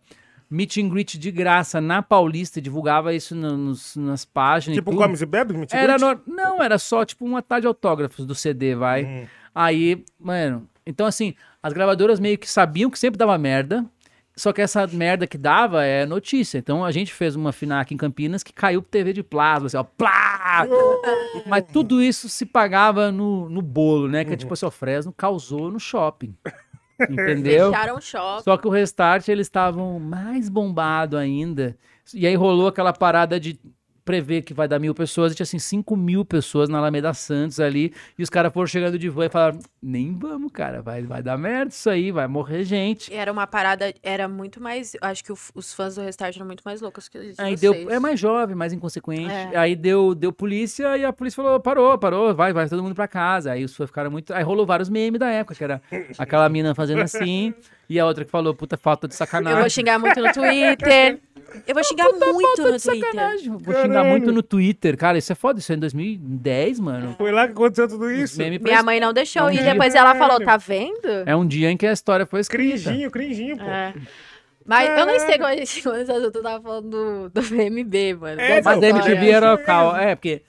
meet 0.50 0.78
and 0.78 0.88
greet 0.88 1.16
de 1.16 1.30
graça 1.30 1.80
na 1.80 2.02
Paulista, 2.02 2.58
e 2.58 2.62
divulgava 2.62 3.14
isso 3.14 3.36
no- 3.36 3.56
nos- 3.56 3.94
nas 3.94 4.24
páginas. 4.24 4.74
Tipo, 4.76 4.92
comes 4.96 5.22
e 5.22 5.26
bebes? 5.26 5.56
me 5.56 5.66
era 5.70 5.96
no- 5.96 6.20
Não, 6.26 6.60
era 6.60 6.76
só 6.78 7.04
tipo 7.04 7.24
uma 7.24 7.40
tarde 7.40 7.60
de 7.62 7.66
autógrafos 7.68 8.26
do 8.26 8.34
CD, 8.34 8.74
vai. 8.74 9.04
Hum. 9.04 9.26
Aí, 9.54 10.04
mano. 10.18 10.66
Então, 10.84 11.06
assim, 11.06 11.34
as 11.62 11.72
gravadoras 11.72 12.18
meio 12.18 12.38
que 12.38 12.50
sabiam 12.50 12.90
que 12.90 12.98
sempre 12.98 13.18
dava 13.18 13.36
merda. 13.38 13.84
Só 14.36 14.52
que 14.52 14.62
essa 14.62 14.86
merda 14.86 15.26
que 15.26 15.36
dava 15.36 15.84
é 15.84 16.06
notícia. 16.06 16.56
Então 16.56 16.84
a 16.84 16.90
gente 16.90 17.12
fez 17.12 17.36
uma 17.36 17.52
FINAC 17.52 17.92
em 17.92 17.96
Campinas 17.96 18.42
que 18.42 18.52
caiu 18.52 18.80
pro 18.80 18.90
TV 18.90 19.12
de 19.12 19.22
plasma, 19.22 19.66
assim, 19.66 19.76
ó, 19.76 19.82
plá! 19.82 20.66
Mas 21.46 21.64
tudo 21.70 22.00
isso 22.02 22.28
se 22.28 22.46
pagava 22.46 23.12
no, 23.12 23.50
no 23.50 23.60
bolo, 23.60 24.08
né? 24.08 24.24
Que 24.24 24.32
é 24.32 24.36
tipo 24.36 24.54
assim, 24.54 24.64
o 24.64 24.70
Fresno 24.70 25.12
causou 25.12 25.70
no 25.70 25.78
shopping. 25.78 26.34
Entendeu? 27.08 27.70
Fecharam 27.70 27.96
o 27.96 28.00
shopping. 28.00 28.42
Só 28.44 28.56
que 28.56 28.66
o 28.66 28.70
Restart 28.70 29.28
eles 29.28 29.46
estavam 29.46 29.98
mais 29.98 30.48
bombado 30.48 31.16
ainda. 31.16 31.76
E 32.14 32.26
aí 32.26 32.34
rolou 32.34 32.68
aquela 32.68 32.92
parada 32.92 33.38
de 33.38 33.60
prever 34.10 34.42
que 34.42 34.52
vai 34.54 34.66
dar 34.68 34.78
mil 34.78 34.94
pessoas, 34.94 35.32
e 35.32 35.36
tinha 35.36 35.44
assim, 35.44 35.58
cinco 35.58 35.96
mil 35.96 36.24
pessoas 36.24 36.68
na 36.68 36.78
Alameda 36.78 37.12
Santos 37.14 37.60
ali, 37.60 37.92
e 38.18 38.22
os 38.22 38.28
caras 38.30 38.52
foram 38.52 38.66
chegando 38.66 38.98
de 38.98 39.08
van 39.08 39.26
e 39.26 39.28
falaram, 39.28 39.58
nem 39.82 40.12
vamos, 40.14 40.50
cara, 40.52 40.82
vai, 40.82 41.02
vai 41.02 41.22
dar 41.22 41.36
merda 41.38 41.70
isso 41.72 41.88
aí, 41.88 42.10
vai 42.10 42.26
morrer 42.26 42.64
gente. 42.64 43.12
Era 43.12 43.30
uma 43.32 43.46
parada, 43.46 43.92
era 44.02 44.28
muito 44.28 44.60
mais. 44.62 44.96
Acho 45.00 45.24
que 45.24 45.32
o- 45.32 45.38
os 45.54 45.72
fãs 45.72 45.94
do 45.94 46.02
Restart 46.02 46.36
eram 46.36 46.46
muito 46.46 46.62
mais 46.64 46.80
loucos 46.80 47.08
que 47.08 47.18
os 47.18 47.36
de 47.36 47.40
Aí 47.42 47.56
vocês. 47.56 47.60
deu, 47.60 47.90
é 47.90 47.98
mais 47.98 48.18
jovem, 48.18 48.54
mais 48.56 48.72
inconsequente. 48.72 49.30
É. 49.30 49.56
Aí 49.56 49.74
deu, 49.76 50.14
deu 50.14 50.32
polícia 50.32 50.96
e 50.96 51.04
a 51.04 51.12
polícia 51.12 51.42
falou: 51.42 51.60
parou, 51.60 51.96
parou, 51.98 52.34
vai, 52.34 52.52
vai 52.52 52.68
todo 52.68 52.82
mundo 52.82 52.94
pra 52.94 53.06
casa. 53.08 53.52
Aí 53.52 53.64
os 53.64 53.74
fãs 53.76 53.88
ficaram 53.88 54.10
muito. 54.10 54.32
Aí 54.34 54.42
rolou 54.42 54.66
vários 54.66 54.88
memes 54.88 55.18
da 55.20 55.28
época, 55.30 55.54
que 55.54 55.64
era 55.64 55.80
aquela 56.18 56.48
mina 56.48 56.74
fazendo 56.74 57.00
assim, 57.02 57.54
e 57.88 57.98
a 57.98 58.06
outra 58.06 58.24
que 58.24 58.30
falou: 58.30 58.54
puta 58.54 58.76
falta 58.76 59.06
de 59.08 59.14
Eu 59.14 59.18
sacanagem. 59.18 59.60
vou 59.60 59.70
xingar 59.70 59.98
muito 59.98 60.20
no 60.20 60.32
Twitter. 60.32 61.18
Eu 61.66 61.74
vou 61.74 61.84
xingar 61.84 62.04
muito 62.12 62.62
no 62.62 62.76
de 62.76 62.82
Twitter. 62.82 63.04
sacanagem. 63.04 63.56
Vou 63.56 63.74
xingar 63.74 64.04
muito 64.04 64.32
no 64.32 64.42
Twitter. 64.42 64.96
Cara, 64.96 65.18
isso 65.18 65.32
é 65.32 65.34
foda. 65.34 65.58
Isso 65.58 65.72
é 65.72 65.76
em 65.76 65.78
2010, 65.78 66.80
mano. 66.80 67.14
Foi 67.16 67.32
lá 67.32 67.46
que 67.46 67.52
aconteceu 67.52 67.88
tudo 67.88 68.10
isso. 68.10 68.38
Meme 68.38 68.58
Minha 68.58 68.82
mãe 68.82 69.00
não 69.00 69.12
deixou. 69.12 69.42
Não 69.42 69.52
E 69.52 69.58
depois 69.58 69.94
ela 69.94 70.14
falou, 70.14 70.40
tá 70.44 70.56
vendo? 70.56 71.08
É 71.26 71.34
um 71.34 71.46
dia 71.46 71.70
em 71.70 71.76
que 71.76 71.86
a 71.86 71.92
história 71.92 72.26
foi 72.26 72.40
escrita. 72.40 72.84
Cringinho, 72.84 73.10
cringinho, 73.10 73.56
pô. 73.56 73.64
É. 73.64 73.94
Mas 74.64 74.98
eu 74.98 75.06
nem 75.06 75.18
sei 75.18 75.36
como 75.36 75.46
a 75.46 75.56
gente 75.56 75.82
começou, 75.82 76.14
eu 76.16 76.30
tava 76.30 76.62
falando 76.62 76.90
do, 76.90 77.30
do 77.30 77.42
VMB, 77.42 78.14
mano. 78.20 78.40
É, 78.40 78.62
Mas 78.62 78.82
a 78.82 78.88
MTV 78.88 79.30
era 79.30 79.54
isso 79.54 79.64
cal... 79.64 79.96
É, 79.96 80.14
porque 80.14 80.42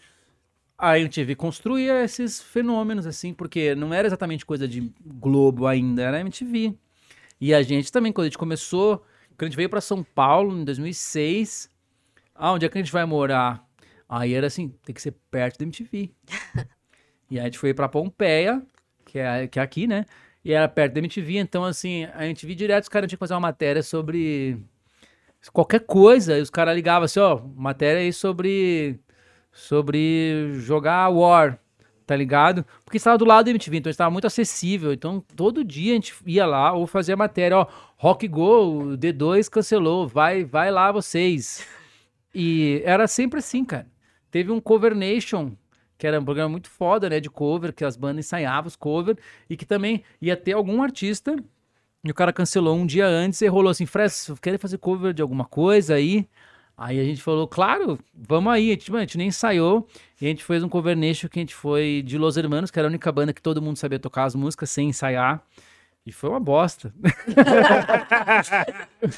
a 0.78 0.99
MTV 0.99 1.36
construía 1.36 2.04
esses 2.04 2.41
fenômenos, 2.41 3.08
assim, 3.08 3.34
porque 3.34 3.74
não 3.74 3.93
era 3.93 4.08
exatamente 4.08 4.45
coisa 4.45 4.68
de 4.68 4.91
Globo 5.04 5.66
ainda, 5.66 6.04
era 6.04 6.20
MTV. 6.20 6.76
E 7.39 7.54
a 7.54 7.62
gente 7.62 7.91
também, 7.91 8.12
quando 8.12 8.26
a 8.26 8.28
gente 8.28 8.38
começou, 8.38 9.04
quando 9.42 9.48
a 9.48 9.50
gente 9.50 9.58
veio 9.58 9.70
pra 9.70 9.82
São 9.82 10.04
Paulo 10.04 10.56
em 10.56 10.64
2006, 10.64 11.68
ah, 12.36 12.52
onde 12.52 12.64
é 12.64 12.70
que 12.70 12.78
a 12.78 12.82
gente 12.82 12.92
vai 12.92 13.06
morar? 13.06 13.68
Aí 14.08 14.36
era 14.36 14.46
assim, 14.46 14.70
tem 14.86 14.94
que 14.94 15.02
ser 15.02 15.16
perto 15.32 15.58
da 15.58 15.66
MTV. 15.66 16.12
e 17.28 17.39
aí 17.39 17.39
a 17.39 17.44
gente 17.46 17.58
foi 17.58 17.74
pra 17.74 17.89
Pompeia, 17.89 18.62
que 19.04 19.18
é, 19.18 19.48
que 19.48 19.58
é 19.58 19.64
aqui, 19.64 19.88
né? 19.88 20.06
E 20.46 20.54
era 20.54 20.70
perto 20.70 20.94
da 20.94 21.00
MTV, 21.00 21.38
então 21.38 21.64
assim, 21.64 22.06
a 22.14 22.28
MTV 22.28 22.54
direto 22.54 22.84
os 22.84 22.89
caras 22.89 23.10
tinham 23.10 23.18
que 23.18 23.20
fazer 23.20 23.34
uma 23.34 23.39
matéria 23.39 23.82
sobre 23.82 24.64
qualquer 25.52 25.80
coisa, 25.80 26.38
e 26.38 26.42
os 26.42 26.52
caras 26.52 26.76
ligavam 26.76 27.06
assim, 27.06 27.20
ó, 27.20 27.42
matéria 27.56 28.00
aí 28.00 28.14
sobre 28.14 29.00
sobre 29.52 30.54
jogar 30.60 31.10
War, 31.10 31.60
tá 32.12 32.16
ligado? 32.18 32.66
Porque 32.84 32.97
estava 32.97 33.18
do 33.18 33.24
lado 33.24 33.45
da 33.45 33.51
MTV, 33.51 33.78
então 33.78 33.89
estava 33.89 34.12
muito 34.12 34.28
acessível. 34.28 34.91
Então 34.91 35.24
todo 35.34 35.64
dia 35.64 35.93
a 35.93 35.95
gente 35.95 36.14
ia 36.26 36.45
lá 36.45 36.74
ou 36.74 36.86
fazia 36.86 37.16
matéria, 37.16 37.59
ó, 37.59 37.68
Rock 37.95 38.28
Go, 38.28 38.91
o 38.91 38.97
D2 38.97 39.47
cancelou, 39.47 40.05
vai, 40.05 40.43
vai 40.43 40.70
lá 40.70 40.91
vocês. 40.91 41.66
E 42.36 42.82
era 42.84 43.07
sempre 43.07 43.39
assim, 43.39 43.64
cara. 43.64 43.88
Teve 44.30 44.51
um 44.51 44.59
Cover 44.59 44.93
Nation, 44.93 45.53
que 45.97 46.05
era 46.05 46.20
um 46.20 46.26
programa 46.26 46.49
muito 46.49 46.70
foda, 46.70 47.09
né, 47.09 47.22
de 47.22 47.30
cover, 47.30 47.72
que 47.72 47.86
as 47.86 47.95
bandas 47.95 48.26
ensaiavam 48.26 48.68
os 48.68 48.76
cover 48.76 49.18
e 49.49 49.55
que 49.55 49.66
também 49.66 50.03
ia 50.22 50.36
ter 50.36 50.51
algum 50.51 50.84
artista 50.84 51.41
e 52.03 52.12
o 52.12 52.14
cara 52.14 52.34
cancelou 52.34 52.76
um 52.76 52.86
dia 52.86 53.07
antes 53.07 53.41
e 53.41 53.47
rolou 53.47 53.70
assim, 53.70 53.86
Fres, 53.86 54.34
quer 54.41 54.57
fazer 54.57 54.80
cover 54.80 55.14
de 55.14 55.22
alguma 55.22 55.45
coisa 55.45 55.95
aí? 55.95 56.28
Aí 56.84 56.99
a 56.99 57.03
gente 57.03 57.21
falou, 57.21 57.47
claro, 57.47 57.99
vamos 58.11 58.51
aí. 58.51 58.69
A 58.69 58.71
gente, 58.71 58.89
mano, 58.89 59.03
a 59.03 59.05
gente 59.05 59.15
nem 59.15 59.27
ensaiou. 59.27 59.88
E 60.19 60.25
a 60.25 60.29
gente 60.29 60.43
fez 60.43 60.63
um 60.63 60.69
cover 60.69 60.97
nation 60.97 61.29
que 61.29 61.38
a 61.38 61.43
gente 61.43 61.53
foi 61.53 62.01
de 62.03 62.17
Los 62.17 62.38
Hermanos, 62.38 62.71
que 62.71 62.79
era 62.79 62.88
a 62.88 62.89
única 62.89 63.11
banda 63.11 63.32
que 63.32 63.41
todo 63.41 63.61
mundo 63.61 63.77
sabia 63.77 63.99
tocar 63.99 64.23
as 64.23 64.34
músicas 64.34 64.71
sem 64.71 64.89
ensaiar. 64.89 65.43
E 66.03 66.11
foi 66.11 66.32
uma 66.32 66.39
bosta. 66.39 66.91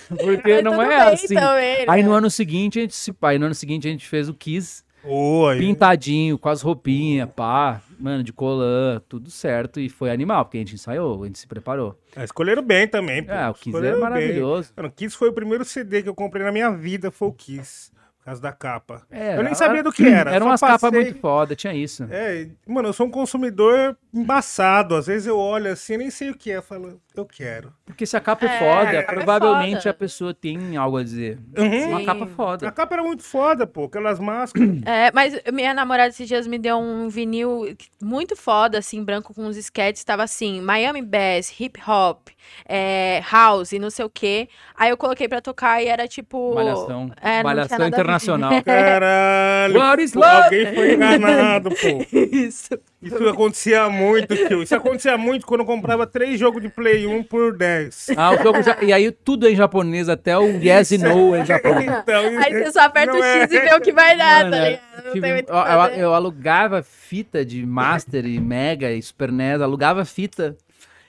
Porque 0.09 0.55
Mas 0.55 0.63
não 0.65 0.81
é 0.81 0.87
bem 0.89 0.97
assim. 0.97 1.35
também, 1.35 1.77
né? 1.79 1.85
Aí 1.87 2.03
no 2.03 2.11
ano 2.11 2.29
seguinte, 2.29 2.79
a 2.79 2.81
gente 2.81 2.95
se 2.95 3.15
aí 3.21 3.39
no 3.39 3.45
ano 3.45 3.55
seguinte 3.55 3.87
a 3.87 3.91
gente 3.91 4.05
fez 4.09 4.27
o 4.27 4.33
Kiss 4.33 4.83
Oi. 5.03 5.57
pintadinho, 5.59 6.37
com 6.37 6.49
as 6.49 6.61
roupinhas, 6.61 7.29
pá, 7.35 7.81
mano, 7.99 8.23
de 8.23 8.31
colã, 8.31 9.01
tudo 9.09 9.29
certo. 9.29 9.79
E 9.79 9.89
foi 9.89 10.09
animal, 10.11 10.45
porque 10.45 10.57
a 10.57 10.61
gente 10.61 10.75
ensaiou, 10.75 11.23
a 11.23 11.25
gente 11.25 11.39
se 11.39 11.47
preparou. 11.47 11.99
Ah, 12.15 12.23
Escolheram 12.23 12.63
bem 12.63 12.87
também, 12.87 13.23
pô. 13.23 13.31
É, 13.31 13.49
o 13.49 13.53
Kiss 13.53 13.77
é 13.77 13.91
bem. 13.91 13.99
maravilhoso. 13.99 14.71
Mano, 14.77 14.89
o 14.89 14.91
Kiss 14.91 15.15
foi 15.17 15.29
o 15.29 15.33
primeiro 15.33 15.65
CD 15.65 16.01
que 16.03 16.09
eu 16.09 16.15
comprei 16.15 16.43
na 16.45 16.51
minha 16.51 16.71
vida, 16.71 17.11
foi 17.11 17.27
o 17.27 17.33
Kiss. 17.33 17.91
Por 18.23 18.27
causa 18.27 18.41
da 18.41 18.53
capa. 18.53 19.01
É, 19.11 19.35
eu 19.37 19.43
nem 19.43 19.51
a- 19.51 19.55
sabia 19.55 19.83
do 19.83 19.91
que 19.91 20.07
era. 20.07 20.31
Eram 20.31 20.45
só 20.45 20.51
umas 20.51 20.61
capas 20.61 20.81
passei- 20.81 21.01
muito 21.03 21.19
foda, 21.19 21.57
tinha 21.57 21.73
isso. 21.73 22.07
É, 22.09 22.47
mano, 22.65 22.87
eu 22.87 22.93
sou 22.93 23.05
um 23.05 23.11
consumidor 23.11 23.97
embaçado. 24.13 24.95
Às 24.95 25.07
vezes 25.07 25.27
eu 25.27 25.37
olho 25.37 25.69
assim, 25.69 25.97
nem 25.97 26.09
sei 26.09 26.29
o 26.29 26.33
que 26.37 26.49
é. 26.49 26.55
Eu 26.55 26.61
falo, 26.63 27.01
eu 27.13 27.25
quero. 27.25 27.73
Porque 27.85 28.05
se 28.05 28.15
a 28.15 28.21
capa 28.21 28.45
é, 28.45 28.49
É, 28.55 28.59
foda, 28.59 28.81
a 28.99 29.03
capa 29.03 29.11
é 29.11 29.15
provavelmente 29.15 29.77
foda. 29.79 29.89
a 29.89 29.93
pessoa 29.93 30.33
tem 30.33 30.77
algo 30.77 30.95
a 30.97 31.03
dizer. 31.03 31.37
Uhum. 31.57 31.89
Uma 31.89 32.05
capa 32.05 32.23
A 32.23 32.27
foda. 32.27 32.71
capa 32.71 32.95
era 32.95 33.03
muito 33.03 33.23
foda, 33.23 33.67
pô. 33.67 33.83
Aquelas 33.85 34.19
máscaras. 34.19 34.69
É, 34.85 35.11
mas 35.11 35.37
minha 35.51 35.73
namorada 35.73 36.07
esses 36.09 36.25
dias 36.27 36.47
me 36.47 36.57
deu 36.57 36.77
um 36.77 37.09
vinil 37.09 37.75
muito 38.01 38.37
foda, 38.37 38.77
assim, 38.77 39.03
branco 39.03 39.33
com 39.33 39.43
uns 39.43 39.57
sketches. 39.57 40.03
Tava 40.05 40.23
assim, 40.23 40.61
Miami 40.61 41.01
Bass, 41.01 41.53
hip 41.59 41.77
hop, 41.85 42.29
é, 42.65 43.21
house, 43.29 43.73
não 43.73 43.89
sei 43.89 44.05
o 44.05 44.09
quê. 44.09 44.47
Aí 44.77 44.89
eu 44.91 44.95
coloquei 44.97 45.27
pra 45.27 45.41
tocar 45.41 45.81
e 45.83 45.87
era 45.87 46.07
tipo. 46.07 46.53
Malhação. 46.55 47.11
É, 47.21 47.43
Malhação 47.43 47.75
a 47.77 47.89
ver. 47.89 48.12
Internacional. 48.13 48.61
Caralho. 48.63 49.79
What 49.79 50.03
is 50.03 50.11
pô, 50.13 50.19
love? 50.19 50.43
alguém 50.43 50.73
foi 50.73 50.93
enganado, 50.93 51.69
pô. 51.69 52.17
Isso. 52.31 52.69
Isso 53.01 53.27
acontecia 53.27 53.89
muito, 53.89 54.33
tio. 54.35 54.63
Isso 54.63 54.73
acontecia 54.75 55.17
muito 55.17 55.45
quando 55.45 55.61
eu 55.61 55.65
comprava 55.65 56.07
três 56.07 56.39
jogos 56.39 56.61
de 56.61 56.69
Play 56.69 57.05
1 57.05 57.23
por 57.23 57.55
10. 57.57 58.11
Ah, 58.15 58.31
o 58.31 58.41
jogo 58.41 58.61
já... 58.63 58.77
E 58.81 58.93
aí 58.93 59.11
tudo 59.11 59.45
é 59.47 59.51
em 59.51 59.55
japonês, 59.55 60.07
até 60.07 60.37
o 60.37 60.45
yes 60.61 60.91
e 60.91 60.97
no 60.97 61.35
é 61.35 61.41
em 61.41 61.45
japonês. 61.45 61.91
Então, 61.91 62.23
Aí 62.39 62.53
você 62.53 62.71
só 62.71 62.81
aperta 62.81 63.13
o 63.13 63.23
é- 63.23 63.41
X 63.41 63.51
e 63.53 63.59
vê 63.59 63.75
o 63.75 63.81
que 63.81 63.91
vai 63.91 64.17
dar, 64.17 64.45
Mano, 64.49 64.51
tá 64.55 65.11
tive- 65.11 65.45
eu, 65.47 65.99
eu- 65.99 66.13
alugava 66.13 66.81
fita 66.81 67.43
de 67.43 67.65
Master 67.65 68.25
e 68.25 68.39
Mega 68.39 68.91
e 68.91 69.01
Super 69.01 69.31
NES, 69.31 69.61
alugava 69.61 70.05
fita. 70.05 70.55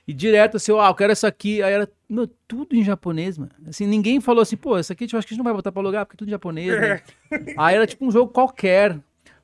E 0.07 0.13
direto 0.13 0.57
assim, 0.59 0.73
ó, 0.73 0.87
eu 0.89 0.95
quero 0.95 1.13
isso 1.13 1.27
aqui. 1.27 1.63
Aí 1.63 1.73
era 1.73 1.89
meu, 2.15 2.27
tudo 2.49 2.75
em 2.75 2.83
japonês, 2.85 3.37
mano. 3.37 3.51
Assim, 3.67 3.87
ninguém 3.87 4.21
falou 4.21 4.41
assim, 4.43 4.57
pô, 4.57 4.79
isso 4.79 4.93
aqui 4.93 5.05
eu 5.05 5.19
acho 5.19 5.27
que 5.27 5.33
a 5.33 5.35
gente 5.35 5.39
não 5.39 5.45
vai 5.45 5.53
botar 5.55 5.71
pra 5.73 5.83
alugar, 5.83 6.07
porque 6.07 6.17
é 6.17 6.19
tudo 6.19 6.29
em 6.29 6.31
japonês, 6.31 6.69
né? 6.81 7.03
Aí 7.59 7.75
era 7.77 7.87
tipo 7.87 8.07
um 8.07 8.11
jogo 8.11 8.33
qualquer. 8.33 8.99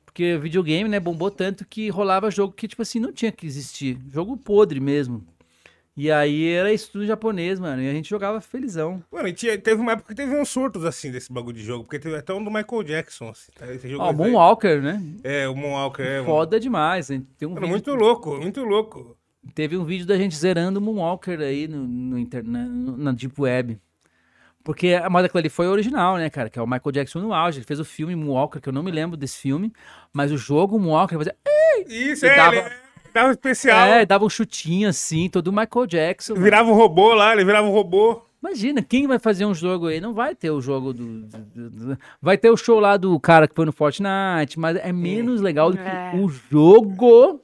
Porque 0.05 0.37
videogame, 0.37 0.89
né, 0.89 0.99
bombou 0.99 1.31
tanto 1.31 1.65
que 1.65 1.87
rolava 1.89 2.29
jogo 2.29 2.53
que, 2.53 2.67
tipo 2.67 2.81
assim, 2.81 2.99
não 2.99 3.13
tinha 3.13 3.31
que 3.31 3.45
existir. 3.45 3.97
Jogo 4.11 4.35
podre 4.35 4.79
mesmo. 4.79 5.23
E 5.95 6.09
aí 6.11 6.49
era 6.49 6.71
isso 6.73 6.89
tudo 6.91 7.03
em 7.03 7.07
japonês, 7.07 7.59
mano. 7.59 7.81
E 7.81 7.89
a 7.89 7.93
gente 7.93 8.09
jogava 8.09 8.39
felizão. 8.41 9.01
Mano, 9.11 9.27
e 9.27 9.33
tinha- 9.33 9.57
teve 9.57 9.79
uma 9.81 9.91
época 9.93 10.09
que 10.09 10.15
teve 10.15 10.35
uns 10.35 10.49
surtos 10.49 10.83
assim 10.85 11.11
desse 11.11 11.31
bagulho 11.31 11.55
de 11.57 11.63
jogo, 11.63 11.83
porque 11.83 11.99
teve 11.99 12.15
até 12.15 12.33
um 12.33 12.43
do 12.43 12.49
Michael 12.51 12.83
Jackson. 12.83 13.29
Assim, 13.29 13.51
tá? 13.53 13.71
Esse 13.73 13.87
jogo 13.89 14.03
Ó, 14.03 14.09
é- 14.09 14.13
Moonwalker, 14.13 14.81
né? 14.81 15.01
É, 15.23 15.47
o 15.47 15.55
Moonwalker. 15.55 16.05
É, 16.05 16.13
mano. 16.21 16.25
Foda 16.25 16.59
demais. 16.59 17.09
hein? 17.11 17.25
Tem 17.37 17.47
um 17.47 17.53
Mano, 17.53 17.67
muito 17.67 17.93
louco, 17.93 18.37
muito 18.37 18.63
louco. 18.63 19.17
Teve 19.55 19.75
um 19.77 19.83
vídeo 19.83 20.05
da 20.05 20.15
gente 20.17 20.35
zerando 20.35 20.79
o 20.79 20.81
Moonwalker 20.81 21.39
aí 21.39 21.67
no, 21.67 21.79
no 21.87 22.17
inter- 22.17 22.43
na, 22.45 22.63
na 22.65 23.11
Deep 23.11 23.33
Web. 23.41 23.79
Porque 24.63 24.89
a 24.93 25.09
moda 25.09 25.25
aquilo 25.25 25.39
ali 25.39 25.49
foi 25.49 25.67
original, 25.67 26.17
né, 26.17 26.29
cara? 26.29 26.47
Que 26.49 26.59
é 26.59 26.61
o 26.61 26.67
Michael 26.67 26.91
Jackson 26.91 27.19
no 27.19 27.33
auge. 27.33 27.57
Ele 27.57 27.65
fez 27.65 27.79
o 27.79 27.85
filme 27.85 28.15
Moonwalker, 28.15 28.61
que 28.61 28.69
eu 28.69 28.73
não 28.73 28.83
me 28.83 28.91
lembro 28.91 29.17
desse 29.17 29.37
filme. 29.39 29.73
Mas 30.13 30.31
o 30.31 30.37
jogo 30.37 30.77
Moonwalker 30.79 31.17
ele 31.17 31.25
fazia. 31.25 31.37
Isso, 31.87 32.25
é, 32.27 32.35
dava- 32.35 32.55
ele 32.57 32.69
dava 33.13 33.27
um 33.29 33.31
especial. 33.31 33.87
É, 33.87 34.05
dava 34.05 34.23
um 34.25 34.29
chutinho 34.29 34.87
assim, 34.87 35.27
todo 35.27 35.47
o 35.47 35.51
Michael 35.51 35.87
Jackson. 35.87 36.33
mano. 36.33 36.43
Virava 36.43 36.69
um 36.69 36.75
robô 36.75 37.13
lá, 37.15 37.33
ele 37.33 37.43
virava 37.43 37.67
um 37.67 37.71
robô. 37.71 38.21
Imagina, 38.43 38.81
quem 38.83 39.07
vai 39.07 39.17
fazer 39.19 39.45
um 39.45 39.53
jogo 39.53 39.87
aí? 39.87 39.99
Não 39.99 40.13
vai 40.13 40.35
ter 40.35 40.51
o 40.51 40.61
jogo 40.61 40.93
do, 40.93 41.21
do- 41.27 41.69
do- 41.69 41.97
Vai 42.21 42.37
ter 42.37 42.49
o 42.51 42.57
show 42.57 42.79
lá 42.79 42.97
do 42.97 43.19
cara 43.19 43.47
que 43.47 43.55
foi 43.55 43.65
no 43.65 43.71
Fortnite, 43.73 44.57
mas 44.59 44.77
é 44.77 44.91
menos 44.91 45.41
legal 45.41 45.71
do 45.71 45.77
que 45.77 45.83
É. 45.83 46.11
o 46.15 46.27
jogo 46.27 47.41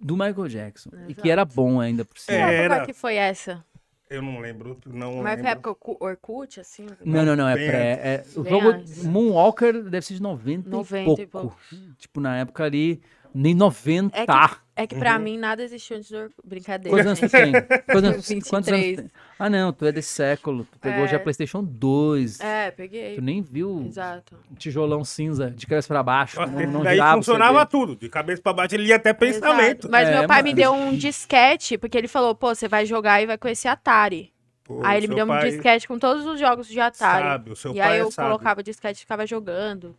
do 0.00 0.14
Michael 0.16 0.48
Jackson. 0.48 0.90
E 1.08 1.14
que 1.14 1.30
era 1.30 1.44
bom 1.44 1.80
ainda 1.80 2.04
por 2.04 2.18
cima. 2.18 2.36
É. 2.38 2.40
Que 2.40 2.54
época 2.54 2.74
Era. 2.76 2.86
que 2.86 2.92
foi 2.92 3.16
essa? 3.16 3.64
Eu 4.08 4.22
não 4.22 4.40
lembro, 4.40 4.76
não 4.86 5.22
Mas 5.22 5.34
foi 5.34 5.36
lembro. 5.36 5.48
época 5.52 5.70
Orku- 5.70 5.96
Orkut, 6.00 6.58
assim? 6.58 6.86
Não, 7.04 7.24
não, 7.24 7.36
não, 7.36 7.48
é 7.48 7.54
pré. 7.54 7.90
É, 8.02 8.24
o 8.36 8.44
jogo 8.44 8.70
antes. 8.70 9.04
Moonwalker 9.04 9.84
deve 9.84 10.04
ser 10.04 10.14
de 10.14 10.22
90, 10.22 10.68
90 10.68 11.20
e 11.20 11.24
e 11.24 11.26
pouco. 11.28 11.56
Tipo, 11.96 12.20
na 12.20 12.38
época 12.38 12.64
ali, 12.64 13.00
nem 13.34 13.54
90. 13.54 14.16
É 14.18 14.26
que, 14.26 14.32
é 14.76 14.86
que 14.86 14.94
pra 14.96 15.18
mim 15.18 15.38
nada 15.38 15.62
existiu 15.62 15.96
antes 15.96 16.10
do 16.10 16.16
Orkut. 16.18 16.34
Brincadeira. 16.44 16.90
Quantos 16.96 17.06
anos 17.06 17.20
tu 17.20 17.28
tem? 17.28 17.52
Quantos 17.52 18.04
anos, 18.10 18.28
23. 18.28 18.48
quantos 18.50 18.68
anos 18.72 18.86
tu 18.86 18.96
tem? 18.96 19.10
Ah, 19.38 19.50
não, 19.50 19.72
tu 19.72 19.86
é 19.86 19.92
desse 19.92 20.08
século. 20.08 20.66
Tu 20.72 20.78
pegou 20.78 21.04
É. 21.04 21.08
já 21.08 21.18
PlayStation 21.18 21.62
2. 21.62 22.40
É, 22.40 22.70
peguei. 22.70 23.14
Tu 23.14 23.22
nem 23.22 23.40
viu 23.42 23.84
Exato. 23.86 24.36
tijolão 24.58 25.04
cinza 25.04 25.50
de 25.50 25.66
cabeça 25.66 25.88
pra 25.88 26.02
baixo. 26.02 26.38
Nossa, 26.40 26.52
não, 26.52 26.66
não 26.72 26.82
daí 26.82 26.98
funcionava 27.14 27.64
tudo. 27.66 27.96
De 27.96 28.08
cabeça 28.08 28.40
pra 28.42 28.52
baixo, 28.52 28.74
ele 28.74 28.86
ia 28.88 28.96
até 28.96 29.12
pensamento. 29.12 29.86
Exato. 29.86 29.90
Mas 29.90 30.08
É, 30.08 30.18
meu 30.18 30.26
pai 30.28 30.42
me 30.42 30.50
mano. 30.50 30.56
deu 30.62 30.72
um 30.72 30.96
disquete, 30.96 31.78
porque 31.78 31.96
ele 31.96 32.08
falou, 32.08 32.34
pô, 32.34 32.54
você 32.54 32.68
vai 32.68 32.84
jogar 32.86 33.22
e 33.22 33.26
vai 33.26 33.38
conhecer 33.38 33.68
Atari. 33.68 34.32
O 34.68 34.86
aí 34.86 34.98
ele 34.98 35.08
me 35.08 35.16
deu 35.16 35.26
um 35.28 35.38
disquete 35.40 35.88
com 35.88 35.98
todos 35.98 36.24
os 36.26 36.38
jogos 36.38 36.68
de 36.68 36.78
Atari. 36.78 37.24
Sabe, 37.24 37.50
o 37.50 37.56
seu 37.56 37.72
e 37.72 37.78
pai 37.78 37.92
aí 37.94 37.98
eu 37.98 38.10
sábio. 38.12 38.30
colocava 38.30 38.60
o 38.60 38.62
disquete 38.62 38.98
e 38.98 39.00
ficava 39.00 39.26
jogando. 39.26 39.96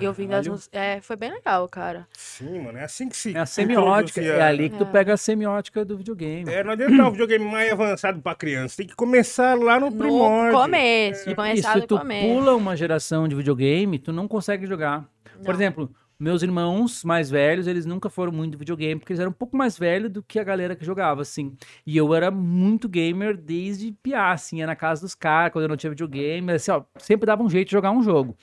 E 0.00 0.06
ouvindo 0.06 0.28
as 0.30 0.36
Caralho. 0.36 0.50
músicas. 0.52 0.80
É, 0.80 1.00
foi 1.00 1.16
bem 1.16 1.30
legal, 1.32 1.68
cara. 1.68 2.06
Sim, 2.12 2.60
mano, 2.60 2.78
é 2.78 2.84
assim 2.84 3.08
que 3.08 3.16
se. 3.16 3.36
É 3.36 3.40
a 3.40 3.46
semiótica, 3.46 4.20
é 4.20 4.42
ali 4.42 4.70
que 4.70 4.76
tu 4.78 4.84
É. 4.84 4.86
pega 4.86 5.14
a 5.14 5.16
semiótica 5.16 5.84
do 5.84 5.96
videogame. 5.96 6.50
É, 6.50 6.62
não 6.64 6.72
adianta 6.72 6.96
dar 6.96 7.08
um 7.08 7.10
videogame 7.12 7.44
mais 7.44 7.72
avançado 7.72 8.20
pra 8.20 8.34
criança. 8.34 8.76
Tem 8.78 8.86
que 8.86 8.94
começar 8.96 9.58
lá 9.58 9.78
no 9.78 9.90
primórdio. 9.92 10.52
No 10.52 10.58
começo, 10.62 11.30
E 11.30 11.34
começar 11.34 11.72
se 11.74 11.80
do 11.80 11.86
tu 11.86 11.98
começo. 11.98 12.26
pula 12.28 12.56
uma 12.56 12.76
geração 12.76 13.28
de 13.28 13.34
videogame, 13.34 13.98
tu 13.98 14.12
não 14.12 14.26
consegue 14.28 14.66
jogar. 14.66 15.04
Por 15.38 15.48
Não. 15.48 15.54
exemplo, 15.54 15.90
meus 16.20 16.42
irmãos 16.42 17.02
mais 17.02 17.28
velhos, 17.28 17.66
eles 17.66 17.84
nunca 17.84 18.08
foram 18.08 18.30
muito 18.30 18.56
videogame, 18.56 19.00
porque 19.00 19.12
eles 19.12 19.18
eram 19.20 19.30
um 19.30 19.34
pouco 19.34 19.56
mais 19.56 19.76
velhos 19.76 20.08
do 20.08 20.22
que 20.22 20.38
a 20.38 20.44
galera 20.44 20.76
que 20.76 20.84
jogava, 20.84 21.20
assim. 21.22 21.56
E 21.84 21.96
eu 21.96 22.14
era 22.14 22.30
muito 22.30 22.88
gamer 22.88 23.36
desde 23.36 23.90
piá, 24.02 24.30
assim, 24.30 24.58
ia 24.58 24.66
na 24.66 24.76
casa 24.76 25.00
dos 25.00 25.16
caras, 25.16 25.52
quando 25.52 25.64
eu 25.64 25.68
não 25.68 25.76
tinha 25.76 25.90
videogame, 25.90 26.52
assim, 26.52 26.70
ó, 26.70 26.82
sempre 26.98 27.26
dava 27.26 27.42
um 27.42 27.50
jeito 27.50 27.68
de 27.68 27.72
jogar 27.72 27.90
um 27.90 28.02
jogo. 28.04 28.36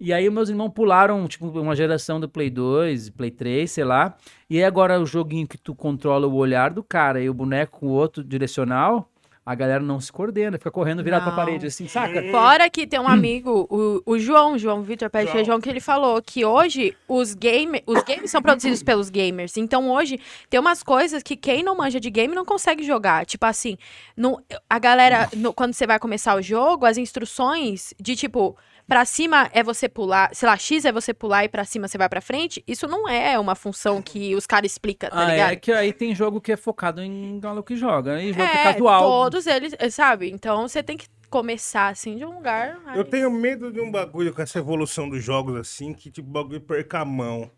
E 0.00 0.12
aí 0.12 0.30
meus 0.30 0.48
irmãos 0.48 0.70
pularam, 0.70 1.26
tipo, 1.26 1.46
uma 1.60 1.74
geração 1.74 2.20
do 2.20 2.28
Play 2.28 2.50
2, 2.50 3.10
Play 3.10 3.30
3, 3.32 3.70
sei 3.70 3.84
lá. 3.84 4.16
E 4.48 4.56
aí 4.58 4.64
agora 4.64 5.00
o 5.00 5.04
joguinho 5.06 5.46
que 5.48 5.58
tu 5.58 5.74
controla 5.74 6.26
o 6.26 6.34
olhar 6.36 6.70
do 6.70 6.82
cara 6.84 7.20
e 7.20 7.28
o 7.28 7.34
boneco 7.34 7.80
com 7.80 7.86
o 7.86 7.90
outro 7.90 8.22
direcional, 8.22 9.10
a 9.44 9.54
galera 9.54 9.82
não 9.82 9.98
se 9.98 10.12
coordena, 10.12 10.58
fica 10.58 10.70
correndo 10.70 11.02
virado 11.02 11.22
pra 11.22 11.30
Não. 11.30 11.36
parede, 11.36 11.66
assim, 11.66 11.88
saca? 11.88 12.22
Fora 12.30 12.68
que 12.68 12.86
tem 12.86 13.00
um 13.00 13.08
amigo, 13.08 13.66
o, 13.70 14.02
o 14.04 14.18
João, 14.18 14.58
João 14.58 14.82
Vitor 14.82 15.08
Pé 15.08 15.20
de 15.20 15.24
João. 15.24 15.36
Feijão, 15.36 15.60
que 15.60 15.70
ele 15.70 15.80
falou 15.80 16.20
que 16.22 16.44
hoje 16.44 16.94
os, 17.08 17.32
game, 17.34 17.82
os 17.86 18.02
games 18.04 18.30
são 18.30 18.42
produzidos 18.42 18.82
pelos 18.82 19.08
gamers. 19.08 19.56
Então 19.56 19.90
hoje 19.90 20.20
tem 20.50 20.60
umas 20.60 20.82
coisas 20.82 21.22
que 21.22 21.34
quem 21.34 21.62
não 21.64 21.74
manja 21.76 21.98
de 21.98 22.10
game 22.10 22.34
não 22.34 22.44
consegue 22.44 22.84
jogar. 22.84 23.24
Tipo 23.24 23.46
assim, 23.46 23.78
no, 24.14 24.38
a 24.68 24.78
galera, 24.78 25.28
no- 25.34 25.52
quando 25.54 25.72
você 25.72 25.86
vai 25.86 25.98
começar 25.98 26.36
o 26.36 26.42
jogo, 26.42 26.84
as 26.86 26.98
instruções 26.98 27.92
de 28.00 28.14
tipo. 28.14 28.54
Pra 28.88 29.04
cima 29.04 29.50
é 29.52 29.62
você 29.62 29.86
pular, 29.86 30.30
sei 30.34 30.48
lá, 30.48 30.56
X 30.56 30.86
é 30.86 30.90
você 30.90 31.12
pular 31.12 31.44
e 31.44 31.48
pra 31.48 31.62
cima 31.64 31.86
você 31.86 31.98
vai 31.98 32.08
pra 32.08 32.22
frente. 32.22 32.64
Isso 32.66 32.88
não 32.88 33.06
é 33.06 33.38
uma 33.38 33.54
função 33.54 34.00
que 34.00 34.34
os 34.34 34.46
caras 34.46 34.72
explicam, 34.72 35.10
tá 35.10 35.18
Ah, 35.26 35.30
ligado? 35.30 35.52
é 35.52 35.56
que 35.56 35.70
aí 35.70 35.92
tem 35.92 36.14
jogo 36.14 36.40
que 36.40 36.50
é 36.52 36.56
focado 36.56 37.02
em 37.02 37.38
galo 37.38 37.62
que 37.62 37.76
joga, 37.76 38.18
e 38.22 38.32
jogo 38.32 38.50
que 38.50 38.56
é 38.56 38.60
É, 38.62 38.72
casual. 38.72 39.02
todos 39.02 39.46
eles, 39.46 39.74
eh, 39.78 39.90
sabe? 39.90 40.30
Então 40.30 40.66
você 40.66 40.82
tem 40.82 40.96
que 40.96 41.06
começar 41.28 41.88
assim 41.88 42.16
de 42.16 42.24
um 42.24 42.32
lugar. 42.32 42.80
Eu 42.94 43.02
aí- 43.02 43.04
tenho 43.04 43.30
medo 43.30 43.70
de 43.70 43.78
um 43.78 43.90
bagulho 43.90 44.32
com 44.32 44.40
essa 44.40 44.58
evolução 44.58 45.06
dos 45.06 45.22
jogos, 45.22 45.54
assim, 45.60 45.92
que 45.92 46.10
tipo, 46.10 46.26
o 46.26 46.32
bagulho 46.32 46.60
perca 46.62 47.00
a 47.00 47.04
mão. 47.04 47.50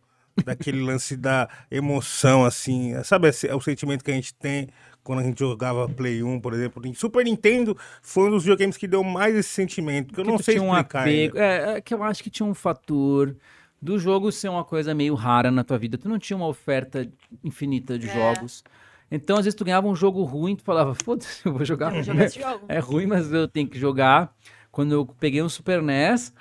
Daquele 0.45 0.81
lance 0.81 1.17
da 1.17 1.49
emoção, 1.71 2.45
assim. 2.45 2.95
Sabe 3.05 3.29
esse, 3.29 3.47
é 3.47 3.55
o 3.55 3.61
sentimento 3.61 4.03
que 4.03 4.11
a 4.11 4.15
gente 4.15 4.33
tem 4.33 4.69
quando 5.03 5.21
a 5.21 5.23
gente 5.23 5.39
jogava 5.39 5.89
Play 5.89 6.23
1, 6.23 6.41
por 6.41 6.53
exemplo. 6.55 6.87
Em 6.87 6.95
Super 6.95 7.25
Nintendo 7.25 7.77
foi 8.03 8.29
um 8.29 8.31
dos 8.31 8.43
videogames 8.45 8.77
que 8.77 8.87
deu 8.87 9.03
mais 9.03 9.35
esse 9.35 9.49
sentimento, 9.49 10.13
que 10.15 10.21
eu 10.21 10.25
que 10.25 10.31
não 10.31 10.39
sei 10.39 10.55
tinha 10.57 10.63
um 10.67 10.73
explicar 10.75 11.01
apego. 11.01 11.39
ainda. 11.39 11.47
É, 11.47 11.77
é 11.77 11.81
que 11.81 11.95
eu 11.95 12.03
acho 12.03 12.23
que 12.23 12.31
tinha 12.31 12.47
um 12.47 12.55
fator 12.55 13.35
do 13.83 13.99
jogo 13.99 14.31
ser 14.31 14.49
uma 14.51 14.65
coisa 14.65 14.95
meio 14.95 15.15
rara 15.15 15.51
na 15.51 15.65
tua 15.65 15.79
vida. 15.79 15.97
Tu 15.97 16.09
não 16.09 16.19
tinha 16.19 16.37
uma 16.37 16.47
oferta 16.47 17.09
infinita 17.43 17.99
de 17.99 18.09
É. 18.09 18.13
jogos. 18.15 18.63
Então, 19.11 19.37
às 19.39 19.45
vezes, 19.45 19.57
tu 19.57 19.65
ganhava 19.65 19.89
um 19.89 19.95
jogo 19.97 20.23
ruim, 20.23 20.55
tu 20.55 20.63
falava, 20.63 20.95
foda-se, 20.95 21.41
eu 21.45 21.53
vou 21.53 21.65
jogar. 21.65 21.91
Vou 21.93 22.03
jogar 22.03 22.25
esse 22.27 22.39
jogo. 22.41 22.65
É 22.69 22.79
ruim, 22.79 23.07
mas 23.07 23.33
eu 23.33 23.49
tenho 23.49 23.67
que 23.69 23.79
jogar. 23.79 24.33
Quando 24.71 24.93
eu 24.93 25.05
peguei 25.19 25.43
um 25.43 25.49
Super 25.49 25.83
NES, 25.83 26.33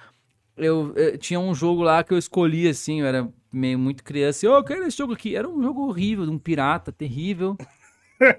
eu, 0.56 0.94
eh, 0.96 1.18
tinha 1.18 1.40
um 1.40 1.56
jogo 1.56 1.82
lá 1.82 2.04
que 2.04 2.14
eu 2.14 2.18
escolhi, 2.18 2.68
assim, 2.68 3.00
eu 3.00 3.08
era 3.08 3.28
meio 3.52 3.80
muito 3.80 4.04
criança. 4.04 4.46
E, 4.46 4.50
oh, 4.50 4.58
eu 4.58 4.64
quero 4.64 4.84
esse 4.86 4.98
jogo 4.98 5.14
aqui. 5.14 5.36
Era 5.36 5.50
um 5.50 5.64
jogo 5.64 5.88
horrível, 5.88 6.26
de 6.26 6.32
um 6.32 6.38
pirata, 6.38 6.92
terrível. 6.92 7.58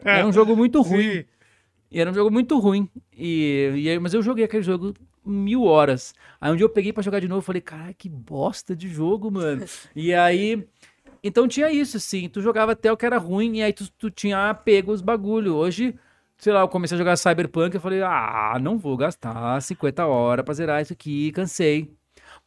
Era 0.05 0.27
um 0.27 0.33
jogo 0.33 0.57
muito 0.57 0.81
ruim. 0.83 1.13
Sim. 1.13 1.25
E 1.91 2.01
era 2.01 2.11
um 2.11 2.15
jogo 2.15 2.31
muito 2.31 2.59
ruim. 2.59 2.89
E, 3.13 3.73
e 3.75 3.89
aí, 3.91 3.99
mas 3.99 4.15
eu 4.15 4.23
joguei 4.23 4.45
aquele 4.45 4.63
jogo 4.63 4.95
mil 5.25 5.65
horas. 5.65 6.15
Aí 6.41 6.53
um 6.53 6.57
dia 6.57 6.65
eu 6.65 6.71
peguei 6.71 6.93
pra 6.93 7.03
jogar 7.03 7.21
de 7.21 7.29
novo 7.29 7.43
e 7.43 7.45
falei, 7.45 7.61
cara, 7.61 7.93
que 7.93 8.09
bosta 8.09 8.77
de 8.77 8.89
jogo, 8.89 9.31
mano. 9.31 9.65
e 9.95 10.15
aí. 10.15 10.67
Então 11.23 11.47
tinha 11.49 11.71
isso, 11.71 11.97
assim. 11.97 12.29
Tu 12.29 12.41
jogava 12.41 12.73
até 12.73 12.91
o 12.93 12.97
que 12.97 13.05
era 13.05 13.19
ruim 13.19 13.57
e 13.59 13.63
aí 13.63 13.73
tu, 13.73 13.91
tu 13.99 14.11
tinha 14.11 14.51
apego 14.51 14.93
aos 14.93 15.03
bagulho. 15.03 15.55
Hoje, 15.55 15.95
sei 16.39 16.53
lá, 16.53 16.61
eu 16.61 16.69
comecei 16.69 16.95
a 16.95 16.99
jogar 16.99 17.17
Cyberpunk 17.17 17.77
e 17.77 17.81
falei, 17.81 18.03
ah, 18.03 18.57
não 18.61 18.79
vou 18.79 18.97
gastar 18.97 19.61
50 19.61 20.07
horas 20.07 20.45
pra 20.45 20.55
zerar 20.55 20.81
isso 20.81 20.93
aqui, 20.93 21.31
cansei. 21.33 21.93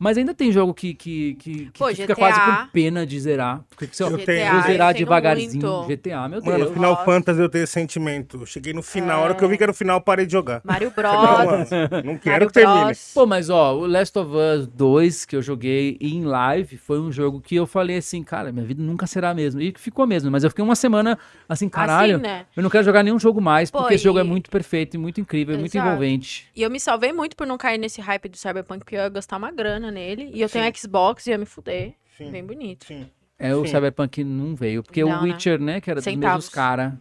Mas 0.04 0.18
ainda 0.18 0.34
tem 0.34 0.52
jogo 0.52 0.74
que, 0.74 0.94
que, 0.94 1.36
que, 1.36 1.66
que 1.72 1.80
Pô, 1.80 1.88
tu 1.90 1.96
fica 1.96 2.08
GTA. 2.14 2.16
quase 2.16 2.40
com 2.42 2.68
pena 2.72 3.06
de 3.06 3.20
zerar. 3.20 3.62
Porque 3.70 3.88
se 3.96 4.04
eu, 4.04 4.08
Eu 4.10 4.18
GTA, 4.18 4.26
tenho- 4.26 4.52
vou 4.54 4.62
zerar 4.64 4.92
eu 4.92 4.98
devagarzinho. 4.98 5.68
muito. 5.68 5.88
GTA, 5.88 6.28
meu 6.28 6.42
Mano, 6.44 6.58
Deus. 6.58 6.74
Final 6.74 6.92
Nossa. 6.92 7.06
Fantasy 7.06 7.40
eu 7.42 7.50
tenho 7.50 7.64
esse 7.64 7.74
sentimento. 7.74 8.46
Cheguei 8.46 8.74
no 8.74 8.82
final, 8.82 9.20
a 9.20 9.22
É. 9.22 9.24
hora 9.26 9.34
que 9.36 9.44
eu 9.44 9.48
vi 9.50 9.58
que 9.58 9.64
era 9.64 9.72
o 9.72 9.76
final, 9.76 9.98
eu 9.98 10.02
parei 10.02 10.26
de 10.26 10.32
jogar. 10.34 10.62
Mario 10.64 10.92
Não, 10.98 11.04
Bros. 11.04 11.46
mano, 11.72 12.04
não 12.04 12.18
quero 12.18 12.32
Mario 12.34 12.48
que 12.48 12.54
termine. 12.54 12.86
Bros. 12.86 13.12
Pô, 13.14 13.26
mas 13.26 13.50
ó, 13.50 13.76
o 13.78 13.88
Last 13.88 14.18
of 14.20 14.32
Us 14.36 14.68
2 14.68 15.26
que 15.26 15.36
eu 15.36 15.42
joguei 15.42 15.98
em 16.02 16.24
live 16.26 16.78
foi 16.78 17.00
um 17.00 17.12
jogo 17.12 17.40
que 17.40 17.56
eu 17.56 17.66
falei 17.66 17.98
assim, 17.98 18.24
cara, 18.24 18.52
minha 18.52 18.66
vida 18.66 18.84
nunca 18.84 19.08
será 19.08 19.30
a 19.30 19.34
mesma. 19.34 19.64
E 19.64 19.74
ficou 19.78 20.06
mesmo, 20.06 20.30
mas 20.30 20.44
eu 20.44 20.50
fiquei 20.50 20.64
uma 20.66 20.76
semana 20.76 21.18
assim, 21.48 21.70
caralho, 21.70 22.16
Assim, 22.16 22.24
né? 22.24 22.46
eu 22.58 22.62
não 22.64 22.70
quero 22.70 22.84
jogar 22.84 23.04
nenhum 23.04 23.20
jogo 23.20 23.40
mais, 23.40 23.72
Pô, 23.72 23.80
porque 23.80 23.94
esse 23.96 24.04
jogo 24.04 24.20
é 24.20 24.24
e- 24.24 24.28
muito 24.28 24.50
perfeito 24.50 24.96
e 24.96 24.98
muito 24.98 25.22
incrível, 25.22 25.56
e 25.56 25.58
muito 25.58 25.74
Exato. 25.76 25.88
envolvente. 25.88 26.48
E 26.56 26.62
eu 26.62 26.70
me 26.70 26.80
salvei 26.80 27.14
muito 27.14 27.36
por 27.36 27.48
não 27.48 27.58
cair 27.58 27.78
nesse 27.78 28.02
hype 28.02 28.28
do 28.28 28.38
Cyberpunk, 28.38 28.80
porque 28.80 28.96
eu 28.96 29.00
ia 29.02 29.10
gastar 29.10 29.38
uma 29.38 29.52
grana 29.52 29.93
nele. 29.94 30.30
E 30.34 30.42
eu 30.42 30.50
tenho 30.50 30.76
Xbox 30.76 31.26
e 31.28 31.30
ia 31.30 31.38
me 31.38 31.46
fuder. 31.46 31.94
Sim. 32.18 32.32
Bem 32.32 32.44
bonito. 32.44 32.86
Sim. 32.86 33.08
É, 33.40 33.56
o 33.56 33.66
Sim. 33.66 33.72
Cyberpunk 33.72 34.24
não 34.24 34.56
veio, 34.56 34.84
porque 34.84 35.04
o 35.04 35.10
Não, 35.10 35.24
né? 35.24 35.32
Witcher, 35.34 35.60
né, 35.60 35.82
que 35.82 35.90
era 35.90 35.98
dos 36.00 36.04
Centavos. 36.06 36.46
mesmos 36.46 36.50
cara, 36.50 36.98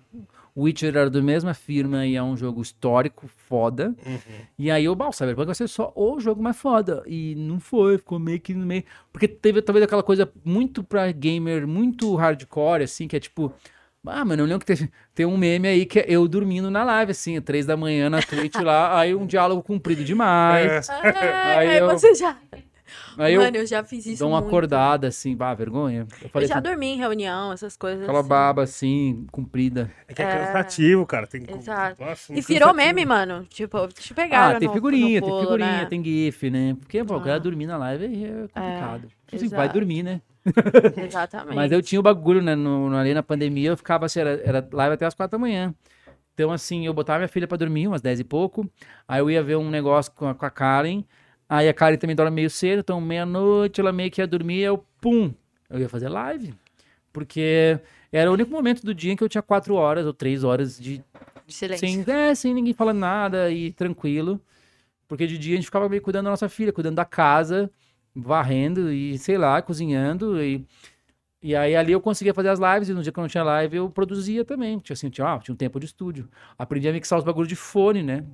o 0.55 0.63
Witcher 0.63 0.89
era 0.97 1.09
da 1.11 1.21
mesma 1.23 1.55
firma 1.55 2.05
e 2.07 2.17
é 2.17 2.23
um 2.23 2.37
jogo 2.37 2.61
histórico, 2.63 3.29
foda. 3.49 3.95
Uhum. 4.05 4.19
E 4.59 4.71
aí 4.71 4.89
o, 4.89 4.95
bah, 4.95 5.09
o 5.09 5.13
Cyberpunk 5.13 5.47
vai 5.47 5.55
ser 5.55 5.69
só 5.69 5.93
o 5.95 6.19
jogo 6.19 6.43
mais 6.43 6.57
foda. 6.57 7.03
E 7.07 7.35
não 7.37 7.61
foi, 7.61 7.99
ficou 7.99 8.19
meio 8.19 8.41
que 8.41 8.55
no 8.55 8.67
meio. 8.67 8.83
Porque 9.13 9.29
teve 9.29 9.63
talvez 9.63 9.85
aquela 9.85 10.03
coisa 10.03 10.31
muito 10.45 10.83
pra 10.83 11.11
gamer, 11.13 11.67
muito 11.67 12.15
hardcore, 12.17 12.83
assim, 12.85 13.07
que 13.07 13.17
é 13.17 13.21
tipo. 13.21 13.53
Ah, 14.05 14.25
mano, 14.25 14.43
eu 14.43 14.47
lembro 14.47 14.61
que 14.61 14.75
teve, 14.75 14.91
tem 15.15 15.25
um 15.25 15.37
meme 15.37 15.69
aí 15.69 15.87
que 15.87 16.01
é 16.01 16.07
eu 16.09 16.27
dormindo 16.27 16.69
na 16.73 16.83
live, 16.83 17.13
assim, 17.13 17.41
três 17.41 17.65
da 17.67 17.77
manhã 17.77 18.11
na 18.11 18.21
Twitch 18.21 18.57
lá, 18.57 18.99
aí 18.99 19.15
um 19.15 19.25
diálogo 19.27 19.63
comprido 19.63 20.03
demais. 20.05 20.89
É. 20.89 20.93
Ah, 20.93 21.59
Aí 21.59 21.69
aí 21.69 21.79
eu- 21.79 21.87
você 21.89 22.13
já. 22.15 22.37
Aí 23.19 23.37
Mano, 23.37 23.57
eu 23.57 23.63
eu 23.63 23.67
já 23.67 23.85
fiz 23.85 24.07
isso. 24.07 24.21
dou 24.21 24.29
uma 24.31 24.39
muito. 24.41 24.49
acordada, 24.49 25.09
assim, 25.09 25.37
bah, 25.37 25.55
vergonha. 25.55 26.07
Eu 26.23 26.31
Eu 26.41 26.47
já 26.47 26.55
assim, 26.55 26.63
dormi 26.63 26.87
em 26.87 26.97
reunião, 26.97 27.53
essas 27.53 27.77
coisas. 27.77 28.03
aquela 28.03 28.21
assim. 28.21 28.29
baba 28.29 28.63
assim, 28.63 29.27
comprida. 29.31 29.91
É 30.09 30.15
que 30.15 30.23
é 30.23 30.27
cansativo, 30.27 31.07
cara. 31.07 31.27
Tem 31.27 31.43
que... 31.43 31.53
Exato. 31.53 32.03
Nossa, 32.03 32.33
E 32.35 32.41
virou 32.41 32.73
meme, 32.75 33.05
mano. 33.05 33.45
Tipo, 33.49 33.87
te 33.89 34.13
pegaram 34.15 34.57
Ah, 34.57 34.59
tem 34.59 34.69
no- 34.69 34.75
figurinha, 34.75 35.21
no 35.21 35.27
tem 35.27 35.41
figurinha, 35.41 35.71
né? 35.83 35.87
tem 35.87 36.05
GIF, 36.05 36.51
né? 36.51 36.77
Porque, 36.81 37.05
pô, 37.05 37.17
o 37.17 37.21
cara 37.21 37.37
Ah. 37.37 37.39
dormir 37.39 37.67
na 37.67 37.77
live 37.77 38.05
é 38.25 38.49
complicado. 38.49 39.09
Tipo 39.27 39.37
assim, 39.37 39.49
vai 39.49 39.69
dormir, 39.69 40.03
né? 40.03 40.21
Exatamente. 40.97 41.55
Mas 41.55 41.73
eu 41.73 41.83
tinha 41.83 42.01
o 42.01 42.03
bagulho, 42.03 42.43
né? 42.43 42.55
No, 42.55 42.89
no- 42.91 42.97
ali 42.97 43.15
na 43.15 43.23
pandemia, 43.23 43.71
eu 43.71 43.77
ficava 43.77 44.07
assim, 44.07 44.21
era, 44.21 44.41
era 44.45 44.69
live 44.73 44.95
até 44.95 45.07
as 45.07 45.15
quatro 45.15 45.39
da 45.39 45.41
manhã. 45.41 45.75
Então, 46.35 46.51
assim, 46.51 46.87
eu 46.87 46.95
botava 46.95 47.19
minha 47.21 47.29
filha 47.29 47.47
pra 47.47 47.59
dormir, 47.59 47.87
umas 47.89 48.01
dez 48.01 48.19
e 48.21 48.25
pouco. 48.25 48.69
Aí 49.07 49.21
eu 49.21 49.31
ia 49.31 49.43
ver 49.43 49.57
um 49.57 49.71
negócio 49.71 50.13
com 50.13 50.29
a, 50.29 50.35
com 50.35 50.47
a 50.47 50.51
Karen. 50.51 51.05
Aí 51.55 51.69
a 51.69 51.75
Karen 51.75 51.99
também 51.99 52.17
dorme 52.17 52.35
meio 52.35 52.49
cedo, 52.49 52.79
então 52.79 52.99
meia-noite 52.99 53.79
ela 53.79 53.93
meio 53.93 54.11
que 54.11 54.23
ia 54.23 54.27
dormir, 54.27 54.61
eu, 54.61 54.83
pum, 54.99 55.35
eu 55.69 55.81
ia 55.81 55.87
fazer 55.87 56.09
live. 56.09 56.55
Porque 57.13 57.79
era 58.11 58.31
o 58.31 58.33
único 58.33 58.51
momento 58.51 58.83
do 58.83 58.95
dia 58.95 59.13
em 59.13 59.17
que 59.17 59.23
eu 59.23 59.29
tinha 59.29 59.43
quatro 59.43 59.75
horas 59.75 60.07
ou 60.07 60.15
três 60.15 60.45
horas 60.45 60.81
de 60.81 61.05
De 61.47 61.53
silêncio. 61.53 61.87
sem, 61.87 62.05
é, 62.15 62.35
sem 62.35 62.55
ninguém 62.55 62.73
falando 62.73 63.01
nada 63.01 63.51
e 63.51 63.71
tranquilo. 63.71 64.41
Porque 65.07 65.27
de 65.27 65.37
dia 65.37 65.53
a 65.53 65.57
gente 65.57 65.67
ficava 65.67 65.91
meio 65.91 66.01
cuidando 66.01 66.25
da 66.25 66.31
nossa 66.31 66.49
filha, 66.49 66.73
cuidando 66.73 66.95
da 66.95 67.05
casa, 67.05 67.71
varrendo 68.17 68.91
e, 68.91 69.19
sei 69.19 69.37
lá, 69.37 69.61
cozinhando. 69.61 70.43
E, 70.43 70.65
e 71.43 71.55
aí 71.55 71.77
ali 71.77 71.93
eu 71.93 72.01
conseguia 72.01 72.33
fazer 72.33 72.49
as 72.49 72.59
lives, 72.59 72.89
e 72.89 72.95
no 72.95 73.03
dia 73.03 73.13
que 73.13 73.19
eu 73.19 73.23
não 73.23 73.29
tinha 73.29 73.45
live 73.45 73.77
eu 73.77 73.91
produzia 73.91 74.43
também. 74.43 74.79
Tinha, 74.79 74.95
assim, 74.95 75.11
tinha, 75.11 75.35
ah, 75.35 75.39
tinha 75.39 75.53
um 75.53 75.59
tempo 75.59 75.79
de 75.79 75.85
estúdio. 75.85 76.31
Aprendi 76.57 76.89
a 76.89 76.93
mixar 76.95 77.19
os 77.19 77.25
bagulhos 77.27 77.49
de 77.49 77.57
fone, 77.57 78.03
né? 78.03 78.25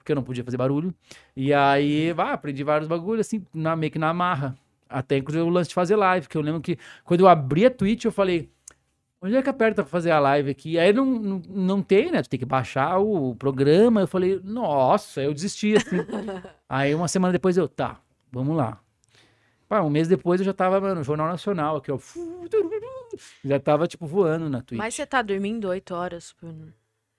Porque 0.00 0.12
eu 0.12 0.16
não 0.16 0.22
podia 0.22 0.42
fazer 0.42 0.56
barulho. 0.56 0.94
E 1.36 1.52
aí, 1.52 2.10
vá, 2.14 2.32
aprendi 2.32 2.64
vários 2.64 2.88
bagulhos, 2.88 3.26
assim, 3.26 3.44
na, 3.52 3.76
meio 3.76 3.92
que 3.92 3.98
na 3.98 4.14
marra. 4.14 4.56
Até 4.88 5.18
inclusive 5.18 5.44
o 5.44 5.50
lance 5.50 5.68
de 5.68 5.74
fazer 5.74 5.94
live, 5.94 6.26
que 6.26 6.36
eu 6.36 6.40
lembro 6.40 6.60
que 6.60 6.78
quando 7.04 7.20
eu 7.20 7.28
abri 7.28 7.66
a 7.66 7.70
Twitch, 7.70 8.06
eu 8.06 8.10
falei, 8.10 8.50
Onde 9.22 9.36
é 9.36 9.42
que 9.42 9.50
aperta 9.50 9.82
pra 9.82 9.90
fazer 9.90 10.10
a 10.10 10.18
live 10.18 10.50
aqui? 10.50 10.78
Aí 10.78 10.94
não, 10.94 11.04
não, 11.04 11.42
não 11.46 11.82
tem, 11.82 12.10
né? 12.10 12.22
Tu 12.22 12.30
tem 12.30 12.40
que 12.40 12.46
baixar 12.46 12.98
o 12.98 13.34
programa. 13.34 14.00
Eu 14.00 14.06
falei, 14.06 14.40
nossa, 14.42 15.20
eu 15.20 15.34
desisti, 15.34 15.76
assim. 15.76 15.96
Aí 16.66 16.94
uma 16.94 17.06
semana 17.06 17.30
depois 17.30 17.58
eu, 17.58 17.68
tá, 17.68 18.00
vamos 18.32 18.56
lá. 18.56 18.80
Pá, 19.68 19.82
um 19.82 19.90
mês 19.90 20.08
depois 20.08 20.40
eu 20.40 20.44
já 20.46 20.54
tava, 20.54 20.80
mano, 20.80 20.96
no 20.96 21.04
Jornal 21.04 21.28
Nacional 21.28 21.76
aqui, 21.76 21.92
ó. 21.92 21.98
Já 23.44 23.58
tava, 23.58 23.88
tipo, 23.88 24.06
voando 24.06 24.48
na 24.48 24.62
Twitch. 24.62 24.78
Mas 24.78 24.94
você 24.94 25.04
tá 25.04 25.20
dormindo 25.20 25.68
oito 25.68 25.94
horas 25.94 26.32
por... 26.32 26.54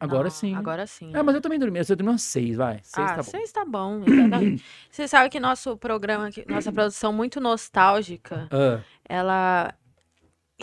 Agora 0.01 0.23
Não, 0.23 0.29
sim. 0.31 0.55
Agora 0.55 0.87
sim. 0.87 1.11
É, 1.15 1.21
mas 1.21 1.35
eu 1.35 1.41
também 1.41 1.59
dormi. 1.59 1.79
Eu 1.79 1.95
dormi 1.95 2.09
umas 2.11 2.23
seis, 2.23 2.57
vai. 2.57 2.79
Seis 2.83 3.07
ah, 3.11 3.15
tá 3.15 3.17
bom. 3.17 3.23
seis 3.23 3.51
tá 3.51 3.63
bom. 3.65 4.03
exatamente. 4.05 4.65
Você 4.91 5.07
sabe 5.07 5.29
que 5.29 5.39
nosso 5.39 5.77
programa, 5.77 6.29
nossa 6.47 6.71
produção 6.71 7.13
muito 7.13 7.39
nostálgica, 7.39 8.47
Ah, 8.51 8.79
ela 9.07 9.73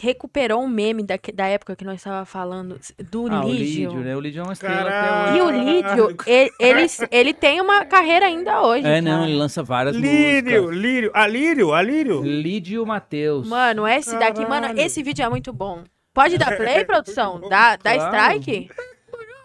recuperou 0.01 0.63
um 0.63 0.69
meme 0.69 1.03
da, 1.03 1.19
da 1.35 1.47
época 1.49 1.75
que 1.75 1.85
nós 1.85 1.97
estávamos 1.97 2.29
falando, 2.29 2.79
do 3.11 3.27
Ah, 3.33 3.45
o 3.45 3.49
Lídio. 3.49 3.91
Lídio, 3.91 4.01
né? 4.05 4.17
O 4.17 4.21
Lídio 4.21 4.41
é 4.41 4.43
uma 4.45 4.53
estrela 4.53 4.85
Caralho. 4.91 5.29
até 5.31 5.37
E 5.39 5.43
hoje. 5.43 5.59
o 5.59 5.65
Lídio, 5.65 6.17
ele, 6.27 6.51
ele, 6.61 6.87
ele 7.11 7.35
tem 7.35 7.61
uma 7.61 7.85
carreira 7.85 8.27
ainda 8.27 8.63
hoje. 8.63 8.87
É, 8.87 9.01
não, 9.01 9.19
cara. 9.21 9.29
ele 9.29 9.37
lança 9.39 9.61
várias 9.63 9.97
Lírio, 9.97 10.63
músicas. 10.63 10.83
Lírio. 10.83 11.11
Alírio, 11.15 11.73
Alírio. 11.75 12.23
Lídio 12.23 12.87
Matheus. 12.87 13.49
Mano, 13.49 13.89
esse 13.89 14.17
daqui, 14.19 14.41
mano, 14.43 14.69
Caralho. 14.69 14.81
esse 14.81 15.03
vídeo 15.03 15.25
é 15.25 15.29
muito 15.29 15.53
bom. 15.53 15.83
Pode 16.15 16.39
dar 16.39 16.57
play, 16.57 16.85
produção? 16.87 17.41
Dá, 17.49 17.75
dá 17.77 17.95
Claro. 17.95 18.37
strike? 18.37 18.71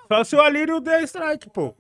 Só 0.07 0.23
se 0.23 0.35
o 0.35 0.41
Alírio 0.41 0.79
der 0.79 1.03
strike, 1.03 1.49
pô. 1.49 1.73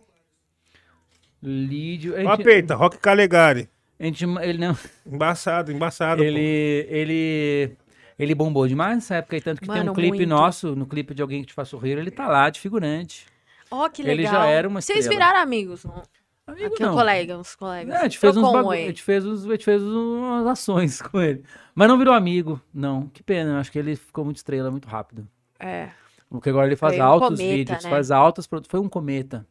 Lídio. 1.41 2.13
Ó, 2.15 2.35
gente, 2.35 2.43
peita, 2.43 2.75
Rock 2.75 2.97
Calegari. 2.97 3.69
a 3.99 4.03
gente- 4.05 4.23
ele 4.41 4.57
não. 4.57 4.77
Embaçado, 5.05 5.71
embaçado. 5.71 6.23
Ele, 6.23 6.85
ele, 6.89 7.75
ele 8.17 8.35
bombou 8.35 8.67
demais 8.67 8.95
nessa 8.95 9.15
época, 9.15 9.35
e 9.37 9.41
tanto 9.41 9.61
que 9.61 9.67
tem 9.67 9.77
Mano, 9.77 9.91
um 9.91 9.95
clipe 9.95 10.17
muito. 10.17 10.29
nosso, 10.29 10.75
no 10.75 10.85
clipe 10.85 11.13
de 11.13 11.21
alguém 11.21 11.41
que 11.41 11.47
te 11.47 11.53
faça 11.53 11.71
sorrir, 11.71 11.97
ele 11.97 12.11
tá 12.11 12.27
lá 12.27 12.49
de 12.49 12.59
figurante. 12.59 13.25
Ó, 13.69 13.89
que 13.89 14.01
Ele 14.03 14.13
legal. 14.15 14.33
já 14.33 14.45
era 14.45 14.67
uma 14.67 14.81
Vocês 14.81 14.99
estrela. 14.99 15.19
viraram 15.25 15.39
amigos, 15.41 15.83
não? 15.83 16.03
Amigo, 16.45 16.73
Aqui, 16.73 16.83
não. 16.83 16.91
um 16.91 16.95
colega, 16.95 17.37
uns 17.37 17.55
colegas. 17.55 17.95
É, 17.95 17.97
a 17.99 18.03
gente 18.03 18.19
fez 18.19 18.35
uns 18.37 18.41
Trocou 18.41 18.59
um 18.59 18.63
bagu... 18.63 18.71
a 18.71 18.77
gente 18.77 19.01
fez 19.01 19.25
uns, 19.25 19.45
a 19.45 19.51
gente 19.51 19.65
fez 19.65 19.81
umas 19.81 20.45
ações 20.45 21.01
com 21.01 21.19
ele. 21.21 21.43
Mas 21.73 21.87
não 21.87 21.97
virou 21.97 22.13
amigo, 22.13 22.61
não. 22.73 23.07
Que 23.07 23.23
pena, 23.23 23.51
eu 23.53 23.57
acho 23.57 23.71
que 23.71 23.79
ele 23.79 23.95
ficou 23.95 24.23
muito 24.25 24.37
estrela 24.37 24.69
muito 24.69 24.87
rápido. 24.87 25.27
É. 25.59 25.89
Porque 26.33 26.49
agora 26.49 26.65
ele 26.65 26.75
faz 26.75 26.97
um 26.97 27.03
altos 27.03 27.29
cometa, 27.37 27.55
vídeos, 27.55 27.83
né? 27.83 27.89
faz 27.91 28.09
altas 28.09 28.49
Foi 28.67 28.79
um 28.79 28.89
cometa. 28.89 29.45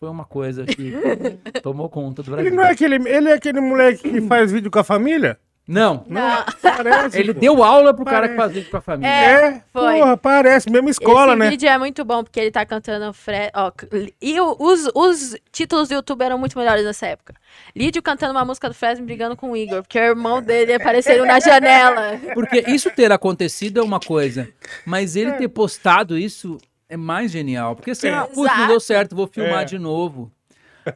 Foi 0.00 0.08
uma 0.08 0.24
coisa 0.24 0.64
que 0.64 0.90
tomou 1.62 1.90
conta 1.90 2.22
do 2.22 2.30
Brasil. 2.30 2.46
Ele 2.46 2.56
não 2.56 2.64
é 2.64 2.70
aquele, 2.70 2.94
ele 3.06 3.28
é 3.28 3.34
aquele 3.34 3.60
moleque 3.60 4.10
que 4.10 4.22
faz 4.22 4.50
vídeo 4.50 4.70
com 4.70 4.78
a 4.78 4.84
família? 4.84 5.38
Não, 5.66 6.04
Não, 6.06 6.44
Parece. 6.60 7.18
ele 7.18 7.32
pô. 7.32 7.40
deu 7.40 7.64
aula 7.64 7.94
pro 7.94 8.04
cara 8.04 8.28
que 8.28 8.34
Parece. 8.34 8.36
faz 8.36 8.52
vídeo 8.52 8.70
pra 8.70 8.80
família. 8.82 9.08
É, 9.10 9.62
Foi. 9.72 9.98
porra, 9.98 10.16
parece. 10.18 10.70
Mesma 10.70 10.90
escola, 10.90 11.32
esse 11.32 11.38
né? 11.38 11.48
vídeo 11.50 11.68
é 11.70 11.78
muito 11.78 12.04
bom, 12.04 12.22
porque 12.22 12.38
ele 12.38 12.50
tá 12.50 12.66
cantando 12.66 13.10
Fred. 13.14 13.50
Ó, 13.54 13.72
e 14.20 14.38
o- 14.40 14.56
os, 14.58 14.90
os 14.94 15.34
títulos 15.50 15.88
do 15.88 15.94
YouTube 15.94 16.20
eram 16.22 16.36
muito 16.36 16.58
melhores 16.58 16.84
nessa 16.84 17.06
época. 17.06 17.34
Lídio 17.74 18.02
cantando 18.02 18.32
uma 18.32 18.44
música 18.44 18.68
do 18.68 18.74
Fresno 18.74 19.06
brigando 19.06 19.36
com 19.36 19.52
o 19.52 19.56
Igor, 19.56 19.80
porque 19.82 19.98
o 19.98 20.02
irmão 20.02 20.42
dele 20.42 20.74
apareceram 20.74 21.24
na 21.24 21.40
janela. 21.40 22.20
Porque 22.34 22.62
isso 22.68 22.90
ter 22.90 23.10
acontecido 23.10 23.80
é 23.80 23.82
uma 23.82 24.00
coisa, 24.00 24.46
mas 24.84 25.16
ele 25.16 25.32
ter 25.32 25.48
postado 25.48 26.18
isso 26.18 26.58
é 26.90 26.96
mais 26.98 27.30
genial. 27.30 27.74
Porque 27.74 27.92
assim, 27.92 28.10
ah, 28.10 28.26
putz, 28.26 28.54
não 28.58 28.66
deu 28.66 28.80
certo, 28.80 29.16
vou 29.16 29.26
filmar 29.26 29.62
É. 29.62 29.64
de 29.64 29.78
novo. 29.78 30.30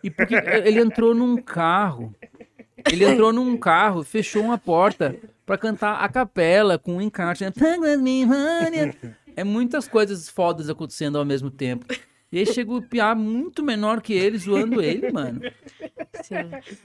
E 0.05 0.11
porque 0.11 0.35
ele 0.35 0.79
entrou 0.83 1.15
num 1.15 1.39
carro, 1.39 2.15
ele 2.91 3.05
entrou 3.05 3.33
num 3.33 3.57
carro, 3.57 4.03
fechou 4.05 4.43
uma 4.43 4.59
porta 4.59 5.17
pra 5.47 5.57
cantar 5.59 5.97
a 6.01 6.09
capela 6.09 6.79
com 6.79 6.97
um 6.97 7.01
encarte. 7.01 7.45
né? 7.45 7.51
É 9.37 9.45
muitas 9.45 9.87
coisas 9.89 10.29
fodas 10.29 10.69
acontecendo 10.69 11.17
ao 11.19 11.25
mesmo 11.25 11.51
tempo. 11.51 11.87
E 12.31 12.39
aí 12.41 12.47
chega 12.47 12.73
o 12.73 12.83
Piá 12.83 13.15
muito 13.15 13.63
menor 13.63 14.03
que 14.03 14.13
ele, 14.13 14.37
zoando 14.37 14.83
ele, 14.83 15.11
mano. 15.11 15.41
Sim. 16.23 16.35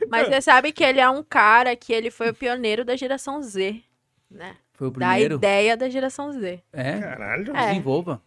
Mas 0.09 0.27
você 0.29 0.41
sabe 0.41 0.71
que 0.71 0.83
ele 0.83 0.99
é 1.01 1.09
um 1.09 1.21
cara 1.23 1.75
que 1.75 1.91
ele 1.91 2.09
foi 2.09 2.29
o 2.29 2.33
pioneiro 2.33 2.85
da 2.85 2.95
geração 2.95 3.41
Z, 3.41 3.81
né? 4.31 4.55
Foi 4.73 4.87
o 4.87 4.91
Da 4.91 5.07
primeiro. 5.09 5.35
ideia 5.35 5.75
da 5.75 5.89
geração 5.89 6.31
Z. 6.31 6.61
É, 6.71 6.99
Caralho. 6.99 7.55
É. 7.55 7.67
desenvolva. 7.69 8.21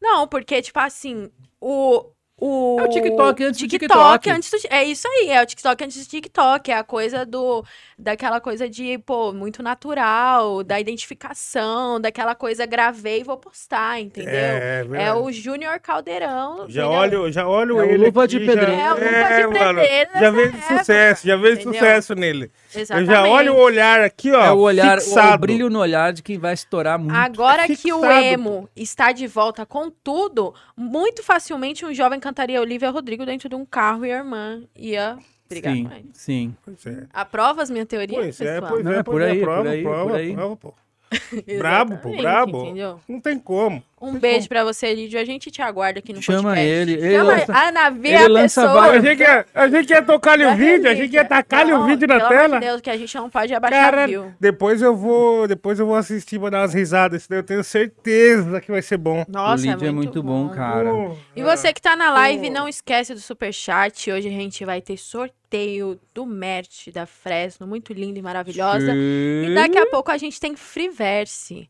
Não, 0.00 0.26
porque, 0.28 0.60
tipo 0.60 0.78
assim, 0.78 1.30
o. 1.60 2.04
O, 2.40 2.78
É 2.80 2.84
o 2.84 2.88
TikTok 2.88 3.44
antes 3.44 3.60
do 3.60 3.68
TikTok 3.68 3.88
TikTok. 3.88 4.30
antes 4.30 4.50
do- 4.50 4.68
É 4.70 4.82
isso 4.84 5.06
aí, 5.06 5.28
é 5.30 5.42
o 5.42 5.46
TikTok 5.46 5.84
antes 5.84 6.06
do 6.06 6.08
TikTok. 6.10 6.70
É 6.70 6.76
a 6.78 6.82
coisa 6.84 7.26
do. 7.26 7.62
Daquela 7.98 8.40
coisa 8.40 8.66
de, 8.66 8.96
pô, 8.98 9.30
muito 9.30 9.62
natural, 9.62 10.64
da 10.64 10.80
identificação, 10.80 12.00
daquela 12.00 12.34
coisa 12.34 12.64
gravei 12.64 13.20
e 13.20 13.24
vou 13.24 13.36
postar, 13.36 14.00
entendeu? 14.00 14.32
É, 14.32 14.80
É, 14.80 14.84
verdade. 14.84 15.18
o 15.18 15.30
Júnior 15.30 15.78
Caldeirão. 15.80 16.64
Já 16.68 16.84
entendeu? 16.84 16.90
olho, 16.98 17.32
já 17.32 17.46
olho 17.46 17.78
É 17.78 17.82
o 17.82 17.90
ele 17.90 18.06
Luva 18.06 18.26
de 18.26 18.38
aqui, 18.38 18.46
Pedreiro. 18.46 18.72
Já, 18.72 18.80
É 18.80 18.90
o 18.92 18.94
Luva 18.94 19.06
de 19.06 19.14
é, 19.14 19.46
mano, 19.46 19.80
Pedreiro 19.80 20.10
já 20.18 20.30
vejo 20.30 20.48
época, 20.56 20.78
sucesso, 20.78 21.26
já 21.26 21.36
vejo 21.36 21.52
entendeu? 21.60 21.72
sucesso 21.74 22.14
nele. 22.14 22.50
Eu 22.74 22.80
Exatamente. 22.80 23.10
já 23.12 23.24
olho 23.26 23.54
o 23.54 23.58
olhar 23.60 24.00
aqui, 24.00 24.32
ó, 24.32 24.44
É 24.46 24.52
o 24.52 24.58
olhar, 24.60 24.96
o 24.96 25.00
fixado. 25.02 25.38
brilho 25.38 25.68
no 25.68 25.78
olhar 25.78 26.12
de 26.14 26.22
quem 26.22 26.38
vai 26.38 26.54
estourar 26.54 26.98
muito. 26.98 27.14
Agora 27.14 27.66
que 27.68 27.92
o 27.92 28.04
emo 28.10 28.68
está 28.74 29.12
de 29.12 29.26
volta 29.26 29.66
com 29.66 29.90
tudo, 29.90 30.54
muito 30.76 31.22
facilmente 31.22 31.84
um 31.84 31.92
jovem 31.92 32.18
cantaria 32.30 32.60
Olivia 32.60 32.90
Rodrigo 32.90 33.26
dentro 33.26 33.48
de 33.48 33.54
um 33.54 33.64
carro 33.64 34.06
e 34.06 34.12
a 34.12 34.18
irmã 34.18 34.62
ia 34.76 35.18
brigar 35.48 35.74
sim, 35.74 35.84
com 35.84 35.94
ele. 35.94 36.10
sim. 36.14 36.56
Pois 36.64 36.86
é, 36.86 37.06
Aprova 37.12 37.62
as 37.62 37.70
minhas 37.70 37.88
teorias, 37.88 38.20
pois 38.36 38.40
é, 38.40 38.60
pessoal? 38.60 38.70
pois 38.70 38.84
Não, 38.84 38.92
é, 38.92 38.98
é 38.98 39.02
pois 39.02 39.14
por 39.14 39.22
é, 39.22 39.30
aí, 39.30 39.40
prova, 39.40 39.62
por 39.62 39.68
aí, 39.70 39.82
prova, 39.82 40.10
por 40.10 40.16
aí. 40.16 40.34
prova, 40.34 40.56
pô. 40.56 40.74
Brabo, 41.58 41.98
pô, 41.98 42.16
brabo. 42.16 42.64
entendeu? 42.66 43.00
Não 43.08 43.20
tem 43.20 43.36
como. 43.36 43.82
Um 44.00 44.18
beijo 44.18 44.48
pra 44.48 44.64
você, 44.64 44.94
Lídio. 44.94 45.20
A 45.20 45.24
gente 45.24 45.50
te 45.50 45.60
aguarda 45.60 45.98
aqui 45.98 46.12
no 46.12 46.22
Chama 46.22 46.54
podcast. 46.54 46.68
ele, 46.70 46.92
ele 46.94 47.16
Chama 47.16 47.32
lança- 47.32 47.52
a 47.54 47.70
Navi, 47.70 48.08
ele 48.08 48.38
a 48.38 48.42
pessoa. 48.42 48.80
A 48.90 48.98
gente 49.00 49.20
ia, 49.20 49.46
a 49.54 49.68
gente 49.68 49.90
ia 49.90 50.02
tocar-lhe 50.02 50.46
o 50.46 50.56
vídeo, 50.56 50.88
a 50.90 50.94
gente 50.94 51.12
ia 51.12 51.24
tacar-lhe 51.24 51.72
o 51.74 51.84
vídeo 51.84 52.08
na 52.08 52.16
pelo 52.16 52.28
tela. 52.28 52.58
de 52.60 52.66
Deus, 52.66 52.80
que 52.80 52.88
a 52.88 52.96
gente 52.96 53.14
não 53.14 53.28
pode 53.28 53.52
abaixar 53.54 53.90
Cara, 53.90 54.06
view. 54.06 54.32
depois 54.40 54.80
eu 54.80 54.96
vou, 54.96 55.46
depois 55.46 55.78
eu 55.78 55.84
vou 55.86 55.96
assistir 55.96 56.40
pra 56.40 56.48
dar 56.48 56.60
umas 56.62 56.72
risadas, 56.72 57.24
senão 57.24 57.40
eu 57.40 57.44
tenho 57.44 57.62
certeza 57.62 58.58
que 58.60 58.70
vai 58.70 58.80
ser 58.80 58.96
bom. 58.96 59.22
Nossa, 59.28 59.62
o 59.64 59.70
Lídio 59.70 59.88
é 59.88 59.92
muito 59.92 60.22
bom, 60.22 60.48
cara. 60.48 60.90
Pô, 60.90 61.16
E 61.36 61.42
você 61.42 61.70
que 61.72 61.82
tá 61.82 61.94
na 61.94 62.10
live, 62.10 62.46
Pô. 62.48 62.52
não 62.54 62.66
esquece 62.68 63.12
do 63.12 63.20
superchat. 63.20 64.10
Hoje 64.10 64.28
a 64.28 64.30
gente 64.32 64.64
vai 64.64 64.80
ter 64.80 64.96
sorteio 64.96 66.00
do 66.14 66.24
merch 66.24 66.90
da 66.90 67.04
Fresno, 67.04 67.66
muito 67.66 67.92
linda 67.92 68.18
e 68.18 68.22
maravilhosa. 68.22 68.92
E 68.94 69.52
daqui 69.54 69.76
a 69.78 69.86
pouco 69.86 70.10
a 70.10 70.16
gente 70.16 70.40
tem 70.40 70.56
Freeverse 70.56 71.68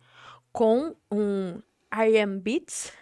com 0.52 0.94
um 1.10 1.58
IM 1.92 2.38
Beats. 2.40 2.92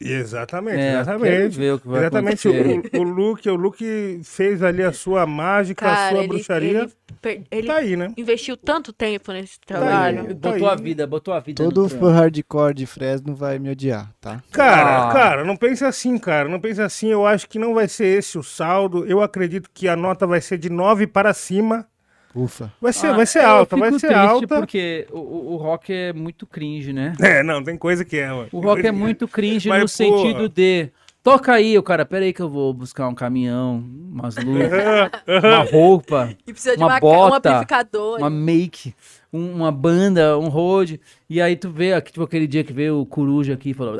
Exatamente, 0.00 0.78
É, 0.78 0.92
exatamente. 1.00 1.58
ver 1.58 1.74
o 1.74 1.80
que 1.80 1.88
vai 1.88 2.00
Exatamente, 2.02 2.48
acontecer. 2.48 2.96
o, 2.96 3.00
o 3.00 3.02
Luke, 3.02 3.50
o 3.50 3.56
Luke 3.56 4.20
fez 4.22 4.62
ali 4.62 4.80
a 4.84 4.92
sua 4.92 5.26
mágica, 5.26 5.86
a 5.90 5.94
Cara, 5.94 6.10
sua 6.10 6.18
ele, 6.20 6.28
bruxaria. 6.28 6.78
ele, 6.82 6.92
per- 7.20 7.42
ele 7.50 7.66
Tá 7.66 7.74
aí, 7.78 7.96
né? 7.96 8.12
investiu 8.16 8.56
tanto 8.56 8.92
tempo 8.92 9.32
nesse 9.32 9.54
aí. 9.54 9.66
trabalho. 9.66 10.36
Tá 10.36 10.52
Botou 10.52 10.68
a 10.68 10.74
aí. 10.74 10.80
vida, 10.80 11.04
botou 11.04 11.34
a 11.34 11.40
vida. 11.40 11.64
Todo 11.64 11.88
fã 11.88 12.12
hardcore 12.12 12.74
de 12.74 12.86
Fresno 12.86 13.34
vai 13.34 13.58
me 13.58 13.70
odiar, 13.70 14.12
tá? 14.20 14.40
Cara, 14.52 15.08
Ah. 15.08 15.12
cara, 15.12 15.44
não 15.44 15.56
pense 15.56 15.84
assim, 15.84 16.16
cara. 16.16 16.48
Não 16.48 16.60
pense 16.60 16.80
assim. 16.80 17.08
Eu 17.08 17.26
acho 17.26 17.48
que 17.48 17.58
não 17.58 17.74
vai 17.74 17.88
ser 17.88 18.06
esse 18.06 18.38
o 18.38 18.42
saldo. 18.44 19.04
Eu 19.04 19.20
acredito 19.20 19.68
que 19.74 19.88
a 19.88 19.96
nota 19.96 20.28
vai 20.28 20.40
ser 20.40 20.58
de 20.58 20.70
9 20.70 21.08
para 21.08 21.34
cima. 21.34 21.88
Ufa. 22.34 22.72
Vai 22.80 22.92
ser, 22.92 23.06
Ah, 23.08 23.12
vai 23.14 23.26
ser 23.26 23.40
alta, 23.40 23.76
vai 23.76 23.98
ser 23.98 24.12
alta. 24.14 24.46
porque 24.58 25.06
o, 25.10 25.54
o, 25.54 25.56
rock 25.56 25.92
é 25.92 26.12
muito 26.12 26.46
cringe, 26.46 26.92
né? 26.92 27.14
É, 27.20 27.42
não, 27.42 27.62
tem 27.64 27.76
coisa 27.76 28.04
que 28.04 28.16
é, 28.18 28.28
mano. 28.28 28.48
O 28.52 28.60
rock 28.60 28.86
é 28.86 28.92
muito 28.92 29.26
cringe 29.26 29.68
Mas, 29.68 29.98
no 29.98 30.06
porra. 30.06 30.22
sentido 30.22 30.48
de. 30.48 30.90
Toca 31.20 31.52
aí, 31.52 31.76
o 31.76 31.82
cara, 31.82 32.06
peraí 32.06 32.32
que 32.32 32.40
eu 32.40 32.48
vou 32.48 32.72
buscar 32.72 33.06
um 33.08 33.14
caminhão, 33.14 33.84
umas 34.10 34.36
luzes, 34.36 34.70
uma 35.44 35.62
roupa, 35.64 36.34
E 36.46 36.52
precisa 36.52 36.76
de 36.76 36.82
Uma 36.82 36.92
uma, 36.94 37.00
bota, 37.00 37.50
um 37.50 37.52
amplificador. 37.54 38.18
uma 38.18 38.30
make, 38.30 38.94
um- 39.32 39.52
uma 39.52 39.72
banda, 39.72 40.38
um 40.38 40.48
road. 40.48 40.98
E 41.28 41.40
aí 41.40 41.56
tu 41.56 41.70
vê, 41.70 41.92
aqui, 41.92 42.12
tipo 42.12 42.24
aquele 42.24 42.46
dia 42.46 42.62
que 42.64 42.72
veio 42.72 43.00
o 43.00 43.04
Coruja 43.04 43.54
aqui 43.54 43.70
e 43.70 43.74
falou. 43.74 43.94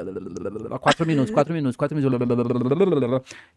Quatro 0.81 1.07
minutos, 1.07 1.31
quatro 1.35 1.53
minutos, 1.53 1.76
quatro 1.76 1.97
minutos. 1.97 2.16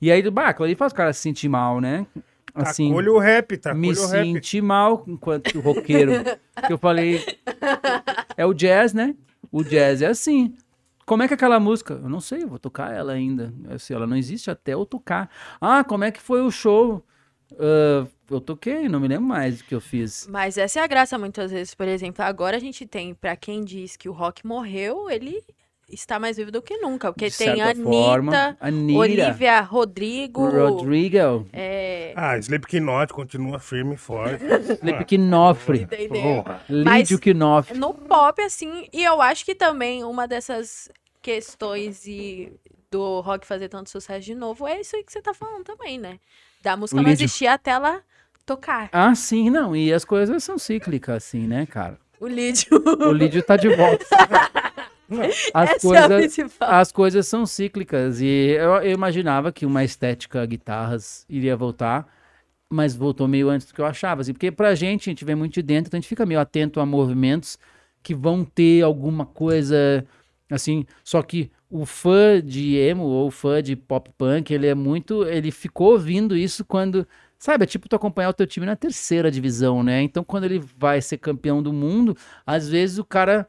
E 0.01 0.11
aí, 0.11 0.29
bah, 0.29 0.53
ali 0.59 0.75
faz 0.75 0.91
o 0.91 0.95
cara 0.95 1.13
se 1.13 1.21
sentir 1.21 1.47
mal, 1.47 1.79
né? 1.79 2.05
Assim, 2.53 2.87
Tacolhe 2.89 3.09
o 3.09 3.17
rap, 3.17 3.57
tá? 3.57 3.73
me 3.73 3.89
o 3.89 4.07
rap. 4.07 4.25
senti 4.25 4.61
mal 4.61 5.03
enquanto 5.07 5.59
roqueiro. 5.59 6.11
que 6.67 6.73
eu 6.73 6.77
falei. 6.77 7.23
É 8.37 8.45
o 8.45 8.53
jazz, 8.53 8.93
né? 8.93 9.15
O 9.51 9.63
jazz 9.63 10.01
é 10.01 10.07
assim. 10.07 10.53
Como 11.05 11.23
é 11.23 11.27
que 11.27 11.33
é 11.33 11.35
aquela 11.35 11.59
música? 11.59 11.93
Eu 12.01 12.09
não 12.09 12.21
sei, 12.21 12.43
eu 12.43 12.47
vou 12.47 12.59
tocar 12.59 12.93
ela 12.93 13.13
ainda. 13.13 13.53
Assim, 13.69 13.93
ela 13.93 14.07
não 14.07 14.15
existe 14.15 14.49
até 14.49 14.73
eu 14.73 14.85
tocar. 14.85 15.29
Ah, 15.59 15.83
como 15.83 16.03
é 16.03 16.11
que 16.11 16.21
foi 16.21 16.41
o 16.41 16.51
show? 16.51 17.03
Ah, 17.59 18.05
eu 18.29 18.39
toquei, 18.39 18.87
não 18.87 18.99
me 18.99 19.07
lembro 19.09 19.25
mais 19.25 19.57
do 19.57 19.63
que 19.65 19.75
eu 19.75 19.81
fiz. 19.81 20.25
Mas 20.31 20.57
essa 20.57 20.79
é 20.79 20.83
a 20.83 20.87
graça 20.87 21.17
muitas 21.17 21.51
vezes. 21.51 21.75
Por 21.75 21.87
exemplo, 21.87 22.23
agora 22.23 22.55
a 22.55 22.59
gente 22.59 22.85
tem, 22.85 23.13
pra 23.13 23.35
quem 23.35 23.63
diz 23.63 23.97
que 23.97 24.07
o 24.07 24.13
rock 24.13 24.45
morreu, 24.45 25.09
ele 25.09 25.43
está 25.91 26.19
mais 26.19 26.37
vivo 26.37 26.51
do 26.51 26.61
que 26.61 26.77
nunca. 26.77 27.11
Porque 27.11 27.29
De 27.29 27.37
tem 27.37 27.61
Anitta, 27.61 27.83
forma, 27.83 28.57
Anitta, 28.59 28.99
Olivia 28.99 29.61
Rodrigo. 29.61 30.49
Rodrigo, 30.49 31.45
É, 31.53 32.13
Ah, 32.15 32.37
Slipknot 32.37 33.13
continua 33.13 33.59
firme 33.59 33.95
e 33.95 33.97
forte. 33.97 34.43
Entendeu? 35.83 36.43
Lídio 36.69 37.19
Knopfler. 37.19 37.79
No 37.79 37.93
pop, 37.93 38.41
assim, 38.41 38.87
e 38.93 39.03
eu 39.03 39.21
acho 39.21 39.43
que 39.45 39.55
também 39.55 40.03
uma 40.03 40.27
dessas 40.27 40.89
questões 41.21 42.05
e 42.07 42.51
do 42.89 43.21
rock 43.21 43.45
fazer 43.47 43.69
tanto 43.69 43.89
sucesso 43.89 44.25
de 44.25 44.35
novo 44.35 44.67
é 44.67 44.81
isso 44.81 44.95
aí 44.95 45.03
que 45.03 45.11
você 45.11 45.21
tá 45.21 45.33
falando 45.33 45.63
também, 45.63 45.97
né? 45.97 46.19
Da 46.61 46.75
música 46.75 46.99
O 46.99 47.03
não 47.03 47.09
Lídio. 47.09 47.23
existir 47.25 47.47
até 47.47 47.71
ela 47.71 48.01
tocar. 48.45 48.89
Ah, 48.91 49.15
sim, 49.15 49.49
não. 49.49 49.75
E 49.75 49.93
as 49.93 50.03
coisas 50.03 50.43
são 50.43 50.57
cíclicas, 50.57 51.15
assim, 51.23 51.47
né, 51.47 51.65
cara? 51.65 51.97
O 52.19 52.27
Lídio. 52.27 52.67
O 52.85 53.11
Lídio 53.13 53.41
tá 53.43 53.55
de 53.55 53.69
volta. 53.75 54.05
As 55.53 55.69
é 55.69 55.79
coisas, 55.79 56.07
principal. 56.07 56.69
as 56.69 56.91
coisas 56.91 57.27
são 57.27 57.45
cíclicas 57.45 58.21
e 58.21 58.25
eu, 58.25 58.75
eu 58.75 58.91
imaginava 58.91 59.51
que 59.51 59.65
uma 59.65 59.83
estética 59.83 60.45
guitarras 60.45 61.25
iria 61.29 61.55
voltar, 61.55 62.07
mas 62.69 62.95
voltou 62.95 63.27
meio 63.27 63.49
antes 63.49 63.67
do 63.67 63.73
que 63.73 63.81
eu 63.81 63.85
achava, 63.85 64.21
assim, 64.21 64.33
porque 64.33 64.51
pra 64.51 64.73
gente, 64.75 65.09
a 65.09 65.11
gente 65.11 65.25
vem 65.25 65.35
muito 65.35 65.53
de 65.53 65.61
dentro, 65.61 65.89
então 65.89 65.97
a 65.97 66.01
gente 66.01 66.09
fica 66.09 66.25
meio 66.25 66.39
atento 66.39 66.79
a 66.79 66.85
movimentos 66.85 67.57
que 68.01 68.15
vão 68.15 68.43
ter 68.43 68.81
alguma 68.83 69.25
coisa 69.25 70.05
assim, 70.49 70.85
só 71.03 71.21
que 71.21 71.49
o 71.69 71.85
fã 71.85 72.41
de 72.43 72.75
emo 72.75 73.03
ou 73.03 73.31
fã 73.31 73.61
de 73.63 73.75
pop 73.75 74.09
punk, 74.17 74.53
ele 74.53 74.67
é 74.67 74.75
muito, 74.75 75.23
ele 75.25 75.51
ficou 75.51 75.93
ouvindo 75.93 76.35
isso 76.35 76.65
quando, 76.65 77.07
sabe, 77.39 77.63
é 77.63 77.67
tipo 77.67 77.87
tu 77.87 77.95
acompanhar 77.95 78.29
o 78.29 78.33
teu 78.33 78.45
time 78.45 78.65
na 78.65 78.75
terceira 78.75 79.31
divisão, 79.31 79.81
né? 79.81 80.01
Então 80.01 80.23
quando 80.23 80.43
ele 80.45 80.59
vai 80.77 81.01
ser 81.01 81.17
campeão 81.17 81.63
do 81.63 81.71
mundo, 81.71 82.15
às 82.45 82.67
vezes 82.67 82.97
o 82.97 83.05
cara 83.05 83.47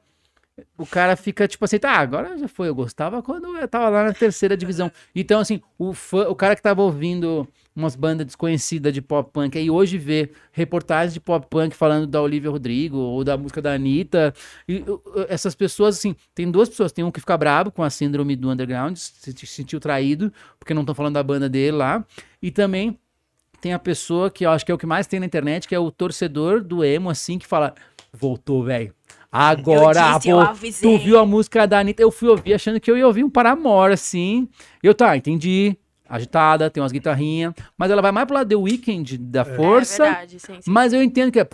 o 0.77 0.87
cara 0.87 1.17
fica 1.17 1.49
tipo 1.49 1.65
assim, 1.65 1.79
tá, 1.79 1.93
agora 1.93 2.37
já 2.37 2.47
foi, 2.47 2.69
eu 2.69 2.75
gostava 2.75 3.23
quando 3.23 3.57
eu 3.57 3.69
tava 3.69 3.89
lá 3.89 4.05
na 4.05 4.13
terceira 4.13 4.57
divisão. 4.57 4.91
Então 5.15 5.41
assim, 5.41 5.61
o 5.79 5.93
fã, 5.93 6.29
o 6.29 6.35
cara 6.35 6.55
que 6.55 6.63
tava 6.63 6.83
ouvindo 6.83 7.49
umas 7.75 7.97
bandas 7.97 8.27
desconhecidas 8.27 8.93
de 8.93 9.01
pop 9.01 9.31
punk 9.33 9.57
aí 9.57 9.71
hoje 9.71 9.97
vê 9.97 10.31
reportagens 10.53 11.15
de 11.15 11.21
pop 11.21 11.47
punk 11.49 11.75
falando 11.75 12.07
da 12.07 12.21
Olivia 12.21 12.51
Rodrigo 12.51 12.99
ou 12.99 13.25
da 13.25 13.37
música 13.37 13.63
da 13.63 13.73
Anitta. 13.73 14.35
E 14.69 14.85
essas 15.29 15.55
pessoas, 15.55 15.97
assim, 15.97 16.15
tem 16.35 16.51
duas 16.51 16.69
pessoas. 16.69 16.93
Tem 16.93 17.05
um 17.05 17.11
que 17.11 17.21
fica 17.21 17.37
brabo 17.37 17.71
com 17.73 17.83
a 17.83 17.89
síndrome 17.89 18.37
do 18.37 18.51
underground, 18.51 18.97
se 18.97 19.35
sentiu 19.47 19.81
traído, 19.81 20.33
porque 20.59 20.75
não 20.75 20.83
estão 20.83 20.95
falando 20.95 21.15
da 21.15 21.23
banda 21.23 21.49
dele 21.49 21.79
lá. 21.79 22.05
E 22.43 22.51
também 22.51 22.99
tem 23.61 23.73
a 23.73 23.79
pessoa 23.79 24.31
que 24.31 24.45
eu 24.45 24.51
acho 24.51 24.67
que 24.67 24.73
é 24.73 24.75
o 24.75 24.79
que 24.79 24.87
mais 24.87 25.07
tem 25.07 25.21
na 25.21 25.27
internet, 25.27 25.67
que 25.67 25.75
é 25.75 25.79
o 25.79 25.91
torcedor 25.91 26.63
do 26.63 26.85
emo, 26.85 27.09
assim, 27.09 27.39
que 27.39 27.47
fala: 27.47 27.75
voltou, 28.13 28.65
velho. 28.65 28.95
Agora, 29.33 30.19
disse, 30.19 30.31
avisei." 30.31 30.99
tu 30.99 31.03
viu 31.03 31.19
a 31.19 31.25
música 31.25 31.67
da 31.67 31.79
Anitta? 31.79 32.03
Eu 32.03 32.11
fui 32.11 32.29
ouvir 32.29 32.53
achando 32.53 32.79
que 32.79 32.91
eu 32.91 32.99
ia 32.99 33.07
ouvir 33.07 33.25
um 33.25 33.31
Paramore, 33.31 33.95
assim. 33.95 34.47
Eu, 34.83 34.95
tá, 34.95 35.17
entendi. 35.17 35.75
Agitada, 36.07 36.69
tem 36.69 36.83
umas 36.83 36.93
guitarrinhas. 36.93 37.55
Mas 37.79 37.91
ela 37.91 38.03
vai 38.03 38.13
mais 38.13 38.27
pro 38.27 38.35
lado 38.35 38.47
The 38.47 38.55
Weeknd, 38.55 39.17
da 39.17 39.47
força. 39.47 40.05
É 40.05 40.11
verdade, 40.11 40.41
sim, 40.41 40.55
sim. 40.61 40.71
Mas 40.71 40.93
eu 40.93 41.03
entendo 41.03 41.33
que 41.33 41.41
é... 41.41 41.49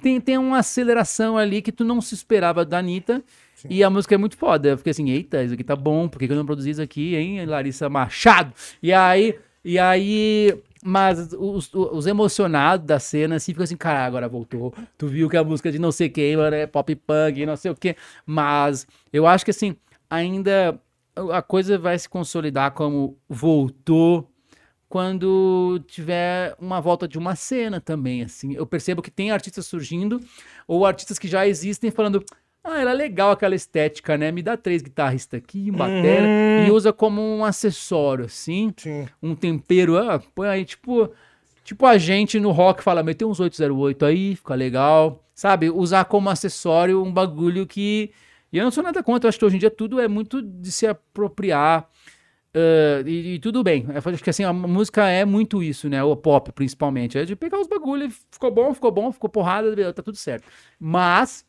tem, 0.00 0.20
tem 0.20 0.38
uma 0.38 0.58
aceleração 0.58 1.36
ali 1.36 1.60
que 1.60 1.72
tu 1.72 1.84
não 1.84 2.00
se 2.00 2.14
esperava 2.14 2.64
da 2.64 2.78
Anitta. 2.78 3.20
E 3.68 3.82
a 3.82 3.90
música 3.90 4.14
é 4.14 4.18
muito 4.18 4.36
foda. 4.36 4.68
Eu 4.68 4.78
fiquei 4.78 4.92
assim, 4.92 5.10
eita, 5.10 5.42
isso 5.42 5.54
aqui 5.54 5.64
tá 5.64 5.74
bom. 5.74 6.06
Por 6.08 6.20
que, 6.20 6.28
que 6.28 6.32
eu 6.32 6.36
não 6.36 6.46
produzi 6.46 6.70
isso 6.70 6.82
aqui, 6.82 7.16
hein, 7.16 7.44
Larissa 7.44 7.88
Machado? 7.88 8.52
E 8.80 8.92
aí... 8.92 9.36
E 9.64 9.76
aí... 9.76 10.54
Mas 10.84 11.32
os, 11.32 11.72
os 11.72 12.06
emocionados 12.06 12.86
da 12.86 12.98
cena, 12.98 13.36
assim, 13.36 13.52
ficam 13.52 13.64
assim, 13.64 13.76
cara, 13.76 14.04
agora 14.04 14.28
voltou. 14.28 14.72
Tu 14.96 15.08
viu 15.08 15.28
que 15.28 15.36
a 15.36 15.44
música 15.44 15.72
de 15.72 15.78
não 15.78 15.90
sei 15.90 16.08
quem, 16.08 16.34
é 16.52 16.66
pop 16.66 16.94
punk, 16.94 17.44
não 17.44 17.56
sei 17.56 17.70
o 17.70 17.74
quê. 17.74 17.96
Mas 18.24 18.86
eu 19.12 19.26
acho 19.26 19.44
que, 19.44 19.50
assim, 19.50 19.76
ainda 20.08 20.80
a 21.32 21.42
coisa 21.42 21.76
vai 21.78 21.98
se 21.98 22.08
consolidar 22.08 22.72
como 22.72 23.18
voltou 23.28 24.30
quando 24.88 25.82
tiver 25.86 26.56
uma 26.58 26.80
volta 26.80 27.06
de 27.06 27.18
uma 27.18 27.36
cena 27.36 27.80
também, 27.80 28.22
assim. 28.22 28.54
Eu 28.54 28.66
percebo 28.66 29.02
que 29.02 29.10
tem 29.10 29.30
artistas 29.30 29.66
surgindo 29.66 30.20
ou 30.66 30.86
artistas 30.86 31.18
que 31.18 31.28
já 31.28 31.46
existem 31.46 31.90
falando 31.90 32.24
ah, 32.64 32.80
era 32.80 32.92
legal 32.92 33.30
aquela 33.30 33.54
estética, 33.54 34.16
né? 34.18 34.30
Me 34.30 34.42
dá 34.42 34.56
três 34.56 34.82
guitarristas 34.82 35.38
aqui, 35.38 35.70
um 35.70 35.76
batera, 35.76 36.26
e 36.66 36.70
usa 36.70 36.92
como 36.92 37.20
um 37.20 37.44
acessório, 37.44 38.26
assim, 38.26 38.72
Sim. 38.76 39.06
um 39.22 39.34
tempero, 39.34 39.96
ah, 39.96 40.20
põe 40.34 40.48
aí, 40.48 40.64
tipo, 40.64 41.10
tipo 41.64 41.86
a 41.86 41.96
gente 41.96 42.38
no 42.38 42.50
rock 42.50 42.82
fala, 42.82 43.02
meter 43.02 43.24
uns 43.24 43.40
808 43.40 44.04
aí, 44.04 44.36
fica 44.36 44.54
legal, 44.54 45.24
sabe? 45.34 45.70
Usar 45.70 46.04
como 46.04 46.28
acessório 46.28 47.02
um 47.02 47.12
bagulho 47.12 47.66
que, 47.66 48.10
e 48.52 48.58
eu 48.58 48.64
não 48.64 48.70
sou 48.70 48.82
nada 48.82 49.02
contra, 49.02 49.26
eu 49.26 49.28
acho 49.30 49.38
que 49.38 49.44
hoje 49.44 49.56
em 49.56 49.60
dia 49.60 49.70
tudo 49.70 50.00
é 50.00 50.08
muito 50.08 50.42
de 50.42 50.70
se 50.70 50.86
apropriar, 50.86 51.88
ah, 52.54 53.02
e, 53.06 53.34
e 53.34 53.38
tudo 53.38 53.62
bem, 53.62 53.86
eu 53.88 54.12
acho 54.12 54.22
que 54.24 54.30
assim, 54.30 54.44
a 54.44 54.52
música 54.52 55.08
é 55.08 55.24
muito 55.24 55.62
isso, 55.62 55.88
né? 55.88 56.02
O 56.02 56.16
pop, 56.16 56.50
principalmente. 56.52 57.16
É 57.16 57.24
de 57.24 57.36
pegar 57.36 57.58
os 57.60 57.66
bagulhos, 57.66 58.14
ficou 58.30 58.50
bom, 58.50 58.74
ficou 58.74 58.90
bom, 58.90 59.12
ficou 59.12 59.30
porrada, 59.30 59.92
tá 59.92 60.02
tudo 60.02 60.16
certo. 60.16 60.44
Mas 60.78 61.46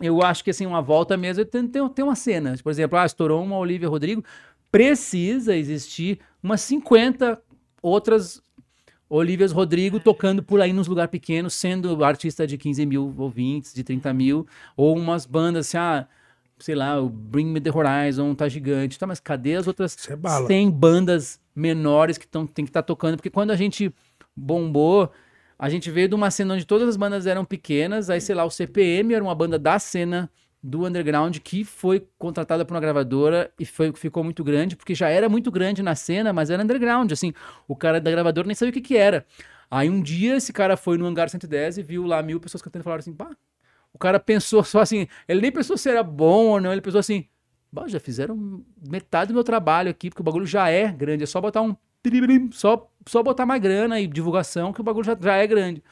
eu 0.00 0.22
acho 0.22 0.44
que 0.44 0.50
assim, 0.50 0.66
uma 0.66 0.82
volta 0.82 1.16
mesmo 1.16 1.44
tem, 1.44 1.66
tem, 1.66 1.88
tem 1.88 2.04
uma 2.04 2.16
cena. 2.16 2.54
Por 2.62 2.70
exemplo, 2.70 2.98
ah, 2.98 3.06
estourou 3.06 3.42
uma 3.42 3.56
Olivia 3.56 3.88
Rodrigo. 3.88 4.24
Precisa 4.70 5.56
existir 5.56 6.18
umas 6.42 6.60
50 6.60 7.40
outras 7.82 8.42
Olivias 9.08 9.52
Rodrigo 9.52 10.00
tocando 10.00 10.42
por 10.42 10.60
aí 10.60 10.72
nos 10.72 10.88
lugares 10.88 11.10
pequenos, 11.10 11.54
sendo 11.54 12.04
artista 12.04 12.46
de 12.46 12.58
15 12.58 12.84
mil 12.84 13.14
ouvintes, 13.16 13.72
de 13.72 13.84
30 13.84 14.12
mil, 14.12 14.46
ou 14.76 14.96
umas 14.96 15.24
bandas 15.24 15.68
assim, 15.68 15.76
ah, 15.78 16.08
sei 16.58 16.74
lá, 16.74 17.00
o 17.00 17.08
Bring 17.08 17.46
Me 17.46 17.60
The 17.60 17.70
Horizon 17.70 18.34
tá 18.34 18.48
gigante, 18.48 18.98
tá, 18.98 19.06
mas 19.06 19.20
cadê 19.20 19.54
as 19.54 19.66
outras 19.66 19.94
Isso 19.94 20.12
é 20.12 20.16
bala. 20.16 20.46
100 20.46 20.70
bandas 20.70 21.40
menores 21.54 22.18
que 22.18 22.26
tão, 22.26 22.46
tem 22.46 22.64
que 22.64 22.70
estar 22.70 22.82
tocando? 22.82 23.16
Porque 23.16 23.30
quando 23.30 23.52
a 23.52 23.56
gente 23.56 23.94
bombou, 24.34 25.10
a 25.58 25.68
gente 25.68 25.90
veio 25.90 26.08
de 26.08 26.14
uma 26.14 26.30
cena 26.30 26.54
onde 26.54 26.64
todas 26.64 26.88
as 26.88 26.96
bandas 26.96 27.26
eram 27.26 27.44
pequenas, 27.44 28.10
aí 28.10 28.20
sei 28.20 28.34
lá, 28.34 28.44
o 28.44 28.50
CPM 28.50 29.14
era 29.14 29.24
uma 29.24 29.34
banda 29.34 29.58
da 29.58 29.78
cena 29.78 30.30
do 30.62 30.84
underground 30.84 31.38
que 31.38 31.64
foi 31.64 32.06
contratada 32.18 32.64
por 32.64 32.74
uma 32.74 32.80
gravadora 32.80 33.52
e 33.58 33.64
foi, 33.64 33.92
ficou 33.94 34.24
muito 34.24 34.42
grande, 34.42 34.74
porque 34.76 34.94
já 34.94 35.08
era 35.08 35.28
muito 35.28 35.50
grande 35.50 35.82
na 35.82 35.94
cena, 35.94 36.32
mas 36.32 36.50
era 36.50 36.62
underground, 36.62 37.12
assim, 37.12 37.32
o 37.68 37.76
cara 37.76 38.00
da 38.00 38.10
gravadora 38.10 38.46
nem 38.46 38.54
sabia 38.54 38.70
o 38.70 38.72
que 38.74 38.80
que 38.80 38.96
era. 38.96 39.24
Aí 39.70 39.88
um 39.88 40.00
dia 40.02 40.36
esse 40.36 40.52
cara 40.52 40.76
foi 40.76 40.98
no 40.98 41.06
Hangar 41.06 41.28
110 41.28 41.78
e 41.78 41.82
viu 41.82 42.04
lá 42.04 42.22
mil 42.22 42.40
pessoas 42.40 42.62
cantando 42.62 42.82
e 42.82 42.84
falaram 42.84 43.00
assim, 43.00 43.14
pá, 43.14 43.30
o 43.92 43.98
cara 43.98 44.20
pensou 44.20 44.62
só 44.64 44.80
assim, 44.80 45.06
ele 45.28 45.40
nem 45.40 45.52
pensou 45.52 45.76
se 45.76 45.88
era 45.88 46.02
bom 46.02 46.46
ou 46.46 46.60
não, 46.60 46.72
ele 46.72 46.80
pensou 46.82 47.00
assim, 47.00 47.26
"Bah, 47.72 47.88
já 47.88 48.00
fizeram 48.00 48.64
metade 48.88 49.28
do 49.28 49.34
meu 49.34 49.44
trabalho 49.44 49.90
aqui, 49.90 50.10
porque 50.10 50.22
o 50.22 50.24
bagulho 50.24 50.46
já 50.46 50.68
é 50.68 50.90
grande, 50.92 51.24
é 51.24 51.26
só 51.26 51.40
botar 51.40 51.62
um 51.62 51.76
só, 52.52 52.90
só 53.06 53.22
botar 53.22 53.46
mais 53.46 53.60
grana 53.60 54.00
e 54.00 54.06
divulgação 54.06 54.72
que 54.72 54.80
o 54.80 54.84
bagulho 54.84 55.04
já, 55.04 55.16
já 55.20 55.36
é 55.36 55.46
grande. 55.46 55.82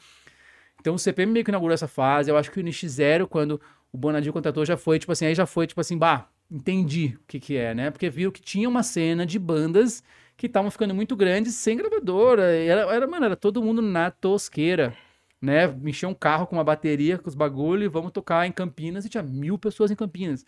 Então 0.79 0.95
o 0.95 0.99
CPM 0.99 1.31
meio 1.31 1.43
que 1.43 1.51
inaugurou 1.51 1.73
essa 1.73 1.87
fase. 1.87 2.29
Eu 2.29 2.37
acho 2.37 2.51
que 2.51 2.59
o 2.59 2.63
NX 2.63 2.91
Zero, 2.91 3.27
quando 3.27 3.59
o 3.91 3.97
Bonadinho 3.97 4.33
contratou, 4.33 4.65
já 4.65 4.77
foi, 4.77 4.99
tipo 4.99 5.11
assim, 5.11 5.25
aí 5.25 5.33
já 5.33 5.45
foi, 5.45 5.65
tipo 5.65 5.81
assim, 5.81 5.97
bah, 5.97 6.27
entendi 6.51 7.17
o 7.17 7.25
que 7.27 7.39
que 7.39 7.57
é, 7.57 7.73
né? 7.73 7.89
Porque 7.89 8.09
viu 8.09 8.31
que 8.31 8.41
tinha 8.41 8.69
uma 8.69 8.83
cena 8.83 9.25
de 9.25 9.39
bandas 9.39 10.03
que 10.37 10.47
estavam 10.47 10.69
ficando 10.69 10.93
muito 10.93 11.15
grandes 11.15 11.55
sem 11.55 11.77
gravadora. 11.77 12.43
Era, 12.43 12.81
era, 12.93 13.07
mano, 13.07 13.25
era 13.25 13.35
todo 13.35 13.63
mundo 13.63 13.81
na 13.81 14.11
tosqueira, 14.11 14.95
né? 15.41 15.73
Encher 15.85 16.07
um 16.07 16.13
carro 16.13 16.45
com 16.45 16.55
uma 16.55 16.63
bateria, 16.63 17.17
com 17.17 17.29
os 17.29 17.35
bagulho 17.35 17.83
e 17.83 17.87
vamos 17.87 18.11
tocar 18.11 18.45
em 18.45 18.51
Campinas 18.51 19.05
e 19.05 19.09
tinha 19.09 19.23
mil 19.23 19.57
pessoas 19.57 19.91
em 19.91 19.95
Campinas. 19.95 20.45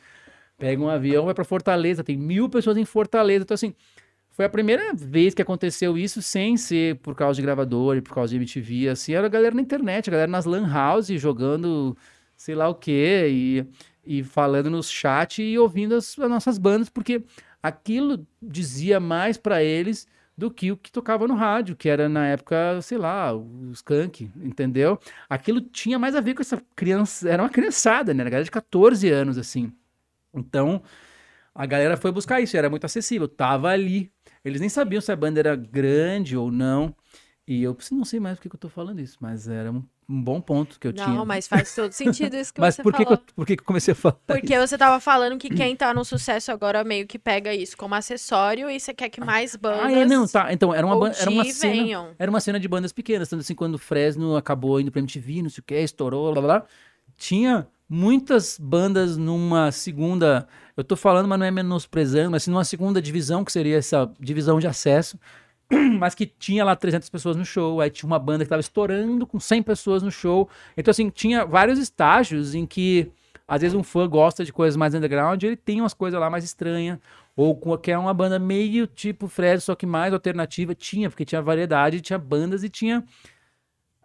Pega 0.57 0.81
um 0.81 0.89
avião, 0.89 1.25
vai 1.25 1.33
pra 1.33 1.45
Fortaleza, 1.45 2.03
tem 2.03 2.17
mil 2.17 2.49
pessoas 2.49 2.77
em 2.77 2.85
Fortaleza. 2.85 3.43
Então, 3.43 3.55
assim, 3.55 3.73
foi 4.37 4.45
a 4.45 4.49
primeira 4.49 4.93
vez 4.93 5.33
que 5.33 5.41
aconteceu 5.41 5.97
isso 5.97 6.21
sem 6.21 6.55
ser 6.57 6.97
por 6.97 7.15
causa 7.15 7.37
de 7.37 7.41
gravador 7.41 7.97
e 7.97 8.01
por 8.01 8.13
causa 8.13 8.29
de 8.29 8.35
MTV, 8.35 8.89
assim, 8.89 9.13
era 9.13 9.25
a 9.25 9.29
galera 9.29 9.55
na 9.55 9.61
internet, 9.63 10.07
a 10.07 10.11
galera 10.11 10.31
nas 10.31 10.45
lan 10.45 10.71
house 10.71 11.07
jogando 11.07 11.97
sei 12.35 12.53
lá 12.53 12.69
o 12.69 12.75
quê 12.75 13.27
e, 13.31 13.65
e 14.05 14.23
falando 14.23 14.69
nos 14.69 14.91
chat 14.91 15.41
e 15.41 15.57
ouvindo 15.57 15.95
as, 15.95 16.17
as 16.19 16.29
nossas 16.29 16.59
bandas, 16.59 16.87
porque 16.87 17.23
aquilo 17.63 18.27
dizia 18.39 18.99
mais 18.99 19.37
pra 19.37 19.63
eles 19.63 20.07
do 20.37 20.51
que 20.51 20.71
o 20.71 20.77
que 20.77 20.91
tocava 20.91 21.27
no 21.27 21.33
rádio, 21.33 21.75
que 21.75 21.89
era 21.89 22.07
na 22.07 22.27
época, 22.27 22.79
sei 22.83 22.99
lá, 22.99 23.35
o 23.35 23.71
Skank, 23.73 24.29
entendeu? 24.35 24.99
Aquilo 25.27 25.59
tinha 25.61 25.97
mais 25.97 26.15
a 26.15 26.21
ver 26.21 26.35
com 26.35 26.43
essa 26.43 26.61
criança, 26.75 27.27
era 27.27 27.41
uma 27.41 27.49
criançada, 27.49 28.13
né? 28.13 28.21
Era 28.21 28.29
galera 28.29 28.45
de 28.45 28.51
14 28.51 29.09
anos, 29.09 29.39
assim. 29.39 29.73
Então, 30.31 30.83
a 31.55 31.65
galera 31.65 31.97
foi 31.97 32.11
buscar 32.11 32.39
isso, 32.39 32.55
era 32.55 32.69
muito 32.69 32.85
acessível, 32.85 33.27
tava 33.27 33.69
ali. 33.69 34.11
Eles 34.47 34.61
nem 34.61 34.69
sabiam 34.69 35.01
se 35.01 35.11
a 35.11 35.15
banda 35.15 35.39
era 35.39 35.55
grande 35.55 36.37
ou 36.37 36.51
não. 36.51 36.95
E 37.47 37.63
eu 37.63 37.77
não 37.91 38.03
sei 38.03 38.19
mais 38.19 38.37
por 38.37 38.49
que 38.49 38.55
eu 38.55 38.59
tô 38.59 38.67
falando 38.67 38.99
isso, 38.99 39.17
mas 39.21 39.47
era 39.47 39.71
um, 39.71 39.81
um 40.09 40.21
bom 40.21 40.41
ponto 40.41 40.77
que 40.77 40.85
eu 40.85 40.91
tinha. 40.91 41.07
Não, 41.07 41.25
mas 41.25 41.47
faz 41.47 41.73
todo 41.73 41.93
sentido 41.93 42.35
isso 42.35 42.53
que 42.53 42.59
Mas 42.61 42.75
você 42.75 42.83
por 42.83 42.93
que, 42.93 43.05
falou. 43.05 43.19
eu, 43.19 43.33
por 43.33 43.45
que 43.45 43.53
eu 43.53 43.63
comecei 43.63 43.93
a 43.93 43.95
falar? 43.95 44.17
Porque 44.27 44.59
você 44.59 44.77
tava 44.77 44.99
falando 44.99 45.37
que 45.37 45.49
quem 45.49 45.73
tá 45.73 45.93
no 45.93 46.03
sucesso 46.03 46.51
agora 46.51 46.83
meio 46.83 47.07
que 47.07 47.17
pega 47.17 47.53
isso 47.53 47.77
como 47.77 47.95
acessório 47.95 48.69
e 48.69 48.77
você 48.77 48.93
quer 48.93 49.07
que 49.07 49.21
mais 49.21 49.55
bandas 49.55 49.85
Ah, 49.85 49.91
é, 49.91 50.05
não, 50.05 50.27
tá. 50.27 50.51
Então, 50.51 50.73
era 50.73 50.85
uma, 50.85 51.09
era 51.09 51.29
uma 51.29 51.45
cena. 51.45 51.73
venham. 51.73 52.15
Era 52.19 52.29
uma 52.29 52.41
cena 52.41 52.59
de 52.59 52.67
bandas 52.67 52.91
pequenas, 52.91 53.29
tanto 53.29 53.39
assim, 53.39 53.55
quando 53.55 53.75
o 53.75 53.79
Fresno 53.79 54.35
acabou 54.35 54.81
indo 54.81 54.91
pra 54.91 54.99
MTV, 54.99 55.41
não 55.41 55.49
sei 55.49 55.61
o 55.61 55.63
que, 55.63 55.79
estourou, 55.79 56.33
blá 56.33 56.41
blá 56.41 56.59
blá. 56.59 56.67
Tinha 57.15 57.65
muitas 57.89 58.57
bandas 58.59 59.17
numa 59.17 59.71
segunda. 59.71 60.47
Eu 60.75 60.83
tô 60.83 60.95
falando, 60.95 61.27
mas 61.27 61.39
não 61.39 61.45
é 61.45 61.51
menosprezando, 61.51 62.31
mas 62.31 62.47
numa 62.47 62.63
segunda 62.63 63.01
divisão, 63.01 63.43
que 63.43 63.51
seria 63.51 63.77
essa 63.77 64.11
divisão 64.19 64.59
de 64.59 64.67
acesso. 64.67 65.17
Mas 65.99 66.15
que 66.15 66.25
tinha 66.25 66.63
lá 66.63 66.77
300 66.77 67.09
pessoas 67.09 67.35
no 67.35 67.43
show, 67.43 67.81
aí 67.81 67.89
tinha 67.89 68.07
uma 68.07 68.17
banda 68.17 68.45
que 68.45 68.49
tava 68.49 68.61
estourando 68.61 69.27
com 69.27 69.37
100 69.37 69.61
pessoas 69.63 70.01
no 70.01 70.09
show. 70.09 70.47
Então, 70.77 70.91
assim, 70.91 71.09
tinha 71.09 71.45
vários 71.45 71.77
estágios 71.77 72.55
em 72.55 72.65
que, 72.65 73.11
às 73.45 73.59
vezes, 73.59 73.75
um 73.75 73.83
fã 73.83 74.07
gosta 74.07 74.45
de 74.45 74.53
coisas 74.53 74.77
mais 74.77 74.93
underground, 74.93 75.43
ele 75.43 75.57
tem 75.57 75.81
umas 75.81 75.93
coisas 75.93 76.17
lá 76.17 76.29
mais 76.29 76.45
estranhas. 76.45 76.99
Ou 77.35 77.53
com- 77.53 77.77
que 77.77 77.91
é 77.91 77.97
uma 77.97 78.13
banda 78.13 78.39
meio 78.39 78.87
tipo 78.87 79.27
Fred, 79.27 79.61
só 79.61 79.75
que 79.75 79.85
mais 79.85 80.13
alternativa. 80.13 80.73
Tinha, 80.73 81.09
porque 81.09 81.25
tinha 81.25 81.41
variedade, 81.41 81.99
tinha 81.99 82.17
bandas 82.17 82.63
e 82.63 82.69
tinha 82.69 83.03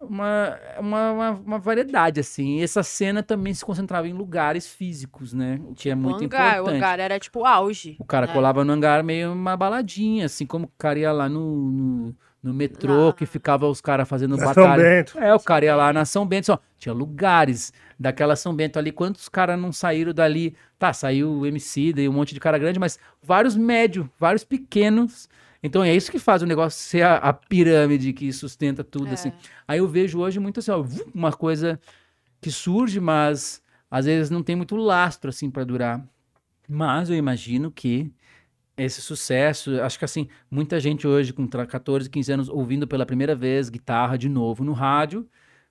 uma, 0.03 0.59
uma, 0.79 1.12
uma, 1.12 1.31
uma 1.31 1.59
variedade, 1.59 2.20
assim. 2.20 2.59
E 2.59 2.62
essa 2.62 2.83
cena 2.83 3.23
também 3.23 3.53
se 3.55 3.65
concentrava 3.65 4.09
em 4.09 4.12
lugares 4.12 4.66
físicos, 4.66 5.33
né? 5.33 5.61
O 5.69 5.74
que 5.74 5.89
é 5.91 5.95
O 5.95 5.99
muito 5.99 6.24
hangar, 6.24 6.55
importante. 6.59 6.74
o 6.74 6.77
hangar 6.77 7.01
era 7.01 7.19
tipo 7.19 7.41
o 7.41 7.47
auge. 7.47 7.97
O 7.99 8.05
cara 8.05 8.27
né? 8.27 8.33
colava 8.33 8.65
no 8.65 8.73
hangar 8.73 9.03
meio 9.05 9.33
uma 9.33 9.57
baladinha, 9.57 10.27
assim 10.27 10.45
como 10.47 10.66
o 10.66 10.70
cara 10.79 10.99
ia 10.99 11.12
lá 11.12 11.29
no, 11.29 11.70
no, 11.70 12.16
no 12.43 12.55
metrô, 12.55 13.09
Ah. 13.09 13.12
que 13.12 13.24
ficava 13.27 13.66
os 13.69 13.81
caras 13.81 14.09
fazendo 14.09 14.37
Na 14.37 14.53
São 14.53 14.55
batalha. 14.65 14.83
Bento. 14.83 15.19
É, 15.19 15.35
o 15.35 15.41
cara 15.41 15.65
ia 15.65 15.77
lá 15.77 15.93
na 15.93 16.05
São 16.05 16.27
Bento, 16.27 16.47
só, 16.47 16.59
tinha 16.79 16.93
lugares 16.93 17.73
daquela 17.99 18.35
São 18.37 18.55
Bento 18.55 18.79
ali, 18.79 18.91
quantos 18.91 19.29
caras 19.29 19.59
não 19.61 19.70
saíram 19.73 20.12
dali? 20.12 20.55
Tá, 20.79 20.93
saiu 20.93 21.31
o 21.31 21.47
MC, 21.47 21.93
daí 21.93 22.09
um 22.09 22.12
monte 22.12 22.35
de 22.35 22.41
cara 22.41 22.59
grande, 22.59 22.79
mas 22.81 22.99
vários 23.23 23.57
médios, 23.57 24.07
vários 24.19 24.43
pequenos. 24.43 25.29
Então 25.62 25.82
é 25.84 25.94
isso 25.94 26.10
que 26.10 26.18
faz 26.18 26.43
o 26.43 26.47
negócio 26.47 26.80
ser 26.80 27.02
a, 27.02 27.16
a 27.16 27.32
pirâmide 27.32 28.12
que 28.12 28.32
sustenta 28.32 28.82
tudo, 28.82 29.10
É. 29.10 29.12
assim. 29.14 29.32
Aí 29.66 29.78
eu 29.78 29.89
vejo 29.89 30.18
hoje 30.18 30.40
muito 30.40 30.60
assim, 30.60 30.70
ó, 30.70 30.84
uma 31.14 31.32
coisa 31.32 31.80
que 32.40 32.51
surge, 32.51 33.01
mas 33.01 33.62
às 33.90 34.06
vezes 34.06 34.30
não 34.30 34.43
tem 34.43 34.56
muito 34.56 34.76
lastro, 34.76 35.30
assim, 35.30 35.51
pra 35.51 35.64
durar. 35.64 36.05
Mas 36.68 37.10
eu 37.10 37.16
imagino 37.16 37.70
que 37.70 38.12
esse 38.76 39.02
sucesso, 39.02 39.80
acho 39.82 39.98
que 39.98 40.05
assim, 40.05 40.28
muita 40.51 40.80
gente 40.80 41.06
hoje 41.06 41.32
com 41.32 41.47
tra- 41.47 41.66
14, 41.66 42.09
15 42.10 42.32
anos 42.32 42.48
ouvindo 42.48 42.86
pela 42.89 43.06
primeira 43.06 43.34
vez 43.36 43.68
guitarra 43.68 44.16
de 44.18 44.28
novo 44.28 44.64
no 44.64 44.72
rádio, 44.72 45.28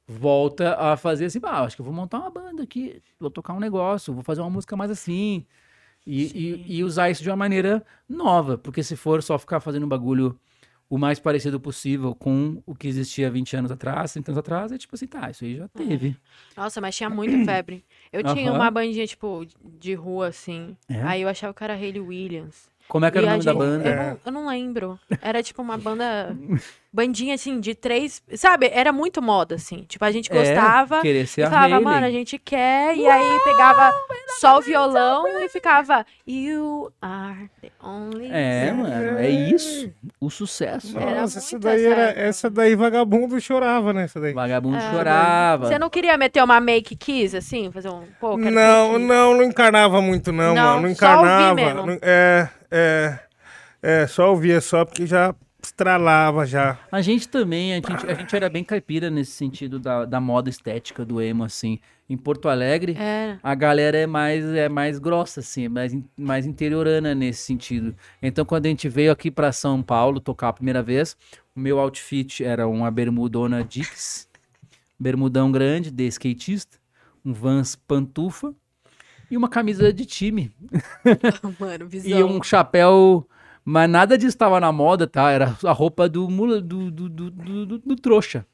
volta 0.08 0.76
a 0.76 0.98
fazer 0.98 1.26
assim, 1.26 1.40
ah, 1.44 1.64
acho 1.64 1.76
que 1.76 1.82
eu 1.82 1.86
vou 1.86 1.94
montar 1.94 2.20
uma 2.20 2.30
banda 2.30 2.64
aqui, 2.64 3.02
vou 3.20 3.30
tocar 3.32 3.54
um 3.54 3.60
negócio, 3.60 4.14
vou 4.14 4.24
fazer 4.24 4.42
uma 4.42 4.50
música 4.50 4.76
mais 4.78 4.92
assim. 4.92 5.46
E, 6.06 6.24
e, 6.68 6.78
e 6.78 6.84
usar 6.84 7.10
isso 7.10 7.22
de 7.24 7.30
uma 7.30 7.36
maneira 7.36 7.84
nova, 8.10 8.58
porque 8.58 8.82
se 8.84 8.96
for 8.96 9.22
só 9.22 9.38
ficar 9.38 9.60
fazendo 9.60 9.86
um 9.86 9.90
bagulho 9.90 10.40
o 10.90 10.98
mais 10.98 11.20
parecido 11.20 11.58
possível 11.60 12.14
com 12.14 12.62
o 12.66 12.76
que 12.76 12.86
existia 12.88 13.32
20 13.32 13.56
anos 13.56 13.72
atrás, 13.72 14.12
30 14.12 14.32
anos 14.32 14.38
atrás, 14.40 14.72
é 14.74 14.78
tipo 14.78 14.94
assim, 14.94 15.08
tá, 15.08 15.30
isso 15.30 15.46
aí 15.46 15.56
já 15.56 15.68
teve. 15.70 16.18
Nossa, 16.58 16.82
mas 16.82 16.96
tinha 16.98 17.10
muita 17.10 17.38
febre. 17.46 17.86
Eu 18.12 18.22
tinha 18.24 18.50
Aham. 18.50 18.58
uma 18.60 18.70
bandinha, 18.70 19.08
tipo, 19.08 19.46
de 19.80 19.94
rua, 19.94 20.28
assim. 20.28 20.76
É? 20.90 21.02
Aí 21.04 21.22
eu 21.22 21.30
achava 21.30 21.54
que 21.54 21.64
era 21.64 21.76
Hayley 21.76 22.02
Williams. 22.02 22.70
Como 22.90 23.06
é 23.06 23.12
que 23.12 23.18
era 23.20 23.28
E 23.28 23.30
o 23.30 23.32
nome 23.32 23.46
da 23.46 23.52
gente- 23.54 23.60
banda? 23.60 23.88
Eu 23.90 23.96
não, 23.96 24.20
eu 24.26 24.32
não 24.34 24.48
lembro. 24.50 25.00
Era 25.22 25.42
tipo 25.42 25.62
uma 25.62 25.78
banda. 25.78 26.36
Bandinha 26.94 27.36
assim, 27.36 27.60
de 27.62 27.74
três. 27.74 28.22
Sabe? 28.36 28.70
Era 28.74 28.92
muito 28.92 29.22
moda, 29.22 29.56
assim. 29.56 29.86
Tipo, 29.88 30.04
a 30.04 30.12
gente 30.12 30.30
É, 30.30 30.36
gostava. 30.36 31.02
querer 31.02 31.26
ser 31.26 31.42
e 31.42 31.44
a 31.46 31.50
falava, 31.50 31.66
Hayley. 31.76 31.84
mano, 31.86 32.06
a 32.06 32.12
gente 32.12 32.38
quer. 32.38 32.98
E 32.98 33.08
aí 33.08 33.40
pegava 33.46 33.94
só 34.42 34.58
o 34.58 34.62
violão 34.62 35.26
e 35.42 35.48
ficava. 35.48 36.06
You 36.28 36.92
are 37.02 37.50
the 37.62 37.70
only. 37.82 38.30
É, 38.30 38.72
one." 38.74 38.82
mano, 38.84 39.20
é 39.20 39.30
isso. 39.30 39.90
O 40.20 40.30
sucesso. 40.30 40.98
Era 41.00 41.22
Nossa, 41.22 41.40
essa 41.40 41.58
daí, 41.60 41.86
essa 41.86 41.94
era, 42.02 42.20
essa 42.20 42.50
daí 42.50 42.76
vagabundo 42.76 43.40
chorava, 43.40 43.94
né? 43.94 44.04
Essa 44.04 44.20
daí. 44.20 44.34
Vagabundo 44.34 44.76
É, 44.76 44.92
chorava. 44.92 45.68
Você 45.68 45.80
não 45.80 45.90
queria 45.90 46.18
meter 46.18 46.44
uma 46.44 46.60
make 46.60 46.96
kiss, 46.98 47.38
assim? 47.38 47.72
Fazer 47.72 47.88
um. 47.90 48.04
Pô, 48.20 48.38
quero 48.38 48.52
Não, 48.52 49.00
não, 49.00 49.38
não 49.38 49.44
encarnava 49.44 50.02
muito, 50.02 50.34
não, 50.34 50.54
Não, 50.54 50.76
mano. 50.76 50.88
Não 50.90 50.96
só 50.96 51.08
ouvir 51.16 51.22
encarnava. 51.30 51.56
mesmo. 51.56 51.86
Não- 51.86 52.00
é, 52.02 52.50
é, 52.70 53.20
é, 53.82 54.08
só 54.08 54.30
ouvia 54.32 54.60
só 54.60 54.84
porque 54.84 55.06
já 55.06 55.34
estralava 55.64 56.46
já. 56.46 56.80
A 56.92 57.02
gente 57.02 57.28
também, 57.28 57.74
a 57.74 57.76
gente, 57.76 58.08
a 58.08 58.14
gente 58.14 58.36
era 58.36 58.50
bem 58.50 58.64
caipira 58.64 59.10
nesse 59.10 59.32
sentido 59.32 59.80
da, 59.80 60.06
da 60.06 60.20
moda 60.20 60.50
estética 60.50 61.06
do 61.06 61.22
emo, 61.22 61.44
assim. 61.44 61.80
Em 62.10 62.18
Porto 62.18 62.50
Alegre, 62.50 62.94
É. 63.00 63.38
a 63.42 63.56
galera 63.56 63.98
é 63.98 64.06
mais, 64.06 64.44
é 64.46 64.68
mais 64.68 65.00
grossa, 65.00 65.40
assim, 65.40 65.66
é 65.66 65.70
mais, 65.70 65.98
mais 66.18 66.46
interiorana 66.46 67.16
nesse 67.16 67.44
sentido. 67.44 67.96
Então, 68.22 68.44
quando 68.44 68.66
a 68.66 68.70
gente 68.70 68.90
veio 68.90 69.12
aqui 69.14 69.32
para 69.32 69.52
São 69.54 69.82
Paulo 69.82 70.20
tocar 70.20 70.50
a 70.50 70.54
primeira 70.54 70.84
vez, 70.84 71.16
o 71.56 71.60
meu 71.60 71.80
outfit 71.80 72.44
era 72.44 72.68
uma 72.68 72.92
bermudona 72.92 73.64
Dix, 73.64 74.28
bermudão 75.00 75.52
grande 75.52 75.90
de 75.90 76.06
skatista, 76.08 76.78
um 77.24 77.32
Vans 77.32 77.76
pantufa 77.78 78.54
e 79.30 79.38
uma 79.38 79.48
camisa 79.48 79.94
de 79.94 80.06
time. 80.06 80.52
Mano, 81.60 81.88
E 82.04 82.22
um 82.24 82.44
chapéu. 82.44 83.26
Mas 83.64 83.90
nada 83.90 84.18
disso 84.18 84.30
estava 84.30 84.60
na 84.60 84.72
moda, 84.72 85.06
tá? 85.08 85.30
Era 85.32 85.56
a 85.64 85.72
roupa 85.72 86.10
do, 86.10 86.28
mula- 86.30 86.62
do, 86.62 86.90
do, 86.90 87.08
do, 87.10 87.30
do, 87.32 87.78
do- 87.80 87.96
trouxa. 87.96 88.46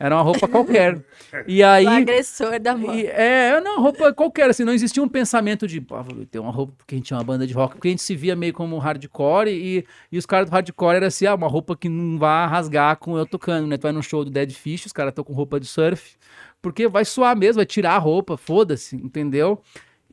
Era 0.00 0.16
uma 0.16 0.22
roupa 0.22 0.48
qualquer. 0.48 1.04
E 1.46 1.62
aí. 1.62 1.84
O 1.84 1.90
agressor 1.90 2.58
da 2.58 2.74
mão. 2.74 2.94
E, 2.94 3.06
é, 3.06 3.48
era 3.50 3.60
uma 3.60 3.78
roupa 3.78 4.12
qualquer, 4.14 4.48
assim, 4.48 4.64
não 4.64 4.72
existia 4.72 5.02
um 5.02 5.08
pensamento 5.08 5.68
de, 5.68 5.78
vou 5.80 6.24
ter 6.24 6.38
uma 6.38 6.50
roupa 6.50 6.72
porque 6.78 6.94
a 6.94 6.98
gente 6.98 7.12
é 7.12 7.16
uma 7.16 7.22
banda 7.22 7.46
de 7.46 7.52
rock, 7.52 7.74
porque 7.74 7.88
a 7.88 7.90
gente 7.90 8.02
se 8.02 8.16
via 8.16 8.34
meio 8.34 8.54
como 8.54 8.78
hardcore 8.78 9.50
e, 9.50 9.84
e 10.10 10.16
os 10.16 10.24
caras 10.24 10.48
do 10.48 10.52
hardcore 10.52 10.96
era 10.96 11.06
assim, 11.08 11.26
ah, 11.26 11.34
uma 11.34 11.46
roupa 11.48 11.76
que 11.76 11.88
não 11.90 12.18
vai 12.18 12.46
rasgar 12.48 12.96
com 12.96 13.18
eu 13.18 13.26
tocando, 13.26 13.66
né? 13.66 13.76
Tu 13.76 13.82
vai 13.82 13.92
num 13.92 14.00
show 14.02 14.24
do 14.24 14.30
Dead 14.30 14.50
Fish, 14.52 14.86
os 14.86 14.92
caras 14.92 15.10
estão 15.10 15.22
com 15.22 15.34
roupa 15.34 15.60
de 15.60 15.66
surf, 15.66 16.16
porque 16.62 16.88
vai 16.88 17.04
suar 17.04 17.36
mesmo, 17.36 17.56
vai 17.56 17.66
tirar 17.66 17.92
a 17.94 17.98
roupa, 17.98 18.38
foda-se, 18.38 18.96
entendeu? 18.96 19.60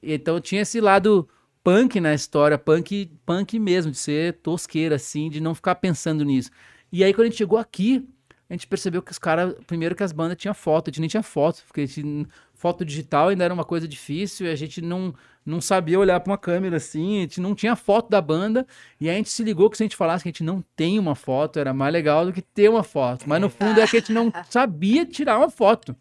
Então 0.03 0.41
tinha 0.41 0.63
esse 0.63 0.81
lado 0.81 1.27
punk 1.63 1.99
na 1.99 2.13
história, 2.13 2.57
punk, 2.57 3.11
punk 3.25 3.59
mesmo, 3.59 3.91
de 3.91 3.97
ser 3.97 4.33
tosqueira, 4.41 4.95
assim, 4.95 5.29
de 5.29 5.39
não 5.39 5.55
ficar 5.55 5.75
pensando 5.75 6.23
nisso. 6.23 6.49
E 6.91 7.03
aí 7.03 7.13
quando 7.13 7.27
a 7.27 7.29
gente 7.29 7.38
chegou 7.38 7.57
aqui, 7.57 8.07
a 8.49 8.53
gente 8.53 8.67
percebeu 8.67 9.01
que 9.01 9.11
os 9.11 9.17
caras, 9.17 9.55
primeiro 9.65 9.95
que 9.95 10.03
as 10.03 10.11
bandas 10.11 10.38
tinham 10.38 10.53
foto, 10.53 10.89
a 10.89 10.91
gente 10.91 10.99
nem 10.99 11.09
tinha 11.09 11.23
foto, 11.23 11.63
porque 11.65 11.88
gente, 11.88 12.27
foto 12.53 12.83
digital 12.83 13.29
ainda 13.29 13.45
era 13.45 13.53
uma 13.53 13.63
coisa 13.63 13.88
difícil 13.88 14.45
e 14.45 14.49
a 14.49 14.55
gente 14.55 14.81
não, 14.81 15.15
não 15.45 15.61
sabia 15.61 15.97
olhar 15.97 16.19
para 16.19 16.31
uma 16.31 16.38
câmera 16.38 16.75
assim, 16.75 17.19
a 17.19 17.21
gente 17.21 17.39
não 17.39 17.55
tinha 17.55 17.77
foto 17.77 18.09
da 18.09 18.21
banda, 18.21 18.67
e 18.99 19.07
aí 19.07 19.15
a 19.15 19.17
gente 19.17 19.29
se 19.29 19.41
ligou 19.41 19.69
que 19.69 19.77
se 19.77 19.83
a 19.83 19.85
gente 19.85 19.95
falasse 19.95 20.23
que 20.23 20.27
a 20.27 20.31
gente 20.31 20.43
não 20.43 20.61
tem 20.75 20.99
uma 20.99 21.15
foto, 21.15 21.59
era 21.59 21.73
mais 21.73 21.93
legal 21.93 22.25
do 22.25 22.33
que 22.33 22.41
ter 22.41 22.69
uma 22.69 22.83
foto. 22.83 23.23
Mas 23.25 23.39
no 23.39 23.49
fundo 23.49 23.79
é 23.79 23.88
que 23.88 23.95
a 23.95 23.99
gente 23.99 24.11
não 24.11 24.33
sabia 24.49 25.05
tirar 25.05 25.38
uma 25.38 25.49
foto. 25.49 25.95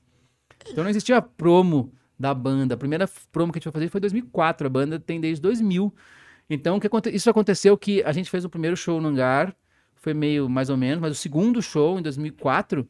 Então 0.68 0.82
não 0.82 0.90
existia 0.90 1.22
promo 1.22 1.92
da 2.20 2.34
banda. 2.34 2.74
A 2.74 2.76
primeira 2.76 3.08
promo 3.32 3.50
que 3.50 3.56
a 3.56 3.58
gente 3.58 3.64
foi 3.64 3.72
fazer 3.72 3.88
foi 3.88 3.98
em 3.98 4.02
2004, 4.02 4.66
a 4.66 4.70
banda 4.70 5.00
tem 5.00 5.18
desde 5.18 5.40
2000. 5.40 5.92
Então 6.50 6.78
que 6.78 6.86
aconte- 6.86 7.08
isso 7.08 7.30
aconteceu 7.30 7.76
que 7.78 8.02
a 8.02 8.12
gente 8.12 8.28
fez 8.28 8.44
o 8.44 8.50
primeiro 8.50 8.76
show 8.76 9.00
no 9.00 9.08
hangar, 9.08 9.56
foi 9.96 10.12
meio 10.12 10.48
mais 10.48 10.68
ou 10.68 10.76
menos, 10.76 11.00
mas 11.00 11.12
o 11.12 11.14
segundo 11.14 11.62
show, 11.62 11.98
em 11.98 12.02
2004, 12.02 12.86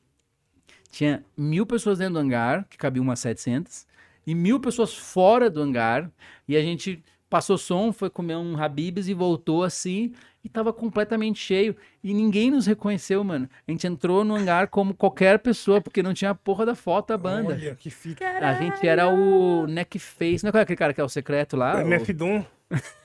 tinha 0.90 1.24
mil 1.36 1.64
pessoas 1.64 1.98
dentro 1.98 2.14
do 2.14 2.20
hangar, 2.20 2.66
que 2.68 2.76
cabiam 2.76 3.04
umas 3.04 3.20
700, 3.20 3.86
e 4.26 4.34
mil 4.34 4.58
pessoas 4.58 4.94
fora 4.94 5.48
do 5.48 5.62
hangar, 5.62 6.10
e 6.48 6.56
a 6.56 6.62
gente 6.62 7.02
passou 7.30 7.56
som, 7.56 7.92
foi 7.92 8.10
comer 8.10 8.36
um 8.36 8.60
Habibs 8.60 9.08
e 9.08 9.14
voltou 9.14 9.62
assim, 9.62 10.12
e 10.44 10.48
tava 10.48 10.72
completamente 10.72 11.38
cheio, 11.38 11.76
e 12.02 12.12
ninguém 12.12 12.50
nos 12.50 12.66
reconheceu, 12.66 13.22
mano. 13.22 13.48
A 13.66 13.70
gente 13.70 13.86
entrou 13.86 14.24
no 14.24 14.34
hangar 14.34 14.66
como 14.68 14.92
qualquer 14.92 15.38
pessoa, 15.38 15.80
porque 15.80 16.02
não 16.02 16.12
tinha 16.12 16.32
a 16.32 16.34
porra 16.34 16.66
da 16.66 16.74
foto 16.74 17.08
da 17.08 17.16
banda. 17.18 17.54
Olha 17.54 17.74
que 17.76 17.88
fita. 17.88 18.26
A 18.26 18.54
gente 18.54 18.86
era 18.86 19.08
o 19.08 19.66
Neckface, 19.68 20.42
não 20.44 20.50
é 20.52 20.62
aquele 20.62 20.76
cara 20.76 20.92
que 20.92 21.00
é 21.00 21.04
o 21.04 21.08
secreto 21.08 21.56
lá? 21.56 21.76
O- 21.76 21.80
MF 21.80 22.12
Doom. 22.12 22.42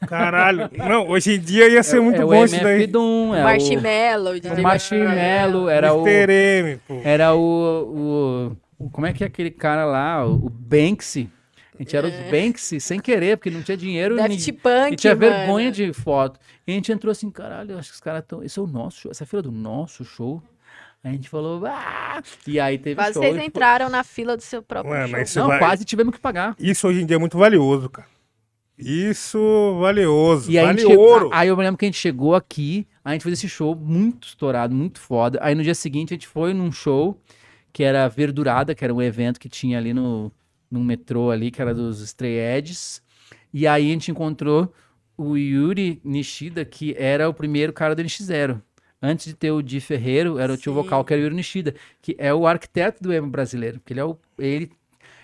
Caralho. 0.08 0.70
Não, 0.78 1.08
hoje 1.10 1.34
em 1.36 1.40
dia 1.40 1.68
ia 1.70 1.82
ser 1.84 2.00
muito 2.00 2.22
é 2.22 2.26
bom 2.26 2.40
o 2.42 2.46
isso 2.46 2.62
daí. 2.62 2.88
Doom, 2.88 3.34
é 3.36 3.42
o, 3.42 3.44
Marshmallow, 3.44 4.34
o 4.36 4.40
DJ 4.40 4.62
Marshmallow, 4.62 5.70
era 5.70 5.94
o... 5.94 6.08
M, 6.08 6.78
pô. 6.88 7.02
Era 7.04 7.34
o, 7.34 7.40
o, 8.80 8.86
o- 8.86 8.90
Como 8.92 9.08
é 9.08 9.14
que 9.14 9.24
é 9.24 9.28
aquele 9.28 9.52
cara 9.52 9.86
lá? 9.86 10.26
O, 10.26 10.34
o 10.46 10.50
Banksy. 10.50 11.30
A 11.78 11.84
gente 11.84 11.96
era 11.96 12.08
os 12.08 12.14
Banksy 12.32 12.80
sem 12.80 13.00
querer, 13.00 13.38
porque 13.38 13.50
não 13.50 13.62
tinha 13.62 13.76
dinheiro. 13.76 14.16
Daft 14.16 14.30
ninguém- 14.30 14.54
Punk, 14.54 14.94
E 14.94 14.96
tinha 14.96 15.14
mano. 15.16 15.30
vergonha 15.32 15.72
de 15.72 15.92
foto. 15.94 16.40
E 16.66 16.72
a 16.72 16.76
gente 16.76 16.92
entrou 16.92 17.12
assim, 17.12 17.30
caralho, 17.30 17.72
eu 17.74 17.78
acho 17.80 17.90
que 17.90 17.96
os 17.96 18.02
caras 18.02 18.22
estão. 18.22 18.42
Esse 18.44 18.58
é 18.58 18.62
o 18.62 18.68
nosso 18.68 19.02
show. 19.02 19.12
Essa 19.12 19.24
é 19.24 19.26
a 19.26 19.28
fila 19.28 19.42
do 19.42 19.52
nosso 19.52 20.04
show. 20.06 20.42
Aí 21.04 21.12
a 21.12 21.14
gente 21.14 21.30
falou, 21.30 21.64
ah! 21.68 22.22
E 22.48 22.60
aí 22.60 22.78
teve 22.80 22.96
Quase 22.96 23.14
show. 23.14 23.22
vocês 23.22 23.36
e 23.38 23.46
entraram 23.46 23.90
na 23.90 24.04
fila 24.04 24.36
do 24.36 24.42
seu 24.42 24.64
próprio 24.64 24.94
Ué, 24.94 25.26
show. 25.26 25.42
Não, 25.44 25.50
vai- 25.50 25.60
quase 25.60 25.86
tivemos 25.86 26.14
que 26.16 26.20
pagar. 26.20 26.56
Isso 26.60 26.88
hoje 26.88 27.02
em 27.02 27.06
dia 27.06 27.16
é 27.18 27.20
muito 27.20 27.38
valioso, 27.38 27.90
cara. 27.90 28.08
Isso 28.78 29.78
valioso. 29.80 30.52
E 30.52 30.58
aí, 30.60 30.66
vale 30.66 30.82
gente 30.82 30.96
ouro. 30.98 31.30
aí 31.32 31.48
eu 31.48 31.56
me 31.56 31.64
lembro 31.64 31.78
que 31.78 31.86
a 31.86 31.88
gente 31.88 31.98
chegou 31.98 32.36
aqui, 32.36 32.86
a 33.04 33.14
gente 33.14 33.24
fez 33.24 33.34
esse 33.40 33.48
show 33.48 33.74
muito 33.76 34.28
estourado, 34.28 34.76
muito 34.76 35.00
foda. 35.00 35.40
Aí 35.42 35.56
no 35.56 35.64
dia 35.64 35.76
seguinte 35.76 36.14
a 36.14 36.16
gente 36.16 36.28
foi 36.28 36.54
num 36.54 36.72
show 36.72 37.18
que 37.72 37.84
era 37.84 38.08
Verdurada, 38.10 38.76
que 38.76 38.84
era 38.84 38.94
um 38.94 39.02
evento 39.02 39.40
que 39.40 39.48
tinha 39.48 39.78
ali 39.78 39.94
no, 39.94 40.32
no 40.76 40.84
metrô 40.84 41.32
ali, 41.32 41.50
que 41.50 41.62
era 41.62 41.74
dos 41.74 42.02
Stray 42.02 42.38
Edges. 42.38 43.02
E 43.54 43.66
aí 43.66 43.90
a 43.90 43.94
gente 43.94 44.12
encontrou 44.12 44.72
o 45.18 45.36
Yuri 45.38 46.00
Nishida, 46.04 46.66
que 46.66 46.94
era 46.98 47.28
o 47.30 47.34
primeiro 47.34 47.72
cara 47.74 47.96
do 47.96 48.04
NX0. 48.04 48.62
Antes 49.02 49.28
de 49.28 49.34
ter 49.34 49.52
o 49.52 49.62
Di 49.62 49.80
Ferreiro, 49.80 50.38
era 50.40 50.52
o 50.52 50.58
tio 50.58 50.74
Sim. 50.74 50.82
vocal, 50.82 51.04
que 51.06 51.14
era 51.14 51.22
o 51.22 51.24
Yuri 51.26 51.36
Nishida, 51.36 51.74
que 52.02 52.16
é 52.20 52.34
o 52.34 52.46
arquiteto 52.46 53.02
do 53.02 53.14
emo 53.14 53.28
brasileiro. 53.30 53.80
Porque 53.80 53.94
ele 53.94 54.00
é 54.00 54.04
o. 54.06 54.18
Ele, 54.38 54.72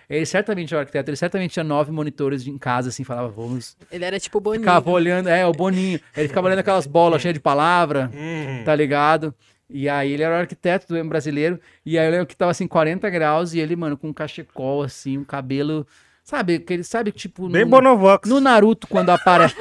ele 0.10 0.26
certamente 0.26 0.74
é 0.74 0.78
o 0.78 0.80
arquiteto, 0.80 1.10
ele 1.10 1.18
certamente 1.18 1.52
tinha 1.52 1.64
nove 1.64 1.92
monitores 1.92 2.46
em 2.46 2.58
casa, 2.58 2.90
assim, 2.90 3.04
falava, 3.04 3.30
vamos 3.30 3.78
Ele 3.92 4.04
era 4.06 4.20
tipo 4.20 4.40
bonito. 4.40 4.62
Ficava 4.62 4.90
olhando, 4.92 5.30
é, 5.30 5.46
o 5.46 5.52
Boninho. 5.54 6.00
Ele 6.16 6.28
ficava 6.28 6.48
olhando 6.48 6.60
aquelas 6.60 6.86
bolas 6.86 7.22
cheias 7.24 7.34
de 7.34 7.40
palavra, 7.40 8.12
Hum. 8.14 8.64
tá 8.66 8.76
ligado? 8.76 9.34
E 9.74 9.88
aí 9.88 10.12
ele 10.12 10.24
era 10.24 10.36
o 10.36 10.40
arquiteto 10.40 10.88
do 10.88 11.04
brasileiro. 11.06 11.60
E 11.86 11.98
aí 11.98 12.06
eu 12.06 12.12
lembro 12.12 12.28
que 12.28 12.36
tava 12.36 12.52
assim, 12.52 12.68
40 12.68 13.10
graus, 13.10 13.54
e 13.54 13.60
ele, 13.60 13.76
mano, 13.76 13.98
com 13.98 14.10
um 14.10 14.14
cachecol, 14.14 14.84
assim, 14.84 15.18
um 15.18 15.24
cabelo. 15.24 15.86
Sabe, 16.24 16.60
que 16.60 16.74
ele 16.74 16.84
sabe, 16.84 17.12
tipo. 17.12 17.50
Bem 17.50 17.66
no, 17.66 17.72
Bonovox. 17.72 18.30
no 18.30 18.40
Naruto, 18.40 18.88
quando 18.88 19.10
aparece. 19.10 19.56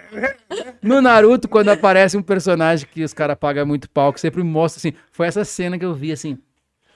no 0.82 1.02
Naruto, 1.02 1.48
quando 1.48 1.68
aparece 1.68 2.16
um 2.16 2.22
personagem 2.22 2.88
que 2.90 3.02
os 3.02 3.12
caras 3.12 3.36
pagam 3.38 3.66
muito 3.66 3.90
pau, 3.90 4.12
que 4.12 4.20
sempre 4.20 4.42
mostra 4.42 4.80
assim. 4.80 4.96
Foi 5.12 5.26
essa 5.26 5.44
cena 5.44 5.78
que 5.78 5.84
eu 5.84 5.94
vi, 5.94 6.10
assim. 6.12 6.38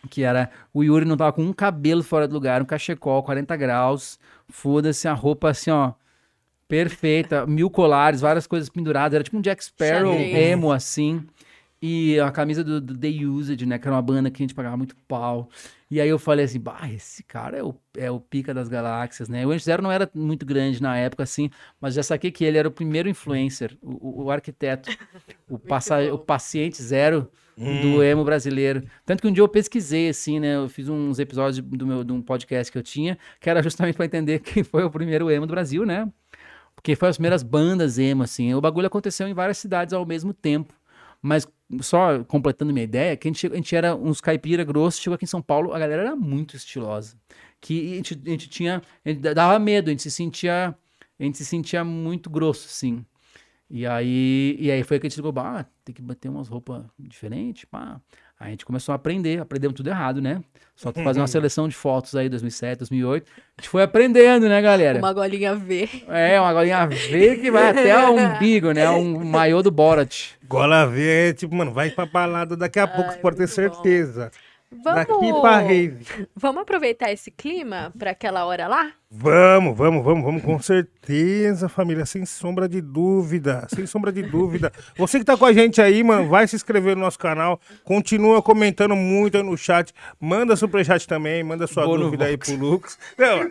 Que 0.09 0.23
era 0.23 0.51
o 0.73 0.82
Yuri 0.82 1.05
não 1.05 1.16
tava 1.16 1.32
com 1.32 1.43
um 1.43 1.52
cabelo 1.52 2.02
fora 2.02 2.27
do 2.27 2.35
lugar, 2.35 2.62
um 2.62 2.65
cachecol, 2.65 3.23
40 3.23 3.56
graus, 3.56 4.19
foda-se, 4.48 5.06
a 5.06 5.12
roupa 5.12 5.51
assim, 5.51 5.70
ó. 5.70 5.93
Perfeita, 6.66 7.47
mil 7.47 7.70
colares, 7.70 8.20
várias 8.20 8.47
coisas 8.47 8.69
penduradas. 8.69 9.15
Era 9.15 9.24
tipo 9.24 9.36
um 9.36 9.40
Jack 9.40 9.65
Sparrow 9.65 10.12
Xadrez. 10.12 10.36
emo, 10.36 10.70
assim. 10.70 11.27
E 11.80 12.18
a 12.20 12.30
camisa 12.30 12.64
do, 12.64 12.80
do 12.80 12.96
The 12.96 13.09
Used, 13.24 13.64
né? 13.66 13.78
Que 13.78 13.86
era 13.86 13.94
uma 13.94 14.02
banda 14.02 14.30
que 14.30 14.42
a 14.42 14.44
gente 14.44 14.55
pagava 14.55 14.76
muito 14.76 14.96
pau. 15.06 15.48
E 15.90 16.00
aí 16.00 16.09
eu 16.09 16.18
falei 16.18 16.44
assim, 16.44 16.60
bah, 16.60 16.88
esse 16.92 17.22
cara 17.22 17.56
é 17.56 17.62
o, 17.62 17.74
é 17.96 18.10
o 18.10 18.20
pica 18.20 18.52
das 18.52 18.68
galáxias, 18.68 19.28
né? 19.28 19.46
O 19.46 19.50
Anjo 19.50 19.64
Zero 19.64 19.82
não 19.82 19.90
era 19.92 20.10
muito 20.14 20.44
grande 20.44 20.82
na 20.82 20.96
época, 20.96 21.22
assim, 21.22 21.50
mas 21.80 21.94
já 21.94 22.02
saquei 22.02 22.30
que 22.30 22.44
ele 22.44 22.59
era 22.59 22.68
o 22.68 22.70
primeiro 22.70 23.09
influencer, 23.09 23.76
o, 23.82 24.24
o- 24.24 24.30
arquiteto, 24.30 24.90
o, 25.48 25.59
passa, 25.59 26.12
o 26.12 26.18
paciente 26.18 26.82
zero 26.82 27.30
do 27.56 28.02
emo 28.05 28.24
brasileiro. 28.24 28.84
Tanto 29.05 29.20
que 29.22 29.26
um 29.28 29.32
dia 29.32 29.42
eu 29.42 29.48
pesquisei, 29.48 30.09
assim, 30.10 30.38
né? 30.38 30.56
Eu 30.56 30.68
fiz 30.68 30.88
uns 30.88 31.18
episódios 31.18 31.59
do 31.64 31.86
meu, 31.86 32.05
de 32.05 32.12
um 32.12 32.20
podcast 32.22 32.70
que 32.70 32.78
eu 32.78 32.82
tinha, 32.82 33.18
que 33.40 33.48
era 33.50 33.62
justamente 33.62 33.96
para 33.96 34.05
entender 34.06 34.38
quem 34.44 34.62
foi 34.62 34.84
o 34.84 34.90
primeiro 34.90 35.30
emo 35.30 35.46
do 35.46 35.50
Brasil, 35.52 35.84
né? 35.86 36.09
Porque 36.74 36.94
foi 36.94 37.09
as 37.09 37.16
primeiras 37.16 37.42
bandas 37.42 37.98
emo, 37.98 38.22
assim. 38.22 38.55
O 38.55 38.60
bagulho 38.60 38.86
aconteceu 38.86 39.26
em 39.26 39.34
várias 39.34 39.59
cidades 39.59 39.92
ao 39.92 40.06
mesmo 40.06 40.32
tempo. 40.32 40.72
Mas 41.20 41.48
só 41.81 42.24
completando 42.24 42.73
minha 42.73 42.85
ideia, 42.85 43.16
que 43.16 43.28
a 43.28 43.31
gente, 43.31 43.47
a 43.47 43.55
gente 43.55 43.77
era 43.77 43.95
uns 43.95 44.20
caipira 44.20 44.65
grossos, 44.65 45.01
chegou 45.01 45.15
aqui 45.15 45.24
em 45.24 45.28
São 45.28 45.43
Paulo, 45.43 45.74
a 45.74 45.78
galera 45.78 46.03
era 46.03 46.16
muito 46.16 46.57
estilosa. 46.57 47.16
Que 47.61 47.93
a 47.93 47.97
gente, 47.97 48.23
a 48.27 48.31
gente 48.31 48.49
tinha. 48.49 48.82
A 49.05 49.09
gente 49.09 49.20
dava 49.20 49.59
medo, 49.59 49.89
a 49.89 49.90
gente 49.90 50.03
se 50.03 50.11
sentia. 50.11 50.74
A 51.19 51.23
gente 51.24 51.36
se 51.39 51.45
sentia 51.45 51.85
muito 51.85 52.31
grosso, 52.31 52.66
assim. 52.66 53.05
E 53.70 53.86
aí, 53.86 54.57
e 54.59 54.70
aí 54.70 54.82
foi 54.82 54.99
que 54.99 55.07
a 55.07 55.11
gente 55.11 55.16
ligou, 55.19 55.35
ah, 55.43 55.66
tem 55.85 55.95
que 55.95 56.01
bater 56.01 56.28
umas 56.28 56.49
roupas 56.49 56.85
diferentes, 56.99 57.65
pá. 57.66 58.01
A 58.40 58.48
gente 58.51 58.65
começou 58.65 58.93
a 58.93 58.97
aprender, 58.97 59.40
aprendemos 59.40 59.77
tudo 59.77 59.90
errado, 59.90 60.20
né? 60.23 60.40
Só 60.77 60.93
fazer 60.93 61.19
uma 61.19 61.27
seleção 61.27 61.69
de 61.69 61.74
fotos 61.74 62.15
aí, 62.15 62.28
2007, 62.28 62.78
2008. 62.78 63.27
A 63.28 63.60
gente 63.60 63.69
foi 63.69 63.82
aprendendo, 63.82 64.48
né, 64.48 64.62
galera? 64.62 65.01
Uma 65.01 65.12
golinha 65.12 65.56
V. 65.56 65.89
É, 66.09 66.40
uma 66.40 66.52
golinha 66.52 66.86
V 66.86 67.36
que 67.39 67.51
vai 67.51 67.70
até 67.70 68.09
o 68.09 68.15
umbigo, 68.15 68.70
né? 68.70 68.89
Um 68.89 69.24
maiô 69.24 69.60
do 69.60 69.73
Borat. 69.73 70.35
Gola 70.48 70.86
V 70.86 71.31
é 71.31 71.32
tipo, 71.32 71.52
mano, 71.52 71.73
vai 71.73 71.90
pra 71.90 72.06
balada 72.06 72.56
daqui 72.56 72.78
a 72.78 72.86
pouco, 72.86 73.10
você 73.10 73.19
pode 73.19 73.36
ter 73.36 73.48
muito 73.60 73.77
bom. 73.77 74.31
Vamos, 74.70 75.40
pra 75.40 75.61
rave. 75.61 76.05
vamos 76.36 76.62
aproveitar 76.62 77.11
esse 77.11 77.31
clima 77.31 77.90
para 77.99 78.11
aquela 78.11 78.45
hora 78.45 78.69
lá? 78.69 78.93
Vamos, 79.11 79.74
vamos, 79.74 80.05
vamos, 80.05 80.23
vamos, 80.23 80.43
com 80.43 80.59
certeza, 80.61 81.70
família, 81.70 82.05
sem 82.05 82.27
sombra 82.27 82.69
de 82.69 82.82
dúvida, 82.82 83.66
sem 83.74 83.86
sombra 83.86 84.12
de 84.12 84.23
dúvida. 84.23 84.70
Você 84.99 85.19
que 85.19 85.24
tá 85.24 85.39
com 85.39 85.47
a 85.47 85.53
gente 85.55 85.81
aí, 85.81 86.05
mano, 86.05 86.28
vai 86.28 86.47
se 86.47 86.55
inscrever 86.55 86.95
no 86.95 87.03
nosso 87.03 87.19
canal, 87.19 87.59
continua 87.82 88.43
comentando 88.43 88.95
muito 88.95 89.39
aí 89.39 89.43
no 89.43 89.57
chat, 89.57 89.95
manda 90.20 90.55
superchat 90.55 91.09
também, 91.09 91.43
manda 91.43 91.66
sua 91.66 91.86
Bono 91.86 92.05
dúvida 92.05 92.27
aí 92.27 92.36
Vox. 92.36 92.51
pro 92.51 92.59
Lucas. 92.61 92.99
Não, 93.16 93.51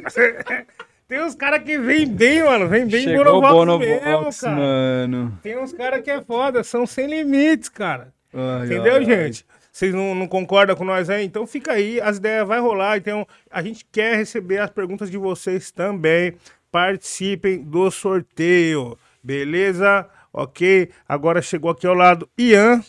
tem 1.09 1.23
uns 1.23 1.33
caras 1.33 1.63
que 1.63 1.79
vem 1.79 2.07
bem, 2.07 2.43
mano, 2.43 2.67
vem 2.67 2.85
bem 2.85 3.03
Chegou 3.03 3.37
o 3.37 3.41
Bonovox 3.41 3.79
mesmo, 3.87 4.05
Bonovox, 4.05 4.41
cara. 4.41 4.55
mano. 4.55 5.39
Tem 5.41 5.57
uns 5.57 5.73
caras 5.73 6.03
que 6.03 6.11
é 6.11 6.21
foda, 6.21 6.63
são 6.63 6.85
sem 6.85 7.07
limites, 7.07 7.69
cara. 7.69 8.13
Ai, 8.31 8.67
Entendeu, 8.67 8.93
ai, 8.93 9.13
ai. 9.13 9.31
Vocês 9.77 9.93
não, 9.93 10.15
não 10.15 10.27
concordam 10.27 10.75
com 10.75 10.83
nós 10.83 11.07
aí? 11.07 11.23
Então 11.23 11.45
fica 11.45 11.73
aí, 11.73 12.01
as 12.01 12.17
ideias 12.17 12.47
vai 12.47 12.59
rolar. 12.59 12.97
Então 12.97 13.27
a 13.47 13.61
gente 13.61 13.85
quer 13.91 14.17
receber 14.17 14.57
as 14.57 14.71
perguntas 14.71 15.07
de 15.07 15.19
vocês 15.19 15.69
também. 15.69 16.33
Participem 16.71 17.61
do 17.61 17.91
sorteio, 17.91 18.97
beleza? 19.21 20.09
Ok? 20.33 20.89
Agora 21.07 21.43
chegou 21.43 21.69
aqui 21.69 21.85
ao 21.85 21.93
lado 21.93 22.27
Ian. 22.39 22.81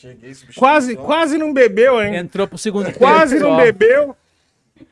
Quase, 0.56 0.97
quase 0.97 1.36
não 1.36 1.52
bebeu, 1.52 2.01
hein? 2.02 2.16
Entrou 2.16 2.48
pro 2.48 2.56
segundo 2.56 2.90
Quase 2.94 3.35
tempo 3.35 3.51
não 3.51 3.59
só. 3.59 3.65
bebeu. 3.65 4.16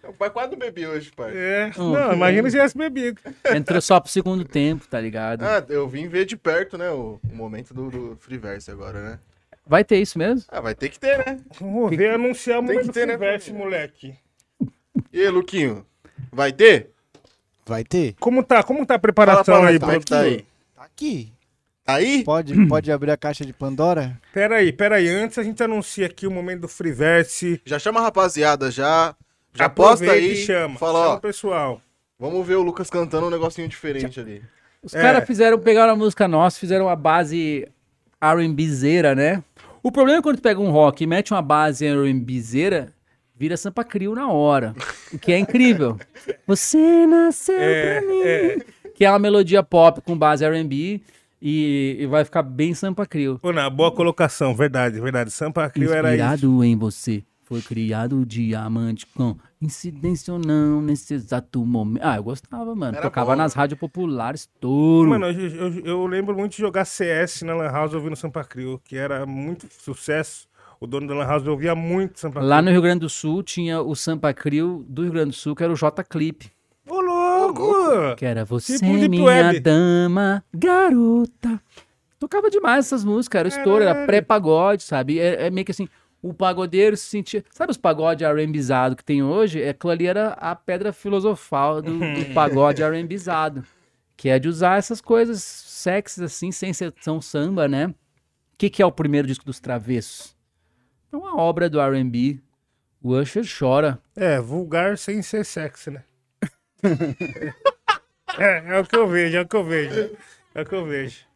O 0.06 0.12
pai 0.12 0.28
quase 0.28 0.50
não 0.50 0.58
bebi 0.58 0.86
hoje, 0.86 1.10
pai. 1.16 1.32
É. 1.34 1.72
Hum. 1.78 1.92
Não, 1.92 2.12
imagina 2.12 2.50
se 2.50 2.56
tivesse 2.56 2.76
bebido. 2.76 3.22
Entrou 3.54 3.80
só 3.80 3.98
pro 4.00 4.12
segundo 4.12 4.44
tempo, 4.44 4.86
tá 4.86 5.00
ligado? 5.00 5.42
Ah, 5.42 5.64
eu 5.66 5.88
vim 5.88 6.08
ver 6.08 6.26
de 6.26 6.36
perto, 6.36 6.76
né, 6.76 6.90
o, 6.90 7.18
o 7.24 7.34
momento 7.34 7.72
do, 7.72 7.88
do 7.88 8.16
Freeverse 8.20 8.70
agora, 8.70 9.00
né? 9.02 9.18
Vai 9.66 9.82
ter 9.84 9.98
isso 10.00 10.16
mesmo? 10.18 10.44
Ah, 10.48 10.60
vai 10.60 10.74
ter 10.74 10.88
que 10.88 10.98
ter, 10.98 11.18
né? 11.18 11.40
Vamos 11.60 11.96
ver 11.96 12.10
anunciar 12.14 12.58
o 12.60 12.62
Tem 12.66 12.74
momento 12.76 12.86
que 12.86 12.92
ter, 12.92 13.06
né, 13.06 13.16
moleque. 13.52 14.14
E 15.12 15.20
aí, 15.20 15.28
Luquinho? 15.28 15.84
Vai 16.32 16.52
ter? 16.52 16.90
Vai 17.66 17.82
ter? 17.82 18.14
Como 18.20 18.42
tá, 18.44 18.62
como 18.62 18.86
tá 18.86 18.94
a 18.94 18.98
Fala 18.98 19.00
preparação 19.00 19.44
pra 19.56 19.58
nós 19.64 19.72
aí, 19.72 19.80
como 19.80 19.92
é 19.92 19.98
que 19.98 20.04
tá 20.04 20.16
produtor? 20.20 20.38
aí. 20.38 20.46
Tá 20.76 20.82
aqui. 20.84 21.32
Tá 21.84 21.94
aí? 21.94 22.22
Pode, 22.24 22.54
pode 22.68 22.92
abrir 22.92 23.10
a 23.10 23.16
caixa 23.16 23.44
de 23.44 23.52
Pandora? 23.52 24.16
Pera 24.32 24.56
aí, 24.56 24.72
pera 24.72 24.96
aí. 24.96 25.08
Antes 25.08 25.36
a 25.38 25.42
gente 25.42 25.60
anuncia 25.62 26.06
aqui 26.06 26.26
o 26.26 26.30
momento 26.30 26.60
do 26.62 26.68
Freeverse. 26.68 27.60
Já 27.64 27.78
chama 27.78 27.98
a 28.00 28.04
rapaziada, 28.04 28.70
já. 28.70 29.14
Já 29.52 29.64
Aproveita 29.64 30.12
posta 30.12 30.12
aí. 30.12 30.36
chama. 30.36 30.78
Fala, 30.78 30.98
chama 31.00 31.14
ó, 31.14 31.16
o 31.16 31.20
pessoal. 31.20 31.82
vamos 32.18 32.46
ver 32.46 32.54
o 32.54 32.62
Lucas 32.62 32.88
cantando 32.88 33.26
um 33.26 33.30
negocinho 33.30 33.66
diferente 33.68 34.20
ali. 34.20 34.42
Os 34.82 34.94
É. 34.94 35.00
caras 35.02 35.26
fizeram, 35.26 35.58
pegaram 35.58 35.92
a 35.94 35.96
música 35.96 36.28
nossa, 36.28 36.60
fizeram 36.60 36.84
uma 36.86 36.94
base 36.94 37.66
R&Bzeira, 38.20 39.14
né? 39.14 39.42
O 39.86 39.92
problema 39.92 40.18
é 40.18 40.22
quando 40.22 40.36
tu 40.38 40.42
pega 40.42 40.58
um 40.60 40.70
rock 40.72 41.04
e 41.04 41.06
mete 41.06 41.32
uma 41.32 41.40
base 41.40 41.86
R&Bzeira, 41.86 42.92
vira 43.36 43.56
Sampa 43.56 43.84
Crio 43.84 44.16
na 44.16 44.28
hora. 44.28 44.74
O 45.12 45.18
que 45.18 45.30
é 45.30 45.38
incrível. 45.38 45.96
Você 46.44 47.06
nasceu 47.06 47.54
É, 47.56 48.00
pra 48.00 48.08
mim. 48.10 48.20
é. 48.22 48.58
Que 48.96 49.04
é 49.04 49.10
uma 49.10 49.20
melodia 49.20 49.62
pop 49.62 50.00
com 50.00 50.18
base 50.18 50.44
R&B 50.44 51.00
e, 51.40 51.98
e 52.00 52.06
vai 52.06 52.24
ficar 52.24 52.42
bem 52.42 52.74
Sampa 52.74 53.06
Crio. 53.06 53.38
Ô, 53.40 53.52
na 53.52 53.70
boa 53.70 53.92
colocação, 53.92 54.56
verdade, 54.56 55.00
verdade. 55.00 55.30
Sampa 55.30 55.70
Crio 55.70 55.92
era 55.92 56.08
isso. 56.08 56.24
Inspirado 56.24 56.64
em 56.64 56.76
você. 56.76 57.22
Foi 57.44 57.62
criado 57.62 58.26
diamante 58.26 59.06
com 59.06 59.36
incidência 59.60 60.32
ou 60.32 60.38
não 60.38 60.80
nesse 60.82 61.14
exato 61.14 61.64
momento. 61.64 62.02
Ah, 62.04 62.16
eu 62.16 62.22
gostava, 62.24 62.74
mano. 62.74 62.94
Era 62.96 63.02
Tocava 63.02 63.32
bom, 63.32 63.36
nas 63.38 63.54
rádios 63.54 63.78
populares, 63.80 64.48
touro. 64.60 65.10
Mano, 65.10 65.26
eu, 65.26 65.48
eu- 65.70 65.84
eu 65.84 66.06
lembro 66.06 66.36
muito 66.36 66.52
de 66.52 66.58
jogar 66.58 66.84
CS 66.84 67.42
na 67.42 67.54
Lan 67.54 67.70
House 67.70 67.94
ouvindo 67.94 68.16
Sampa 68.16 68.44
Crio, 68.44 68.80
que 68.84 68.96
era 68.96 69.24
muito 69.26 69.66
sucesso. 69.82 70.46
O 70.78 70.86
dono 70.86 71.06
da 71.08 71.14
Lan 71.14 71.24
House 71.26 71.46
ouvia 71.46 71.74
muito 71.74 72.20
Sampa 72.20 72.40
Crio. 72.40 72.48
Lá 72.50 72.60
no 72.60 72.70
Rio 72.70 72.82
Grande 72.82 73.00
do 73.00 73.08
Sul 73.08 73.42
tinha 73.42 73.80
o 73.80 73.94
Sampa 73.96 74.32
Crio 74.34 74.84
do 74.88 75.02
Rio 75.04 75.12
Grande 75.12 75.30
do 75.30 75.36
Sul, 75.36 75.54
que 75.56 75.64
era 75.64 75.72
o 75.72 75.76
J 75.76 76.04
Clip. 76.04 76.50
Ô, 76.88 77.00
louco! 77.00 78.14
Que 78.16 78.26
era 78.26 78.44
Você, 78.44 78.74
Tipo 78.78 78.92
minha 78.92 79.24
Web. 79.24 79.60
dama, 79.60 80.44
garota. 80.52 81.60
Tocava 82.18 82.48
demais 82.50 82.86
essas 82.86 83.04
músicas, 83.04 83.38
era 83.40 83.48
estouro, 83.48 83.82
era 83.84 84.06
pré-pagode, 84.06 84.82
sabe? 84.82 85.18
É, 85.18 85.46
é 85.46 85.50
meio 85.50 85.64
que 85.64 85.70
assim, 85.72 85.88
o 86.28 86.34
pagodeiro 86.34 86.96
se 86.96 87.04
sentia... 87.04 87.44
Sabe 87.50 87.70
os 87.70 87.76
pagode 87.76 88.24
R&Bizado 88.24 88.96
que 88.96 89.04
tem 89.04 89.22
hoje? 89.22 89.62
É, 89.62 89.70
Aquilo 89.70 89.92
ali 89.92 90.06
era 90.06 90.28
a 90.32 90.54
pedra 90.54 90.92
filosofal 90.92 91.80
do, 91.80 91.98
do 91.98 92.24
pagode 92.34 92.82
R&Bizado. 92.82 93.64
Que 94.16 94.28
é 94.28 94.38
de 94.38 94.48
usar 94.48 94.78
essas 94.78 95.00
coisas 95.00 95.42
sexys 95.42 96.22
assim, 96.22 96.50
sem 96.50 96.72
ser 96.72 96.90
tão 96.92 97.20
samba, 97.20 97.68
né? 97.68 97.86
O 97.86 97.94
que, 98.58 98.70
que 98.70 98.82
é 98.82 98.86
o 98.86 98.92
primeiro 98.92 99.28
disco 99.28 99.44
dos 99.44 99.60
Travessos? 99.60 100.34
É 101.12 101.16
uma 101.16 101.36
obra 101.36 101.68
do 101.68 101.80
R&B. 101.80 102.40
O 103.02 103.10
Usher 103.10 103.44
chora. 103.46 104.00
É, 104.16 104.40
vulgar 104.40 104.98
sem 104.98 105.22
ser 105.22 105.44
sexy, 105.44 105.90
né? 105.90 106.04
é, 108.38 108.76
é 108.76 108.80
o 108.80 108.84
que 108.84 108.96
eu 108.96 109.06
vejo, 109.06 109.36
é 109.36 109.40
o 109.42 109.46
que 109.46 109.56
eu 109.56 109.64
vejo. 109.64 110.16
É 110.54 110.62
o 110.62 110.66
que 110.66 110.74
eu 110.74 110.84
vejo. 110.86 111.26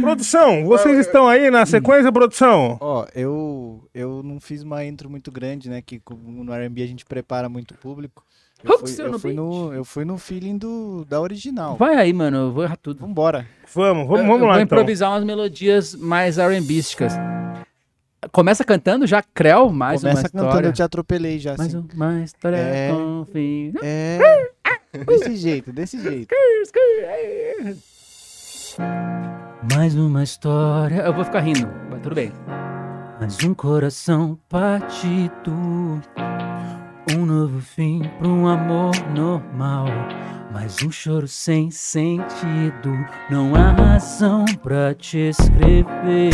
Produção, 0.00 0.64
vocês 0.64 0.98
estão 0.98 1.26
aí 1.28 1.50
na 1.50 1.64
sequência, 1.66 2.12
produção? 2.12 2.76
Ó, 2.80 3.06
eu, 3.14 3.82
eu 3.94 4.22
não 4.22 4.38
fiz 4.40 4.62
uma 4.62 4.84
intro 4.84 5.08
muito 5.10 5.30
grande, 5.32 5.68
né? 5.70 5.82
Que 5.82 6.00
no 6.10 6.52
R&B 6.52 6.82
a 6.82 6.86
gente 6.86 7.04
prepara 7.04 7.48
muito 7.48 7.74
público. 7.74 8.24
Eu 8.62 8.78
fui, 8.78 8.94
eu 9.06 9.18
fui 9.18 9.32
no, 9.32 9.72
eu 9.72 9.84
fui 9.84 10.04
no 10.04 10.18
feeling 10.18 10.58
do, 10.58 11.04
da 11.08 11.18
original. 11.20 11.76
Vai 11.76 11.94
aí, 11.96 12.12
mano, 12.12 12.36
eu 12.36 12.52
vou 12.52 12.62
errar 12.62 12.76
tudo. 12.76 13.00
Vambora. 13.00 13.46
Vamos, 13.74 14.06
vamos, 14.06 14.20
Eu- 14.20 14.26
vamos 14.26 14.40
eu 14.42 14.46
lá 14.46 14.52
vou 14.54 14.62
então. 14.62 14.76
improvisar 14.78 15.10
umas 15.12 15.24
melodias 15.24 15.94
mais 15.94 16.36
R&Bísticas. 16.36 17.14
Começa 18.32 18.62
cantando 18.62 19.06
já, 19.06 19.22
Creu, 19.22 19.70
mais 19.70 20.02
Começa 20.02 20.18
uma 20.20 20.28
cantando, 20.28 20.46
história. 20.48 20.66
eu 20.68 20.72
te 20.74 20.82
atropelei 20.82 21.38
já, 21.38 21.56
Mais 21.56 21.74
assim. 21.74 21.88
uma 21.94 22.20
história 22.20 22.56
É. 22.58 22.90
com 22.92 23.24
fim. 23.32 23.72
É, 23.82 24.18
desse 25.06 25.36
jeito, 25.36 25.72
desse 25.72 25.98
jeito. 26.02 26.28
Mais 29.62 29.94
uma 29.94 30.22
história. 30.22 31.02
Eu 31.02 31.12
vou 31.12 31.22
ficar 31.22 31.40
rindo, 31.40 31.68
mas 31.90 32.00
tudo 32.00 32.14
bem. 32.14 32.32
Mais 33.20 33.36
um 33.44 33.52
coração 33.52 34.38
partido. 34.48 36.00
Um 37.14 37.26
novo 37.26 37.60
fim 37.60 38.02
pra 38.18 38.26
um 38.26 38.48
amor 38.48 38.92
normal. 39.14 39.86
Mais 40.50 40.82
um 40.82 40.90
choro 40.90 41.28
sem 41.28 41.70
sentido. 41.70 42.90
Não 43.30 43.54
há 43.54 43.72
razão 43.72 44.46
pra 44.62 44.94
te 44.94 45.28
escrever. 45.28 46.32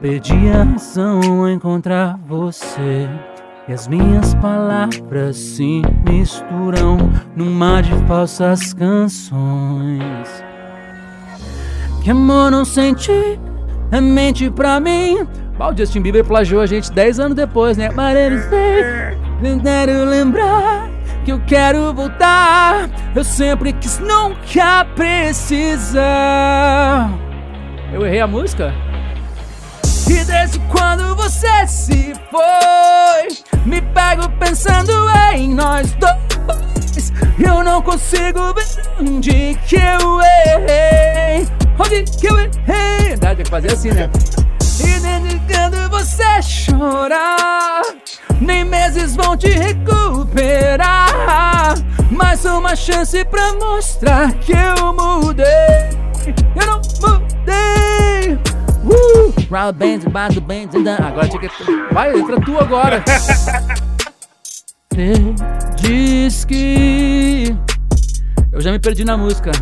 Perdi 0.00 0.48
a 0.50 0.64
razão 0.64 1.20
ao 1.20 1.48
encontrar 1.48 2.18
você. 2.26 3.08
E 3.68 3.72
as 3.72 3.86
minhas 3.86 4.34
palavras 4.34 5.36
se 5.36 5.82
misturam 6.08 6.98
num 7.36 7.52
mar 7.52 7.82
de 7.82 7.94
falsas 8.06 8.74
canções. 8.74 10.45
Que 12.06 12.12
amor 12.12 12.52
não 12.52 12.64
senti, 12.64 13.36
é 13.90 14.00
mente 14.00 14.48
pra 14.48 14.78
mim. 14.78 15.26
O 15.58 15.76
Justin 15.76 16.02
Bieber 16.02 16.24
plagiou 16.24 16.60
a 16.60 16.66
gente 16.66 16.92
10 16.92 17.18
anos 17.18 17.34
depois, 17.34 17.76
né? 17.76 17.90
Mas 17.90 18.48
tentando 19.42 20.08
lembrar 20.08 20.88
que 21.24 21.32
eu 21.32 21.40
quero 21.44 21.92
voltar. 21.92 22.88
Eu 23.12 23.24
sempre 23.24 23.72
quis, 23.72 23.98
nunca 23.98 24.84
precisar. 24.94 26.00
Eu 27.92 28.06
errei 28.06 28.20
a 28.20 28.26
música? 28.28 28.72
E 30.08 30.24
desde 30.24 30.60
quando 30.68 31.16
você 31.16 31.66
se 31.66 32.14
foi, 32.30 33.26
me 33.64 33.82
pego 33.82 34.30
pensando 34.38 34.92
em 35.34 35.52
nós 35.52 35.92
dois. 35.94 37.12
Eu 37.36 37.64
não 37.64 37.82
consigo 37.82 38.54
ver 38.54 38.64
onde 39.00 39.58
que 39.66 39.74
eu 39.74 40.20
errei. 40.54 41.65
Onde 41.78 42.04
que 42.04 42.26
eu 42.26 42.38
errei? 42.38 43.16
Dá, 43.16 43.34
tem 43.34 43.44
que 43.44 43.50
fazer 43.50 43.72
assim, 43.72 43.90
né? 43.90 44.10
E 44.80 45.00
desde 45.00 45.38
quando 45.40 45.90
você 45.90 46.42
chorar, 46.42 47.82
nem 48.40 48.64
meses 48.64 49.14
vão 49.16 49.36
te 49.36 49.48
recuperar. 49.48 51.06
Mais 52.10 52.44
uma 52.44 52.74
chance 52.74 53.24
pra 53.26 53.52
mostrar 53.54 54.32
que 54.34 54.52
eu 54.52 54.92
mudei. 54.94 55.46
Eu 56.54 56.66
não 56.66 56.80
mudei. 57.00 58.38
Uh! 58.84 59.34
Round 59.50 59.78
bands, 59.78 60.04
bando 60.04 60.40
bands, 60.40 60.74
Agora 61.00 61.28
tinha 61.28 61.40
que. 61.40 61.48
Vai, 61.92 62.18
entra 62.18 62.40
tu 62.40 62.58
agora. 62.58 63.04
Diz 65.76 66.44
que. 66.44 67.54
Eu 68.50 68.60
já 68.60 68.72
me 68.72 68.78
perdi 68.78 69.04
na 69.04 69.16
música. 69.16 69.52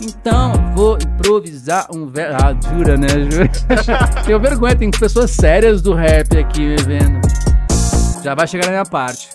Então 0.00 0.52
vou 0.74 0.96
improvisar 0.96 1.86
um 1.94 2.06
verso. 2.06 2.36
Ah, 2.44 2.56
jura, 2.70 2.96
né? 2.96 3.08
Jura. 3.30 3.50
Tenho 4.24 4.40
vergonha, 4.40 4.74
tem 4.76 4.90
pessoas 4.90 5.30
sérias 5.30 5.82
do 5.82 5.94
rap 5.94 6.36
aqui 6.38 6.60
me 6.60 6.76
vendo. 6.76 7.20
Já 8.22 8.34
vai 8.34 8.46
chegar 8.46 8.66
na 8.66 8.72
minha 8.72 8.84
parte. 8.84 9.30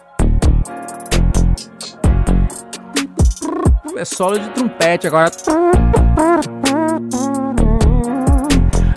É 3.98 4.06
solo 4.06 4.38
de 4.38 4.50
trompete 4.50 5.08
agora. 5.08 5.32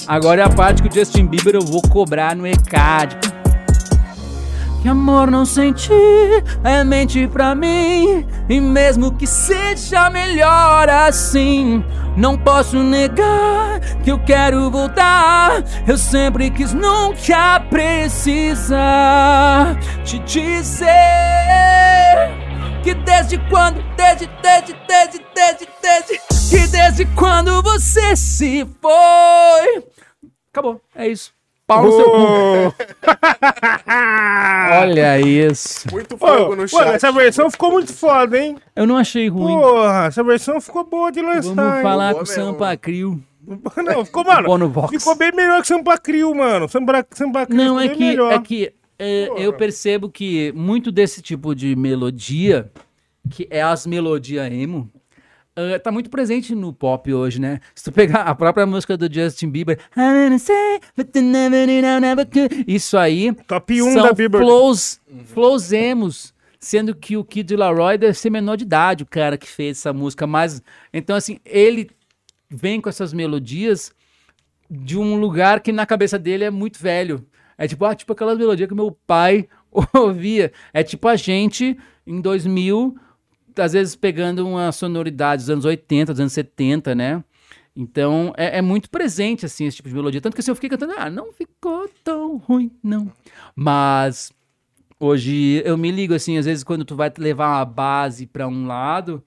Agora 0.06 0.42
é 0.42 0.44
a 0.44 0.50
parte 0.50 0.82
que 0.82 0.88
o 0.88 0.92
Justin 0.92 1.26
Bieber 1.26 1.54
eu 1.54 1.62
vou 1.62 1.80
cobrar 1.82 2.34
no 2.34 2.46
ECAD. 2.46 3.29
Que 4.82 4.88
amor 4.88 5.30
não 5.30 5.44
sentir 5.44 5.92
é 6.64 6.82
mente 6.82 7.28
pra 7.28 7.54
mim. 7.54 8.26
E 8.48 8.58
mesmo 8.58 9.14
que 9.14 9.26
seja 9.26 10.08
melhor 10.08 10.88
assim, 10.88 11.84
não 12.16 12.38
posso 12.38 12.82
negar 12.82 13.78
que 14.02 14.10
eu 14.10 14.18
quero 14.24 14.70
voltar. 14.70 15.62
Eu 15.86 15.98
sempre 15.98 16.50
quis 16.50 16.72
nunca 16.72 17.60
precisar 17.68 18.78
te 20.02 20.18
dizer 20.20 20.88
que 22.82 22.94
desde 22.94 23.36
quando, 23.50 23.82
desde, 23.96 24.26
desde, 24.42 24.74
desde, 24.88 25.20
desde, 25.34 25.68
desde, 25.82 26.18
que 26.48 26.66
desde 26.68 27.04
quando 27.14 27.62
você 27.62 28.16
se 28.16 28.66
foi. 28.80 29.84
Acabou, 30.50 30.80
é 30.94 31.06
isso. 31.06 31.38
Pau 31.70 31.84
no 31.84 31.92
seu 31.92 32.04
cu. 32.10 32.74
Olha 34.82 35.20
isso. 35.20 35.86
Muito 35.92 36.18
fogo 36.18 36.50
no 36.50 36.56
Mano, 36.56 36.68
chat. 36.68 36.94
essa 36.96 37.12
versão 37.12 37.48
ficou 37.48 37.70
muito 37.70 37.94
foda, 37.94 38.36
hein? 38.36 38.56
Eu 38.74 38.88
não 38.88 38.96
achei 38.96 39.28
ruim. 39.28 39.54
Porra, 39.54 40.06
essa 40.06 40.24
versão 40.24 40.60
ficou 40.60 40.82
boa 40.82 41.12
de 41.12 41.22
lançar, 41.22 41.54
Vamos 41.54 41.82
falar 41.82 42.14
com 42.14 42.22
o. 42.22 42.26
Sampa 42.26 42.76
Crio. 42.76 43.22
Não, 43.84 44.04
ficou, 44.04 44.24
mano, 44.24 44.88
ficou 44.88 45.14
bem 45.14 45.32
melhor 45.32 45.60
que 45.60 45.68
Sampa 45.68 45.96
Crio, 45.96 46.34
mano. 46.34 46.68
Sampa, 46.68 47.06
Sampa 47.12 47.46
Crio 47.46 47.56
Não, 47.56 47.78
ficou 47.78 47.80
é 47.80 47.88
bem 47.88 47.96
que, 47.96 48.04
melhor. 48.04 48.32
é 48.32 48.38
que 48.40 48.72
é, 48.98 49.30
eu 49.36 49.52
percebo 49.52 50.10
que 50.10 50.52
muito 50.52 50.90
desse 50.90 51.22
tipo 51.22 51.54
de 51.54 51.76
melodia, 51.76 52.68
que 53.30 53.46
é 53.48 53.62
as 53.62 53.86
melodias 53.86 54.52
emo, 54.52 54.90
ah, 55.56 55.78
tá 55.78 55.90
muito 55.90 56.08
presente 56.10 56.54
no 56.54 56.72
pop 56.72 57.12
hoje, 57.12 57.40
né? 57.40 57.60
Se 57.74 57.84
tu 57.84 57.92
pegar 57.92 58.22
a 58.22 58.34
própria 58.34 58.66
música 58.66 58.96
do 58.96 59.12
Justin 59.12 59.50
Bieber, 59.50 59.78
isso 62.66 62.96
aí 62.96 63.32
Top 63.46 63.82
1 63.82 63.92
são 63.92 64.02
da 64.02 64.12
Bieber. 64.12 64.40
flows, 64.40 65.00
flows 65.26 65.72
emos, 65.72 66.32
sendo 66.58 66.94
que 66.94 67.16
o 67.16 67.24
Kid 67.24 67.54
Laroi 67.56 67.98
deve 67.98 68.14
ser 68.14 68.30
menor 68.30 68.56
de 68.56 68.64
idade, 68.64 69.02
o 69.02 69.06
cara 69.06 69.36
que 69.36 69.48
fez 69.48 69.78
essa 69.78 69.92
música, 69.92 70.26
mas 70.26 70.62
então 70.92 71.16
assim, 71.16 71.38
ele 71.44 71.90
vem 72.48 72.80
com 72.80 72.88
essas 72.88 73.12
melodias 73.12 73.92
de 74.70 74.96
um 74.96 75.16
lugar 75.18 75.60
que 75.60 75.72
na 75.72 75.84
cabeça 75.84 76.18
dele 76.18 76.44
é 76.44 76.50
muito 76.50 76.78
velho. 76.80 77.26
É 77.58 77.66
tipo, 77.66 77.84
ah, 77.84 77.94
tipo 77.94 78.12
aquelas 78.12 78.38
melodias 78.38 78.68
que 78.68 78.74
meu 78.74 78.96
pai 79.06 79.48
ouvia. 79.94 80.52
É 80.72 80.82
tipo 80.82 81.08
a 81.08 81.16
gente 81.16 81.76
em 82.06 82.20
2000, 82.20 82.96
às 83.56 83.72
vezes 83.72 83.96
pegando 83.96 84.46
uma 84.46 84.70
sonoridade 84.72 85.42
dos 85.42 85.50
anos 85.50 85.64
80, 85.64 86.12
dos 86.12 86.20
anos 86.20 86.32
70, 86.32 86.94
né? 86.94 87.22
Então 87.74 88.32
é, 88.36 88.58
é 88.58 88.62
muito 88.62 88.90
presente 88.90 89.46
assim 89.46 89.64
esse 89.66 89.76
tipo 89.76 89.88
de 89.88 89.94
melodia. 89.94 90.20
Tanto 90.20 90.34
que 90.34 90.40
assim, 90.40 90.50
eu 90.50 90.54
fiquei 90.54 90.68
cantando, 90.70 90.94
ah, 90.96 91.08
não 91.08 91.32
ficou 91.32 91.88
tão 92.04 92.36
ruim, 92.36 92.70
não. 92.82 93.10
Mas 93.54 94.32
hoje 94.98 95.62
eu 95.64 95.76
me 95.78 95.90
ligo 95.90 96.14
assim, 96.14 96.36
às 96.36 96.46
vezes 96.46 96.64
quando 96.64 96.84
tu 96.84 96.94
vai 96.96 97.12
levar 97.18 97.48
uma 97.58 97.64
base 97.64 98.26
pra 98.26 98.46
um 98.48 98.66
lado, 98.66 99.22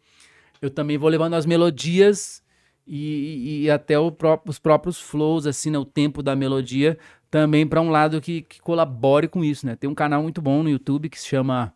eu 0.61 0.69
também 0.69 0.97
vou 0.97 1.09
levando 1.09 1.33
as 1.35 1.45
melodias 1.45 2.41
e, 2.85 3.61
e- 3.61 3.61
e 3.63 3.69
até 3.71 3.97
os 3.99 4.59
próprios 4.59 4.99
flows, 4.99 5.47
assim, 5.47 5.71
né, 5.71 5.77
o 5.77 5.85
tempo 5.85 6.21
da 6.21 6.35
melodia, 6.35 6.97
também 7.31 7.65
para 7.65 7.81
um 7.81 7.89
lado 7.89 8.21
que, 8.21 8.41
que 8.43 8.61
colabore 8.61 9.27
com 9.27 9.43
isso, 9.43 9.65
né? 9.65 9.75
Tem 9.75 9.89
um 9.89 9.95
canal 9.95 10.21
muito 10.21 10.41
bom 10.41 10.61
no 10.63 10.69
YouTube 10.69 11.09
que 11.09 11.19
se 11.19 11.27
chama 11.27 11.73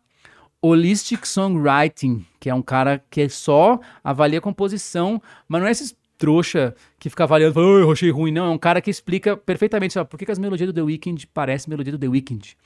Holistic 0.62 1.26
Songwriting, 1.26 2.24
que 2.40 2.50
é 2.50 2.54
um 2.54 2.62
cara 2.62 3.02
que 3.10 3.28
só 3.28 3.78
avalia 4.02 4.40
composição, 4.40 5.20
mas 5.48 5.60
não 5.60 5.68
é 5.68 5.70
esses 5.70 5.96
trouxa 6.16 6.74
que 6.98 7.08
fica 7.08 7.22
avaliando, 7.24 7.54
fala, 7.54 7.76
"Ai, 7.76 7.82
eu 7.82 7.92
achei 7.92 8.10
ruim, 8.10 8.32
não, 8.32 8.46
é 8.46 8.50
um 8.50 8.58
cara 8.58 8.80
que 8.80 8.90
explica 8.90 9.36
perfeitamente, 9.36 9.96
ó, 9.98 10.04
por 10.04 10.18
que, 10.18 10.26
que 10.26 10.32
as 10.32 10.38
melodias 10.38 10.66
do 10.68 10.72
The 10.74 10.82
Weeknd 10.82 11.26
parecem 11.28 11.70
melodia 11.70 11.92
do 11.92 11.98
The 11.98 12.08
Weeknd, 12.08 12.56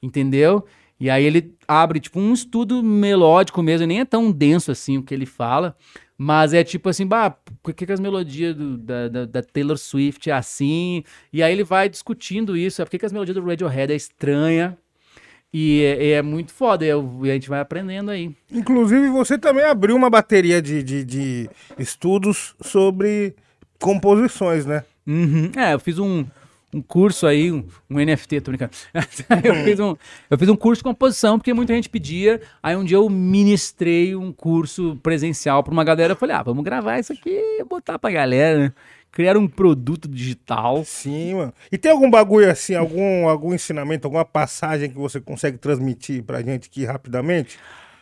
entendeu? 0.00 0.64
E 1.00 1.10
aí 1.10 1.24
ele 1.24 1.52
abre, 1.66 1.98
tipo, 1.98 2.20
um 2.20 2.32
estudo 2.32 2.80
melódico 2.80 3.60
mesmo, 3.60 3.88
nem 3.88 3.98
é 4.00 4.04
tão 4.04 4.30
denso 4.30 4.70
assim 4.70 4.98
o 4.98 5.02
que 5.02 5.12
ele 5.12 5.26
fala, 5.26 5.76
mas 6.16 6.54
é 6.54 6.62
tipo 6.62 6.88
assim, 6.88 7.04
bah, 7.04 7.30
por 7.60 7.74
que, 7.74 7.84
que 7.84 7.92
as 7.92 7.98
melodias 7.98 8.54
do- 8.54 8.78
da, 8.78 9.08
da- 9.08 9.24
da 9.26 9.42
Taylor 9.42 9.76
Swift 9.76 10.30
é 10.30 10.32
assim? 10.32 11.02
E 11.32 11.42
aí 11.42 11.52
ele 11.52 11.64
vai 11.64 11.88
discutindo 11.88 12.56
isso, 12.56 12.80
é 12.80 12.84
por 12.84 12.90
que, 12.92 12.98
que 13.00 13.06
as 13.06 13.12
melodias 13.12 13.34
do 13.34 13.42
Radiohead 13.44 13.92
é 13.92 13.96
estranha. 13.96 14.78
E 15.52 15.82
é, 15.82 16.10
é 16.12 16.22
muito 16.22 16.50
foda, 16.52 16.84
e 16.84 16.88
eu- 16.88 17.20
e 17.24 17.30
a 17.30 17.34
gente 17.34 17.48
vai 17.48 17.60
aprendendo 17.60 18.10
aí. 18.10 18.34
Inclusive, 18.50 19.08
você 19.10 19.36
também 19.36 19.64
abriu 19.64 19.94
uma 19.94 20.08
bateria 20.08 20.62
de, 20.62 20.82
de, 20.82 21.04
de 21.04 21.50
estudos 21.78 22.54
sobre 22.60 23.34
composições, 23.78 24.64
né? 24.64 24.84
Uhum. 25.06 25.50
É, 25.56 25.74
eu 25.74 25.78
fiz 25.80 25.98
um, 25.98 26.24
um 26.72 26.80
curso 26.80 27.26
aí, 27.26 27.52
um, 27.52 27.64
um 27.90 27.98
NFT, 27.98 28.40
tô 28.40 28.50
brincando. 28.50 28.72
eu, 29.44 29.54
fiz 29.64 29.78
um, 29.80 29.94
eu 30.30 30.38
fiz 30.38 30.48
um 30.48 30.56
curso 30.56 30.80
de 30.80 30.84
composição, 30.84 31.38
porque 31.38 31.52
muita 31.52 31.74
gente 31.74 31.88
pedia. 31.88 32.40
Aí 32.62 32.74
um 32.76 32.84
dia 32.84 32.96
eu 32.96 33.10
ministrei 33.10 34.14
um 34.16 34.32
curso 34.32 34.98
presencial 35.02 35.62
pra 35.62 35.72
uma 35.72 35.84
galera. 35.84 36.12
Eu 36.12 36.16
falei, 36.16 36.34
ah, 36.34 36.42
vamos 36.42 36.64
gravar 36.64 36.98
isso 36.98 37.12
aqui 37.12 37.28
e 37.30 37.64
botar 37.64 37.98
pra 37.98 38.10
galera, 38.10 38.58
né? 38.58 38.72
Criar 39.12 39.36
um 39.36 39.46
produto 39.46 40.08
digital. 40.08 40.82
Sim, 40.84 41.34
mano. 41.34 41.52
E 41.70 41.76
tem 41.76 41.92
algum 41.92 42.10
bagulho 42.10 42.50
assim, 42.50 42.74
algum, 42.74 43.28
algum 43.28 43.52
ensinamento, 43.54 44.06
alguma 44.06 44.24
passagem 44.24 44.88
que 44.90 44.96
você 44.96 45.20
consegue 45.20 45.58
transmitir 45.58 46.22
pra 46.24 46.42
gente 46.42 46.68
aqui 46.68 46.84
rapidamente? 46.86 47.58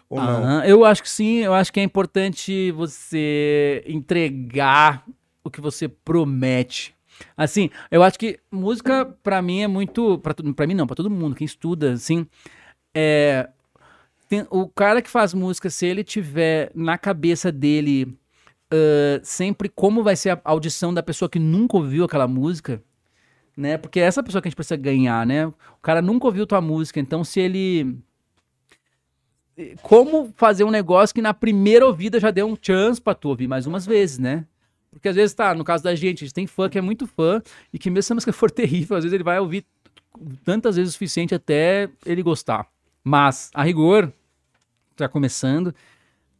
Ou 0.08 0.20
não? 0.20 0.44
Aham, 0.44 0.64
eu 0.64 0.84
acho 0.84 1.02
que 1.02 1.10
sim, 1.10 1.38
eu 1.38 1.52
acho 1.52 1.72
que 1.72 1.80
é 1.80 1.82
importante 1.82 2.70
você 2.72 3.82
entregar 3.86 5.04
o 5.42 5.50
que 5.50 5.60
você 5.60 5.88
promete. 5.88 6.94
Assim, 7.36 7.70
eu 7.90 8.02
acho 8.02 8.18
que 8.18 8.38
música 8.50 9.04
pra 9.22 9.42
mim 9.42 9.62
é 9.62 9.66
muito, 9.66 10.18
pra 10.54 10.66
mim 10.66 10.74
não, 10.74 10.86
pra 10.86 10.96
todo 10.96 11.10
mundo, 11.10 11.34
quem 11.34 11.44
estuda, 11.44 11.92
assim, 11.92 12.24
é 12.94 13.48
tem- 14.28 14.46
o 14.48 14.68
cara 14.68 15.02
que 15.02 15.10
faz 15.10 15.34
música, 15.34 15.68
se 15.68 15.86
ele 15.86 16.04
tiver 16.04 16.70
na 16.74 16.96
cabeça 16.96 17.50
dele 17.50 18.16
ah, 18.70 19.20
sempre 19.22 19.68
como 19.68 20.02
vai 20.02 20.16
ser 20.16 20.30
a 20.30 20.40
audição 20.44 20.94
da 20.94 21.02
pessoa 21.02 21.28
que 21.28 21.38
nunca 21.38 21.76
ouviu 21.76 22.04
aquela 22.04 22.28
música, 22.28 22.82
né? 23.56 23.76
Porque 23.76 24.00
é 24.00 24.04
essa 24.04 24.22
pessoa 24.22 24.40
que 24.40 24.48
a 24.48 24.50
gente 24.50 24.56
precisa 24.56 24.76
ganhar, 24.76 25.26
né? 25.26 25.46
O 25.46 25.54
cara 25.82 26.00
nunca 26.00 26.26
ouviu 26.26 26.46
tua 26.46 26.60
música, 26.60 27.00
então 27.00 27.24
se 27.24 27.40
ele 27.40 27.98
como 29.82 30.32
fazer 30.36 30.64
um 30.64 30.70
negócio 30.70 31.14
que 31.14 31.20
na 31.20 31.34
primeira 31.34 31.84
ouvida 31.84 32.18
já 32.18 32.30
deu 32.30 32.46
um 32.46 32.56
chance 32.60 33.00
pra 33.00 33.14
tu 33.14 33.28
ouvir 33.28 33.46
mais 33.46 33.66
umas 33.66 33.84
vezes, 33.84 34.18
né? 34.18 34.46
Porque 34.90 35.08
às 35.08 35.14
vezes, 35.14 35.34
tá, 35.34 35.54
no 35.54 35.64
caso 35.64 35.84
da 35.84 35.94
gente, 35.94 36.24
a 36.24 36.26
gente 36.26 36.34
tem 36.34 36.46
fã 36.46 36.68
que 36.68 36.78
é 36.78 36.80
muito 36.80 37.06
fã 37.06 37.42
e 37.72 37.78
que 37.78 37.90
mesmo 37.90 38.02
se 38.02 38.12
a 38.12 38.14
música 38.14 38.32
for 38.32 38.50
terrível, 38.50 38.96
às 38.96 39.04
vezes 39.04 39.14
ele 39.14 39.24
vai 39.24 39.38
ouvir 39.38 39.64
tantas 40.44 40.76
vezes 40.76 40.90
o 40.90 40.92
suficiente 40.92 41.34
até 41.34 41.88
ele 42.04 42.22
gostar. 42.22 42.66
Mas, 43.04 43.50
a 43.54 43.62
rigor, 43.62 44.12
tá 44.96 45.08
começando, 45.08 45.74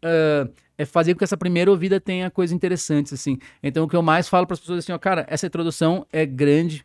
ah, 0.02 0.48
é 0.80 0.86
fazer 0.86 1.12
com 1.12 1.18
que 1.18 1.24
essa 1.24 1.36
primeira 1.36 1.70
ouvida 1.70 2.00
tenha 2.00 2.30
coisas 2.30 2.54
interessantes, 2.54 3.12
assim. 3.12 3.38
Então, 3.62 3.84
o 3.84 3.88
que 3.88 3.94
eu 3.94 4.00
mais 4.00 4.30
falo 4.30 4.46
para 4.46 4.54
as 4.54 4.60
pessoas 4.60 4.78
é 4.78 4.80
assim, 4.80 4.92
ó, 4.92 4.98
cara, 4.98 5.26
essa 5.28 5.46
introdução 5.46 6.06
é 6.10 6.24
grande, 6.24 6.82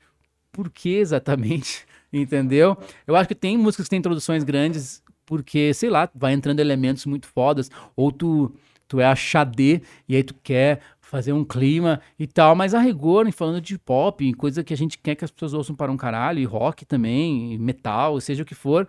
por 0.52 0.70
que 0.70 0.96
exatamente? 0.96 1.86
Entendeu? 2.12 2.78
Eu 3.08 3.16
acho 3.16 3.30
que 3.30 3.36
tem 3.36 3.58
músicas 3.58 3.86
que 3.86 3.92
têm 3.92 4.00
introduções 4.00 4.44
grandes, 4.44 5.02
porque, 5.26 5.74
sei 5.74 5.90
lá, 5.90 6.10
vai 6.14 6.34
entrando 6.34 6.60
elementos 6.60 7.06
muito 7.06 7.26
fodas, 7.26 7.72
ou 7.96 8.12
tu, 8.12 8.54
tu 8.86 9.00
é 9.00 9.06
a 9.06 9.16
Xadê, 9.16 9.82
e 10.10 10.18
aí 10.18 10.24
tu 10.24 10.36
quer 10.44 10.82
fazer 11.00 11.32
um 11.32 11.46
clima 11.46 12.02
e 12.20 12.28
tal, 12.28 12.54
mas 12.54 12.74
a 12.74 12.80
rigor, 12.82 13.32
falando 13.32 13.62
de 13.62 13.78
pop, 13.78 14.34
coisa 14.34 14.62
que 14.62 14.74
a 14.74 14.78
gente 14.78 14.98
quer 14.98 15.16
que 15.16 15.24
as 15.24 15.32
pessoas 15.32 15.54
ouçam 15.54 15.74
para 15.74 15.90
um 15.90 15.96
caralho, 15.96 16.40
e 16.40 16.44
rock 16.44 16.84
também, 16.84 17.54
e 17.54 17.58
metal, 17.58 18.20
seja 18.20 18.44
o 18.44 18.46
que 18.46 18.56
for, 18.56 18.86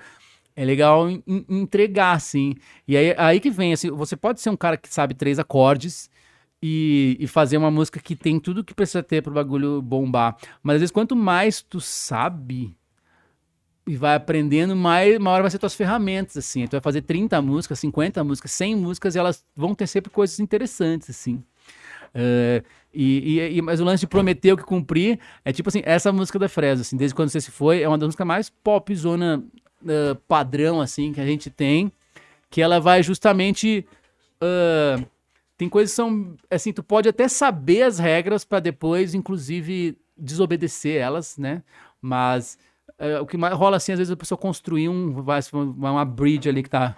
é 0.57 0.65
legal 0.65 1.09
en- 1.11 1.23
en- 1.27 1.45
entregar, 1.49 2.17
assim. 2.17 2.55
E 2.89 2.97
aí, 2.97 3.15
aí 3.19 3.41
que 3.41 3.51
vem, 3.51 3.73
assim, 3.73 3.91
você 3.91 4.17
pode 4.17 4.41
ser 4.41 4.51
um 4.51 4.57
cara 4.57 4.77
que 4.77 4.93
sabe 4.93 5.15
três 5.15 5.39
acordes 5.39 6.11
e, 6.63 7.17
e 7.21 7.27
fazer 7.27 7.59
uma 7.59 7.71
música 7.71 8.01
que 8.01 8.17
tem 8.17 8.41
tudo 8.41 8.65
que 8.65 8.75
precisa 8.75 9.03
ter 9.03 9.23
pro 9.23 9.33
bagulho 9.35 9.83
bombar. 9.83 10.37
Mas 10.63 10.77
às 10.77 10.81
vezes, 10.81 10.93
quanto 10.93 11.15
mais 11.15 11.63
tu 11.63 11.81
sabe 11.81 12.75
e 13.87 13.95
vai 13.97 14.17
aprendendo, 14.17 14.75
mais, 14.75 15.17
maior 15.19 15.43
vai 15.43 15.51
ser 15.51 15.59
tuas 15.59 15.75
ferramentas, 15.75 16.37
assim. 16.37 16.67
Tu 16.67 16.73
vai 16.73 16.81
fazer 16.81 17.03
30 17.03 17.41
músicas, 17.41 17.79
50 17.79 18.25
músicas, 18.25 18.51
100 18.51 18.75
músicas 18.75 19.15
e 19.15 19.19
elas 19.19 19.45
vão 19.55 19.75
ter 19.77 19.87
sempre 19.87 20.11
coisas 20.11 20.41
interessantes, 20.41 21.09
assim. 21.11 21.41
É, 22.15 22.63
e, 22.93 23.39
e- 23.59 23.63
mas 23.63 23.81
o 23.81 23.85
lance 23.85 24.01
de 24.01 24.07
prometer 24.07 24.53
o 24.53 24.57
que 24.57 24.65
cumprir 24.65 25.19
é 25.45 25.53
tipo 25.53 25.69
assim, 25.69 25.83
essa 25.85 26.13
música 26.13 26.39
da 26.39 26.49
Fresno, 26.49 26.81
assim, 26.83 26.97
desde 26.97 27.15
quando 27.15 27.29
você 27.29 27.41
se 27.41 27.51
foi, 27.51 27.83
é 27.83 27.89
uma 27.89 27.99
das 27.99 28.09
músicas 28.09 28.27
mais 28.27 28.51
pop 28.51 28.95
zona 28.97 29.45
ah, 29.89 30.17
padrão, 30.27 30.81
assim, 30.81 31.13
que 31.13 31.21
a 31.21 31.27
gente 31.27 31.51
tem, 31.51 31.93
que 32.51 32.61
ela 32.63 32.81
vai 32.81 33.03
justamente. 33.03 33.87
ah, 34.41 35.03
tem 35.57 35.69
coisas 35.69 35.93
que 35.93 35.97
são. 35.97 36.35
Assim, 36.51 36.73
tu 36.73 36.83
pode 36.83 37.09
até 37.09 37.29
saber 37.29 37.83
as 37.83 37.99
regras 37.99 38.45
pra 38.45 38.61
depois, 38.61 39.15
inclusive, 39.15 39.97
desobedecer 40.17 41.01
elas, 41.01 41.39
né? 41.39 41.63
Mas. 42.01 42.59
é, 42.99 43.21
o 43.21 43.27
que 43.27 43.37
rola 43.37 43.77
assim, 43.77 43.93
às 43.93 43.99
vezes 43.99 44.13
a 44.13 44.17
pessoa 44.17 44.39
construir 44.39 44.89
um, 44.89 45.13
vai, 45.23 45.41
uma 45.53 46.05
bridge 46.05 46.49
ali 46.49 46.63
que 46.63 46.71
tá. 46.71 46.95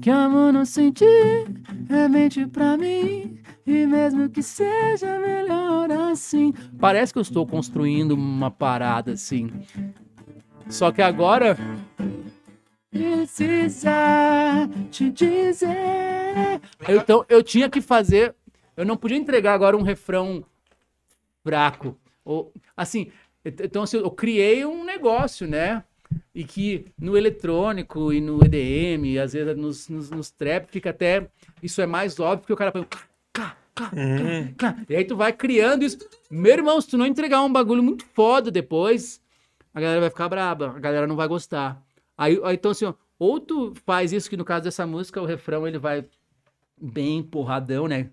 Que 0.00 0.10
amor 0.10 0.52
não 0.52 0.64
sentir 0.64 1.46
é 1.88 2.08
mente 2.08 2.46
pra 2.46 2.76
mim, 2.76 3.38
e 3.66 3.86
mesmo 3.86 4.28
que 4.28 4.42
seja 4.42 5.18
melhor 5.18 5.90
assim. 5.90 6.52
Parece 6.78 7.12
que 7.12 7.18
eu 7.18 7.22
estou 7.22 7.46
construindo 7.46 8.12
uma 8.12 8.50
parada 8.50 9.12
assim. 9.12 9.50
Só 10.68 10.92
que 10.92 11.02
agora. 11.02 11.56
Precisar 12.90 14.68
te 14.90 15.10
dizer. 15.10 16.60
Então 16.88 17.24
eu 17.28 17.42
tinha 17.42 17.70
que 17.70 17.80
fazer. 17.80 18.34
Eu 18.76 18.84
não 18.84 18.96
podia 18.96 19.16
entregar 19.16 19.54
agora 19.54 19.76
um 19.76 19.82
refrão 19.82 20.44
fraco. 21.44 21.96
Ou, 22.24 22.52
assim, 22.76 23.10
então 23.44 23.82
assim, 23.82 23.98
eu 23.98 24.10
criei 24.10 24.64
um 24.64 24.84
negócio, 24.84 25.46
né? 25.46 25.84
E 26.34 26.44
que 26.44 26.86
no 26.98 27.16
eletrônico 27.16 28.12
e 28.12 28.20
no 28.20 28.40
EDM, 28.44 29.04
e 29.06 29.18
às 29.18 29.32
vezes 29.32 29.56
nos, 29.56 29.88
nos, 29.88 30.10
nos 30.10 30.30
trap, 30.30 30.68
fica 30.70 30.90
até. 30.90 31.28
Isso 31.62 31.80
é 31.80 31.86
mais 31.86 32.18
óbvio 32.18 32.40
porque 32.40 32.52
o 32.52 32.56
cara 32.56 32.72
põe. 32.72 32.84
clá, 32.84 33.06
clá, 33.32 33.56
clá, 33.74 33.90
clá. 34.56 34.76
E 34.88 34.96
aí 34.96 35.04
tu 35.04 35.16
vai 35.16 35.32
criando 35.32 35.84
isso. 35.84 35.98
Meu 36.30 36.52
irmão, 36.52 36.80
se 36.80 36.88
tu 36.88 36.98
não 36.98 37.06
entregar 37.06 37.42
um 37.42 37.52
bagulho 37.52 37.82
muito 37.82 38.04
foda 38.04 38.50
depois, 38.50 39.20
a 39.72 39.80
galera 39.80 40.00
vai 40.00 40.10
ficar 40.10 40.28
braba, 40.28 40.74
a 40.76 40.78
galera 40.78 41.06
não 41.06 41.16
vai 41.16 41.28
gostar. 41.28 41.82
Aí, 42.16 42.40
aí, 42.44 42.54
então 42.54 42.70
assim, 42.70 42.84
ó, 42.84 42.94
ou 43.18 43.38
tu 43.40 43.72
faz 43.84 44.12
isso, 44.12 44.28
que 44.28 44.36
no 44.36 44.44
caso 44.44 44.64
dessa 44.64 44.86
música, 44.86 45.20
o 45.20 45.26
refrão 45.26 45.66
ele 45.66 45.78
vai 45.78 46.04
bem 46.80 47.22
porradão, 47.22 47.86
né? 47.86 48.10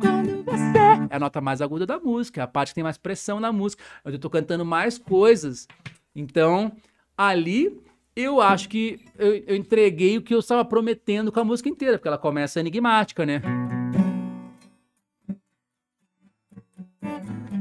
Quando 0.00 0.44
você... 0.44 0.78
É 1.10 1.16
a 1.16 1.18
nota 1.18 1.40
mais 1.40 1.60
aguda 1.60 1.84
da 1.84 1.98
música, 1.98 2.40
é 2.40 2.44
a 2.44 2.46
parte 2.46 2.70
que 2.70 2.76
tem 2.76 2.84
mais 2.84 2.96
pressão 2.96 3.38
na 3.38 3.52
música. 3.52 3.82
Eu 4.04 4.18
tô 4.18 4.30
cantando 4.30 4.64
mais 4.64 4.96
coisas. 4.98 5.68
Então, 6.16 6.72
ali 7.16 7.80
eu 8.16 8.40
acho 8.40 8.68
que 8.68 9.04
eu, 9.18 9.36
eu 9.46 9.54
entreguei 9.54 10.18
o 10.18 10.22
que 10.22 10.34
eu 10.34 10.40
estava 10.40 10.64
prometendo 10.64 11.30
com 11.30 11.40
a 11.40 11.44
música 11.44 11.68
inteira, 11.68 11.98
porque 11.98 12.08
ela 12.08 12.18
começa 12.18 12.58
enigmática, 12.58 13.24
né? 13.24 13.42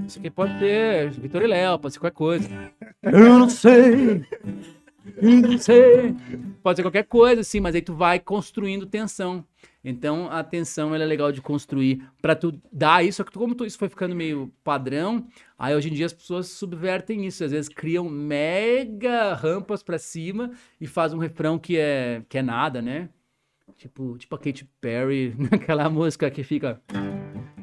Isso 0.08 0.20
aqui 0.20 0.30
pode 0.32 0.58
ter 0.58 1.10
Vitor 1.12 1.42
e 1.42 1.48
Léo, 1.48 1.78
pode 1.80 1.94
ser 1.94 2.00
qualquer 2.00 2.16
coisa. 2.16 2.50
Eu 3.04 3.20
não 3.40 3.50
sei. 3.50 4.26
eu 5.18 5.42
Não 5.42 5.58
sei. 5.58 6.16
Pode 6.64 6.78
ser 6.78 6.84
qualquer 6.84 7.04
coisa, 7.04 7.42
assim, 7.42 7.60
mas 7.60 7.76
aí 7.76 7.82
tu 7.82 7.94
vai 7.94 8.20
construindo 8.20 8.86
tensão. 8.86 9.44
Então 9.84 10.30
a 10.32 10.44
tensão 10.44 10.94
é 10.96 10.98
legal 10.98 11.32
de 11.32 11.42
construir 11.42 12.04
pra 12.22 12.36
tu 12.36 12.60
dar 12.72 13.06
isso, 13.06 13.18
só 13.18 13.24
que 13.24 13.32
como 13.32 13.56
tu- 13.56 13.66
isso 13.66 13.78
foi 13.78 13.88
ficando 13.88 14.16
meio 14.16 14.52
padrão, 14.64 15.26
aí 15.58 15.74
hoje 15.76 15.90
em 15.90 15.94
dia 15.94 16.06
as 16.08 16.14
pessoas 16.14 16.48
subvertem 16.48 17.26
isso, 17.26 17.44
às 17.44 17.52
vezes 17.52 17.70
criam 17.70 18.10
mega 18.10 19.34
rampas 19.34 19.82
pra 19.84 19.98
cima 19.98 20.52
e 20.82 20.88
faz 20.88 21.14
um 21.14 21.18
refrão 21.20 21.58
que 21.58 21.78
é 21.78 22.22
que 22.28 22.38
é 22.38 22.42
nada, 22.42 22.82
né? 22.82 23.08
Tipo, 23.78 24.18
tipo 24.18 24.36
a 24.36 24.40
Katy 24.40 24.68
Perry 24.82 25.34
naquela 25.52 25.90
música 25.90 26.30
que 26.32 26.44
fica 26.44 26.82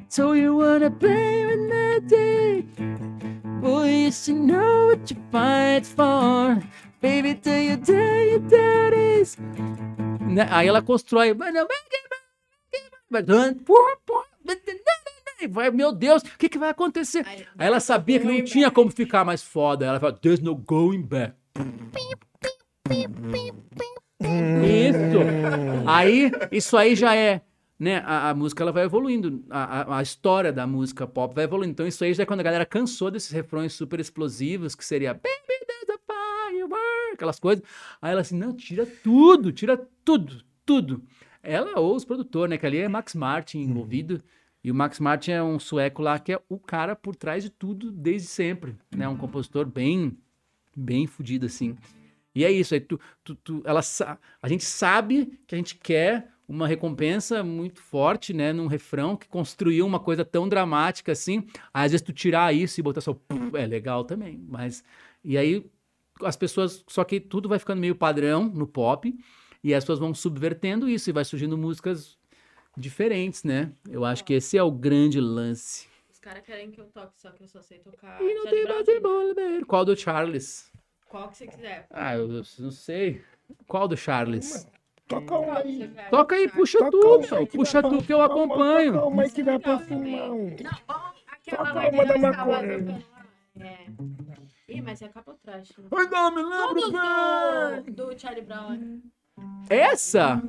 So 0.09 0.35
you 0.35 0.57
wanna 0.59 0.91
play 0.91 1.45
with 1.45 1.69
day 2.01 2.65
Boy, 3.61 4.05
you 4.07 4.13
should 4.13 4.41
know 4.41 4.89
what 4.89 5.11
you 5.13 5.21
fight 5.31 5.87
for 5.87 6.59
Baby, 7.01 7.35
do 7.35 7.51
you 7.51 7.77
your 7.77 8.39
Né? 10.31 10.47
Aí 10.51 10.69
ela 10.69 10.81
constrói 10.83 11.35
E 15.41 15.47
vai, 15.47 15.71
meu 15.71 15.93
Deus, 15.93 16.23
o 16.23 16.39
que, 16.39 16.49
que 16.49 16.59
vai 16.59 16.71
acontecer? 16.71 17.23
Aí- 17.27 17.47
Aí 17.59 17.67
ela 17.67 17.79
sabia 17.81 18.19
que 18.19 18.27
não 18.27 18.43
tinha 18.43 18.71
como 18.71 18.91
ficar 18.91 19.25
mais 19.25 19.43
foda. 19.43 19.85
Ela 19.85 20.01
fala, 20.01 20.15
there's 20.15 20.41
no 20.41 20.55
going 20.57 21.03
back. 21.03 21.35
Isso. 24.21 25.87
Aí, 25.87 26.33
isso 26.51 26.77
aí 26.77 26.95
já 26.97 27.15
é, 27.15 27.43
né? 27.79 27.99
A, 28.05 28.31
a 28.31 28.35
música 28.35 28.63
ela 28.63 28.73
vai 28.73 28.85
evoluindo, 28.85 29.45
a, 29.51 29.99
a, 29.99 30.03
história 30.03 30.53
da 30.53 30.67
música 30.67 31.07
pop 31.07 31.35
vai 31.35 31.45
evoluindo. 31.45 31.73
Então 31.73 31.87
isso 31.87 32.05
aí 32.05 32.15
já 32.15 32.23
é 32.23 32.27
quando 32.27 32.41
a 32.41 32.45
galera 32.45 32.67
cansou 32.67 33.11
desses 33.11 33.31
refrões 33.31 33.73
super 33.73 34.01
explosivos, 34.01 34.75
que 34.75 34.85
seria 34.85 35.13
Baby, 35.13 35.67
there's 35.67 35.91
a 35.91 35.99
firework, 36.51 37.15
aquelas 37.15 37.41
coisas. 37.41 37.65
Aí 38.01 38.13
ela 38.13 38.21
assim, 38.21 38.37
não, 38.37 38.55
tira 38.55 38.87
tudo, 38.87 39.53
tira 39.53 39.77
tudo, 40.05 40.45
tudo. 40.65 41.03
Ela 41.43 41.79
ou 41.79 41.95
os 41.95 42.05
produtores, 42.05 42.51
né? 42.51 42.59
Que 42.59 42.67
ali 42.67 42.79
é 42.79 42.89
Max 42.89 43.15
Martin 43.15 43.59
envolvido. 43.59 44.23
E 44.63 44.71
o 44.71 44.75
Max 44.75 44.99
Martin 44.99 45.33
é 45.33 45.43
um 45.43 45.59
sueco 45.59 46.01
lá 46.01 46.19
que 46.19 46.33
é 46.33 46.41
o 46.49 46.59
cara 46.59 46.97
por 46.97 47.15
trás 47.15 47.45
de 47.45 47.51
tudo 47.51 47.93
desde 47.93 48.29
sempre, 48.29 48.77
né? 48.91 49.07
Um 49.07 49.17
compositor 49.17 49.67
bem, 49.67 50.17
bem 50.75 51.07
fudido 51.07 51.45
assim. 51.45 51.77
E 52.35 52.45
é 52.45 52.51
isso, 52.51 52.75
aí 52.75 52.81
tu, 52.81 52.99
tu, 53.23 53.35
tu- 53.37 53.63
ela, 53.65 53.81
a 54.43 54.49
gente 54.49 54.65
sabe 54.65 55.39
que 55.47 55.55
a 55.55 55.59
gente 55.59 55.77
quer 55.77 56.34
uma 56.49 56.67
recompensa 56.67 57.43
muito 57.43 57.81
forte, 57.81 58.33
né, 58.33 58.53
num 58.53 58.67
refrão 58.67 59.17
que 59.17 59.27
construiu 59.29 59.87
uma 59.87 59.99
coisa 59.99 60.25
tão 60.25 60.49
dramática 60.49 61.13
assim. 61.13 61.47
Aí, 61.73 61.87
às 61.87 61.93
vezes 61.93 62.05
tu 62.05 62.13
tirar 62.13 62.55
isso 62.55 62.79
e 62.79 62.83
botar 62.83 63.01
só 63.01 63.17
é 63.55 63.67
legal 63.67 64.05
também, 64.05 64.45
mas 64.49 64.85
e 65.25 65.39
aí 65.39 65.65
as 66.23 66.37
pessoas, 66.37 66.85
só 66.87 67.03
que 67.03 67.19
tudo 67.19 67.49
vai 67.49 67.59
ficando 67.59 67.81
meio 67.81 67.95
padrão 67.95 68.45
no 68.45 68.67
pop 68.67 69.13
e 69.63 69.75
as 69.75 69.83
pessoas 69.83 69.99
vão 69.99 70.15
subvertendo 70.15 70.89
isso 70.89 71.09
e 71.11 71.13
vai 71.13 71.25
surgindo 71.25 71.57
músicas 71.57 72.19
diferentes, 72.77 73.43
né? 73.43 73.73
Eu 73.89 74.05
acho 74.05 74.25
que 74.25 74.35
esse 74.35 74.59
é 74.59 74.63
o 74.63 74.71
grande 74.71 75.21
lance. 75.21 75.89
Os 76.11 76.19
caras 76.19 76.43
querem 76.45 76.71
que 76.71 76.81
eu 76.81 76.87
toque, 76.87 77.21
só 77.21 77.31
que 77.31 77.43
eu 77.43 77.49
só 77.49 77.63
sei 77.63 77.79
tocar. 77.79 78.21
E 78.21 78.35
não 78.35 78.45
tem 78.45 78.65
mais 78.65 78.85
Jr. 78.85 78.97
embora, 78.97 79.67
Qual 79.67 79.85
do 79.85 79.97
Charles? 79.97 80.71
Qual 81.09 81.29
que 81.29 81.37
você 81.37 81.47
quiser. 81.47 81.87
Ah, 81.91 82.17
eu 82.17 82.29
não 82.59 82.71
sei. 82.71 83.23
Qual 83.67 83.87
do 83.87 83.97
Charles? 83.97 84.67
Toca 85.07 85.39
um 85.39 85.45
Qual 85.45 85.63
que 85.63 85.69
aí. 85.69 85.91
Toca 86.11 86.35
aí, 86.37 86.49
puxa 86.49 86.79
Toca 86.79 86.91
tu, 86.91 87.07
uma 87.19 87.19
meu. 87.39 87.47
Puxa 87.47 87.83
dá 87.83 87.89
tu 87.89 87.97
pra- 87.97 88.07
que 88.07 88.13
eu 88.13 88.17
uma- 88.19 88.27
acompanho. 88.27 88.93
toca 88.95 89.07
uma 89.07 89.23
aí 89.23 89.31
que 89.31 89.43
dá 89.43 89.59
pra 89.59 89.75
um. 89.75 89.79
Vamos. 89.79 90.53
Aquela 91.31 91.67
Toca 91.67 91.89
uma 91.91 92.05
da 92.07 92.19
maconha. 92.19 93.05
É. 93.61 93.77
Ih, 94.69 94.81
mas 94.81 95.03
é 95.03 95.09
capotraste. 95.09 95.75
Ai, 95.95 96.07
não 96.07 96.35
me 96.35 96.43
lembro 96.43 96.91
do, 97.93 98.09
do 98.11 98.19
Charlie 98.19 98.43
Brown. 98.45 98.71
né? 98.71 98.99
Essa? 99.69 100.43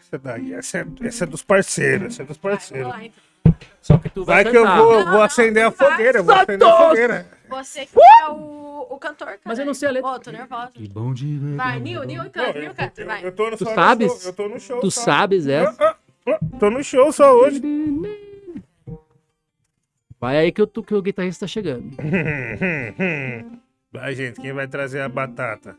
Essa 0.00 0.18
daí, 0.18 0.52
essa 0.52 0.78
é, 0.78 0.86
essa 1.02 1.24
é 1.24 1.26
dos 1.26 1.42
parceiros, 1.42 2.14
essa 2.14 2.22
é 2.22 2.26
dos 2.26 2.36
Vai, 2.36 2.52
parceiros. 2.52 2.92
então. 2.96 3.54
Só 3.80 3.98
que 3.98 4.08
tu 4.10 4.24
vai, 4.24 4.44
Vai 4.44 4.52
que 4.52 4.58
eu 4.58 4.66
vou, 4.66 5.04
vou 5.06 5.22
acender 5.22 5.64
a 5.64 5.70
vai. 5.70 5.90
fogueira, 5.90 6.18
eu 6.18 6.24
vou 6.24 6.34
acender 6.34 6.68
a 6.68 6.76
fogueira. 6.76 7.26
Você 7.48 7.86
que 7.86 8.00
é 8.00 8.28
o, 8.30 8.86
o 8.90 8.98
cantor, 8.98 9.26
cara. 9.28 9.40
Mas 9.44 9.58
eu 9.58 9.66
não 9.66 9.74
sei 9.74 9.88
a 9.88 9.92
letra. 9.92 10.10
Ô, 10.10 10.18
tô 10.18 10.30
nervosa. 10.30 10.70
Que 10.72 10.88
bom 10.88 11.12
de 11.12 11.38
ver. 11.38 11.56
Vai, 11.56 11.78
Nil, 11.80 12.02
Nil 12.04 12.24
Não, 12.24 12.30
canta, 12.30 12.58
eu, 12.58 12.62
Nil 12.62 12.74
canta, 12.74 13.00
eu- 13.00 13.06
vai. 13.06 13.24
eu 13.26 13.32
tô 13.34 13.50
no 13.50 13.56
Tu 13.56 13.64
só 13.64 13.74
sabes? 13.74 14.24
eu 14.26 14.32
tô 14.32 14.48
no 14.48 14.58
show 14.60 14.80
Tu 14.80 14.90
só. 14.90 15.00
sabes 15.02 15.46
essa? 15.46 15.76
Ah, 15.84 15.96
ah, 16.26 16.30
ah, 16.32 16.38
Tô 16.58 16.70
no 16.70 16.82
show 16.82 17.12
só 17.12 17.32
hoje. 17.32 17.60
Vai 20.20 20.38
aí 20.38 20.50
que, 20.52 20.60
eu, 20.60 20.66
tô- 20.66 20.82
que 20.82 20.94
o 20.94 21.02
guitarrista 21.02 21.44
tá 21.44 21.48
chegando. 21.48 21.90
Vai, 23.92 24.14
gente, 24.14 24.40
quem 24.40 24.52
vai 24.52 24.66
trazer 24.66 25.00
a 25.02 25.08
batata? 25.08 25.76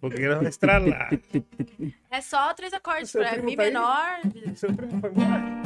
Fogueira 0.00 0.36
vai 0.36 0.46
estralar. 0.46 1.10
É 2.10 2.20
só 2.22 2.54
três 2.54 2.72
acordes 2.72 3.10
Seu 3.10 3.20
pra 3.20 3.32
primo 3.32 3.44
Mi 3.46 3.50
aí? 3.52 3.56
menor. 3.58 4.20
Seu 4.54 4.72
primo 4.72 4.98
foi 5.00 5.10
embora? 5.10 5.60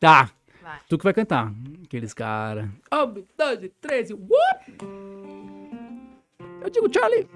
Tá. 0.00 0.30
Vai. 0.62 0.80
Tu 0.88 0.98
que 0.98 1.04
vai 1.04 1.14
cantar. 1.14 1.52
Aqueles 1.84 2.14
cara. 2.14 2.70
Um, 2.92 3.24
dois, 3.36 3.70
três. 3.80 4.10
Whoop! 4.10 4.78
Eu 6.62 6.70
digo 6.70 6.92
Charlie. 6.92 7.28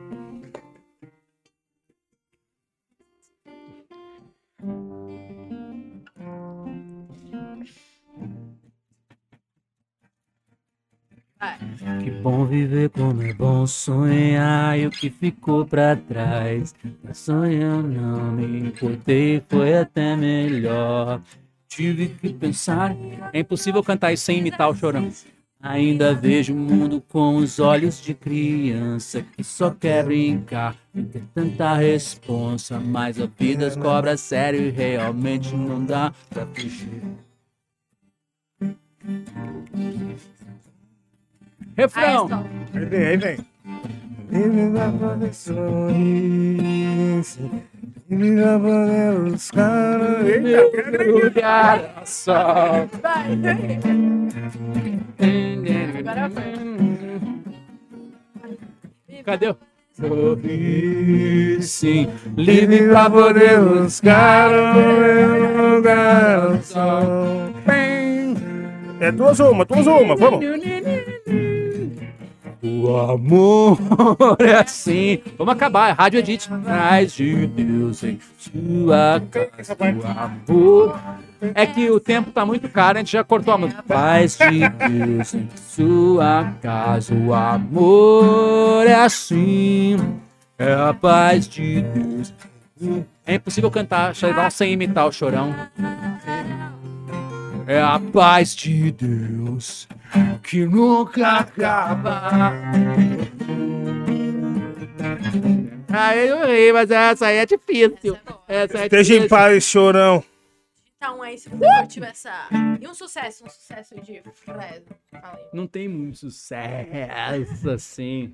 Que 12.04 12.10
bom 12.10 12.44
viver 12.46 12.88
como 12.90 13.20
é 13.22 13.34
bom 13.34 13.66
sonhar 13.66 14.78
e 14.78 14.86
o 14.86 14.90
que 14.90 15.10
ficou 15.10 15.66
pra 15.66 15.96
trás. 15.96 16.72
Pra 17.02 17.12
sonhar 17.12 17.82
não 17.82 18.32
me 18.32 18.60
importei, 18.60 19.42
foi 19.48 19.76
até 19.76 20.14
melhor. 20.14 21.20
Tive 21.68 22.08
que 22.08 22.32
pensar. 22.32 22.94
É 23.32 23.40
impossível 23.40 23.82
cantar 23.82 24.12
isso 24.12 24.24
sem 24.24 24.38
imitar 24.38 24.70
o 24.70 24.74
chorão. 24.74 25.10
Ainda 25.60 26.14
vejo 26.14 26.54
o 26.54 26.56
mundo 26.56 27.00
com 27.08 27.36
os 27.36 27.58
olhos 27.58 28.00
de 28.00 28.14
criança 28.14 29.22
que 29.22 29.42
só 29.42 29.70
quer 29.70 30.04
brincar 30.04 30.76
e 30.94 31.02
ter 31.02 31.22
tanta 31.34 31.74
responsa, 31.74 32.78
mas 32.78 33.20
a 33.20 33.26
vida 33.26 33.70
cobra 33.76 34.16
sério 34.16 34.60
e 34.60 34.70
realmente 34.70 35.54
não 35.54 35.84
dá 35.84 36.12
pra 36.30 36.46
fugir. 36.46 37.02
Refrão! 41.76 42.28
Aí, 42.74 42.84
vem, 42.84 43.06
aí 43.06 43.16
vem. 43.16 43.38
Vive 44.28 44.70
pra 44.72 44.90
poder 44.92 45.34
sorrir. 45.34 47.22
Vive 48.08 48.42
pra 48.42 48.58
poder 48.58 49.30
buscar. 49.30 50.00
Lugar 51.06 52.02
só. 52.04 52.86
Vai, 53.02 53.38
Agora 55.98 56.30
Cadê? 59.24 59.54
Sorrir, 59.92 61.62
sim, 61.62 62.08
livre 62.36 62.88
pra 62.88 63.10
poder 63.10 63.60
buscar 63.60 64.50
um 64.50 65.76
lugar 65.76 66.62
sol. 66.62 67.52
É 68.98 69.12
duas 69.12 69.38
uma, 69.40 69.64
duas 69.64 69.86
uma, 69.86 70.16
vamos. 70.16 70.40
O 72.62 72.96
amor 72.96 73.76
é 74.38 74.54
assim. 74.54 75.20
Vamos 75.36 75.52
acabar, 75.52 75.88
é 75.88 75.92
Rádio 75.92 76.20
Edit. 76.20 76.48
Paz 76.48 77.12
de 77.12 77.46
Deus 77.48 78.04
em 78.04 78.20
sua 78.38 79.20
casa. 79.28 79.76
O 79.80 80.52
amor. 80.54 81.00
É 81.54 81.66
que 81.66 81.90
o 81.90 81.98
tempo 81.98 82.30
tá 82.30 82.46
muito 82.46 82.68
caro, 82.68 82.98
a 82.98 83.00
gente 83.00 83.10
já 83.10 83.24
cortou 83.24 83.52
a 83.54 83.58
música. 83.58 83.82
Paz 83.82 84.38
de 84.38 84.68
Deus 84.68 85.34
em 85.34 85.48
sua 85.56 86.54
casa. 86.62 87.12
O 87.12 87.34
amor 87.34 88.86
é 88.86 88.94
assim. 88.94 89.96
É 90.56 90.72
a 90.72 90.94
paz 90.94 91.48
de 91.48 91.82
Deus. 91.82 92.32
É 93.26 93.34
impossível 93.34 93.72
cantar 93.72 94.14
Chorão 94.14 94.48
sem 94.50 94.72
imitar 94.72 95.08
o 95.08 95.12
chorão. 95.12 95.52
É 97.66 97.80
a 97.80 97.98
paz 97.98 98.54
de 98.54 98.92
Deus 98.92 99.88
que 100.42 100.66
nunca 100.66 101.38
acaba. 101.38 102.30
Aí 105.88 106.28
eu 106.28 106.46
ri, 106.46 106.72
mas 106.72 106.90
essa 106.90 107.26
aí 107.26 107.36
é 107.36 107.46
difícil. 107.46 108.18
Essa 108.48 108.78
é 108.78 108.84
Esteja 108.84 109.14
em 109.16 109.28
paz, 109.28 109.64
chorão. 109.64 110.24
Então 110.96 111.20
aí, 111.20 111.36
se 111.36 111.48
você 111.48 112.04
essa. 112.04 112.48
E 112.80 112.86
um 112.86 112.94
sucesso, 112.94 113.44
um 113.44 113.48
sucesso 113.48 113.94
de 114.00 114.22
Fresno. 114.32 114.96
Não 115.52 115.66
tem 115.66 115.88
muito 115.88 116.18
sucesso 116.18 117.70
assim. 117.70 118.32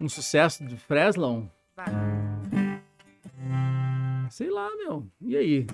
Um 0.00 0.08
sucesso 0.08 0.64
de 0.64 0.76
Freslon? 0.76 1.46
Vai. 1.76 1.86
Sei 4.30 4.50
lá, 4.50 4.68
meu. 4.76 5.06
E 5.20 5.36
aí? 5.36 5.66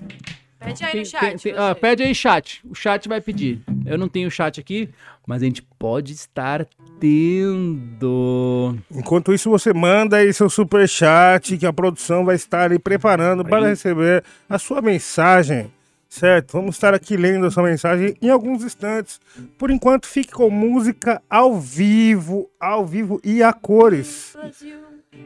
Pede 0.59 0.83
aí 0.83 0.91
Tem- 0.91 0.99
no 1.01 1.05
chat. 1.05 1.21
tem- 1.21 1.37
tem- 1.37 1.53
ah, 1.57 1.73
pede 1.73 2.03
aí 2.03 2.13
chat. 2.13 2.61
O 2.69 2.75
chat 2.75 3.07
vai 3.07 3.21
pedir. 3.21 3.61
Eu 3.85 3.97
não 3.97 4.09
tenho 4.09 4.29
chat 4.29 4.59
aqui, 4.59 4.89
mas 5.25 5.41
a 5.41 5.45
gente 5.45 5.61
pode 5.79 6.11
estar 6.13 6.67
tendo. 6.99 8.75
Enquanto 8.93 9.33
isso, 9.33 9.49
você 9.49 9.73
manda 9.73 10.17
aí 10.17 10.33
seu 10.33 10.49
superchat 10.49 11.57
que 11.57 11.65
a 11.65 11.71
produção 11.73 12.25
vai 12.25 12.35
estar 12.35 12.71
aí 12.71 12.79
preparando 12.79 13.43
para 13.45 13.59
Aí. 13.65 13.69
receber 13.69 14.23
a 14.49 14.57
sua 14.59 14.81
mensagem. 14.81 15.71
Certo? 16.09 16.53
Vamos 16.53 16.73
estar 16.75 16.91
aqui 16.91 17.15
lendo 17.15 17.45
a 17.45 17.51
sua 17.51 17.61
mensagem 17.61 18.15
em 18.19 18.29
alguns 18.31 18.63
instantes. 18.63 19.21
Por 19.59 19.69
enquanto, 19.69 20.07
fique 20.07 20.31
com 20.31 20.49
música 20.49 21.21
ao 21.29 21.59
vivo, 21.59 22.49
ao 22.59 22.83
vivo 22.83 23.21
e 23.23 23.43
a 23.43 23.53
cores. 23.53 24.35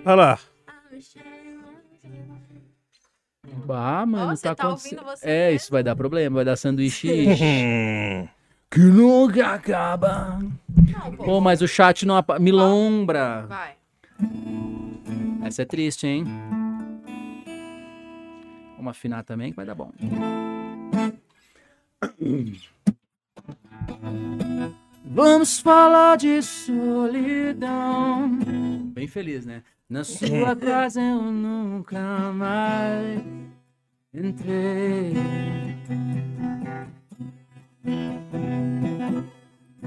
Olha 0.05 0.15
lá. 0.15 0.39
Ah, 3.69 4.05
mano, 4.05 4.27
Nossa, 4.27 4.41
tá 4.43 4.55
tá 4.55 4.63
acontecendo. 4.67 4.99
ouvindo 4.99 5.17
você 5.17 5.27
É, 5.29 5.45
mesmo? 5.45 5.55
isso 5.57 5.71
vai 5.71 5.83
dar 5.83 5.95
problema, 5.95 6.35
vai 6.37 6.45
dar 6.45 6.55
sanduíche. 6.55 7.09
Que 8.69 8.79
nunca 8.79 9.49
acaba. 9.53 10.39
Não, 10.39 11.15
pô. 11.15 11.23
Pô, 11.25 11.39
mas 11.41 11.61
o 11.61 11.67
chat 11.67 12.07
não 12.07 12.15
apa... 12.17 12.39
me 12.39 12.51
lombra. 12.51 13.45
Vai. 13.47 13.75
Essa 15.43 15.61
é 15.61 15.65
triste, 15.65 16.07
hein? 16.07 16.25
Vamos 18.75 18.89
afinar 18.89 19.23
também 19.23 19.51
que 19.51 19.55
vai 19.55 19.65
dar 19.67 19.75
bom. 19.75 19.91
Vamos 25.05 25.59
falar 25.59 26.17
de 26.17 26.41
solidão. 26.41 28.29
Bem 28.93 29.07
feliz, 29.07 29.45
né? 29.45 29.61
Na 29.93 30.03
sua 30.03 30.55
casa 30.55 30.99
eu 30.99 31.21
nunca 31.21 32.33
mais 32.33 33.21
entrei. 34.11 35.13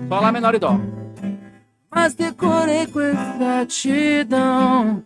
Só 0.08 0.20
lá 0.20 0.30
menor 0.30 0.54
e 0.54 0.60
dó. 0.60 0.78
Mas 1.90 2.14
decorei 2.14 2.86
com 2.86 3.00
exatidão 3.00 5.02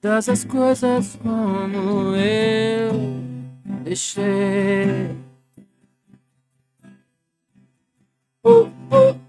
todas 0.00 0.28
as 0.28 0.44
coisas 0.44 1.18
como 1.20 2.14
eu 2.14 2.92
deixei. 3.82 5.16
Oh, 8.44 8.68
oh, 8.92 9.25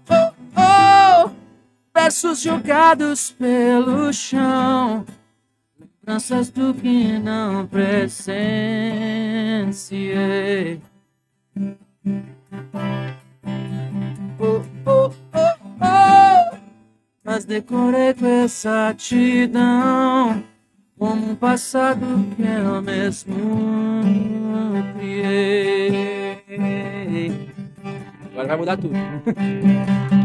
versos 2.08 2.40
jogados 2.40 3.30
pelo 3.32 4.10
chão, 4.14 5.04
lembranças 6.00 6.48
do 6.48 6.72
que 6.72 7.18
não 7.18 7.66
presenciei. 7.66 8.40
Oh, 14.38 14.62
oh, 14.86 15.12
oh, 15.34 16.56
mas 17.22 17.44
decorei 17.44 18.14
com 18.14 18.24
exatidão 18.42 19.62
como 20.98 21.32
um 21.32 21.36
passado 21.36 22.06
que 22.36 22.42
eu 22.42 22.80
mesmo 22.80 24.00
criei. 24.98 26.40
Agora 28.32 28.48
vai 28.48 28.56
mudar 28.56 28.78
tudo. 28.78 28.94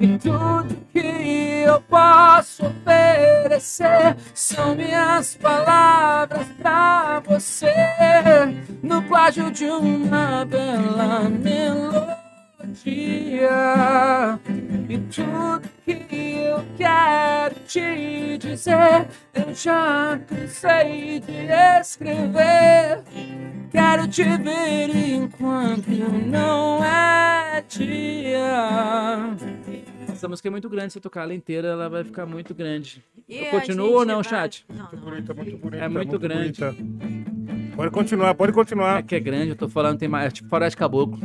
e 0.00 0.18
tudo 0.18 0.74
que 0.90 1.62
eu 1.66 1.80
posso 1.82 2.64
oferecer 2.64 4.16
são 4.34 4.74
minhas 4.74 5.36
palavras 5.36 6.46
pra 6.58 7.20
você 7.20 7.74
no 8.82 9.02
plágio 9.02 9.50
de 9.50 9.66
uma 9.66 10.46
bela 10.46 11.28
melodia. 11.28 12.18
E 14.88 14.98
tudo 14.98 15.68
que 15.84 16.34
eu 16.46 16.64
quero 16.78 17.54
te 17.66 18.38
dizer, 18.38 19.06
eu 19.34 19.54
já 19.54 20.18
cansei 20.26 21.20
de 21.20 21.46
escrever. 21.78 23.02
Quero 23.70 24.08
te 24.08 24.24
ver 24.24 24.88
enquanto 24.96 25.90
não 25.90 26.82
é 26.82 27.62
dia. 27.68 29.36
Essa 30.20 30.28
música 30.28 30.48
é 30.48 30.50
muito 30.50 30.68
grande, 30.68 30.92
se 30.92 30.98
eu 30.98 31.02
tocar 31.02 31.22
ela 31.22 31.32
inteira, 31.32 31.68
ela 31.68 31.88
vai 31.88 32.04
ficar 32.04 32.26
muito 32.26 32.54
grande. 32.54 33.02
E 33.26 33.38
Eu 33.38 33.46
continuo 33.46 33.92
ou 33.94 34.04
não, 34.04 34.16
vai- 34.16 34.24
chat? 34.24 34.66
Não, 34.68 34.86
não. 34.92 35.00
Bonita, 35.00 35.32
muito 35.32 35.56
bonita. 35.56 35.82
É 35.82 35.88
muito 35.88 36.18
grande. 36.18 36.60
bonita. 36.60 36.76
Pode 37.74 37.90
continuar, 37.90 38.34
pode 38.34 38.52
É 38.52 38.54
continuar. 38.54 39.02
que 39.02 39.14
é 39.14 39.20
grande, 39.20 39.48
eu 39.48 39.56
tô 39.56 39.66
falando, 39.66 39.98
tem 39.98 40.10
mais, 40.10 40.26
é 40.26 40.30
tipo 40.30 40.50
Floresta 40.50 40.78
Caboclo. 40.78 41.18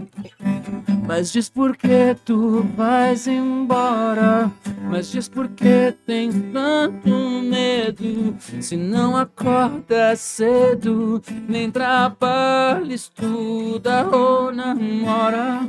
Mas 1.06 1.30
diz 1.30 1.50
por 1.50 1.76
que 1.76 2.16
tu 2.24 2.62
vais 2.78 3.28
embora 3.28 4.50
Mas 4.90 5.12
diz 5.12 5.28
por 5.28 5.48
que 5.50 5.94
tem 6.06 6.32
tanto 6.32 7.10
medo? 7.10 8.36
Se 8.62 8.78
não 8.78 9.18
acorda 9.18 10.16
cedo 10.16 11.22
Nem 11.48 11.70
trabalha, 11.72 12.94
estuda 12.94 14.08
ou 14.08 14.52
namora 14.52 15.68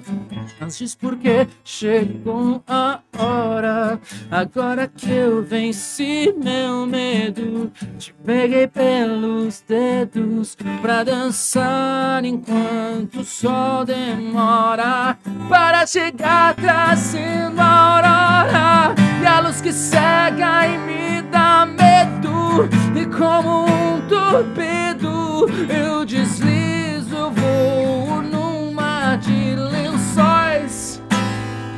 Mas 0.61 0.79
diz 0.79 0.95
por 0.95 1.17
que 1.17 1.47
chegou 1.65 2.63
a 2.67 3.01
hora? 3.19 4.01
Agora 4.31 4.87
que 4.87 5.11
eu 5.11 5.43
venci 5.43 6.35
meu 6.37 6.87
medo 6.87 7.73
Te 7.99 8.15
peguei 8.25 8.67
pelos 8.67 9.63
dedos 9.67 10.57
Pra 10.81 11.03
dançar 11.03 12.25
enquanto 12.25 13.21
o 13.21 13.25
sol 13.25 13.85
demora. 13.85 15.19
Para 15.49 15.87
chegar 15.87 16.55
trazendo 16.55 17.61
a 17.61 17.95
aurora 17.95 19.06
E 19.23 19.27
a 19.27 19.41
luz 19.41 19.61
que 19.61 19.73
cega 19.73 20.67
e 20.67 20.79
me 20.79 21.23
dá 21.23 21.67
medo. 21.67 22.69
E 22.95 23.07
como 23.07 23.67
um 23.67 24.01
torpedo 24.09 25.47
Eu 25.69 26.05
deslizo, 26.05 27.31
voo 27.31 28.23
num 28.23 28.73
mar 28.73 29.19
de 29.19 29.55
lençóis. 29.55 31.03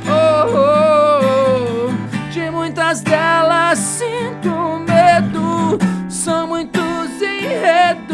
Oh, 0.05 0.55
oh, 0.55 1.91
oh. 1.91 2.31
De 2.31 2.49
muitas 2.49 3.01
delas 3.01 3.77
sinto 3.79 4.79
medo. 4.87 5.77
São 6.09 6.47
muitos 6.47 7.21
enredos 7.21 8.09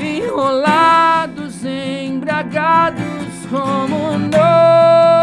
Enrolados, 0.00 1.64
embriagados 1.64 3.46
como 3.50 4.18
nós 4.18 5.19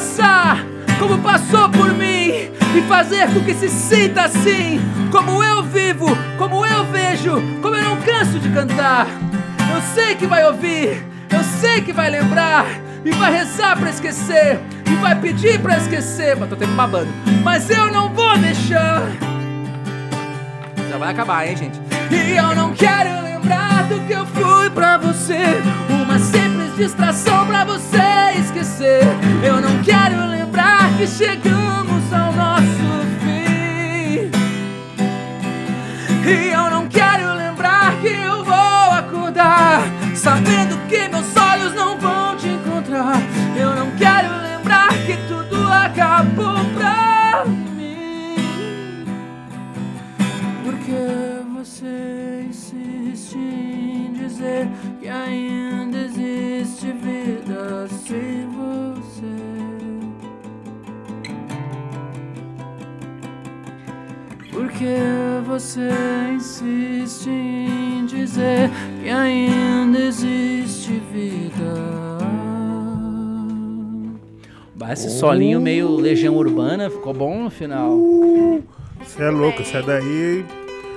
passar 0.00 0.64
como 0.98 1.18
passou 1.18 1.68
por 1.68 1.92
mim. 1.92 2.50
E 2.74 2.82
fazer 2.88 3.26
com 3.32 3.40
que 3.40 3.52
se 3.52 3.68
sinta 3.68 4.22
assim. 4.22 4.80
Como 5.10 5.42
eu 5.42 5.62
vivo, 5.62 6.06
como 6.38 6.64
eu 6.64 6.84
vejo, 6.86 7.32
como 7.60 7.76
eu 7.76 7.84
não 7.84 7.96
canso 7.96 8.38
de 8.38 8.48
cantar. 8.48 9.06
Eu 9.74 9.82
sei 9.94 10.14
que 10.14 10.26
vai 10.26 10.44
ouvir, 10.44 11.04
eu 11.30 11.42
sei 11.60 11.82
que 11.82 11.92
vai 11.92 12.08
lembrar. 12.08 12.64
E 13.04 13.10
vai 13.12 13.32
rezar 13.32 13.78
pra 13.78 13.90
esquecer. 13.90 14.60
E 14.86 14.94
vai 14.96 15.18
pedir 15.20 15.58
pra 15.60 15.76
esquecer. 15.76 16.36
Mas 16.36 16.48
tô 16.48 16.56
tempo 16.56 16.72
babando. 16.72 17.08
Mas 17.42 17.68
eu 17.68 17.90
não 17.90 18.08
vou 18.10 18.38
deixar. 18.38 19.02
Já 20.88 20.98
vai 20.98 21.10
acabar, 21.10 21.46
hein, 21.46 21.56
gente? 21.56 21.80
E 22.10 22.36
eu 22.36 22.54
não 22.54 22.72
quero 22.72 23.22
lembrar 23.22 23.84
do 23.84 24.00
que 24.06 24.12
eu 24.12 24.26
fui 24.26 24.70
pra 24.70 24.96
você. 24.98 25.62
Uma 25.88 26.18
simples 26.18 26.59
distração 26.80 27.46
pra 27.46 27.62
você 27.62 28.38
esquecer. 28.38 29.02
Eu 29.44 29.60
não 29.60 29.82
quero 29.82 30.26
lembrar 30.28 30.96
que 30.96 31.06
chegamos 31.06 32.10
ao 32.10 32.32
nosso 32.32 33.04
fim. 33.20 34.30
E 36.26 36.50
eu 36.50 36.70
não 36.70 36.88
quero 36.88 37.34
lembrar 37.34 38.00
que 38.00 38.08
eu 38.08 38.42
vou 38.42 38.54
acordar. 38.54 39.82
Sabendo 40.14 40.78
que 40.88 41.06
meus 41.08 41.36
olhos 41.36 41.74
não 41.74 41.98
vão 41.98 42.34
te 42.38 42.48
encontrar. 42.48 43.20
Eu 43.54 43.74
não 43.74 43.90
quero 43.98 44.30
lembrar 44.40 44.88
que 45.04 45.18
tudo 45.28 45.70
acabou 45.70 46.64
pra 46.74 47.44
mim. 47.76 49.04
Porque 50.64 51.29
você 51.62 52.46
insiste 52.48 53.36
em 53.36 54.14
dizer 54.14 54.66
que 54.98 55.08
ainda 55.08 55.98
existe 55.98 56.86
vida 56.92 57.86
sem 57.86 58.48
você. 58.48 59.26
Porque 64.50 64.96
você 65.46 65.90
insiste 66.34 67.28
em 67.28 68.06
dizer 68.06 68.70
que 69.02 69.10
ainda 69.10 69.98
existe 69.98 70.92
vida. 71.12 72.00
Esse 74.90 75.10
solinho 75.10 75.60
meio 75.60 75.94
Legião 75.94 76.34
Urbana 76.36 76.88
ficou 76.88 77.12
bom 77.12 77.44
no 77.44 77.50
final. 77.50 77.96
Você 79.04 79.22
é 79.22 79.30
louco, 79.30 79.60
essa 79.60 79.82
daí. 79.82 80.44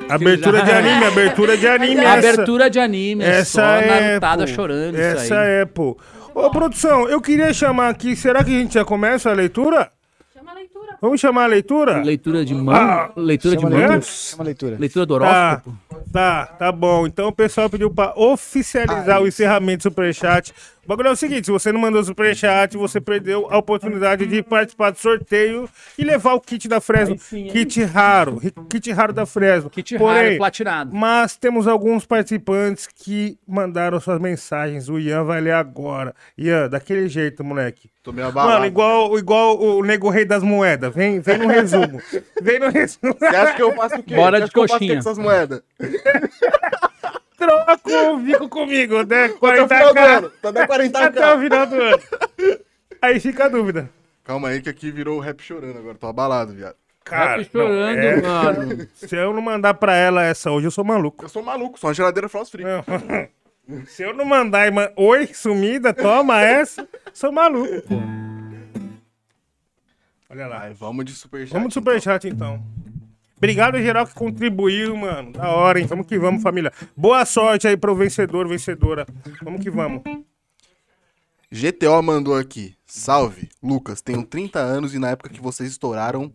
Abertura 0.10 0.62
de 0.64 0.72
anime, 0.72 1.06
abertura 1.06 1.58
de 1.58 1.68
anime. 1.68 2.04
essa. 2.04 2.14
Abertura 2.30 2.70
de 2.70 2.80
anime, 2.80 3.24
Essa 3.24 3.46
só 3.62 3.62
é, 3.76 4.10
Narutada 4.10 4.46
pô. 4.46 4.52
chorando 4.52 4.96
Essa 4.98 5.24
isso 5.24 5.34
aí. 5.34 5.50
é, 5.62 5.66
pô. 5.66 5.98
Ô, 6.36 6.50
produção, 6.50 7.08
eu 7.08 7.22
queria 7.22 7.54
chamar 7.54 7.90
aqui. 7.90 8.16
Será 8.16 8.44
que 8.44 8.56
a 8.56 8.60
gente 8.60 8.74
já 8.74 8.84
começa 8.86 9.30
a 9.30 9.34
leitura? 9.34 9.90
Chama 10.36 10.52
a 10.52 10.56
leitura. 10.56 10.98
Vamos 11.02 11.22
chamar 11.22 11.44
a 11.44 11.48
leitura? 11.48 12.02
Leitura 12.02 12.46
de 12.46 12.54
mão, 12.56 12.74
Ah, 12.76 13.12
leitura 13.16 13.56
de 13.56 13.64
mão, 13.64 13.72
leitura. 13.74 14.02
Chama 14.02 14.44
a 14.44 14.46
leitura. 14.46 14.78
leitura 14.80 15.06
do 15.06 15.20
Tá, 15.20 15.26
horóscopo. 15.26 15.78
tá, 16.12 16.46
tá 16.46 16.72
bom. 16.72 17.06
Então 17.08 17.28
o 17.28 17.32
pessoal 17.32 17.70
pediu 17.70 17.90
pra 17.92 18.14
oficializar 18.16 19.22
o 19.22 19.28
encerramento 19.28 19.80
do 19.80 19.84
Superchat. 19.84 20.54
O 20.86 20.88
bagulho 20.88 21.08
é 21.08 21.12
o 21.12 21.16
seguinte: 21.16 21.46
se 21.46 21.52
você 21.52 21.72
não 21.72 21.80
mandou 21.80 22.04
Superchat, 22.04 22.76
você 22.76 23.00
perdeu 23.00 23.48
a 23.50 23.58
oportunidade 23.58 24.26
de 24.26 24.44
participar 24.44 24.92
do 24.92 24.98
sorteio 24.98 25.70
e 25.98 26.04
levar 26.04 26.34
o 26.34 26.42
kit 26.42 26.68
da 26.68 26.82
Fresno. 26.82 27.18
Sim, 27.18 27.44
hein? 27.44 27.52
kit 27.52 27.82
raro, 27.84 28.42
kit 28.70 28.92
raro 28.92 29.14
da 29.14 29.26
Fresno. 29.26 29.70
Kit 29.70 29.98
Porém, 29.98 30.24
raro, 30.24 30.38
platinado. 30.38 30.94
Mas 30.94 31.38
temos 31.38 31.68
alguns 31.68 32.06
participantes 32.06 32.86
que 32.86 33.38
mandaram 33.48 33.98
suas 34.02 34.20
mensagens. 34.20 34.90
O 34.90 35.00
Ian 35.00 35.24
vai 35.24 35.40
ler 35.40 35.54
agora. 35.54 36.14
Ian, 36.38 36.70
daquele 36.70 37.08
jeito, 37.08 37.46
moleque. 37.46 37.90
Tô 38.04 38.12
meio 38.12 38.28
abalado. 38.28 38.54
Mano, 38.56 38.66
igual, 38.66 39.18
igual 39.18 39.58
o 39.58 39.82
Nego 39.86 40.10
Rei 40.10 40.26
das 40.26 40.44
Moedas. 40.44 40.94
Vem, 40.94 41.22
vem 41.22 41.38
no 41.38 41.48
resumo. 41.48 42.02
vem 42.42 42.60
no 42.60 42.70
resumo. 42.70 43.16
Você 43.18 43.26
acha 43.28 43.54
que 43.54 43.64
eu 43.64 43.74
faço 43.74 43.96
o 43.96 44.04
quê? 44.04 44.16
Bora 44.16 44.38
Você 44.40 44.44
acha 44.44 44.46
de 44.48 44.52
que 44.52 44.60
eu 44.60 44.68
faço 44.68 44.76
o 44.76 44.80
quê 44.80 44.86
coxinha. 44.88 44.94
com 44.96 45.00
essas 45.00 45.18
moedas? 45.18 45.62
Troca 47.48 48.12
o 48.12 48.18
bico 48.18 48.50
comigo, 48.50 49.04
né? 49.04 49.26
Até 49.26 49.34
o 49.34 49.38
40 49.38 49.76
final 49.76 49.94
do 49.94 50.00
ano. 50.00 50.30
Tá 50.42 50.50
até 50.50 50.68
40 50.68 51.00
até 51.06 51.34
o 51.36 51.40
final 51.40 51.68
do 51.68 51.76
ano. 51.82 52.00
Aí 53.02 53.20
fica 53.20 53.46
a 53.46 53.50
dúvida. 53.50 53.90
Calma 54.24 54.50
aí 54.50 54.62
que 54.62 54.70
aqui 54.70 54.92
virou 54.92 55.18
o 55.18 55.20
rap 55.20 55.42
chorando 55.42 55.78
agora. 55.78 55.96
Tô 55.98 56.08
abalado, 56.08 56.54
viado. 56.54 56.76
Cara, 57.04 57.38
Rap 57.42 57.52
chorando, 57.52 57.96
não, 57.98 58.02
é- 58.02 58.22
mano. 58.22 58.88
se 58.96 59.14
eu 59.16 59.34
não 59.34 59.42
mandar 59.42 59.74
pra 59.74 59.94
ela 59.94 60.24
essa 60.24 60.50
hoje, 60.52 60.68
eu 60.68 60.72
sou 60.72 60.86
maluco. 60.86 61.26
Eu 61.26 61.30
sou 61.30 61.44
maluco, 61.44 61.78
sou 61.78 61.90
uma 61.90 61.94
geladeira 61.94 62.30
frost 62.30 62.50
free. 62.52 62.64
Não. 62.64 62.84
Se 63.88 64.04
eu 64.04 64.14
não 64.14 64.26
mandar 64.26 64.70
man... 64.74 64.90
Oi, 64.98 65.28
sumida, 65.28 65.94
toma 65.94 66.42
essa, 66.42 66.86
sou 67.14 67.32
maluco. 67.32 67.82
pô. 67.88 67.96
Olha 70.30 70.48
lá. 70.48 70.62
Ai, 70.64 70.74
vamos 70.74 71.06
de 71.06 71.14
superchat. 71.14 71.54
Vamos 71.54 71.70
de 71.70 71.74
superchat 71.76 72.28
então. 72.28 72.62
Obrigado, 73.44 73.78
geral, 73.82 74.08
que 74.08 74.14
contribuiu, 74.14 74.96
mano. 74.96 75.34
Da 75.34 75.50
hora, 75.50 75.78
hein? 75.78 75.86
Vamos 75.86 76.08
que 76.08 76.18
vamos, 76.18 76.42
família. 76.42 76.72
Boa 76.96 77.26
sorte 77.26 77.68
aí 77.68 77.76
pro 77.76 77.94
vencedor, 77.94 78.48
vencedora. 78.48 79.06
Vamos 79.42 79.62
que 79.62 79.70
vamos. 79.70 80.02
GTO 81.52 82.02
mandou 82.02 82.38
aqui. 82.38 82.74
Salve, 82.86 83.50
Lucas, 83.62 84.02
tenho 84.02 84.24
30 84.24 84.60
anos 84.60 84.96
e 84.96 84.98
na 84.98 85.10
época 85.10 85.30
que 85.30 85.42
vocês 85.42 85.70
estouraram, 85.70 86.32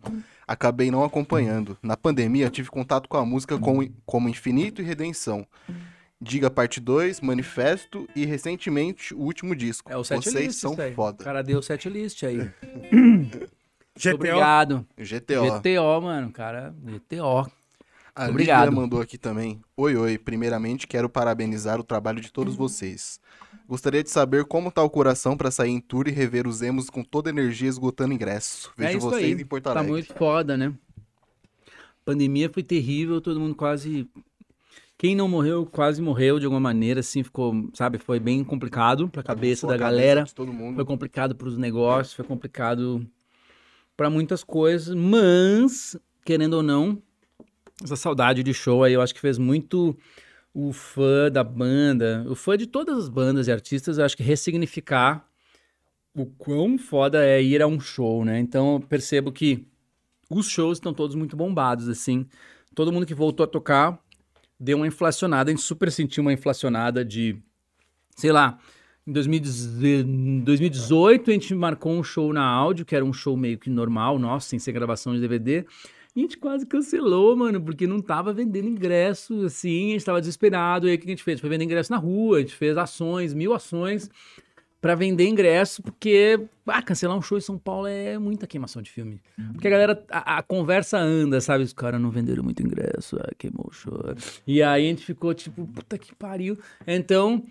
acabei 0.47 0.91
não 0.91 1.03
acompanhando. 1.03 1.75
Na 1.81 1.97
pandemia, 1.97 2.47
tive 2.47 2.69
contato 2.69 3.09
com 3.09 3.17
a 3.17 3.25
música 3.25 3.57
como, 3.57 3.89
como 4.05 4.29
Infinito 4.29 4.79
e 4.79 4.85
Redenção. 4.85 5.47
Diga 6.21 6.51
Parte 6.51 6.79
2, 6.79 7.21
Manifesto 7.21 8.07
e 8.15 8.23
recentemente 8.23 9.15
o 9.15 9.21
último 9.21 9.55
disco. 9.55 9.91
É 9.91 9.97
o 9.97 10.03
set 10.03 10.25
Vocês 10.25 10.45
list 10.45 10.59
são 10.59 10.75
aí. 10.77 10.91
O 10.91 10.95
foda. 10.95 11.23
cara 11.23 11.41
deu 11.41 11.59
set 11.63 11.89
list 11.89 12.21
aí. 12.23 12.51
GTO. 13.99 14.15
Obrigado. 14.15 14.85
GTO. 14.97 15.59
GTO, 15.59 16.01
mano, 16.01 16.31
cara. 16.31 16.73
GTO. 16.83 17.49
A 18.15 18.27
Obrigado. 18.29 18.65
Lívia 18.69 18.81
mandou 18.81 19.01
aqui 19.01 19.17
também. 19.17 19.61
Oi, 19.77 19.95
oi. 19.95 20.17
Primeiramente, 20.17 20.87
quero 20.87 21.09
parabenizar 21.09 21.79
o 21.79 21.83
trabalho 21.83 22.19
de 22.19 22.31
todos 22.31 22.55
vocês. 22.55 23.19
Gostaria 23.67 24.03
de 24.03 24.09
saber 24.09 24.45
como 24.45 24.71
tá 24.71 24.81
o 24.83 24.89
coração 24.89 25.37
pra 25.37 25.51
sair 25.51 25.71
em 25.71 25.79
tour 25.79 26.07
e 26.07 26.11
rever 26.11 26.47
os 26.47 26.61
emos 26.61 26.89
com 26.89 27.03
toda 27.03 27.29
a 27.29 27.31
energia 27.31 27.69
esgotando 27.69 28.13
ingresso. 28.13 28.71
Vejo 28.77 28.89
é 28.89 28.97
isso 28.97 29.09
vocês 29.09 29.35
aí. 29.37 29.41
em 29.41 29.45
Porto 29.45 29.65
Tá 29.65 29.71
Alegre. 29.71 29.91
muito 29.91 30.13
foda, 30.15 30.57
né? 30.57 30.73
Pandemia 32.03 32.49
foi 32.49 32.63
terrível, 32.63 33.21
todo 33.21 33.39
mundo 33.39 33.55
quase 33.55 34.09
Quem 34.97 35.15
não 35.15 35.29
morreu, 35.29 35.65
quase 35.65 36.01
morreu 36.01 36.39
de 36.39 36.45
alguma 36.45 36.59
maneira, 36.59 36.99
assim, 37.01 37.23
ficou, 37.23 37.69
sabe, 37.73 37.99
foi 37.99 38.19
bem 38.19 38.43
complicado 38.43 39.07
pra 39.07 39.23
cabeça 39.23 39.65
Bagunçou 39.65 39.69
da 39.69 39.75
a 39.75 39.77
galera. 39.91 40.23
de 40.23 40.33
todo 40.33 40.51
mundo. 40.51 40.75
Foi 40.75 40.85
complicado 40.85 41.35
pros 41.35 41.57
negócios, 41.57 42.13
foi 42.15 42.25
complicado 42.25 43.05
pra 43.99 44.09
muitas 44.09 44.45
coisas, 44.45 44.95
mas, 44.95 45.93
querendo 46.23 46.53
ou 46.53 46.63
não, 46.63 47.03
essa 47.83 47.97
saudade 47.97 48.41
de 48.41 48.53
show 48.53 48.81
aí 48.81 48.93
eu 48.93 49.01
acho 49.01 49.13
que 49.13 49.19
fez 49.19 49.37
muito 49.37 49.93
o 50.53 50.71
fã 50.71 51.29
da 51.29 51.43
banda, 51.43 52.25
o 52.29 52.33
fã 52.33 52.57
de 52.57 52.65
todas 52.65 52.97
as 52.97 53.09
bandas 53.09 53.49
e 53.49 53.51
artistas, 53.51 53.97
eu 53.97 54.05
acho 54.05 54.15
que 54.15 54.23
ressignificar 54.23 55.27
o 56.15 56.25
quão 56.25 56.77
foda 56.77 57.25
é 57.25 57.43
ir 57.43 57.61
a 57.61 57.67
um 57.67 57.77
show, 57.77 58.23
né? 58.23 58.39
Então 58.39 58.75
eu 58.75 58.79
percebo 58.79 59.33
que 59.33 59.67
os 60.29 60.47
shows 60.47 60.77
estão 60.77 60.93
todos 60.93 61.13
muito 61.13 61.35
bombados, 61.35 61.89
assim. 61.89 62.25
Todo 62.73 62.93
mundo 62.93 63.05
que 63.05 63.13
voltou 63.13 63.43
a 63.43 63.47
tocar 63.47 64.01
deu 64.57 64.77
uma 64.77 64.87
inflacionada, 64.87 65.51
a 65.51 65.53
gente 65.53 65.61
super 65.61 65.91
sentiu 65.91 66.21
uma 66.21 66.31
inflacionada 66.31 67.03
de, 67.03 67.37
sei 68.15 68.31
lá, 68.31 68.59
em 69.09 70.41
2018 70.41 71.29
a 71.29 71.33
gente 71.33 71.55
marcou 71.55 71.91
um 71.91 72.03
show 72.03 72.31
na 72.31 72.43
áudio, 72.43 72.85
que 72.85 72.95
era 72.95 73.03
um 73.03 73.13
show 73.13 73.35
meio 73.35 73.57
que 73.57 73.69
normal, 73.69 74.19
nosso, 74.19 74.49
sem 74.49 74.59
ser 74.59 74.71
gravação 74.71 75.13
de 75.13 75.21
DVD. 75.21 75.65
E 76.15 76.19
a 76.19 76.23
gente 76.23 76.37
quase 76.37 76.65
cancelou, 76.65 77.35
mano, 77.35 77.61
porque 77.61 77.85
não 77.85 78.01
tava 78.01 78.33
vendendo 78.33 78.67
ingresso, 78.67 79.45
assim, 79.45 79.89
a 79.89 79.93
gente 79.93 80.05
tava 80.05 80.19
desesperado. 80.19 80.87
E 80.87 80.91
aí 80.91 80.95
o 80.95 80.99
que 80.99 81.05
a 81.05 81.09
gente 81.09 81.23
fez? 81.23 81.39
Foi 81.39 81.49
vender 81.49 81.65
ingresso 81.65 81.91
na 81.91 81.97
rua, 81.97 82.37
a 82.37 82.41
gente 82.41 82.55
fez 82.55 82.77
ações, 82.77 83.33
mil 83.33 83.53
ações 83.53 84.09
para 84.81 84.95
vender 84.95 85.27
ingresso, 85.27 85.83
porque 85.83 86.39
ah, 86.65 86.81
cancelar 86.81 87.17
um 87.17 87.21
show 87.21 87.37
em 87.37 87.41
São 87.41 87.57
Paulo 87.57 87.85
é 87.87 88.17
muita 88.17 88.47
queimação 88.47 88.81
de 88.81 88.89
filme. 88.89 89.21
Porque 89.51 89.67
a 89.67 89.71
galera, 89.71 90.05
a, 90.09 90.37
a 90.37 90.43
conversa 90.43 90.97
anda, 90.97 91.41
sabe? 91.41 91.63
Os 91.63 91.73
caras 91.73 91.99
não 91.99 92.09
venderam 92.09 92.43
muito 92.43 92.63
ingresso, 92.63 93.17
ah, 93.17 93.29
queimou 93.37 93.67
o 93.69 93.73
show. 93.73 93.93
E 94.47 94.63
aí 94.63 94.85
a 94.85 94.89
gente 94.89 95.03
ficou 95.03 95.33
tipo, 95.33 95.67
puta 95.67 95.97
que 95.97 96.15
pariu. 96.15 96.57
Então, 96.87 97.43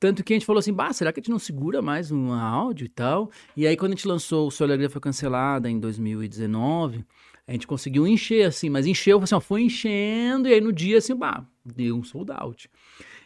tanto 0.00 0.24
que 0.24 0.32
a 0.32 0.36
gente 0.36 0.46
falou 0.46 0.58
assim, 0.58 0.72
bah, 0.72 0.92
será 0.94 1.12
que 1.12 1.20
a 1.20 1.22
gente 1.22 1.30
não 1.30 1.38
segura 1.38 1.82
mais 1.82 2.10
um 2.10 2.32
áudio 2.32 2.86
e 2.86 2.88
tal? 2.88 3.30
E 3.54 3.66
aí 3.66 3.76
quando 3.76 3.92
a 3.92 3.94
gente 3.94 4.08
lançou 4.08 4.48
o 4.48 4.64
Alegria 4.64 4.88
Foi 4.88 5.00
Cancelada 5.00 5.68
em 5.68 5.78
2019, 5.78 7.04
a 7.46 7.52
gente 7.52 7.66
conseguiu 7.66 8.06
encher, 8.06 8.46
assim, 8.46 8.70
mas 8.70 8.86
encheu, 8.86 9.20
assim, 9.22 9.34
ó, 9.34 9.40
foi 9.40 9.62
enchendo, 9.62 10.48
e 10.48 10.54
aí 10.54 10.60
no 10.60 10.72
dia, 10.72 10.98
assim, 10.98 11.14
bah, 11.14 11.44
deu 11.64 11.96
um 11.96 12.02
sold 12.02 12.32
out. 12.32 12.70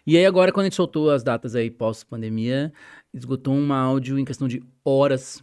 E 0.07 0.17
aí 0.17 0.27
agora, 0.27 0.51
quando 0.51 0.63
a 0.63 0.65
gente 0.65 0.77
soltou 0.77 1.11
as 1.11 1.23
datas 1.23 1.55
aí 1.55 1.71
pós-pandemia, 1.71 2.73
esgotou 3.13 3.55
um 3.55 3.73
áudio 3.73 4.19
em 4.19 4.25
questão 4.25 4.49
de 4.49 4.63
horas. 4.85 5.43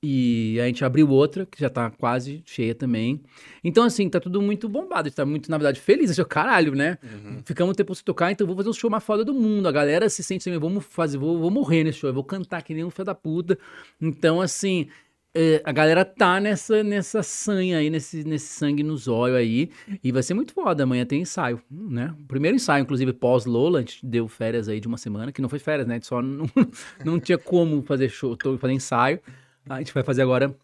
E 0.00 0.60
a 0.60 0.66
gente 0.66 0.84
abriu 0.84 1.08
outra, 1.08 1.44
que 1.44 1.60
já 1.60 1.68
tá 1.68 1.90
quase 1.90 2.40
cheia 2.44 2.72
também. 2.72 3.20
Então, 3.64 3.82
assim, 3.82 4.08
tá 4.08 4.20
tudo 4.20 4.40
muito 4.40 4.68
bombado. 4.68 5.02
A 5.02 5.04
gente 5.08 5.16
tá 5.16 5.26
muito, 5.26 5.50
na 5.50 5.58
verdade, 5.58 5.80
feliz. 5.80 6.10
Achou 6.10 6.24
caralho, 6.24 6.74
né? 6.74 6.98
Ficamos 7.44 7.72
um 7.72 7.74
tempo 7.74 7.92
sem 7.94 8.04
tocar, 8.04 8.30
então 8.30 8.46
vou 8.46 8.54
fazer 8.54 8.68
o 8.68 8.72
show 8.72 8.88
mais 8.88 9.02
foda 9.02 9.24
do 9.24 9.34
mundo. 9.34 9.66
A 9.66 9.72
galera 9.72 10.08
se 10.08 10.22
sente 10.22 10.48
assim, 10.48 10.58
vamos 10.58 10.84
fazer, 10.84 11.18
vou, 11.18 11.38
vou 11.40 11.50
morrer 11.50 11.82
nesse 11.82 11.98
show, 11.98 12.08
eu 12.08 12.14
vou 12.14 12.22
cantar 12.22 12.62
que 12.62 12.72
nem 12.72 12.84
um 12.84 12.90
filho 12.90 13.06
da 13.06 13.14
puta. 13.14 13.58
Então, 14.00 14.40
assim, 14.40 14.86
é, 15.34 15.60
a 15.64 15.72
galera 15.72 16.04
tá 16.04 16.38
nessa, 16.38 16.82
nessa 16.82 17.22
sanha 17.22 17.78
aí, 17.78 17.90
nesse, 17.90 18.22
nesse 18.22 18.46
sangue 18.46 18.84
nos 18.84 19.08
olhos 19.08 19.36
aí. 19.36 19.70
E 20.02 20.12
vai 20.12 20.22
ser 20.22 20.34
muito 20.34 20.52
foda. 20.52 20.84
Amanhã 20.84 21.04
tem 21.04 21.22
ensaio, 21.22 21.60
né? 21.68 22.14
O 22.20 22.26
primeiro 22.26 22.54
ensaio, 22.54 22.82
inclusive, 22.82 23.12
pós-Lola, 23.12 23.78
a 23.78 23.80
gente 23.82 24.06
deu 24.06 24.28
férias 24.28 24.68
aí 24.68 24.78
de 24.78 24.86
uma 24.86 24.96
semana, 24.96 25.32
que 25.32 25.42
não 25.42 25.48
foi 25.48 25.58
férias, 25.58 25.88
né? 25.88 25.94
A 25.94 25.96
gente 25.96 26.06
só 26.06 26.22
não, 26.22 26.46
não 27.04 27.18
tinha 27.18 27.36
como 27.36 27.82
fazer 27.82 28.08
show, 28.08 28.36
fazer 28.60 28.72
ensaio. 28.72 29.20
A 29.68 29.78
gente 29.78 29.92
vai 29.92 30.02
fazer 30.02 30.22
agora 30.22 30.56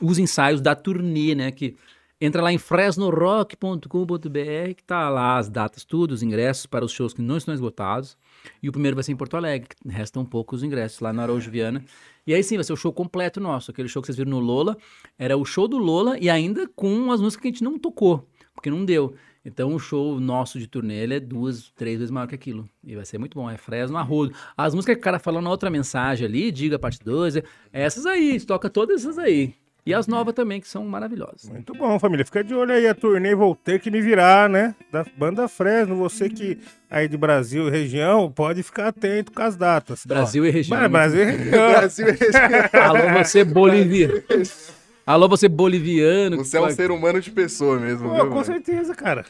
os 0.00 0.18
ensaios 0.18 0.60
da 0.60 0.74
turnê, 0.74 1.34
né? 1.34 1.50
Que 1.50 1.76
entra 2.20 2.42
lá 2.42 2.52
em 2.52 2.58
fresnorock.com.br, 2.58 4.74
que 4.76 4.84
tá 4.84 5.08
lá 5.08 5.38
as 5.38 5.48
datas, 5.48 5.84
tudo, 5.84 6.12
os 6.12 6.22
ingressos 6.22 6.66
para 6.66 6.84
os 6.84 6.92
shows 6.92 7.12
que 7.12 7.22
não 7.22 7.36
estão 7.36 7.52
esgotados. 7.52 8.16
E 8.62 8.68
o 8.68 8.72
primeiro 8.72 8.94
vai 8.94 9.04
ser 9.04 9.12
em 9.12 9.16
Porto 9.16 9.36
Alegre, 9.36 9.68
que 9.68 9.88
restam 9.88 10.24
poucos 10.24 10.62
ingressos 10.62 11.00
lá 11.00 11.12
na 11.12 11.24
Araújo 11.24 11.50
Viana. 11.50 11.84
E 12.26 12.34
aí 12.34 12.42
sim, 12.42 12.56
vai 12.56 12.64
ser 12.64 12.72
o 12.72 12.76
show 12.76 12.92
completo 12.92 13.40
nosso. 13.40 13.70
Aquele 13.70 13.88
show 13.88 14.02
que 14.02 14.06
vocês 14.06 14.16
viram 14.16 14.30
no 14.30 14.40
Lola, 14.40 14.76
era 15.18 15.36
o 15.36 15.44
show 15.44 15.68
do 15.68 15.78
Lola 15.78 16.18
e 16.18 16.30
ainda 16.30 16.66
com 16.68 17.12
as 17.12 17.20
músicas 17.20 17.42
que 17.42 17.48
a 17.48 17.50
gente 17.50 17.64
não 17.64 17.78
tocou, 17.78 18.28
porque 18.54 18.70
não 18.70 18.84
deu. 18.84 19.14
Então 19.46 19.72
o 19.72 19.78
show 19.78 20.18
nosso 20.18 20.58
de 20.58 20.66
turnê 20.66 20.96
ele 20.96 21.14
é 21.14 21.20
duas, 21.20 21.70
três 21.76 21.98
vezes 21.98 22.10
maior 22.10 22.26
que 22.26 22.34
aquilo. 22.34 22.68
E 22.84 22.96
vai 22.96 23.04
ser 23.04 23.16
muito 23.16 23.36
bom. 23.36 23.48
É 23.48 23.56
Fresno 23.56 23.96
Arrodo. 23.96 24.34
As 24.56 24.74
músicas 24.74 24.96
que 24.96 25.00
o 25.00 25.04
cara 25.04 25.20
falou 25.20 25.40
na 25.40 25.48
outra 25.48 25.70
mensagem 25.70 26.26
ali, 26.26 26.50
Diga 26.50 26.80
Parte 26.80 26.98
2, 27.04 27.36
é 27.36 27.42
essas 27.72 28.04
aí, 28.06 28.30
a 28.30 28.32
gente 28.32 28.46
toca 28.46 28.68
todas 28.68 29.02
essas 29.02 29.16
aí. 29.18 29.54
E 29.86 29.94
as 29.94 30.08
novas 30.08 30.34
também, 30.34 30.60
que 30.60 30.66
são 30.66 30.84
maravilhosas. 30.84 31.48
Muito 31.48 31.72
bom, 31.72 31.96
família. 32.00 32.24
Fica 32.24 32.42
de 32.42 32.52
olho 32.52 32.72
aí, 32.72 32.88
a 32.88 32.94
turnê 32.94 33.36
Voltei 33.36 33.78
que 33.78 33.88
me 33.88 34.00
virar, 34.00 34.50
né? 34.50 34.74
Da 34.90 35.06
banda 35.16 35.46
Fresno. 35.46 35.94
Você 35.98 36.28
que 36.28 36.58
aí 36.90 37.06
de 37.06 37.16
Brasil 37.16 37.68
e 37.68 37.70
região, 37.70 38.28
pode 38.32 38.64
ficar 38.64 38.88
atento 38.88 39.30
com 39.30 39.42
as 39.42 39.54
datas. 39.54 40.04
Brasil 40.04 40.44
e 40.44 40.50
região. 40.50 40.76
Mas 40.76 40.90
Brasil 40.90 41.22
e 41.22 41.24
região. 41.24 41.70
Brasil 41.70 42.06
é 42.08 42.78
Alô, 42.78 43.22
você 43.22 43.44
boliviano. 43.44 44.24
Alô, 45.06 45.28
você 45.28 45.48
boliviano. 45.48 46.38
Você 46.38 46.56
é 46.56 46.60
um 46.60 46.68
ser 46.68 46.90
humano 46.90 47.20
de 47.20 47.30
pessoa 47.30 47.78
mesmo, 47.78 48.08
Pô, 48.08 48.14
viu, 48.16 48.24
com 48.24 48.42
velho? 48.42 48.44
certeza, 48.44 48.92
cara. 48.92 49.24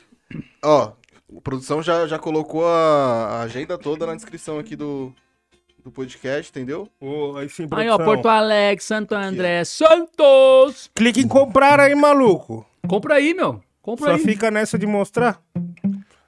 Ó, 0.65 0.93
a 1.37 1.41
produção 1.43 1.83
já, 1.83 2.07
já 2.07 2.19
colocou 2.19 2.67
a, 2.67 3.27
a 3.27 3.43
agenda 3.43 3.77
toda 3.77 4.07
na 4.07 4.15
descrição 4.15 4.59
aqui 4.59 4.75
do, 4.75 5.13
do 5.85 5.91
podcast, 5.91 6.51
entendeu? 6.51 6.89
Ô, 6.99 7.37
aí 7.37 7.51
sim, 7.51 7.69
Aí, 7.73 7.91
ó. 7.91 7.99
Porto 7.99 8.27
Alegre, 8.27 8.83
Santo 8.83 9.15
André, 9.15 9.65
Santos. 9.67 10.91
Clique 10.95 11.21
em 11.21 11.29
comprar 11.29 11.79
aí, 11.79 11.95
maluco. 11.95 12.65
Compra 12.89 13.17
aí, 13.17 13.35
meu. 13.35 13.63
Compra 13.83 14.07
Só 14.07 14.13
aí. 14.15 14.21
fica 14.21 14.51
nessa 14.51 14.79
de 14.79 14.87
mostrar. 14.87 15.43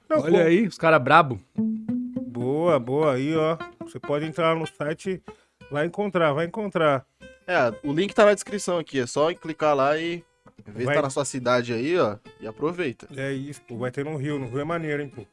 Não, 0.07 0.19
Olha 0.21 0.43
aí, 0.43 0.67
os 0.67 0.77
caras 0.77 1.01
brabo. 1.01 1.39
Boa, 1.57 2.77
boa. 2.77 3.15
Aí, 3.15 3.35
ó. 3.35 3.57
Você 3.83 3.99
pode 3.99 4.25
entrar 4.25 4.55
no 4.55 4.67
site, 4.67 5.23
vai 5.71 5.87
encontrar, 5.87 6.33
vai 6.33 6.45
encontrar. 6.45 7.03
É, 7.49 7.73
o 7.83 7.91
link 7.91 8.13
tá 8.13 8.25
na 8.25 8.35
descrição 8.35 8.77
aqui, 8.77 8.99
é 8.99 9.07
só 9.07 9.33
clicar 9.33 9.75
lá 9.75 9.97
e 9.97 10.23
ver 10.67 10.81
se 10.81 10.85
Vai. 10.85 10.95
tá 10.95 11.01
na 11.01 11.09
sua 11.09 11.25
cidade 11.25 11.73
aí, 11.73 11.97
ó, 11.97 12.15
e 12.39 12.45
aproveita. 12.45 13.07
É 13.17 13.33
isso, 13.33 13.59
pô. 13.63 13.75
Vai 13.79 13.89
ter 13.89 14.05
no 14.05 14.15
Rio. 14.17 14.37
No 14.37 14.47
Rio 14.47 14.59
é 14.59 14.63
maneiro, 14.63 15.01
hein, 15.01 15.09
pô. 15.09 15.25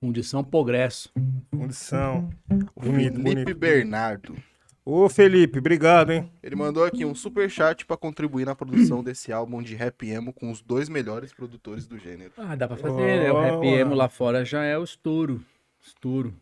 Fundição 0.00 0.42
Progresso. 0.42 1.12
Condição. 1.50 2.30
Bonito, 2.48 3.16
Felipe 3.16 3.20
bonito. 3.20 3.54
Bernardo. 3.54 4.34
Ô, 4.82 5.06
Felipe, 5.10 5.58
obrigado, 5.58 6.10
hein? 6.10 6.32
Ele 6.42 6.56
mandou 6.56 6.86
aqui 6.86 7.04
um 7.04 7.14
super 7.14 7.50
chat 7.50 7.84
pra 7.84 7.98
contribuir 7.98 8.46
na 8.46 8.54
produção 8.54 9.04
desse 9.04 9.30
álbum 9.30 9.62
de 9.62 9.74
rap 9.74 10.08
emo 10.08 10.32
com 10.32 10.50
os 10.50 10.62
dois 10.62 10.88
melhores 10.88 11.34
produtores 11.34 11.86
do 11.86 11.98
gênero. 11.98 12.32
Ah, 12.38 12.56
dá 12.56 12.66
pra 12.66 12.78
fazer, 12.78 13.24
né? 13.24 13.30
O 13.30 13.40
rap 13.40 13.62
emo 13.66 13.94
lá 13.94 14.08
fora 14.08 14.42
já 14.42 14.64
é 14.64 14.78
o 14.78 14.82
estouro. 14.82 15.44
Estouro. 15.80 16.34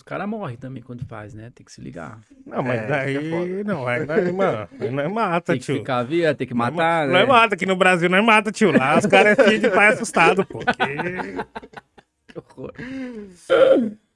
Os 0.00 0.02
caras 0.02 0.26
morrem 0.26 0.56
também 0.56 0.82
quando 0.82 1.04
faz, 1.04 1.34
né? 1.34 1.52
Tem 1.54 1.62
que 1.62 1.70
se 1.70 1.78
ligar. 1.78 2.20
Não, 2.46 2.62
mas 2.62 2.80
É, 2.80 2.86
daí. 2.86 3.62
não, 3.64 3.86
aí 3.86 4.06
nós, 4.06 4.32
mano, 4.32 4.66
aí 4.80 4.90
nós 4.90 5.12
mata, 5.12 5.52
Tem 5.52 5.60
que 5.60 5.66
tio. 5.66 5.74
ficar 5.76 6.02
via, 6.04 6.34
tem 6.34 6.46
que 6.46 6.54
Nós 6.54 6.72
matar, 6.72 7.06
ma- 7.06 7.12
né? 7.12 7.18
Nós 7.18 7.28
mata, 7.28 7.54
aqui 7.54 7.66
no 7.66 7.76
Brasil 7.76 8.08
nós 8.08 8.24
mata, 8.24 8.50
tio. 8.50 8.72
Lá 8.72 8.98
os 8.98 9.04
caras 9.04 9.38
é 9.38 9.44
filho 9.44 9.58
de 9.60 9.68
pai 9.68 9.88
assustado, 9.88 10.42
pô. 10.46 10.60
Que- 12.24 12.38
horror. 12.38 12.72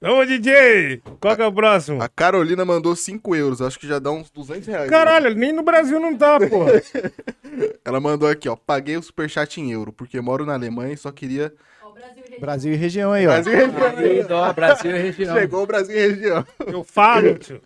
Ô, 0.01 0.24
DJ! 0.24 1.02
Qual 1.20 1.36
que 1.36 1.43
é 1.43 1.47
o 1.47 1.52
próximo? 1.52 2.02
A 2.02 2.09
Carolina 2.09 2.65
mandou 2.65 2.97
5 2.97 3.36
euros, 3.36 3.61
acho 3.61 3.78
que 3.78 3.86
já 3.86 3.98
dá 3.98 4.11
uns 4.11 4.31
200 4.31 4.66
reais. 4.66 4.90
né? 4.90 4.97
Caralho, 4.97 5.35
nem 5.35 5.52
no 5.52 5.62
Brasil 5.62 6.01
não 6.01 6.16
tá, 6.16 6.39
pô. 6.40 6.65
Ela 7.85 8.01
mandou 8.01 8.27
aqui, 8.28 8.48
ó, 8.48 8.56
paguei 8.56 8.97
o 8.97 9.02
superchat 9.02 9.61
em 9.61 9.70
euro, 9.73 9.93
porque 9.93 10.19
moro 10.20 10.47
na 10.47 10.55
Alemanha 10.55 10.94
e 10.94 10.97
só 10.97 11.12
queria... 11.12 11.52
Brasil 12.41 12.73
e 12.73 12.77
região 12.77 13.12
aí, 13.12 13.27
ó. 13.27 13.31
Brasil 13.31 13.53
e 13.53 13.57
região. 13.57 14.45
Aí, 14.45 14.53
Brasil 14.55 14.91
e 14.91 14.99
região. 14.99 15.35
Chegou 15.37 15.62
o 15.62 15.66
Brasil 15.66 15.97
e 15.97 16.09
região. 16.09 16.47
Eu 16.66 16.85
falo, 16.85 17.35
tio. 17.39 17.61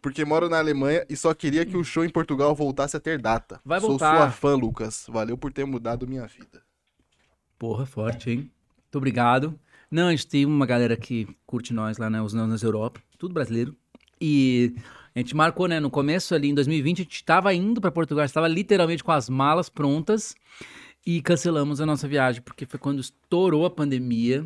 Porque 0.00 0.24
moro 0.24 0.48
na 0.48 0.58
Alemanha 0.58 1.04
e 1.08 1.16
só 1.16 1.34
queria 1.34 1.66
que 1.66 1.76
o 1.76 1.84
show 1.84 2.04
em 2.04 2.08
Portugal 2.08 2.54
voltasse 2.54 2.96
a 2.96 3.00
ter 3.00 3.20
data. 3.20 3.60
Vai 3.64 3.80
Sou 3.80 3.90
voltar. 3.90 4.16
sua 4.16 4.30
fã, 4.30 4.54
Lucas. 4.54 5.06
Valeu 5.08 5.36
por 5.36 5.52
ter 5.52 5.64
mudado 5.64 6.06
minha 6.06 6.26
vida. 6.26 6.62
Porra, 7.58 7.84
forte, 7.86 8.30
hein? 8.30 8.36
Muito 8.38 8.98
obrigado. 8.98 9.58
Não, 9.90 10.08
a 10.08 10.10
gente 10.10 10.26
tem 10.26 10.46
uma 10.46 10.66
galera 10.66 10.96
que 10.96 11.28
curte 11.46 11.72
nós 11.72 11.98
lá, 11.98 12.08
né? 12.08 12.20
Os 12.22 12.32
Não 12.32 12.46
nas 12.46 12.62
Europa, 12.62 13.00
tudo 13.18 13.34
brasileiro. 13.34 13.76
E 14.20 14.74
a 15.14 15.18
gente 15.18 15.36
marcou, 15.36 15.68
né? 15.68 15.80
No 15.80 15.90
começo 15.90 16.34
ali, 16.34 16.48
em 16.48 16.54
2020, 16.54 17.00
a 17.00 17.02
gente 17.02 17.14
estava 17.14 17.52
indo 17.52 17.80
para 17.80 17.90
Portugal, 17.90 18.24
estava 18.24 18.48
literalmente 18.48 19.04
com 19.04 19.12
as 19.12 19.28
malas 19.28 19.68
prontas 19.68 20.34
e 21.06 21.20
cancelamos 21.20 21.80
a 21.80 21.86
nossa 21.86 22.06
viagem, 22.06 22.42
porque 22.42 22.66
foi 22.66 22.78
quando 22.78 23.00
estourou 23.00 23.64
a 23.66 23.70
pandemia 23.70 24.44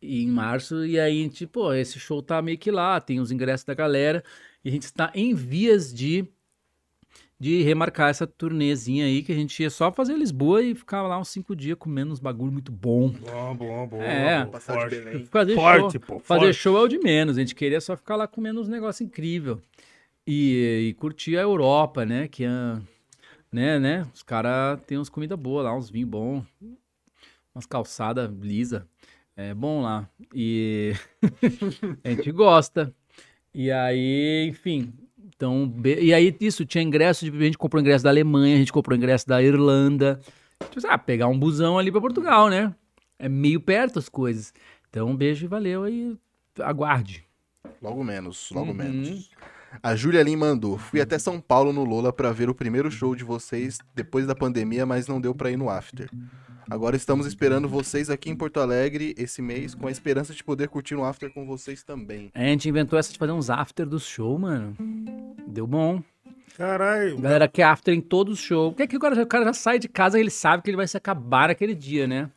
em 0.00 0.28
março. 0.28 0.84
E 0.84 0.98
aí 0.98 1.20
a 1.20 1.22
gente, 1.22 1.46
pô, 1.46 1.72
esse 1.72 1.98
show 1.98 2.22
tá 2.22 2.40
meio 2.40 2.58
que 2.58 2.70
lá, 2.70 3.00
tem 3.00 3.20
os 3.20 3.30
ingressos 3.30 3.64
da 3.64 3.74
galera, 3.74 4.22
e 4.64 4.68
a 4.68 4.72
gente 4.72 4.84
está 4.84 5.10
em 5.14 5.34
vias 5.34 5.92
de 5.92 6.26
de 7.38 7.62
remarcar 7.62 8.08
essa 8.08 8.26
turnêzinha 8.26 9.04
aí, 9.04 9.22
que 9.22 9.30
a 9.30 9.34
gente 9.34 9.62
ia 9.62 9.68
só 9.68 9.92
fazer 9.92 10.16
Lisboa 10.16 10.62
e 10.62 10.74
ficar 10.74 11.02
lá 11.02 11.18
uns 11.18 11.28
cinco 11.28 11.54
dias 11.54 11.76
comendo 11.78 12.12
uns 12.12 12.18
bagulho 12.18 12.50
muito 12.50 12.72
bom. 12.72 13.10
Bom, 13.10 13.54
bom, 13.54 13.86
bom. 13.86 14.02
É. 14.02 14.46
bom, 14.46 14.58
forte. 14.58 15.26
Fazer 15.30 15.54
Forte, 15.54 15.92
show, 15.92 16.00
pô, 16.00 16.18
fazer 16.18 16.40
forte. 16.46 16.54
show 16.54 16.78
é 16.78 16.80
o 16.80 16.88
de 16.88 16.98
menos, 16.98 17.36
a 17.36 17.40
gente 17.40 17.54
queria 17.54 17.80
só 17.80 17.94
ficar 17.94 18.16
lá 18.16 18.26
comendo 18.26 18.60
uns 18.60 18.68
negócios 18.68 19.06
incríveis. 19.06 19.58
E, 20.26 20.88
e 20.88 20.94
curtir 20.94 21.36
a 21.36 21.42
Europa, 21.42 22.04
né, 22.04 22.26
que 22.26 22.42
é, 22.44 22.48
né, 23.56 23.78
né, 23.78 24.06
os 24.14 24.22
caras 24.22 24.78
têm 24.86 24.98
umas 24.98 25.08
comidas 25.08 25.38
boas 25.38 25.64
lá, 25.64 25.74
uns 25.74 25.88
vinhos 25.88 26.10
bons, 26.10 26.44
umas 27.54 27.64
calçadas 27.66 28.30
lisa. 28.38 28.86
É 29.34 29.54
bom 29.54 29.82
lá. 29.82 30.08
E 30.34 30.92
a 32.04 32.10
gente 32.10 32.30
gosta. 32.32 32.94
E 33.54 33.70
aí, 33.70 34.46
enfim. 34.48 34.92
Então, 35.34 35.66
be- 35.68 36.00
e 36.00 36.12
aí 36.14 36.34
isso, 36.40 36.64
tinha 36.64 36.82
ingresso, 36.82 37.24
de, 37.30 37.36
a 37.36 37.44
gente 37.44 37.58
comprou 37.58 37.80
ingresso 37.80 38.04
da 38.04 38.10
Alemanha, 38.10 38.54
a 38.56 38.58
gente 38.58 38.72
comprou 38.72 38.96
ingresso 38.96 39.26
da 39.26 39.42
Irlanda. 39.42 40.20
Tipo, 40.70 40.86
ah, 40.88 40.98
pegar 40.98 41.28
um 41.28 41.38
busão 41.38 41.78
ali 41.78 41.90
pra 41.90 42.00
Portugal, 42.00 42.48
né? 42.48 42.74
É 43.18 43.28
meio 43.28 43.60
perto 43.60 43.98
as 43.98 44.08
coisas. 44.08 44.52
Então, 44.90 45.08
um 45.08 45.16
beijo 45.16 45.44
e 45.44 45.48
valeu 45.48 45.82
aí. 45.84 46.16
Aguarde. 46.60 47.24
Logo 47.82 48.02
menos, 48.04 48.50
logo 48.52 48.68
Uhum. 48.70 48.74
menos. 48.74 49.30
A 49.82 49.94
Júlia 49.94 50.22
Lin 50.22 50.36
mandou. 50.36 50.78
Fui 50.78 51.00
até 51.00 51.18
São 51.18 51.40
Paulo 51.40 51.72
no 51.72 51.84
Lola 51.84 52.12
pra 52.12 52.32
ver 52.32 52.48
o 52.48 52.54
primeiro 52.54 52.90
show 52.90 53.14
de 53.14 53.24
vocês 53.24 53.78
depois 53.94 54.26
da 54.26 54.34
pandemia, 54.34 54.86
mas 54.86 55.06
não 55.06 55.20
deu 55.20 55.34
pra 55.34 55.50
ir 55.50 55.56
no 55.56 55.68
after. 55.68 56.08
Agora 56.68 56.96
estamos 56.96 57.26
esperando 57.26 57.68
vocês 57.68 58.10
aqui 58.10 58.28
em 58.28 58.34
Porto 58.34 58.58
Alegre 58.58 59.14
esse 59.16 59.40
mês, 59.40 59.74
com 59.74 59.86
a 59.86 59.90
esperança 59.90 60.34
de 60.34 60.42
poder 60.42 60.68
curtir 60.68 60.94
no 60.94 61.04
after 61.04 61.32
com 61.32 61.46
vocês 61.46 61.84
também. 61.84 62.30
A 62.34 62.40
gente 62.40 62.68
inventou 62.68 62.98
essa 62.98 63.12
de 63.12 63.18
fazer 63.18 63.32
uns 63.32 63.50
after 63.50 63.86
do 63.86 64.00
show, 64.00 64.36
mano. 64.36 64.76
Deu 65.46 65.66
bom. 65.66 66.02
Caralho. 66.56 67.18
A 67.18 67.20
galera 67.20 67.48
quer 67.48 67.64
after 67.64 67.94
em 67.94 68.00
todo 68.00 68.30
o 68.30 68.36
show. 68.36 68.70
Porque 68.72 68.82
é 68.82 68.86
que 68.86 68.96
o 68.96 69.00
cara, 69.00 69.22
o 69.22 69.26
cara 69.26 69.44
já 69.44 69.52
sai 69.52 69.78
de 69.78 69.88
casa 69.88 70.18
e 70.18 70.22
ele 70.22 70.30
sabe 70.30 70.62
que 70.62 70.70
ele 70.70 70.76
vai 70.76 70.88
se 70.88 70.96
acabar 70.96 71.48
naquele 71.48 71.74
dia, 71.74 72.06
né? 72.06 72.30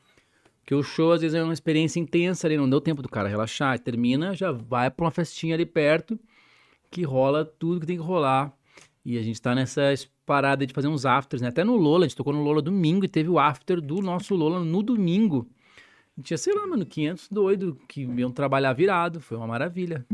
Porque 0.60 0.76
o 0.76 0.84
show 0.84 1.14
às 1.14 1.22
vezes 1.22 1.34
é 1.34 1.42
uma 1.42 1.54
experiência 1.54 2.00
intensa 2.00 2.46
ali, 2.46 2.56
não 2.56 2.70
deu 2.70 2.80
tempo 2.80 3.02
do 3.02 3.10
cara 3.10 3.28
relaxar. 3.28 3.76
e 3.76 3.80
Termina, 3.80 4.36
já 4.36 4.52
vai 4.52 4.92
pra 4.92 5.06
uma 5.06 5.12
festinha 5.12 5.56
ali 5.56 5.66
perto, 5.66 6.20
que 6.90 7.03
rola 7.03 7.45
tudo 7.45 7.80
que 7.80 7.88
tem 7.88 7.98
que 7.98 8.03
rolar. 8.03 8.53
E 9.06 9.18
a 9.18 9.22
gente 9.22 9.41
tá 9.41 9.56
nessa 9.56 9.94
parada 10.26 10.66
de 10.68 10.74
fazer 10.74 10.88
uns 10.88 11.06
afters, 11.06 11.41
né? 11.41 11.48
Até 11.48 11.64
no 11.64 11.76
Lola, 11.76 12.06
a 12.06 12.07
gente 12.07 12.18
tocou 12.18 12.34
no 12.34 12.44
Lola 12.44 12.61
domingo 12.61 13.06
e 13.06 13.07
teve 13.07 13.30
o 13.30 13.40
after 13.40 13.82
do 13.82 14.02
nosso 14.02 14.36
Lola 14.36 14.64
no 14.64 14.84
domingo. 14.84 15.49
E 16.18 16.22
Tinha, 16.22 16.38
sei 16.38 16.53
lá, 16.53 16.68
mano, 16.68 16.86
500 16.86 17.30
doidos 17.30 17.76
que 17.88 18.02
iam 18.02 18.30
trabalhar 18.30 18.74
virado. 18.74 19.20
Foi 19.20 19.38
uma 19.38 19.48
maravilha. 19.48 20.06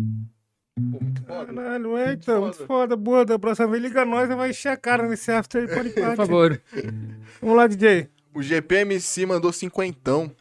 Caralho, 1.26 1.98
é 1.98 2.14
então, 2.14 2.44
muito 2.44 2.66
foda. 2.66 2.96
Boa, 2.96 3.26
da 3.26 3.40
próxima 3.40 3.68
vez 3.68 3.82
liga 3.82 4.06
nós 4.06 4.30
e 4.30 4.36
vai 4.36 4.52
encher 4.52 4.70
a 4.70 4.78
cara 4.78 5.08
nesse 5.08 5.32
after 5.32 5.62
aí, 5.62 5.68
pode 5.68 5.90
Por 5.96 6.16
favor. 6.16 6.62
Vamos 7.42 7.58
lá, 7.58 7.68
DJ. 7.68 8.10
O 8.34 8.44
GPMC 8.44 9.26
mandou 9.26 9.52
cinquentão. 9.52 10.32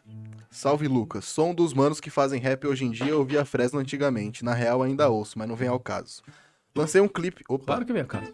Salve 0.55 0.87
Lucas, 0.87 1.25
sou 1.25 1.49
um 1.49 1.53
dos 1.53 1.73
manos 1.73 1.99
que 1.99 2.09
fazem 2.09 2.39
rap 2.39 2.65
hoje 2.65 2.85
em 2.85 2.89
dia, 2.89 3.09
eu 3.09 3.19
ouvia 3.19 3.43
Fresno 3.43 3.77
antigamente. 3.77 4.43
Na 4.43 4.53
real 4.53 4.81
ainda 4.81 5.09
ouço, 5.09 5.37
mas 5.37 5.49
não 5.49 5.55
vem 5.55 5.67
ao 5.67 5.77
caso. 5.77 6.23
Lancei 6.73 7.01
um 7.01 7.09
clipe. 7.09 7.43
Opa! 7.49 7.65
Claro 7.65 7.85
que 7.85 7.91
vem 7.91 8.01
a 8.01 8.05
casa. 8.05 8.33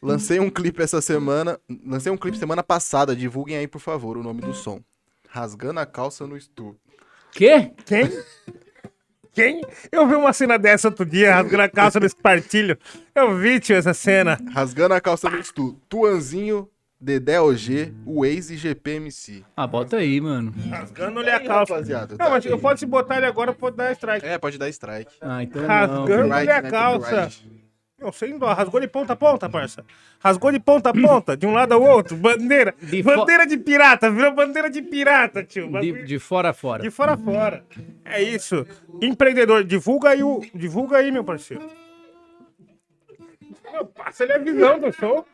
Lancei 0.00 0.40
um 0.40 0.48
clipe 0.48 0.82
essa 0.82 1.02
semana. 1.02 1.60
Lancei 1.84 2.10
um 2.10 2.16
clipe 2.16 2.38
semana 2.38 2.62
passada. 2.62 3.14
Divulguem 3.14 3.58
aí, 3.58 3.68
por 3.68 3.80
favor, 3.80 4.16
o 4.16 4.22
nome 4.22 4.40
do 4.40 4.54
som. 4.54 4.80
Rasgando 5.28 5.78
a 5.78 5.84
calça 5.84 6.26
no 6.26 6.38
estúdio. 6.38 6.80
Quê? 7.32 7.70
Quem? 7.84 8.10
Quem? 9.30 9.60
Eu 9.92 10.08
vi 10.08 10.14
uma 10.14 10.32
cena 10.32 10.58
dessa 10.58 10.88
outro 10.88 11.04
dia, 11.04 11.34
rasgando 11.34 11.64
a 11.64 11.68
calça 11.68 12.00
nesse 12.00 12.16
partilho. 12.16 12.78
Eu 13.14 13.36
vi, 13.36 13.60
tio, 13.60 13.76
essa 13.76 13.92
cena. 13.92 14.38
Rasgando 14.54 14.94
a 14.94 15.02
calça 15.02 15.28
no 15.28 15.38
estúdio. 15.38 15.78
Tuanzinho, 15.86 16.66
Dedé 16.98 17.38
OG, 17.40 17.92
Waze 18.06 18.54
e 18.54 18.56
GPMC. 18.56 19.44
Ah, 19.54 19.66
bota 19.66 19.98
aí, 19.98 20.18
mano. 20.20 20.52
Rasgando-lhe 20.70 21.30
a 21.30 21.40
calça. 21.40 21.74
Rapaziada, 21.74 22.12
Não, 22.12 22.16
tá 22.16 22.30
mas 22.30 22.44
eu 22.46 22.58
posso 22.58 22.78
se 22.78 22.86
botar 22.86 23.18
ele 23.18 23.26
agora, 23.26 23.52
pode 23.52 23.76
dar 23.76 23.92
strike. 23.92 24.26
É, 24.26 24.38
pode 24.38 24.56
dar 24.56 24.68
strike. 24.70 25.12
Ah, 25.20 25.42
então. 25.42 25.66
Rasgando-lhe 25.66 26.50
a 26.50 26.62
calça. 26.62 27.28
Não, 27.98 28.12
sem 28.12 28.38
dó. 28.38 28.52
Rasgou 28.52 28.78
de 28.80 28.88
ponta 28.88 29.12
a 29.14 29.16
ponta, 29.16 29.48
parça. 29.48 29.84
Rasgou 30.20 30.52
de 30.52 30.58
ponta 30.60 30.90
a 30.90 30.92
ponta, 30.92 31.36
de 31.36 31.46
um 31.46 31.52
lado 31.52 31.72
ao 31.72 31.82
outro. 31.82 32.14
Bandeira. 32.16 32.74
De 32.82 33.02
fo- 33.02 33.14
bandeira 33.14 33.46
de 33.46 33.56
pirata. 33.56 34.10
Virou 34.10 34.34
bandeira 34.34 34.68
de 34.70 34.82
pirata, 34.82 35.42
tio. 35.42 35.70
De, 35.80 36.02
de 36.04 36.18
fora 36.18 36.50
a 36.50 36.52
fora. 36.52 36.82
De 36.82 36.90
fora 36.90 37.12
a 37.12 37.16
fora. 37.16 37.64
É 38.04 38.22
isso. 38.22 38.66
Empreendedor, 39.02 39.64
divulga 39.64 40.10
aí, 40.10 40.22
o... 40.22 40.42
divulga 40.54 40.98
aí 40.98 41.10
meu 41.10 41.24
parceiro. 41.24 41.62
Meu, 43.76 43.84
passa 43.84 44.24
ali 44.24 44.32
a 44.32 44.38
visão 44.38 44.80
do 44.80 44.90
show. 44.92 45.26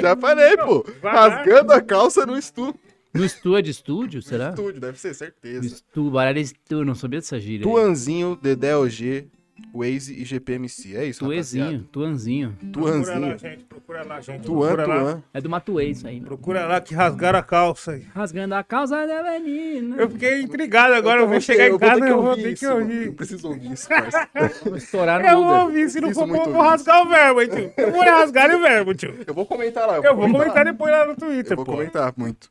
Já 0.00 0.14
falei, 0.16 0.56
pô. 0.58 0.84
vai 1.00 1.14
lá. 1.14 1.28
Rasgando 1.28 1.72
a 1.72 1.80
calça 1.80 2.26
no 2.26 2.36
estúdio. 2.36 2.78
No 3.14 3.24
estúdio 3.24 3.58
é 3.58 3.62
de 3.62 3.70
estúdio, 3.70 4.22
será? 4.22 4.50
Estúdio, 4.50 4.80
deve 4.80 4.98
ser, 4.98 5.14
certeza. 5.14 5.66
Estúdio, 5.66 6.10
baralho 6.10 6.36
de 6.36 6.42
estúdio, 6.42 6.84
não 6.84 6.94
sabia 6.94 7.20
dessa 7.20 7.38
gíria. 7.38 7.62
Tuanzinho, 7.62 8.36
Dedé 8.40 8.76
OG, 8.76 9.28
Waze 9.74 10.14
e 10.20 10.24
GPMC. 10.24 10.96
É 10.96 11.04
isso, 11.04 11.24
Tuezinho, 11.24 11.84
tuanzinho. 11.92 12.56
Procura 12.72 12.92
lá, 12.98 13.02
Tuanzinho. 13.04 13.38
gente. 13.38 13.64
Procura 13.64 14.04
lá, 14.06 14.20
gente. 14.20 14.42
Tuan, 14.42 14.66
procura 14.74 14.86
lá. 14.86 15.00
Tuan. 15.00 15.22
É 15.34 15.40
do 15.40 15.50
Matuê 15.50 15.84
isso 15.86 16.06
aí. 16.06 16.20
Procura 16.20 16.66
lá 16.66 16.80
que 16.80 16.94
rasgaram 16.94 17.38
a 17.38 17.42
calça. 17.42 17.92
aí. 17.92 18.06
Rasgando 18.14 18.54
a 18.54 18.64
calça 18.64 19.06
da 19.06 19.38
menina. 19.38 19.96
Eu 19.96 20.10
fiquei 20.10 20.40
intrigado 20.42 20.94
agora. 20.94 21.20
Eu, 21.20 21.28
vou 21.28 21.40
chegar 21.40 21.68
em 21.68 21.78
casa 21.78 22.04
e 22.04 22.10
eu 22.10 22.22
vou 22.22 22.34
ter 22.34 22.54
que 22.54 22.66
mano. 22.66 22.80
Eu 22.80 22.82
ouvir. 22.82 23.12
preciso 23.12 23.48
ouvir 23.48 23.72
isso. 23.72 23.88
Vou 24.64 24.76
estourar 24.76 25.20
no 25.22 25.28
Eu 25.28 25.44
vou 25.44 25.60
ouvir, 25.64 25.90
se 25.90 26.00
não 26.00 26.10
Isso 26.10 26.20
for, 26.20 26.26
muito 26.26 26.44
vou, 26.44 26.52
vou 26.54 26.56
ouvir. 26.62 26.70
rasgar 26.70 27.06
o 27.06 27.08
verbo, 27.08 27.42
hein, 27.42 27.48
tio. 27.48 27.72
Eu 27.76 27.92
vou 27.92 28.02
rasgar 28.02 28.54
o 28.54 28.60
verbo, 28.60 28.94
tio. 28.94 29.14
Eu 29.26 29.34
vou 29.34 29.46
comentar 29.46 29.86
lá. 29.86 29.96
Eu 29.98 30.16
vou 30.16 30.30
comentar 30.30 30.64
depois 30.64 30.90
lá 30.92 31.06
no 31.06 31.14
Twitter, 31.16 31.52
Eu 31.52 31.56
vou 31.56 31.64
pô. 31.64 31.72
comentar 31.72 32.12
muito. 32.16 32.48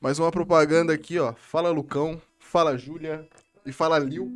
Mais 0.00 0.18
uma 0.18 0.30
propaganda 0.30 0.92
aqui, 0.92 1.18
ó. 1.18 1.32
Fala 1.34 1.70
Lucão, 1.70 2.20
fala 2.38 2.76
Júlia 2.76 3.26
e 3.64 3.72
fala 3.72 3.98
Lil. 3.98 4.30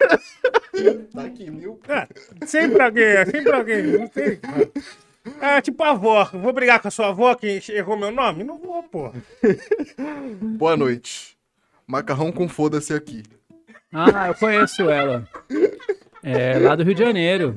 tá 1.14 1.22
aqui, 1.22 1.44
Lil. 1.46 1.80
Ah, 1.88 2.08
sempre 2.46 2.82
alguém, 2.82 3.26
sempre 3.26 3.52
alguém. 3.52 3.82
Não 3.82 4.10
sei. 4.12 4.40
É 5.40 5.60
tipo 5.60 5.82
a 5.82 5.90
avó. 5.90 6.24
Vou 6.32 6.52
brigar 6.52 6.80
com 6.80 6.88
a 6.88 6.90
sua 6.90 7.08
avó 7.08 7.34
que 7.34 7.60
errou 7.68 7.96
meu 7.96 8.10
nome? 8.10 8.44
Não 8.44 8.58
vou, 8.58 8.82
pô. 8.82 9.12
Boa 10.56 10.76
noite. 10.76 11.36
Macarrão 11.86 12.32
com 12.32 12.48
foda-se 12.48 12.94
aqui. 12.94 13.22
Ah, 13.92 14.28
eu 14.28 14.34
conheço 14.34 14.88
ela. 14.88 15.28
É 16.22 16.58
lá 16.58 16.76
do 16.76 16.84
Rio 16.84 16.94
de 16.94 17.02
Janeiro. 17.02 17.56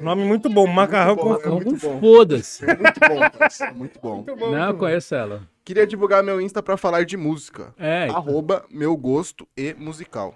Nome 0.00 0.24
muito 0.24 0.48
bom. 0.48 0.66
Macarrão 0.66 1.16
bom, 1.16 1.22
com. 1.22 1.34
é 1.34 1.38
com 1.42 1.50
muito 1.50 1.76
bom. 1.76 2.00
foda-se. 2.00 2.64
Muito 2.64 3.00
bom, 3.00 3.74
muito 3.74 4.00
bom. 4.00 4.14
Muito 4.16 4.36
bom, 4.36 4.50
Não, 4.50 4.58
eu 4.58 4.66
muito 4.68 4.78
conheço 4.78 5.14
ela. 5.14 5.42
Queria 5.64 5.86
divulgar 5.86 6.22
meu 6.22 6.40
Insta 6.40 6.62
pra 6.62 6.76
falar 6.76 7.04
de 7.04 7.16
música. 7.16 7.74
É, 7.78 8.08
Arroba 8.08 8.64
meu 8.70 8.96
gosto 8.96 9.46
e 9.56 9.74
musical. 9.74 10.34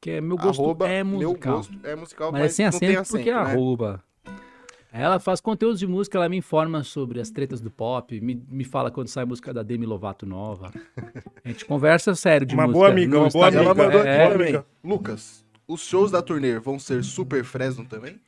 Que 0.00 0.10
é, 0.10 0.20
meu 0.20 0.36
gosto 0.36 0.62
Arroba 0.62 0.88
é 0.88 1.02
meu 1.02 1.28
musical. 1.30 1.56
gosto 1.56 1.74
é 1.82 1.96
musical, 1.96 2.32
Mas 2.32 2.42
é 2.44 2.48
sem 2.48 2.64
não 2.64 2.68
acento, 2.68 2.80
tem 2.80 2.96
acento, 2.96 3.08
porque 3.16 3.30
é 3.30 3.34
né? 3.34 3.40
arroba. 3.40 4.02
Ela 4.92 5.18
faz 5.20 5.40
conteúdos 5.42 5.78
de 5.78 5.86
música, 5.86 6.16
ela 6.16 6.28
me 6.28 6.38
informa 6.38 6.82
sobre 6.82 7.20
as 7.20 7.28
tretas 7.30 7.60
do 7.60 7.70
pop, 7.70 8.18
me, 8.18 8.42
me 8.48 8.64
fala 8.64 8.90
quando 8.90 9.08
sai 9.08 9.26
música 9.26 9.52
da 9.52 9.62
Demi 9.62 9.84
Lovato 9.84 10.24
nova. 10.24 10.70
A 11.44 11.48
gente 11.48 11.66
conversa 11.66 12.14
sério 12.14 12.46
de 12.46 12.54
Uma 12.54 12.62
música. 12.62 12.78
boa 12.78 12.88
amiga, 12.90 13.18
uma 13.20 13.28
boa. 13.28 13.48
Ela 13.48 13.70
amiga. 13.72 13.74
mandou 13.84 14.00
É, 14.06 14.52
é. 14.52 14.64
Lucas, 14.82 15.44
os 15.68 15.82
shows 15.82 16.10
da 16.10 16.22
turnê 16.22 16.58
vão 16.58 16.78
ser 16.78 17.04
super 17.04 17.44
Fresno 17.44 17.84
também? 17.84 18.18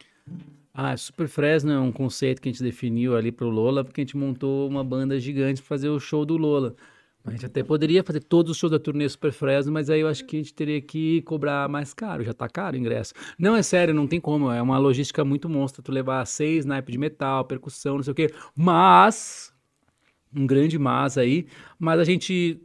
Ah, 0.74 0.96
Super 0.96 1.26
Fresno 1.26 1.72
é 1.72 1.80
um 1.80 1.90
conceito 1.90 2.40
que 2.40 2.48
a 2.48 2.52
gente 2.52 2.62
definiu 2.62 3.16
ali 3.16 3.32
pro 3.32 3.48
Lola, 3.48 3.82
porque 3.82 4.00
a 4.00 4.04
gente 4.04 4.16
montou 4.16 4.68
uma 4.68 4.84
banda 4.84 5.18
gigante 5.18 5.60
pra 5.62 5.68
fazer 5.68 5.88
o 5.88 5.98
show 5.98 6.24
do 6.24 6.36
Lola. 6.36 6.76
A 7.24 7.30
gente 7.30 7.44
até 7.44 7.62
poderia 7.62 8.02
fazer 8.02 8.20
todos 8.20 8.52
os 8.52 8.56
shows 8.56 8.70
da 8.70 8.78
turnê 8.78 9.08
Super 9.08 9.32
Fresno, 9.32 9.72
mas 9.72 9.90
aí 9.90 10.00
eu 10.00 10.08
acho 10.08 10.24
que 10.24 10.36
a 10.36 10.38
gente 10.38 10.54
teria 10.54 10.80
que 10.80 11.20
cobrar 11.22 11.68
mais 11.68 11.92
caro, 11.92 12.24
já 12.24 12.32
tá 12.32 12.48
caro 12.48 12.76
o 12.76 12.78
ingresso. 12.78 13.12
Não, 13.38 13.54
é 13.54 13.62
sério, 13.62 13.92
não 13.92 14.06
tem 14.06 14.20
como, 14.20 14.50
é 14.50 14.62
uma 14.62 14.78
logística 14.78 15.24
muito 15.24 15.48
monstra 15.48 15.82
tu 15.82 15.92
levar 15.92 16.24
seis 16.26 16.64
naipes 16.64 16.92
de 16.92 16.98
metal, 16.98 17.44
percussão, 17.44 17.96
não 17.96 18.02
sei 18.02 18.12
o 18.12 18.14
quê. 18.14 18.32
Mas, 18.54 19.52
um 20.34 20.46
grande 20.46 20.78
mas 20.78 21.18
aí, 21.18 21.46
mas 21.78 22.00
a 22.00 22.04
gente 22.04 22.62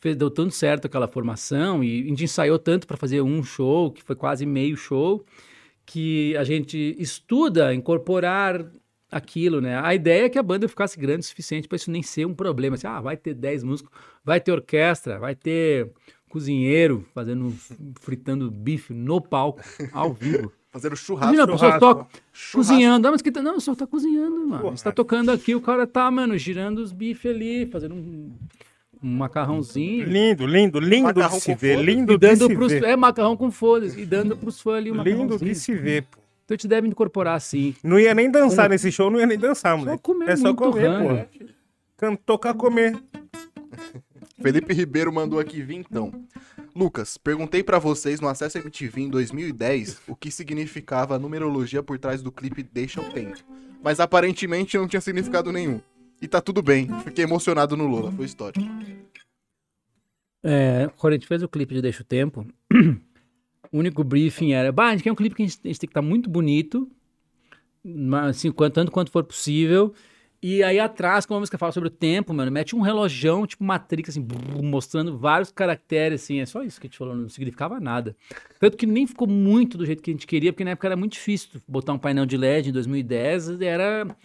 fez, 0.00 0.16
deu 0.16 0.30
tanto 0.30 0.54
certo 0.54 0.86
aquela 0.86 1.06
formação 1.06 1.84
e 1.84 2.02
a 2.02 2.06
gente 2.06 2.24
ensaiou 2.24 2.58
tanto 2.58 2.86
para 2.86 2.96
fazer 2.96 3.20
um 3.22 3.42
show, 3.42 3.92
que 3.92 4.02
foi 4.02 4.16
quase 4.16 4.44
meio 4.44 4.76
show, 4.76 5.24
que 5.86 6.36
a 6.36 6.44
gente 6.44 6.96
estuda 6.98 7.74
incorporar 7.74 8.64
aquilo, 9.10 9.60
né? 9.60 9.80
A 9.82 9.94
ideia 9.94 10.26
é 10.26 10.28
que 10.28 10.38
a 10.38 10.42
banda 10.42 10.68
ficasse 10.68 10.98
grande 10.98 11.20
o 11.20 11.28
suficiente 11.28 11.66
para 11.66 11.76
isso 11.76 11.90
nem 11.90 12.02
ser 12.02 12.26
um 12.26 12.34
problema. 12.34 12.76
Assim, 12.76 12.86
ah, 12.86 13.00
vai 13.00 13.16
ter 13.16 13.34
10 13.34 13.64
músicos, 13.64 13.92
vai 14.24 14.40
ter 14.40 14.52
orquestra, 14.52 15.18
vai 15.18 15.34
ter 15.34 15.90
cozinheiro 16.28 17.04
fazendo 17.12 17.52
fritando 18.00 18.50
bife 18.50 18.94
no 18.94 19.20
palco 19.20 19.60
ao 19.92 20.12
vivo. 20.12 20.52
Fazendo 20.72 20.94
churrasco. 20.94 21.34
Imagina, 21.34 21.58
churrasco. 21.58 21.80
toca 21.80 22.06
cozinhando, 22.52 23.08
ah, 23.08 23.10
mas 23.10 23.20
que 23.20 23.32
tá... 23.32 23.42
não, 23.42 23.58
só 23.58 23.74
tá 23.74 23.88
cozinhando, 23.88 24.46
mano. 24.46 24.70
Você 24.70 24.84
tá 24.84 24.92
tocando 24.92 25.32
aqui, 25.32 25.52
o 25.52 25.60
cara 25.60 25.84
tá, 25.84 26.08
mano, 26.12 26.38
girando 26.38 26.78
os 26.78 26.92
bifes 26.92 27.28
ali, 27.28 27.66
fazendo 27.66 27.96
um, 27.96 28.30
um 29.02 29.16
macarrãozinho. 29.16 30.06
Lindo, 30.06 30.46
lindo, 30.46 30.78
lindo 30.78 31.08
Macarrão 31.08 31.38
de 31.38 31.42
se 31.42 31.54
ver. 31.56 31.82
Lindo 31.82 32.12
E 32.12 32.18
de 32.18 32.24
dando 32.24 32.46
se 32.46 32.54
pros, 32.54 32.70
ver. 32.70 32.84
é 32.84 32.94
macarrão 32.94 33.36
com 33.36 33.50
foda-se, 33.50 34.00
e 34.00 34.06
dando 34.06 34.36
pros 34.36 34.60
fãs 34.60 34.76
ali 34.76 34.92
o 34.92 35.02
Lindo 35.02 35.36
de 35.40 35.56
se 35.56 35.74
ver, 35.74 36.04
pô. 36.04 36.19
Então 36.50 36.56
te 36.58 36.66
deve 36.66 36.88
incorporar 36.88 37.36
assim. 37.36 37.76
Não 37.80 37.96
ia 37.96 38.12
nem 38.12 38.28
dançar 38.28 38.68
nesse 38.68 38.90
show, 38.90 39.08
não 39.08 39.20
ia 39.20 39.26
nem 39.26 39.38
dançar, 39.38 39.70
Só 39.78 39.84
moleque. 39.84 40.02
comer 40.02 40.28
É 40.30 40.34
só 40.36 40.52
comer, 40.52 40.90
pô. 40.98 41.46
Can- 41.96 42.16
Tocar 42.16 42.54
comer. 42.54 43.00
Felipe 44.42 44.74
Ribeiro 44.74 45.12
mandou 45.12 45.38
aqui 45.38 45.62
vintão. 45.62 46.12
Lucas, 46.74 47.16
perguntei 47.16 47.62
pra 47.62 47.78
vocês 47.78 48.20
no 48.20 48.26
Acesso 48.26 48.58
MTV 48.58 49.02
em 49.02 49.08
2010 49.08 50.00
o 50.08 50.16
que 50.16 50.28
significava 50.28 51.14
a 51.14 51.18
numerologia 51.20 51.84
por 51.84 52.00
trás 52.00 52.20
do 52.20 52.32
clipe 52.32 52.64
Deixa 52.64 53.00
o 53.00 53.12
Tempo. 53.12 53.38
Mas 53.80 54.00
aparentemente 54.00 54.76
não 54.76 54.88
tinha 54.88 55.00
significado 55.00 55.52
nenhum. 55.52 55.80
E 56.20 56.26
tá 56.26 56.40
tudo 56.40 56.62
bem, 56.62 56.88
fiquei 57.04 57.22
emocionado 57.22 57.76
no 57.76 57.86
Lola, 57.86 58.10
foi 58.10 58.24
histórico. 58.26 58.66
É, 60.42 60.90
quando 60.96 61.12
a 61.12 61.16
gente 61.16 61.28
fez 61.28 61.44
o 61.44 61.48
clipe 61.48 61.74
de 61.76 61.82
Deixa 61.82 62.02
o 62.02 62.04
Tempo, 62.06 62.44
o 63.72 63.78
único 63.78 64.02
briefing 64.02 64.52
era, 64.52 64.72
bah, 64.72 64.88
a 64.88 64.90
gente 64.92 65.02
quer 65.02 65.12
um 65.12 65.16
clipe 65.16 65.34
que 65.34 65.42
a 65.42 65.46
gente, 65.46 65.60
a 65.64 65.68
gente 65.68 65.80
tem 65.80 65.88
que 65.88 65.92
estar 65.92 66.02
muito 66.02 66.28
bonito, 66.28 66.90
assim, 68.28 68.52
tanto 68.72 68.90
quanto 68.90 69.10
for 69.10 69.24
possível. 69.24 69.94
E 70.42 70.62
aí 70.62 70.80
atrás, 70.80 71.26
como 71.26 71.36
a 71.36 71.40
música 71.40 71.58
fala 71.58 71.70
sobre 71.70 71.88
o 71.88 71.90
tempo, 71.90 72.32
mano, 72.32 72.50
mete 72.50 72.74
um 72.74 72.80
relojão, 72.80 73.46
tipo 73.46 73.62
Matrix, 73.62 74.08
assim, 74.10 74.26
mostrando 74.62 75.18
vários 75.18 75.52
caracteres, 75.52 76.22
assim, 76.22 76.40
é 76.40 76.46
só 76.46 76.62
isso 76.62 76.80
que 76.80 76.86
a 76.86 76.88
gente 76.88 76.96
falou, 76.96 77.14
não 77.14 77.28
significava 77.28 77.78
nada. 77.78 78.16
Tanto 78.58 78.76
que 78.76 78.86
nem 78.86 79.06
ficou 79.06 79.28
muito 79.28 79.76
do 79.76 79.84
jeito 79.84 80.02
que 80.02 80.10
a 80.10 80.14
gente 80.14 80.26
queria, 80.26 80.50
porque 80.50 80.64
na 80.64 80.70
época 80.70 80.88
era 80.88 80.96
muito 80.96 81.12
difícil 81.12 81.60
botar 81.68 81.92
um 81.92 81.98
painel 81.98 82.24
de 82.24 82.38
LED 82.38 82.70
em 82.70 82.72
2010, 82.72 83.60
era, 83.60 84.16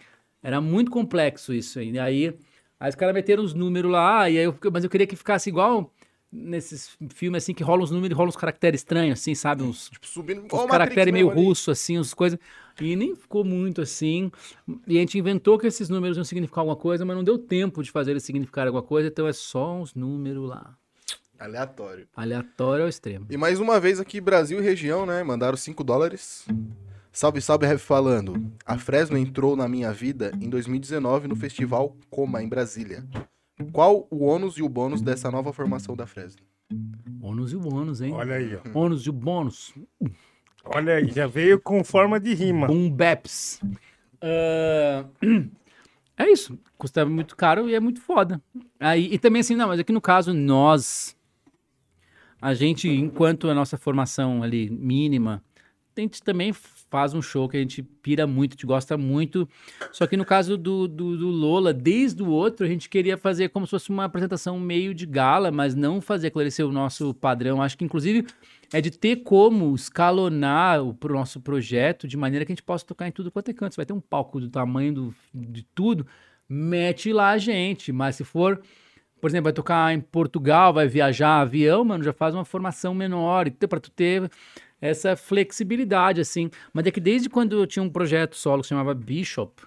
era 0.41 0.61
muito 0.61 0.89
complexo 0.89 1.53
isso. 1.53 1.81
E 1.81 1.99
aí, 1.99 2.33
aí 2.79 2.89
os 2.89 2.95
caras 2.95 3.13
meteram 3.13 3.43
os 3.43 3.53
números 3.53 3.91
lá, 3.91 4.29
e 4.29 4.37
aí 4.37 4.45
eu, 4.45 4.57
mas 4.71 4.85
eu 4.85 4.89
queria 4.89 5.05
que 5.05 5.17
ficasse 5.17 5.49
igual 5.49 5.93
nesses 6.35 6.97
filmes, 7.13 7.43
assim, 7.43 7.53
que 7.53 7.63
rolam 7.63 7.83
os 7.83 7.91
números 7.91 8.11
e 8.11 8.17
rolam 8.17 8.29
uns 8.29 8.35
caracteres 8.35 8.81
estranhos, 8.81 9.19
assim, 9.19 9.33
sabe? 9.33 9.63
Uns, 9.63 9.89
Tipo, 9.89 10.05
subindo 10.07 10.45
o 10.51 10.67
caracteres 10.67 11.13
meio 11.13 11.29
ali. 11.31 11.41
russo, 11.41 11.71
assim, 11.71 11.97
as 11.97 12.13
coisas. 12.13 12.37
E 12.79 12.95
nem 12.95 13.15
ficou 13.15 13.43
muito 13.45 13.81
assim. 13.81 14.29
E 14.85 14.97
a 14.97 14.99
gente 14.99 15.17
inventou 15.17 15.57
que 15.57 15.65
esses 15.65 15.87
números 15.87 16.17
iam 16.17 16.23
significar 16.25 16.59
alguma 16.59 16.75
coisa, 16.75 17.05
mas 17.05 17.15
não 17.15 17.23
deu 17.23 17.37
tempo 17.37 17.81
de 17.81 17.89
fazer 17.89 18.11
eles 18.11 18.23
significarem 18.23 18.67
alguma 18.67 18.83
coisa, 18.83 19.07
então 19.07 19.25
é 19.27 19.33
só 19.33 19.75
uns 19.75 19.95
números 19.95 20.49
lá. 20.49 20.75
Aleatório. 21.39 22.07
Aleatório 22.15 22.83
ao 22.83 22.89
extremo. 22.89 23.27
E 23.29 23.37
mais 23.37 23.59
uma 23.59 23.79
vez 23.79 23.99
aqui, 23.99 24.19
Brasil 24.21 24.59
e 24.59 24.63
região, 24.63 25.05
né? 25.05 25.23
Mandaram 25.23 25.57
5 25.57 25.83
dólares. 25.83 26.45
Salve, 27.11 27.41
salve, 27.41 27.65
Rap 27.65 27.77
falando. 27.79 28.51
A 28.65 28.77
Fresno 28.77 29.17
entrou 29.17 29.55
na 29.55 29.67
minha 29.69 29.93
vida 29.93 30.31
em 30.41 30.49
2019 30.49 31.29
no 31.29 31.35
festival 31.35 31.95
Coma, 32.09 32.43
em 32.43 32.47
Brasília. 32.49 33.05
Qual 33.71 34.07
o 34.11 34.25
ônus 34.25 34.57
e 34.57 34.63
o 34.63 34.69
bônus 34.69 35.01
dessa 35.01 35.31
nova 35.31 35.53
formação 35.53 35.95
da 35.95 36.05
Fresno? 36.05 36.41
Ônus 37.21 37.53
e 37.53 37.55
o 37.55 37.59
bônus, 37.59 38.01
hein? 38.01 38.13
Olha 38.13 38.35
aí, 38.35 38.55
ó. 38.55 38.77
Ônus 38.77 39.03
e 39.05 39.09
o 39.09 39.13
bônus. 39.13 39.73
Olha 40.65 40.95
aí, 40.95 41.11
já 41.11 41.25
veio 41.25 41.59
com 41.59 41.83
forma 41.83 42.19
de 42.19 42.33
rima. 42.33 42.69
Um 42.69 42.89
BEPS. 42.89 43.61
Ah, 44.21 45.05
é 46.17 46.29
isso. 46.29 46.57
Custa 46.77 47.05
muito 47.05 47.35
caro 47.35 47.69
e 47.69 47.75
é 47.75 47.79
muito 47.79 48.01
foda. 48.01 48.41
Aí, 48.79 49.13
e 49.13 49.17
também 49.17 49.39
assim, 49.39 49.55
não, 49.55 49.67
mas 49.67 49.79
aqui 49.79 49.93
no 49.93 50.01
caso, 50.01 50.33
nós, 50.33 51.15
a 52.41 52.53
gente, 52.53 52.89
enquanto 52.89 53.49
a 53.49 53.53
nossa 53.53 53.77
formação 53.77 54.43
ali 54.43 54.69
mínima, 54.69 55.41
a 55.95 56.01
gente 56.01 56.21
também 56.21 56.51
faz 56.95 57.13
um 57.13 57.21
show 57.21 57.49
que 57.49 57.57
a 57.57 57.59
gente 57.59 57.83
pira 57.83 58.25
muito, 58.25 58.51
a 58.51 58.55
gente 58.55 58.65
gosta 58.65 58.97
muito. 58.97 59.45
Só 59.91 60.07
que 60.07 60.15
no 60.15 60.23
caso 60.23 60.55
do, 60.55 60.87
do, 60.87 61.17
do 61.17 61.27
Lola, 61.27 61.73
desde 61.73 62.23
o 62.23 62.29
outro, 62.29 62.65
a 62.65 62.69
gente 62.69 62.87
queria 62.87 63.17
fazer 63.17 63.49
como 63.49 63.67
se 63.67 63.71
fosse 63.71 63.89
uma 63.89 64.05
apresentação 64.05 64.57
meio 64.57 64.95
de 64.95 65.05
gala, 65.05 65.51
mas 65.51 65.75
não 65.75 65.99
fazer 65.99 66.27
esclarecer 66.27 66.65
o 66.65 66.71
nosso 66.71 67.13
padrão. 67.13 67.61
Acho 67.61 67.77
que, 67.77 67.83
inclusive, 67.83 68.25
é 68.71 68.79
de 68.79 68.91
ter 68.91 69.17
como 69.17 69.75
escalonar 69.75 70.81
o 70.81 70.93
pro 70.93 71.13
nosso 71.13 71.41
projeto 71.41 72.07
de 72.07 72.15
maneira 72.15 72.45
que 72.45 72.53
a 72.53 72.55
gente 72.55 72.63
possa 72.63 72.85
tocar 72.85 73.09
em 73.09 73.11
tudo 73.11 73.29
quanto 73.29 73.51
é 73.51 73.53
canto. 73.53 73.73
Você 73.73 73.79
vai 73.79 73.85
ter 73.85 73.91
um 73.91 73.99
palco 73.99 74.39
do 74.39 74.47
tamanho 74.47 74.93
do, 74.93 75.15
de 75.33 75.63
tudo, 75.75 76.07
mete 76.47 77.11
lá 77.11 77.31
a 77.31 77.37
gente. 77.37 77.91
Mas 77.91 78.15
se 78.15 78.23
for, 78.23 78.61
por 79.19 79.29
exemplo, 79.29 79.43
vai 79.43 79.53
tocar 79.53 79.93
em 79.93 79.99
Portugal, 79.99 80.73
vai 80.73 80.87
viajar 80.87 81.41
avião, 81.41 81.83
mano, 81.83 82.05
já 82.05 82.13
faz 82.13 82.33
uma 82.33 82.45
formação 82.45 82.93
menor, 82.93 83.47
então, 83.47 83.67
para 83.67 83.81
tu 83.81 83.91
ter 83.91 84.31
essa 84.81 85.15
flexibilidade, 85.15 86.21
assim. 86.21 86.49
Mas 86.73 86.85
é 86.85 86.91
que 86.91 86.99
desde 86.99 87.29
quando 87.29 87.53
eu 87.57 87.65
tinha 87.67 87.83
um 87.83 87.89
projeto 87.89 88.35
solo 88.35 88.61
que 88.61 88.67
se 88.67 88.69
chamava 88.69 88.93
Bishop, 88.93 89.63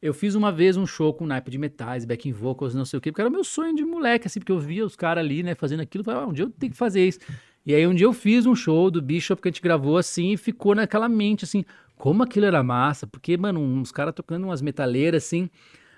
eu 0.00 0.12
fiz 0.12 0.34
uma 0.34 0.50
vez 0.50 0.76
um 0.76 0.84
show 0.86 1.14
com 1.14 1.24
naipe 1.26 1.50
de 1.50 1.58
metais, 1.58 2.04
backing 2.04 2.32
vocals, 2.32 2.74
não 2.74 2.84
sei 2.84 2.98
o 2.98 3.00
quê, 3.00 3.12
porque 3.12 3.20
era 3.20 3.30
meu 3.30 3.44
sonho 3.44 3.74
de 3.74 3.84
moleque, 3.84 4.26
assim, 4.26 4.40
porque 4.40 4.50
eu 4.52 4.58
via 4.58 4.84
os 4.84 4.96
caras 4.96 5.24
ali, 5.24 5.42
né, 5.42 5.54
fazendo 5.54 5.80
aquilo, 5.80 6.02
falava, 6.02 6.26
ah, 6.26 6.28
um 6.28 6.32
dia 6.32 6.44
eu 6.44 6.50
tenho 6.50 6.72
que 6.72 6.78
fazer 6.78 7.06
isso. 7.06 7.20
E 7.64 7.72
aí 7.72 7.86
um 7.86 7.94
dia 7.94 8.06
eu 8.06 8.12
fiz 8.12 8.44
um 8.44 8.54
show 8.56 8.90
do 8.90 9.00
Bishop 9.00 9.40
que 9.40 9.48
a 9.48 9.50
gente 9.52 9.62
gravou 9.62 9.96
assim 9.96 10.32
e 10.32 10.36
ficou 10.36 10.74
naquela 10.74 11.08
mente, 11.08 11.44
assim, 11.44 11.64
como 11.96 12.24
aquilo 12.24 12.46
era 12.46 12.60
massa, 12.64 13.06
porque, 13.06 13.36
mano, 13.36 13.60
uns 13.60 13.92
caras 13.92 14.12
tocando 14.12 14.42
umas 14.44 14.60
metaleiras, 14.60 15.24
assim, 15.24 15.48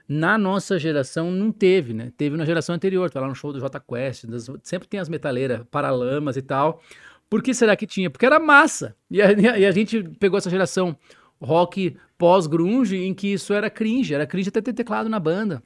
na 0.06 0.36
nossa 0.36 0.78
geração 0.78 1.31
não 1.31 1.51
teve, 1.51 1.94
né? 1.94 2.12
Teve 2.14 2.36
na 2.36 2.44
geração 2.44 2.74
anterior, 2.74 3.09
tá 3.10 3.20
lá 3.22 3.26
no 3.26 3.35
show 3.35 3.55
do 3.55 3.59
J 3.59 3.81
Quest, 3.81 4.26
das- 4.26 4.51
sempre 4.62 4.86
tem 4.86 5.01
as 5.01 5.09
metaleiras, 5.09 5.62
paralamas 5.70 6.36
e 6.36 6.43
tal. 6.43 6.82
Por 7.28 7.42
que 7.42 7.52
será 7.52 7.74
que 7.76 7.86
tinha? 7.86 8.10
Porque 8.10 8.26
era 8.26 8.38
massa. 8.38 8.96
E 9.10 9.20
a, 9.20 9.32
e 9.32 9.66
a 9.66 9.70
gente 9.70 10.02
pegou 10.18 10.38
essa 10.38 10.51
geração 10.51 10.96
rock 11.40 11.96
pós-grunge 12.16 12.96
em 12.96 13.12
que 13.12 13.32
isso 13.32 13.52
era 13.52 13.68
cringe, 13.68 14.14
era 14.14 14.26
cringe 14.26 14.48
até 14.48 14.60
ter 14.60 14.72
teclado 14.72 15.09
na 15.09 15.18
banda. 15.18 15.62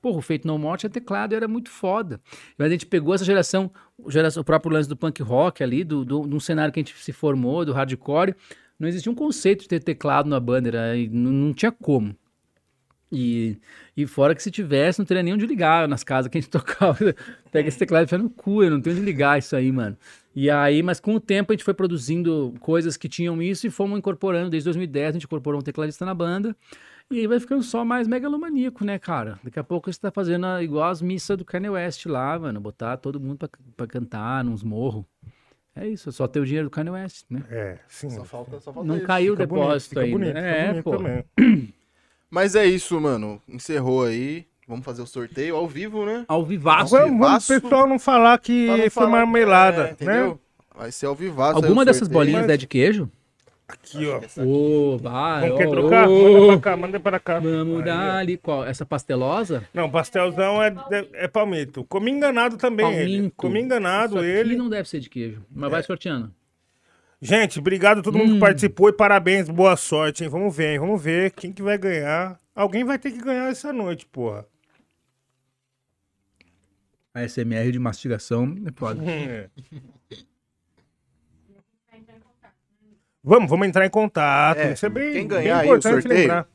Porra, 0.00 0.18
o 0.18 0.22
Feito 0.22 0.46
No 0.46 0.58
More 0.58 0.78
tinha 0.78 0.90
teclado 0.90 1.34
era 1.34 1.48
muito 1.48 1.70
foda. 1.70 2.20
Mas 2.58 2.68
a 2.68 2.70
gente 2.70 2.84
pegou 2.84 3.14
essa 3.14 3.24
geração, 3.24 3.70
o 3.96 4.44
próprio 4.44 4.72
lance 4.72 4.86
do 4.88 4.96
punk 4.96 5.22
rock 5.22 5.62
ali, 5.62 5.82
do, 5.82 6.04
do, 6.04 6.20
um 6.20 6.40
cenário 6.40 6.70
que 6.72 6.78
a 6.78 6.82
gente 6.82 6.94
se 7.02 7.12
formou, 7.12 7.64
do 7.64 7.72
hardcore. 7.72 8.34
Não 8.78 8.86
existia 8.86 9.10
um 9.10 9.14
conceito 9.14 9.62
de 9.62 9.68
ter 9.68 9.80
teclado 9.80 10.28
na 10.28 10.38
banda, 10.38 10.68
era, 10.68 10.94
não, 11.10 11.32
não 11.32 11.54
tinha 11.54 11.72
como. 11.72 12.14
E, 13.10 13.56
e 13.96 14.06
fora 14.06 14.34
que 14.34 14.42
se 14.42 14.50
tivesse, 14.50 14.98
não 14.98 15.06
teria 15.06 15.22
nem 15.22 15.32
onde 15.32 15.46
ligar 15.46 15.88
nas 15.88 16.04
casas 16.04 16.30
que 16.30 16.36
a 16.36 16.40
gente 16.40 16.50
tocava. 16.52 16.98
Pega 17.50 17.68
esse 17.68 17.78
teclado 17.78 18.02
e 18.02 18.04
enfia 18.04 18.18
no 18.18 18.28
cu, 18.28 18.62
eu 18.62 18.70
não 18.70 18.82
tenho 18.82 18.96
onde 18.96 19.04
ligar 19.06 19.38
isso 19.38 19.56
aí, 19.56 19.72
mano. 19.72 19.96
E 20.34 20.50
aí, 20.50 20.82
mas 20.82 20.98
com 20.98 21.14
o 21.14 21.20
tempo 21.20 21.52
a 21.52 21.54
gente 21.54 21.64
foi 21.64 21.74
produzindo 21.74 22.52
coisas 22.60 22.96
que 22.96 23.08
tinham 23.08 23.40
isso 23.40 23.66
e 23.66 23.70
fomos 23.70 23.98
incorporando. 23.98 24.50
Desde 24.50 24.64
2010 24.66 25.08
a 25.08 25.12
gente 25.12 25.24
incorporou 25.24 25.60
um 25.60 25.62
tecladista 25.64 26.04
na 26.04 26.12
banda. 26.14 26.56
E 27.10 27.20
aí 27.20 27.26
vai 27.26 27.38
ficando 27.38 27.62
só 27.62 27.84
mais 27.84 28.08
megalomaníaco, 28.08 28.84
né, 28.84 28.98
cara? 28.98 29.38
Daqui 29.44 29.58
a 29.58 29.64
pouco 29.64 29.92
você 29.92 30.00
tá 30.00 30.10
fazendo 30.10 30.46
igual 30.60 30.88
as 30.90 31.00
missas 31.02 31.36
do 31.36 31.44
Kanye 31.44 31.68
West 31.68 32.06
lá, 32.06 32.38
mano. 32.38 32.60
Botar 32.60 32.96
todo 32.96 33.20
mundo 33.20 33.36
pra, 33.38 33.48
pra 33.76 33.86
cantar 33.86 34.42
nos 34.42 34.62
morros. 34.62 35.04
É 35.76 35.86
isso, 35.86 36.08
é 36.08 36.12
só 36.12 36.26
ter 36.26 36.40
o 36.40 36.44
dinheiro 36.46 36.68
do 36.68 36.70
Kanye 36.70 36.90
West, 36.90 37.26
né? 37.28 37.44
É, 37.50 37.78
sim. 37.88 38.08
Só 38.10 38.24
falta, 38.24 38.58
só 38.60 38.72
falta 38.72 38.86
Não 38.88 38.96
isso. 38.96 39.06
caiu 39.06 39.34
o 39.34 39.36
Fica 39.36 39.46
bonito, 39.46 39.64
depósito 39.64 39.88
fica 39.90 40.00
ainda. 40.02 40.18
bonito, 40.18 40.34
fica 40.36 40.48
é, 40.48 40.66
bonito 40.68 40.84
pô. 40.84 40.96
também. 40.96 41.24
Mas 42.30 42.54
é 42.56 42.66
isso, 42.66 43.00
mano. 43.00 43.40
Encerrou 43.48 44.04
aí. 44.04 44.46
Vamos 44.66 44.84
fazer 44.84 45.02
o 45.02 45.06
sorteio 45.06 45.56
ao 45.56 45.68
vivo, 45.68 46.06
né? 46.06 46.24
Ao 46.26 46.44
vivaço. 46.44 46.96
Vamos, 46.96 47.18
vamos 47.18 47.50
o 47.50 47.60
pessoal 47.60 47.86
não 47.86 47.98
falar 47.98 48.38
que 48.38 48.66
não 48.66 48.76
foi 48.78 48.90
falar- 48.90 49.10
marmelada, 49.10 49.88
É, 49.88 49.90
entendeu? 49.92 50.28
né? 50.30 50.38
Vai 50.76 50.90
ser 50.92 51.06
ao 51.06 51.14
vivaço. 51.14 51.56
Alguma 51.56 51.84
dessas 51.84 52.00
sorteio. 52.08 52.18
bolinhas 52.18 52.42
Mas- 52.42 52.50
é 52.50 52.56
de 52.56 52.66
queijo? 52.66 53.10
Aqui, 53.66 54.06
ó. 54.06 54.20
Ô, 54.42 54.98
vai. 54.98 55.42
Vamos 55.48 55.58
quer 55.58 55.70
trocar? 55.70 56.08
ô. 56.08 56.12
Manda 56.12 56.52
pra 56.52 56.60
cá, 56.60 56.76
manda 56.76 57.00
pra 57.00 57.18
cá. 57.20 57.38
Vamos 57.40 57.78
Aí, 57.78 57.84
dar 57.84 58.16
ali 58.18 58.36
qual? 58.36 58.64
Essa 58.64 58.84
pastelosa? 58.84 59.66
Não, 59.72 59.90
pastelzão 59.90 60.62
é, 60.62 60.74
é, 60.90 61.24
é 61.24 61.28
palmito. 61.28 61.82
Comi 61.84 62.10
enganado 62.10 62.56
também 62.58 62.86
ele. 62.92 63.12
Palmito. 63.16 63.34
Comi 63.36 63.60
enganado 63.62 64.16
Isso 64.16 64.18
aqui 64.18 64.26
ele. 64.28 64.56
não 64.56 64.68
deve 64.68 64.86
ser 64.88 65.00
de 65.00 65.08
queijo. 65.08 65.42
Mas 65.50 65.70
vai 65.70 65.82
sorteando. 65.82 66.30
Gente, 67.22 67.58
obrigado 67.58 68.00
a 68.00 68.02
todo 68.02 68.18
mundo 68.18 68.34
que 68.34 68.40
participou 68.40 68.90
e 68.90 68.92
parabéns, 68.92 69.48
boa 69.48 69.76
sorte, 69.76 70.24
hein? 70.24 70.28
Vamos 70.30 70.54
ver, 70.54 70.72
hein? 70.74 70.78
Vamos 70.78 71.02
ver 71.02 71.30
quem 71.30 71.50
que 71.52 71.62
vai 71.62 71.78
ganhar. 71.78 72.38
Alguém 72.54 72.84
vai 72.84 72.98
ter 72.98 73.10
que 73.12 73.18
ganhar 73.22 73.50
essa 73.50 73.72
noite, 73.72 74.04
porra. 74.06 74.44
A 77.14 77.22
SMR 77.28 77.70
de 77.70 77.78
mastigação 77.78 78.56
é 78.66 78.72
foda. 78.72 79.00
Vamos, 83.26 83.48
vamos 83.48 83.66
entrar 83.66 83.86
em 83.86 83.90
contato. 83.90 84.58
É, 84.58 84.74
Isso 84.74 84.84
é 84.84 84.88
bem, 84.90 85.04
quem 85.04 85.14
bem 85.20 85.28
ganhar 85.28 85.60
aí 85.60 85.70
o 85.70 85.80
sorteio, 85.80 86.06
lembrar. 86.14 86.46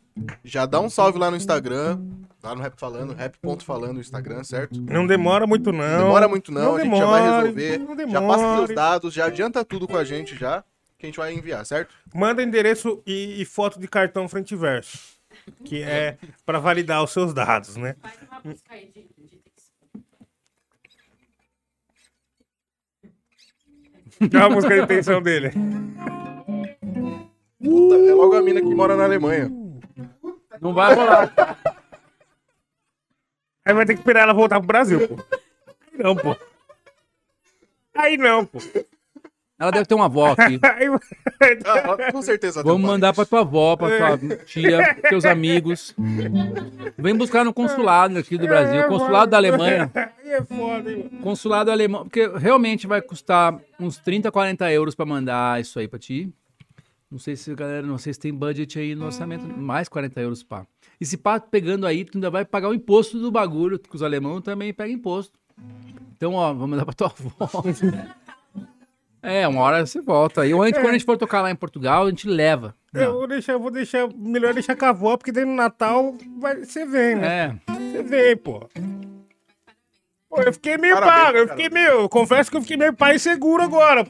Já 0.44 0.68
dá 0.68 0.80
um 0.80 0.88
salve 0.88 1.18
lá 1.18 1.32
no 1.32 1.38
Instagram. 1.38 2.00
Lá 2.44 2.54
no 2.54 2.62
Rap 2.62 2.80
Falando, 2.80 3.14
rap.falando 3.14 3.94
no 3.96 4.00
Instagram, 4.00 4.44
certo? 4.44 4.80
Não 4.80 5.08
demora 5.08 5.48
muito, 5.48 5.74
não. 5.74 5.98
demora 5.98 6.28
muito 6.28 6.52
não, 6.52 6.76
a 6.76 6.84
gente 6.84 6.96
já 6.96 7.06
vai 7.06 7.22
resolver. 7.24 7.78
não 7.80 8.10
Já 8.10 8.22
passa 8.22 8.44
seus 8.44 8.54
demore. 8.54 8.76
dados, 8.76 9.14
já 9.14 9.26
adianta 9.26 9.66
tudo 9.66 9.88
com 9.88 9.98
a 9.98 10.04
gente 10.04 10.38
já, 10.38 10.64
que 10.98 11.06
a 11.06 11.10
gente 11.10 11.18
vai 11.18 11.34
enviar, 11.34 11.66
certo? 11.66 11.94
Manda 12.14 12.44
endereço 12.44 13.02
e, 13.06 13.42
e 13.42 13.46
foto 13.46 13.80
de 13.80 13.88
cartão 13.88 14.30
frente 14.30 14.52
e 14.54 14.56
verso. 14.58 15.18
Que 15.66 15.82
é 15.82 16.18
pra 16.46 16.60
validar 16.60 17.04
os 17.04 17.12
seus 17.12 17.34
dados, 17.34 17.76
né? 17.76 17.96
Qual 24.32 24.44
a 24.44 24.50
música 24.50 24.76
de 24.76 24.82
intenção 24.82 25.22
dele? 25.22 25.52
Puta, 27.64 27.96
é 27.96 28.14
logo 28.14 28.36
a 28.36 28.42
mina 28.42 28.62
que 28.62 28.76
mora 28.76 28.96
na 28.96 29.06
Alemanha. 29.06 29.52
Não 30.62 30.74
vai 30.74 30.94
rolar. 30.94 31.34
Aí 33.66 33.74
vai 33.74 33.86
ter 33.86 33.94
que 33.94 34.00
esperar 34.00 34.24
ela 34.24 34.34
voltar 34.34 34.60
pro 34.60 34.68
Brasil, 34.68 35.08
pô. 35.08 35.16
Aí 35.94 36.04
não, 36.04 36.16
pô. 36.16 36.36
Aí 37.96 38.18
não, 38.18 38.46
pô. 38.46 38.60
Ela 39.60 39.72
deve 39.72 39.86
ter 39.86 39.94
uma 39.96 40.06
avó 40.06 40.32
aqui. 40.32 40.60
Ah, 41.66 42.12
com 42.12 42.22
certeza. 42.22 42.62
Vamos 42.62 42.82
mandar 42.82 43.14
pra 43.14 43.26
tua 43.26 43.40
avó, 43.42 43.78
pra 43.78 44.18
tua 44.18 44.36
tia, 44.40 44.94
teus 45.10 45.24
amigos. 45.24 45.96
Vem 46.98 47.16
buscar 47.16 47.46
no 47.46 47.54
consulado 47.54 48.20
aqui 48.20 48.38
do 48.38 48.46
Brasil, 48.46 48.86
consulado 48.90 49.32
da 49.32 49.38
Alemanha. 49.38 49.90
É 50.32 50.44
foda, 50.44 50.92
hein? 50.92 51.10
mano. 51.12 51.24
Consulado 51.24 51.72
alemão, 51.72 52.04
porque 52.04 52.28
realmente 52.28 52.88
vai 52.88 53.02
custar 53.02 53.60
uns 53.80 53.98
30, 53.98 54.32
40 54.32 54.72
euros 54.72 54.96
pra 54.96 55.06
mandar 55.06 55.60
isso 55.60 55.80
aí 55.80 55.88
pra 55.88 56.00
ti. 56.00 56.32
Não 57.10 57.18
sei 57.18 57.36
se, 57.36 57.54
galera, 57.56 57.86
não 57.86 57.98
sei 57.98 58.14
se 58.14 58.20
tem 58.20 58.34
budget 58.34 58.78
aí 58.78 58.94
no 58.94 59.06
orçamento, 59.06 59.44
mais 59.48 59.90
40 59.90 60.22
euros, 60.22 60.44
pá. 60.44 60.66
E 61.02 61.06
se 61.06 61.18
pá, 61.18 61.40
pegando 61.40 61.88
aí, 61.88 62.06
tu 62.06 62.18
ainda 62.18 62.30
vai 62.30 62.46
pagar 62.46 62.70
o 62.70 62.74
imposto 62.74 63.18
do 63.20 63.32
bagulho, 63.32 63.80
que 63.80 63.96
os 63.96 64.04
alemães 64.04 64.44
também 64.44 64.72
pegam 64.72 64.94
imposto. 64.94 65.34
Então, 66.16 66.34
ó, 66.36 66.54
vamos 66.54 66.78
dar 66.78 66.86
pra 66.86 66.94
tua 66.94 67.08
avó. 67.08 67.64
É, 69.22 69.46
uma 69.48 69.62
hora 69.62 69.86
você 69.86 70.02
volta. 70.02 70.46
E 70.48 70.54
ou 70.54 70.62
antes, 70.62 70.80
quando 70.80 70.92
a 70.92 70.94
gente 70.94 71.04
for 71.06 71.18
tocar 71.18 71.42
lá 71.42 71.52
em 71.52 71.56
Portugal, 71.56 72.06
a 72.06 72.10
gente 72.10 72.26
leva. 72.28 72.74
Eu 72.94 73.14
vou 73.14 73.28
deixar, 73.28 73.58
vou 73.58 73.70
deixar, 73.70 74.08
melhor 74.16 74.54
deixar 74.54 74.78
com 74.78 74.86
a 74.86 74.90
avó, 74.90 75.18
porque 75.18 75.32
daí 75.32 75.44
no 75.44 75.54
Natal 75.54 76.16
vai, 76.40 76.64
você 76.64 76.86
vem, 76.86 77.16
né? 77.16 77.60
É. 77.68 77.74
Você 77.92 78.04
vem, 78.04 78.38
pô. 78.38 78.68
Pô, 80.30 80.42
eu 80.42 80.54
fiquei 80.54 80.78
meio 80.78 80.94
Parabéns, 80.96 81.26
pago, 81.26 81.38
eu 81.38 81.48
fiquei 81.50 81.70
meio, 81.70 81.88
eu 82.02 82.10
confesso 82.10 82.52
que 82.52 82.58
eu 82.58 82.62
fiquei 82.62 82.78
meio 82.78 82.94
pai 82.94 83.18
seguro 83.18 83.64
agora. 83.64 84.06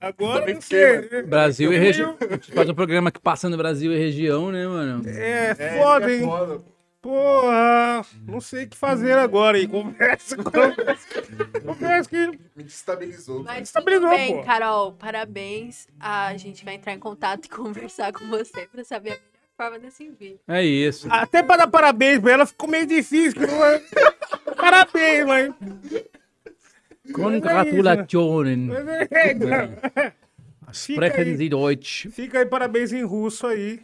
Agora, 0.00 0.52
não 0.52 0.60
fiquei, 0.60 1.08
sei. 1.08 1.22
Brasil 1.22 1.70
Eu 1.72 1.76
e 1.76 1.78
meio- 1.80 1.86
região. 1.92 2.16
A 2.20 2.32
gente 2.34 2.52
faz 2.52 2.68
um 2.68 2.74
programa 2.74 3.10
que 3.10 3.20
passa 3.20 3.48
no 3.48 3.56
Brasil 3.56 3.92
e 3.92 3.96
região, 3.96 4.50
né, 4.50 4.66
mano? 4.66 5.08
É, 5.08 5.54
foda, 5.78 6.12
hein? 6.12 6.28
Porra, 7.00 8.04
não 8.28 8.40
sei 8.40 8.64
o 8.64 8.68
que 8.68 8.76
fazer 8.76 9.12
agora, 9.18 9.58
hein? 9.58 9.66
Conversa 9.68 10.36
com... 10.36 10.42
Confesso 11.66 12.08
que... 12.08 12.16
Me 12.54 12.62
destabilizou. 12.62 13.42
Mas 13.42 13.68
Estabilizou, 13.68 14.08
tudo 14.08 14.16
bem, 14.16 14.36
pô. 14.36 14.42
Carol, 14.44 14.92
parabéns. 14.92 15.88
A 15.98 16.36
gente 16.36 16.64
vai 16.64 16.74
entrar 16.74 16.92
em 16.92 16.98
contato 17.00 17.46
e 17.46 17.48
conversar 17.50 18.12
com 18.12 18.28
você 18.28 18.68
pra 18.70 18.84
saber 18.84 19.10
a 19.10 19.12
melhor 19.14 19.22
forma 19.56 19.78
desse 19.80 20.04
envio. 20.04 20.38
É 20.46 20.62
isso. 20.64 21.08
Até 21.10 21.42
pra 21.42 21.56
dar 21.56 21.66
parabéns 21.66 22.20
pra 22.20 22.32
ela 22.32 22.46
ficou 22.46 22.68
meio 22.68 22.86
difícil. 22.86 23.40
É- 24.46 24.54
Parabéns, 24.54 25.26
mãe. 25.26 25.54
Congratulationen. 27.12 28.66
Mas 28.68 28.88
é, 28.88 30.12
Sprechen 30.72 31.24
aí. 31.24 31.36
Sie 31.36 31.48
Deutsch. 31.48 32.06
Fica 32.10 32.38
aí, 32.38 32.46
parabéns 32.46 32.92
em 32.92 33.04
russo 33.04 33.46
aí. 33.46 33.80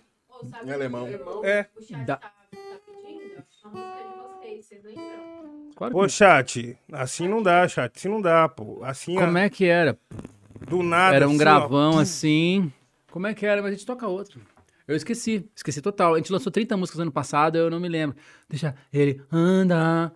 Em 0.65 0.71
alemão. 0.71 1.07
É. 1.43 1.67
O 1.77 1.83
chat 1.83 2.05
Da- 2.07 2.17
tá, 2.17 2.29
tá 2.29 2.79
pedindo 2.87 3.45
uma 3.65 3.71
música 3.71 3.99
de 4.07 4.39
vocês, 4.41 4.65
vocês 4.67 4.85
lembram? 4.85 5.71
Claro 5.77 5.93
Pô, 5.93 6.03
que... 6.05 6.09
chat, 6.09 6.79
assim 6.93 7.29
não 7.29 7.43
dá, 7.43 7.69
chat. 7.69 7.93
Assim 7.95 8.09
não 8.09 8.23
dá, 8.23 8.49
pô. 8.49 8.81
Assim, 8.83 9.15
Como 9.17 9.37
é 9.39 9.51
que 9.51 9.65
era? 9.67 9.99
do 10.67 10.83
nada. 10.83 11.15
Era 11.17 11.27
um 11.27 11.31
assim, 11.31 11.37
ó. 11.37 11.39
gravão 11.41 11.99
assim. 11.99 12.73
Como 13.11 13.27
é 13.27 13.35
que 13.35 13.45
era? 13.47 13.61
Mas 13.63 13.73
a 13.73 13.75
gente 13.75 13.87
toca 13.87 14.07
outro. 14.07 14.41
Eu 14.87 14.97
esqueci, 14.97 15.47
esqueci 15.55 15.83
total. 15.83 16.15
A 16.15 16.17
gente 16.17 16.33
lançou 16.33 16.51
30 16.51 16.77
músicas 16.77 17.01
ano 17.01 17.13
passado, 17.13 17.57
eu 17.59 17.69
não 17.71 17.79
me 17.79 17.89
lembro. 17.89 18.17
Deixa 18.49 18.75
ele 18.93 19.21
andar. 19.31 20.13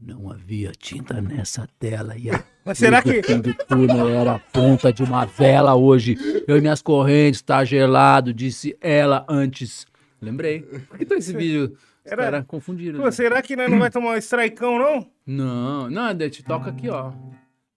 Não 0.00 0.30
havia 0.30 0.72
tinta 0.72 1.20
nessa 1.20 1.68
tela 1.78 2.16
e 2.16 2.30
a 2.30 2.42
Mas 2.64 2.78
será 2.78 3.02
que- 3.02 3.20
do 3.20 3.52
túnel 3.54 4.08
era 4.08 4.34
a 4.36 4.38
ponta 4.38 4.92
de 4.92 5.02
uma 5.02 5.24
vela 5.26 5.74
hoje. 5.74 6.16
Eu 6.46 6.56
e 6.56 6.60
minhas 6.60 6.80
correntes, 6.82 7.42
tá 7.42 7.64
gelado, 7.64 8.32
disse 8.32 8.76
ela 8.80 9.24
antes. 9.28 9.86
Lembrei. 10.20 10.60
Por 10.62 10.98
que 10.98 11.04
tá 11.06 11.16
esse 11.16 11.32
vídeo? 11.34 11.76
Os 12.04 12.12
Era- 12.12 12.22
caras 12.24 12.44
confundiram. 12.46 12.98
Pô, 12.98 13.06
né? 13.06 13.10
será 13.10 13.42
que 13.42 13.56
nós 13.56 13.70
não 13.70 13.78
vai 13.78 13.90
tomar 13.90 14.10
um 14.12 14.16
strikeão, 14.16 14.78
não? 14.78 15.10
Não, 15.26 15.90
não, 15.90 16.02
a 16.04 16.12
gente 16.18 16.42
toca 16.42 16.70
aqui, 16.70 16.88
ó. 16.88 17.12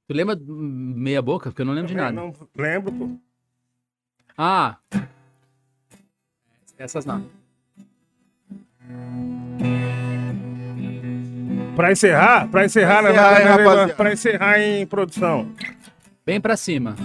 Tu 0.08 0.14
lembra 0.14 0.38
meia 0.48 1.22
boca? 1.22 1.50
Porque 1.50 1.62
eu 1.62 1.66
não 1.66 1.74
lembro 1.74 1.88
de 1.90 1.96
nada. 1.96 2.12
Não 2.12 2.34
lembro, 2.58 2.92
pô. 2.92 3.10
Ah! 4.38 4.78
Essas 6.78 7.06
não. 7.06 7.26
Pra 11.76 11.92
encerrar, 11.92 12.48
pra 12.50 12.66
encerrar, 12.66 13.02
Pra 13.02 13.10
né, 13.12 13.16
encerrar, 13.16 13.40
vai- 13.56 13.64
rapaziada? 13.66 13.94
pra 13.96 14.14
encerrar 14.14 14.60
em 14.60 14.86
produção. 14.86 15.48
Bem 16.26 16.40
pra 16.40 16.56
cima. 16.56 16.96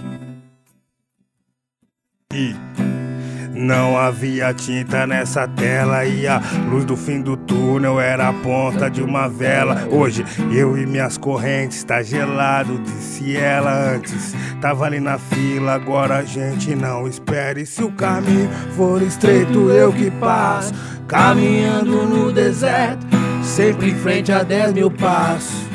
Não 3.51 3.97
havia 3.97 4.53
tinta 4.53 5.05
nessa 5.05 5.45
tela 5.47 6.05
e 6.05 6.25
a 6.27 6.39
luz 6.69 6.85
do 6.85 6.95
fim 6.95 7.21
do 7.21 7.35
túnel 7.35 7.99
era 7.99 8.29
a 8.29 8.33
ponta 8.33 8.89
de 8.89 9.01
uma 9.01 9.27
vela. 9.27 9.85
Hoje 9.91 10.23
eu 10.51 10.77
e 10.77 10.85
minhas 10.85 11.17
correntes 11.17 11.83
tá 11.83 12.01
gelado, 12.01 12.77
disse 12.79 13.35
ela 13.35 13.73
antes. 13.95 14.33
Tava 14.61 14.85
ali 14.85 14.99
na 15.01 15.17
fila, 15.17 15.73
agora 15.73 16.17
a 16.19 16.23
gente 16.23 16.73
não 16.75 17.05
espere. 17.07 17.65
Se 17.65 17.83
o 17.83 17.91
caminho 17.91 18.49
for 18.77 19.01
estreito, 19.01 19.69
eu 19.71 19.91
que 19.91 20.09
passo. 20.11 20.73
Caminhando 21.07 22.03
no 22.05 22.31
deserto, 22.31 23.05
sempre 23.49 23.89
em 23.89 23.95
frente 23.95 24.31
a 24.31 24.43
10 24.43 24.73
mil 24.73 24.91
passos. 24.91 25.67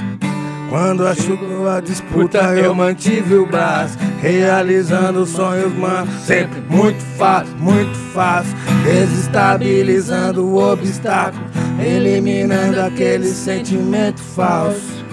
Quando 0.70 1.06
achou 1.06 1.68
a 1.68 1.80
disputa, 1.80 2.38
eu 2.54 2.74
mantive 2.74 3.34
o 3.34 3.46
braço, 3.46 3.98
realizando 4.20 5.26
sonhos, 5.26 5.72
mano. 5.74 6.10
Sempre 6.24 6.60
muito 6.68 7.02
fácil, 7.16 7.54
muito 7.58 7.94
fácil, 8.12 8.56
desestabilizando 8.82 10.44
o 10.44 10.72
obstáculo, 10.72 11.44
eliminando 11.78 12.80
aquele 12.80 13.28
sentimento 13.28 14.20
falso. 14.20 15.04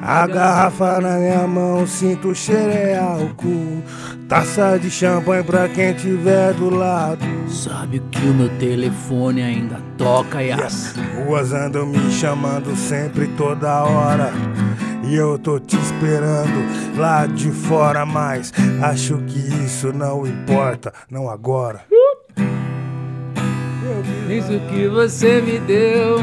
A 0.00 0.26
garrafa 0.26 1.00
na 1.00 1.16
minha 1.16 1.46
mão, 1.46 1.86
sinto 1.86 2.28
o 2.28 2.34
cheiro 2.34 2.70
é 2.70 2.98
álcool. 2.98 3.82
Taça 4.28 4.78
de 4.78 4.90
champanhe 4.90 5.44
pra 5.44 5.68
quem 5.68 5.92
tiver 5.92 6.54
do 6.54 6.70
lado. 6.70 7.24
Sabe 7.48 8.00
que 8.10 8.20
o 8.20 8.34
meu 8.34 8.48
telefone 8.58 9.42
ainda 9.42 9.80
toca 9.98 10.42
e 10.42 10.50
as. 10.50 10.94
Ruas 11.26 11.52
andam 11.52 11.86
me 11.86 12.10
chamando 12.10 12.74
sempre, 12.74 13.26
toda 13.36 13.84
hora. 13.84 14.32
E 15.04 15.14
eu 15.14 15.38
tô 15.38 15.60
te 15.60 15.76
esperando 15.76 16.96
lá 16.96 17.26
de 17.26 17.50
fora, 17.50 18.06
mas 18.06 18.52
acho 18.82 19.18
que 19.26 19.38
isso 19.64 19.92
não 19.92 20.26
importa, 20.26 20.92
não 21.10 21.28
agora. 21.28 21.84
Isso 24.28 24.58
que 24.70 24.88
você 24.88 25.42
me 25.42 25.58
deu. 25.58 26.16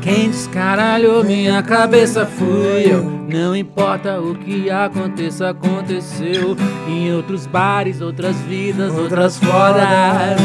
Quem 0.00 0.30
descaralhou 0.30 1.24
minha 1.24 1.62
cabeça 1.62 2.24
fui 2.24 2.92
eu. 2.92 3.02
Não 3.28 3.54
importa 3.54 4.20
o 4.20 4.34
que 4.34 4.70
aconteça, 4.70 5.50
aconteceu. 5.50 6.56
Em 6.88 7.12
outros 7.12 7.46
bares, 7.46 8.00
outras 8.00 8.36
vidas, 8.42 8.92
outras 8.94 9.36
fodas. 9.38 10.38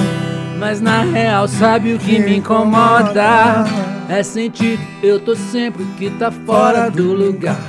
Mas 0.59 0.81
na 0.81 1.03
real, 1.03 1.47
sabe 1.47 1.93
o 1.93 1.99
que 1.99 2.19
me 2.19 2.37
incomoda? 2.37 3.65
É 4.09 4.21
sentir 4.23 4.79
eu 5.01 5.19
tô 5.19 5.35
sempre 5.35 5.85
que 5.97 6.09
tá 6.11 6.31
fora 6.31 6.89
do 6.89 7.13
lugar. 7.13 7.59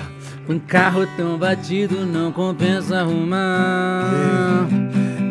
Um 0.48 0.59
carro 0.59 1.06
tão 1.16 1.39
batido 1.39 2.05
não 2.05 2.32
compensa 2.32 3.01
arrumar. 3.01 4.69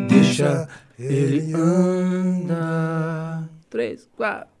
Deixa 0.08 0.68
ele 0.98 1.52
anda. 1.54 3.44
Três, 3.70 4.08
quatro! 4.16 4.53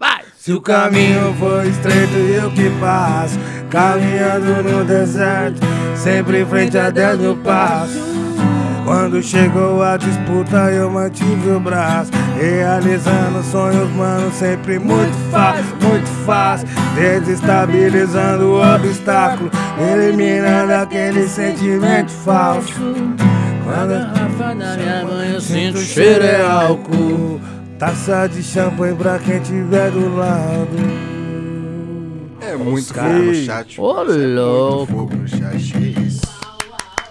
Se 0.44 0.52
o 0.52 0.60
caminho 0.60 1.34
for 1.38 1.64
estreito, 1.64 2.12
eu 2.16 2.50
que 2.50 2.68
passo. 2.78 3.38
Caminhando 3.70 4.62
no 4.62 4.84
deserto, 4.84 5.58
sempre 5.96 6.42
em 6.42 6.44
frente 6.44 6.76
a 6.76 6.90
10 6.90 7.18
mil 7.18 7.36
passos. 7.38 8.02
Quando 8.84 9.22
chegou 9.22 9.82
a 9.82 9.96
disputa, 9.96 10.70
eu 10.70 10.90
mantive 10.90 11.48
o 11.50 11.58
braço. 11.58 12.10
Realizando 12.38 13.42
sonhos, 13.42 13.90
mano, 13.92 14.30
sempre 14.32 14.78
muito 14.78 15.16
fácil, 15.30 15.64
muito 15.80 16.10
fácil. 16.26 16.68
Desestabilizando 16.94 18.44
o 18.44 18.74
obstáculo, 18.74 19.50
eliminando 19.80 20.74
aquele 20.74 21.26
sentimento 21.26 22.10
falso. 22.10 22.74
Quando 23.64 23.92
eu 23.92 23.98
Garrafa 23.98 24.54
na 24.54 24.76
minha 24.76 25.04
mão, 25.04 25.24
eu 25.24 25.40
sinto 25.40 25.78
o 25.78 25.80
cheiro 25.80 26.22
é 26.22 26.42
álcool. 26.42 27.40
Taça 27.78 28.28
de 28.28 28.42
champanhe 28.42 28.94
pra 28.96 29.18
quem 29.18 29.40
tiver 29.40 29.90
do 29.90 30.16
lado. 30.16 30.76
É 32.40 32.56
muito 32.56 32.94
fogo 32.94 33.08
no 33.08 33.34
chat. 33.34 33.80
Ô, 33.80 34.00
é 34.00 34.04
muito 34.04 34.34
louco. 34.34 34.92
fogo 34.92 35.14
no 35.16 35.28
chat. 35.28 35.72
Que 35.72 36.00
isso. 36.00 36.22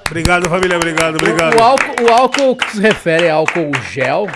Obrigado, 0.07 0.47
família. 0.49 0.77
Obrigado, 0.77 1.15
obrigado. 1.15 1.55
O 1.57 1.61
álcool, 1.63 2.03
o 2.03 2.13
álcool 2.13 2.55
que 2.55 2.71
se 2.71 2.81
refere 2.81 3.25
é 3.25 3.31
álcool 3.31 3.71
gel. 3.91 4.27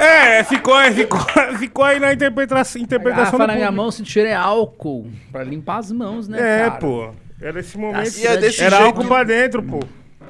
É, 0.00 0.42
ficou, 0.44 0.74
ficou, 0.92 1.20
ficou 1.58 1.84
aí 1.84 2.00
na 2.00 2.12
interpretação, 2.12 2.80
A 2.80 2.84
interpretação 2.84 3.38
garrafa 3.38 3.38
do 3.38 3.46
na 3.46 3.54
minha 3.54 3.70
mão, 3.70 3.90
sinto 3.90 4.08
cheiro 4.08 4.28
é 4.28 4.34
álcool. 4.34 5.06
Pra 5.30 5.44
limpar 5.44 5.78
as 5.78 5.92
mãos, 5.92 6.26
né, 6.28 6.38
É, 6.40 6.58
cara? 6.68 6.70
pô. 6.80 7.10
Era 7.40 7.60
esse 7.60 7.78
momento. 7.78 8.18
E 8.18 8.26
é 8.26 8.32
Era 8.32 8.50
jeito- 8.50 8.74
álcool 8.74 9.04
pra 9.06 9.22
dentro, 9.22 9.62
pô. 9.62 9.80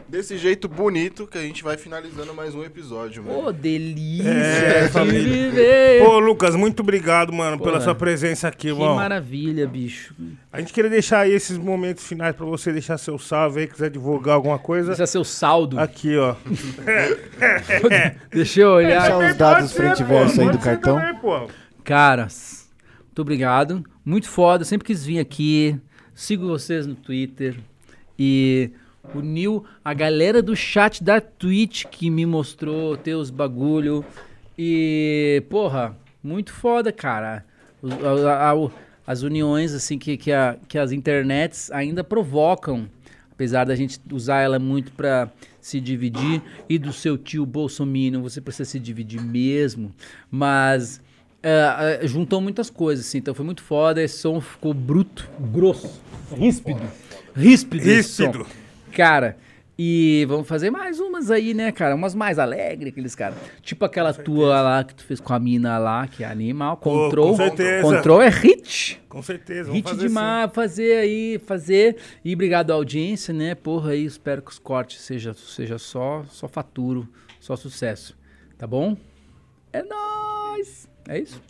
Desse 0.08 0.38
jeito 0.38 0.66
bonito 0.68 1.26
que 1.26 1.36
a 1.36 1.42
gente 1.42 1.62
vai 1.62 1.76
finalizando 1.76 2.32
mais 2.32 2.54
um 2.54 2.64
episódio, 2.64 3.22
mano. 3.22 3.48
Ô, 3.48 3.52
delícia 3.52 4.26
É, 4.30 4.82
de 4.86 4.88
família. 4.88 5.50
viver. 5.50 6.02
Pô, 6.02 6.18
Lucas, 6.18 6.56
muito 6.56 6.80
obrigado, 6.80 7.30
mano, 7.30 7.58
pela 7.58 7.72
Porra. 7.72 7.84
sua 7.84 7.94
presença 7.94 8.48
aqui, 8.48 8.58
que 8.58 8.68
irmão. 8.68 8.94
maravilha, 8.96 9.66
bicho. 9.66 10.14
A 10.50 10.60
gente 10.60 10.72
queria 10.72 10.88
deixar 10.88 11.20
aí 11.20 11.32
esses 11.32 11.58
momentos 11.58 12.06
finais 12.06 12.34
pra 12.34 12.46
você 12.46 12.72
deixar 12.72 12.96
seu 12.96 13.18
salve 13.18 13.60
aí, 13.60 13.66
quiser 13.66 13.90
divulgar 13.90 14.36
alguma 14.36 14.58
coisa. 14.58 14.94
É 15.00 15.04
seu 15.06 15.22
saldo. 15.24 15.78
Aqui, 15.78 16.16
ó. 16.16 16.34
Deixa 18.32 18.62
eu 18.62 18.70
olhar. 18.70 19.02
Deixa 19.10 19.18
os 19.32 19.36
dados 19.36 19.72
frente 19.74 20.00
e 20.00 20.04
verso 20.06 20.40
aí 20.40 20.50
do 20.50 20.58
cartão. 20.58 20.96
Também, 20.98 21.16
pô. 21.20 21.50
Caras, 21.84 22.66
muito 23.04 23.20
obrigado. 23.20 23.84
Muito 24.02 24.26
foda. 24.26 24.64
Sempre 24.64 24.86
quis 24.86 25.04
vir 25.04 25.18
aqui. 25.18 25.78
Sigo 26.14 26.48
vocês 26.48 26.86
no 26.86 26.94
Twitter. 26.94 27.56
E 28.18 28.70
uniu 29.14 29.64
a 29.84 29.92
galera 29.94 30.42
do 30.42 30.54
chat 30.56 31.02
da 31.02 31.20
Twitch 31.20 31.84
que 31.86 32.10
me 32.10 32.24
mostrou 32.26 32.96
teus 32.96 33.30
bagulho. 33.30 34.04
E, 34.56 35.42
porra, 35.48 35.96
muito 36.22 36.52
foda, 36.52 36.92
cara. 36.92 37.44
O- 37.82 38.26
a- 38.26 38.48
a- 38.50 38.54
o- 38.56 38.70
as 39.06 39.22
uniões 39.22 39.72
assim 39.72 39.98
que, 39.98 40.16
que, 40.16 40.32
a, 40.32 40.56
que 40.66 40.76
as 40.78 40.90
internets 40.92 41.70
ainda 41.70 42.02
provocam, 42.02 42.88
apesar 43.30 43.64
da 43.64 43.74
gente 43.76 44.00
usar 44.12 44.40
ela 44.40 44.58
muito 44.58 44.92
para 44.92 45.30
se 45.60 45.80
dividir 45.80 46.42
e 46.68 46.78
do 46.78 46.92
seu 46.92 47.16
tio 47.16 47.46
Bolsonaro 47.46 48.20
você 48.22 48.40
precisa 48.40 48.68
se 48.68 48.78
dividir 48.80 49.22
mesmo, 49.22 49.92
mas 50.30 51.00
é, 51.42 52.00
é, 52.02 52.06
juntou 52.06 52.40
muitas 52.40 52.68
coisas, 52.68 53.06
assim, 53.06 53.18
então 53.18 53.32
foi 53.34 53.44
muito 53.44 53.62
foda, 53.62 54.02
esse 54.02 54.18
som 54.18 54.40
ficou 54.40 54.74
bruto, 54.74 55.28
grosso, 55.38 56.00
ríspido, 56.36 56.82
ríspido. 57.34 57.84
Ríspido. 57.84 58.46
Cara, 58.92 59.36
e 59.80 60.24
vamos 60.28 60.48
fazer 60.48 60.70
mais 60.70 60.98
umas 60.98 61.30
aí, 61.30 61.54
né, 61.54 61.70
cara? 61.70 61.94
Umas 61.94 62.12
mais 62.12 62.36
alegres, 62.38 62.90
aqueles 62.90 63.14
caras. 63.14 63.38
Tipo 63.62 63.84
aquela 63.84 64.12
tua 64.12 64.60
lá 64.60 64.82
que 64.82 64.92
tu 64.92 65.04
fez 65.04 65.20
com 65.20 65.32
a 65.32 65.38
mina 65.38 65.78
lá, 65.78 66.08
que 66.08 66.24
é 66.24 66.26
animal. 66.26 66.76
Control. 66.78 67.30
com 67.30 67.36
certeza. 67.36 67.82
Control 67.82 68.22
é 68.22 68.28
hit. 68.28 69.00
Com 69.08 69.22
certeza, 69.22 69.64
vamos 69.70 69.76
Hit 69.76 69.88
fazer 69.88 69.98
assim. 69.98 70.08
demais, 70.08 70.50
fazer 70.52 70.96
aí, 70.98 71.40
fazer. 71.46 71.96
E 72.24 72.34
obrigado 72.34 72.72
à 72.72 72.74
audiência, 72.74 73.32
né? 73.32 73.54
Porra 73.54 73.92
aí, 73.92 74.04
espero 74.04 74.42
que 74.42 74.50
os 74.50 74.58
cortes 74.58 75.00
seja, 75.00 75.32
seja 75.32 75.78
só, 75.78 76.24
só 76.28 76.48
faturo, 76.48 77.08
só 77.38 77.54
sucesso. 77.54 78.18
Tá 78.58 78.66
bom? 78.66 78.96
É 79.72 79.82
nóis! 79.84 80.88
É 81.08 81.20
isso? 81.20 81.40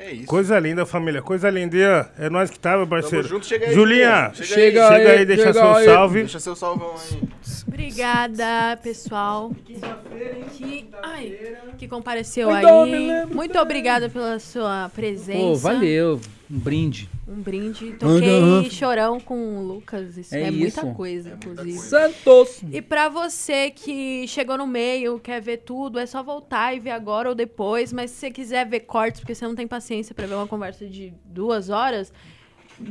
É 0.00 0.12
isso. 0.12 0.26
Coisa 0.26 0.58
linda, 0.60 0.86
família. 0.86 1.20
Coisa 1.20 1.50
linda. 1.50 1.76
Ian. 1.76 2.06
É 2.18 2.30
nós 2.30 2.48
que 2.50 2.58
tá, 2.58 2.76
meu 2.76 2.86
parceiro. 2.86 3.26
Tamo 3.26 3.34
junto, 3.36 3.46
chega 3.46 3.66
aí, 3.66 3.74
Julinha, 3.74 4.30
chega, 4.32 4.44
Chega 4.44 4.88
aí. 4.90 5.06
aí, 5.08 5.26
deixa 5.26 5.42
chega 5.42 5.52
seu 5.60 5.74
aí. 5.74 5.84
salve. 5.84 6.18
Deixa 6.20 6.40
seu 6.40 6.54
salvão 6.54 6.94
aí. 6.94 7.28
Obrigada, 7.66 8.76
pessoal. 8.82 9.50
Que, 9.64 10.86
ai, 11.02 11.38
que 11.76 11.88
compareceu 11.88 12.48
Ai, 12.50 12.62
não, 12.62 12.86
me 12.86 12.94
aí. 12.94 13.06
lembro 13.08 13.34
Muito 13.34 13.58
obrigada 13.58 14.08
pela 14.08 14.38
sua 14.38 14.88
presença. 14.94 15.38
Pô, 15.38 15.54
valeu. 15.56 16.20
Um 16.50 16.58
brinde. 16.58 17.08
Um 17.30 17.42
brinde. 17.42 17.92
Toquei 17.92 18.40
uma- 18.40 18.70
chorão 18.70 19.20
com 19.20 19.58
o 19.58 19.62
Lucas. 19.66 20.16
Isso 20.16 20.34
É 20.34 20.44
é, 20.44 20.50
muita 20.50 20.80
isso. 20.86 20.94
coisa, 20.94 21.30
inclusive. 21.34 21.78
Santos! 21.78 22.62
E 22.72 22.80
pra 22.80 23.08
você 23.10 23.70
que 23.70 24.26
chegou 24.26 24.56
no 24.56 24.66
meio, 24.66 25.20
quer 25.20 25.40
ver 25.42 25.58
tudo, 25.58 25.98
é 25.98 26.06
só 26.06 26.22
voltar 26.22 26.74
e 26.74 26.80
ver 26.80 26.90
agora 26.90 27.28
ou 27.28 27.34
depois. 27.34 27.92
Mas 27.92 28.10
se 28.12 28.16
você 28.16 28.30
quiser 28.30 28.66
ver 28.66 28.80
cortes, 28.80 29.20
porque 29.20 29.34
você 29.34 29.46
não 29.46 29.54
tem 29.54 29.66
paciência 29.68 30.14
pra 30.14 30.26
ver 30.26 30.34
uma 30.36 30.46
conversa 30.46 30.86
de 30.86 31.12
duas 31.24 31.68
horas, 31.68 32.10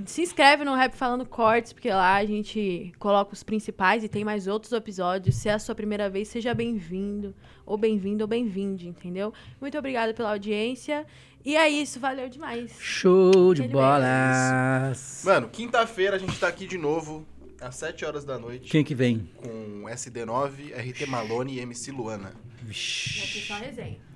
se 0.05 0.21
inscreve 0.21 0.63
no 0.63 0.75
Rap 0.75 0.93
Falando 0.93 1.25
Cortes, 1.25 1.73
porque 1.73 1.89
lá 1.89 2.15
a 2.17 2.25
gente 2.25 2.91
coloca 2.99 3.33
os 3.33 3.41
principais 3.41 4.03
e 4.03 4.09
tem 4.09 4.23
mais 4.23 4.45
outros 4.45 4.71
episódios. 4.73 5.35
Se 5.35 5.49
é 5.49 5.53
a 5.53 5.59
sua 5.59 5.73
primeira 5.73 6.09
vez, 6.09 6.27
seja 6.27 6.53
bem-vindo, 6.53 7.33
ou 7.67 7.77
bem-vindo, 7.77 8.23
ou 8.23 8.27
bem-vinde, 8.27 8.87
entendeu? 8.87 9.31
Muito 9.61 9.77
obrigada 9.77 10.13
pela 10.13 10.31
audiência. 10.31 11.05
E 11.45 11.55
é 11.55 11.69
isso, 11.69 11.99
valeu 11.99 12.27
demais. 12.29 12.75
Show 12.79 13.53
de 13.53 13.63
Ele 13.63 13.73
bolas! 13.73 15.21
Mano, 15.23 15.49
quinta-feira 15.49 16.15
a 16.15 16.19
gente 16.19 16.37
tá 16.39 16.47
aqui 16.47 16.65
de 16.65 16.77
novo, 16.77 17.25
às 17.61 17.75
7 17.75 18.03
horas 18.05 18.25
da 18.25 18.39
noite, 18.39 18.69
Quem 18.71 18.83
que 18.83 18.95
vem? 18.95 19.29
com 19.35 19.83
SD9, 19.83 20.73
RT 20.73 21.05
Malone 21.07 21.55
e 21.55 21.59
MC 21.59 21.91
Luana. 21.91 22.33
Aqui 22.69 23.45
só 23.47 23.55
resenha. 23.55 24.06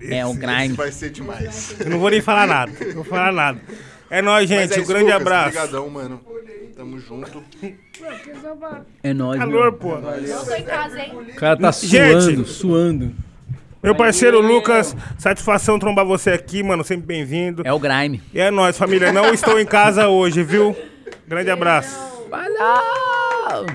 É 0.00 0.24
o 0.24 0.30
Esse 0.30 0.38
grind. 0.38 0.76
vai 0.76 0.92
ser 0.92 1.10
demais. 1.10 1.74
Eu 1.80 1.90
não 1.90 1.98
vou 1.98 2.10
nem 2.10 2.20
falar 2.20 2.46
nada. 2.46 2.72
Não 2.86 2.94
vou 2.94 3.04
falar 3.04 3.32
nada. 3.32 3.60
É 4.10 4.22
nóis, 4.22 4.48
gente. 4.48 4.78
é 4.78 4.82
um 4.82 4.86
grande 4.86 5.04
Lucas, 5.04 5.20
abraço. 5.20 5.48
Obrigadão, 5.48 5.90
mano. 5.90 6.20
Tamo 6.76 6.98
junto. 7.00 7.42
É 9.02 9.12
nóis, 9.12 9.38
Calor, 9.40 9.62
meu. 9.64 9.72
pô. 9.72 9.94
Eu 9.96 10.44
tô 10.44 10.54
em 10.54 10.62
casa, 10.62 11.00
hein? 11.00 11.12
O 11.28 11.34
cara 11.34 11.56
tá 11.56 11.70
Gente. 11.72 12.20
suando, 12.22 12.46
suando. 12.46 13.14
Meu 13.82 13.94
parceiro 13.94 14.40
Lucas, 14.40 14.96
satisfação 15.18 15.78
trombar 15.78 16.04
você 16.06 16.30
aqui, 16.30 16.62
mano. 16.62 16.82
Sempre 16.84 17.06
bem-vindo. 17.06 17.62
É 17.64 17.72
o 17.72 17.78
grime. 17.78 18.22
E 18.32 18.40
é 18.40 18.50
nóis, 18.50 18.78
família. 18.78 19.12
Não 19.12 19.32
estou 19.32 19.58
em 19.58 19.66
casa 19.66 20.08
hoje, 20.08 20.42
viu? 20.42 20.76
Grande 21.26 21.50
abraço. 21.50 21.98
Valeu! 22.30 23.66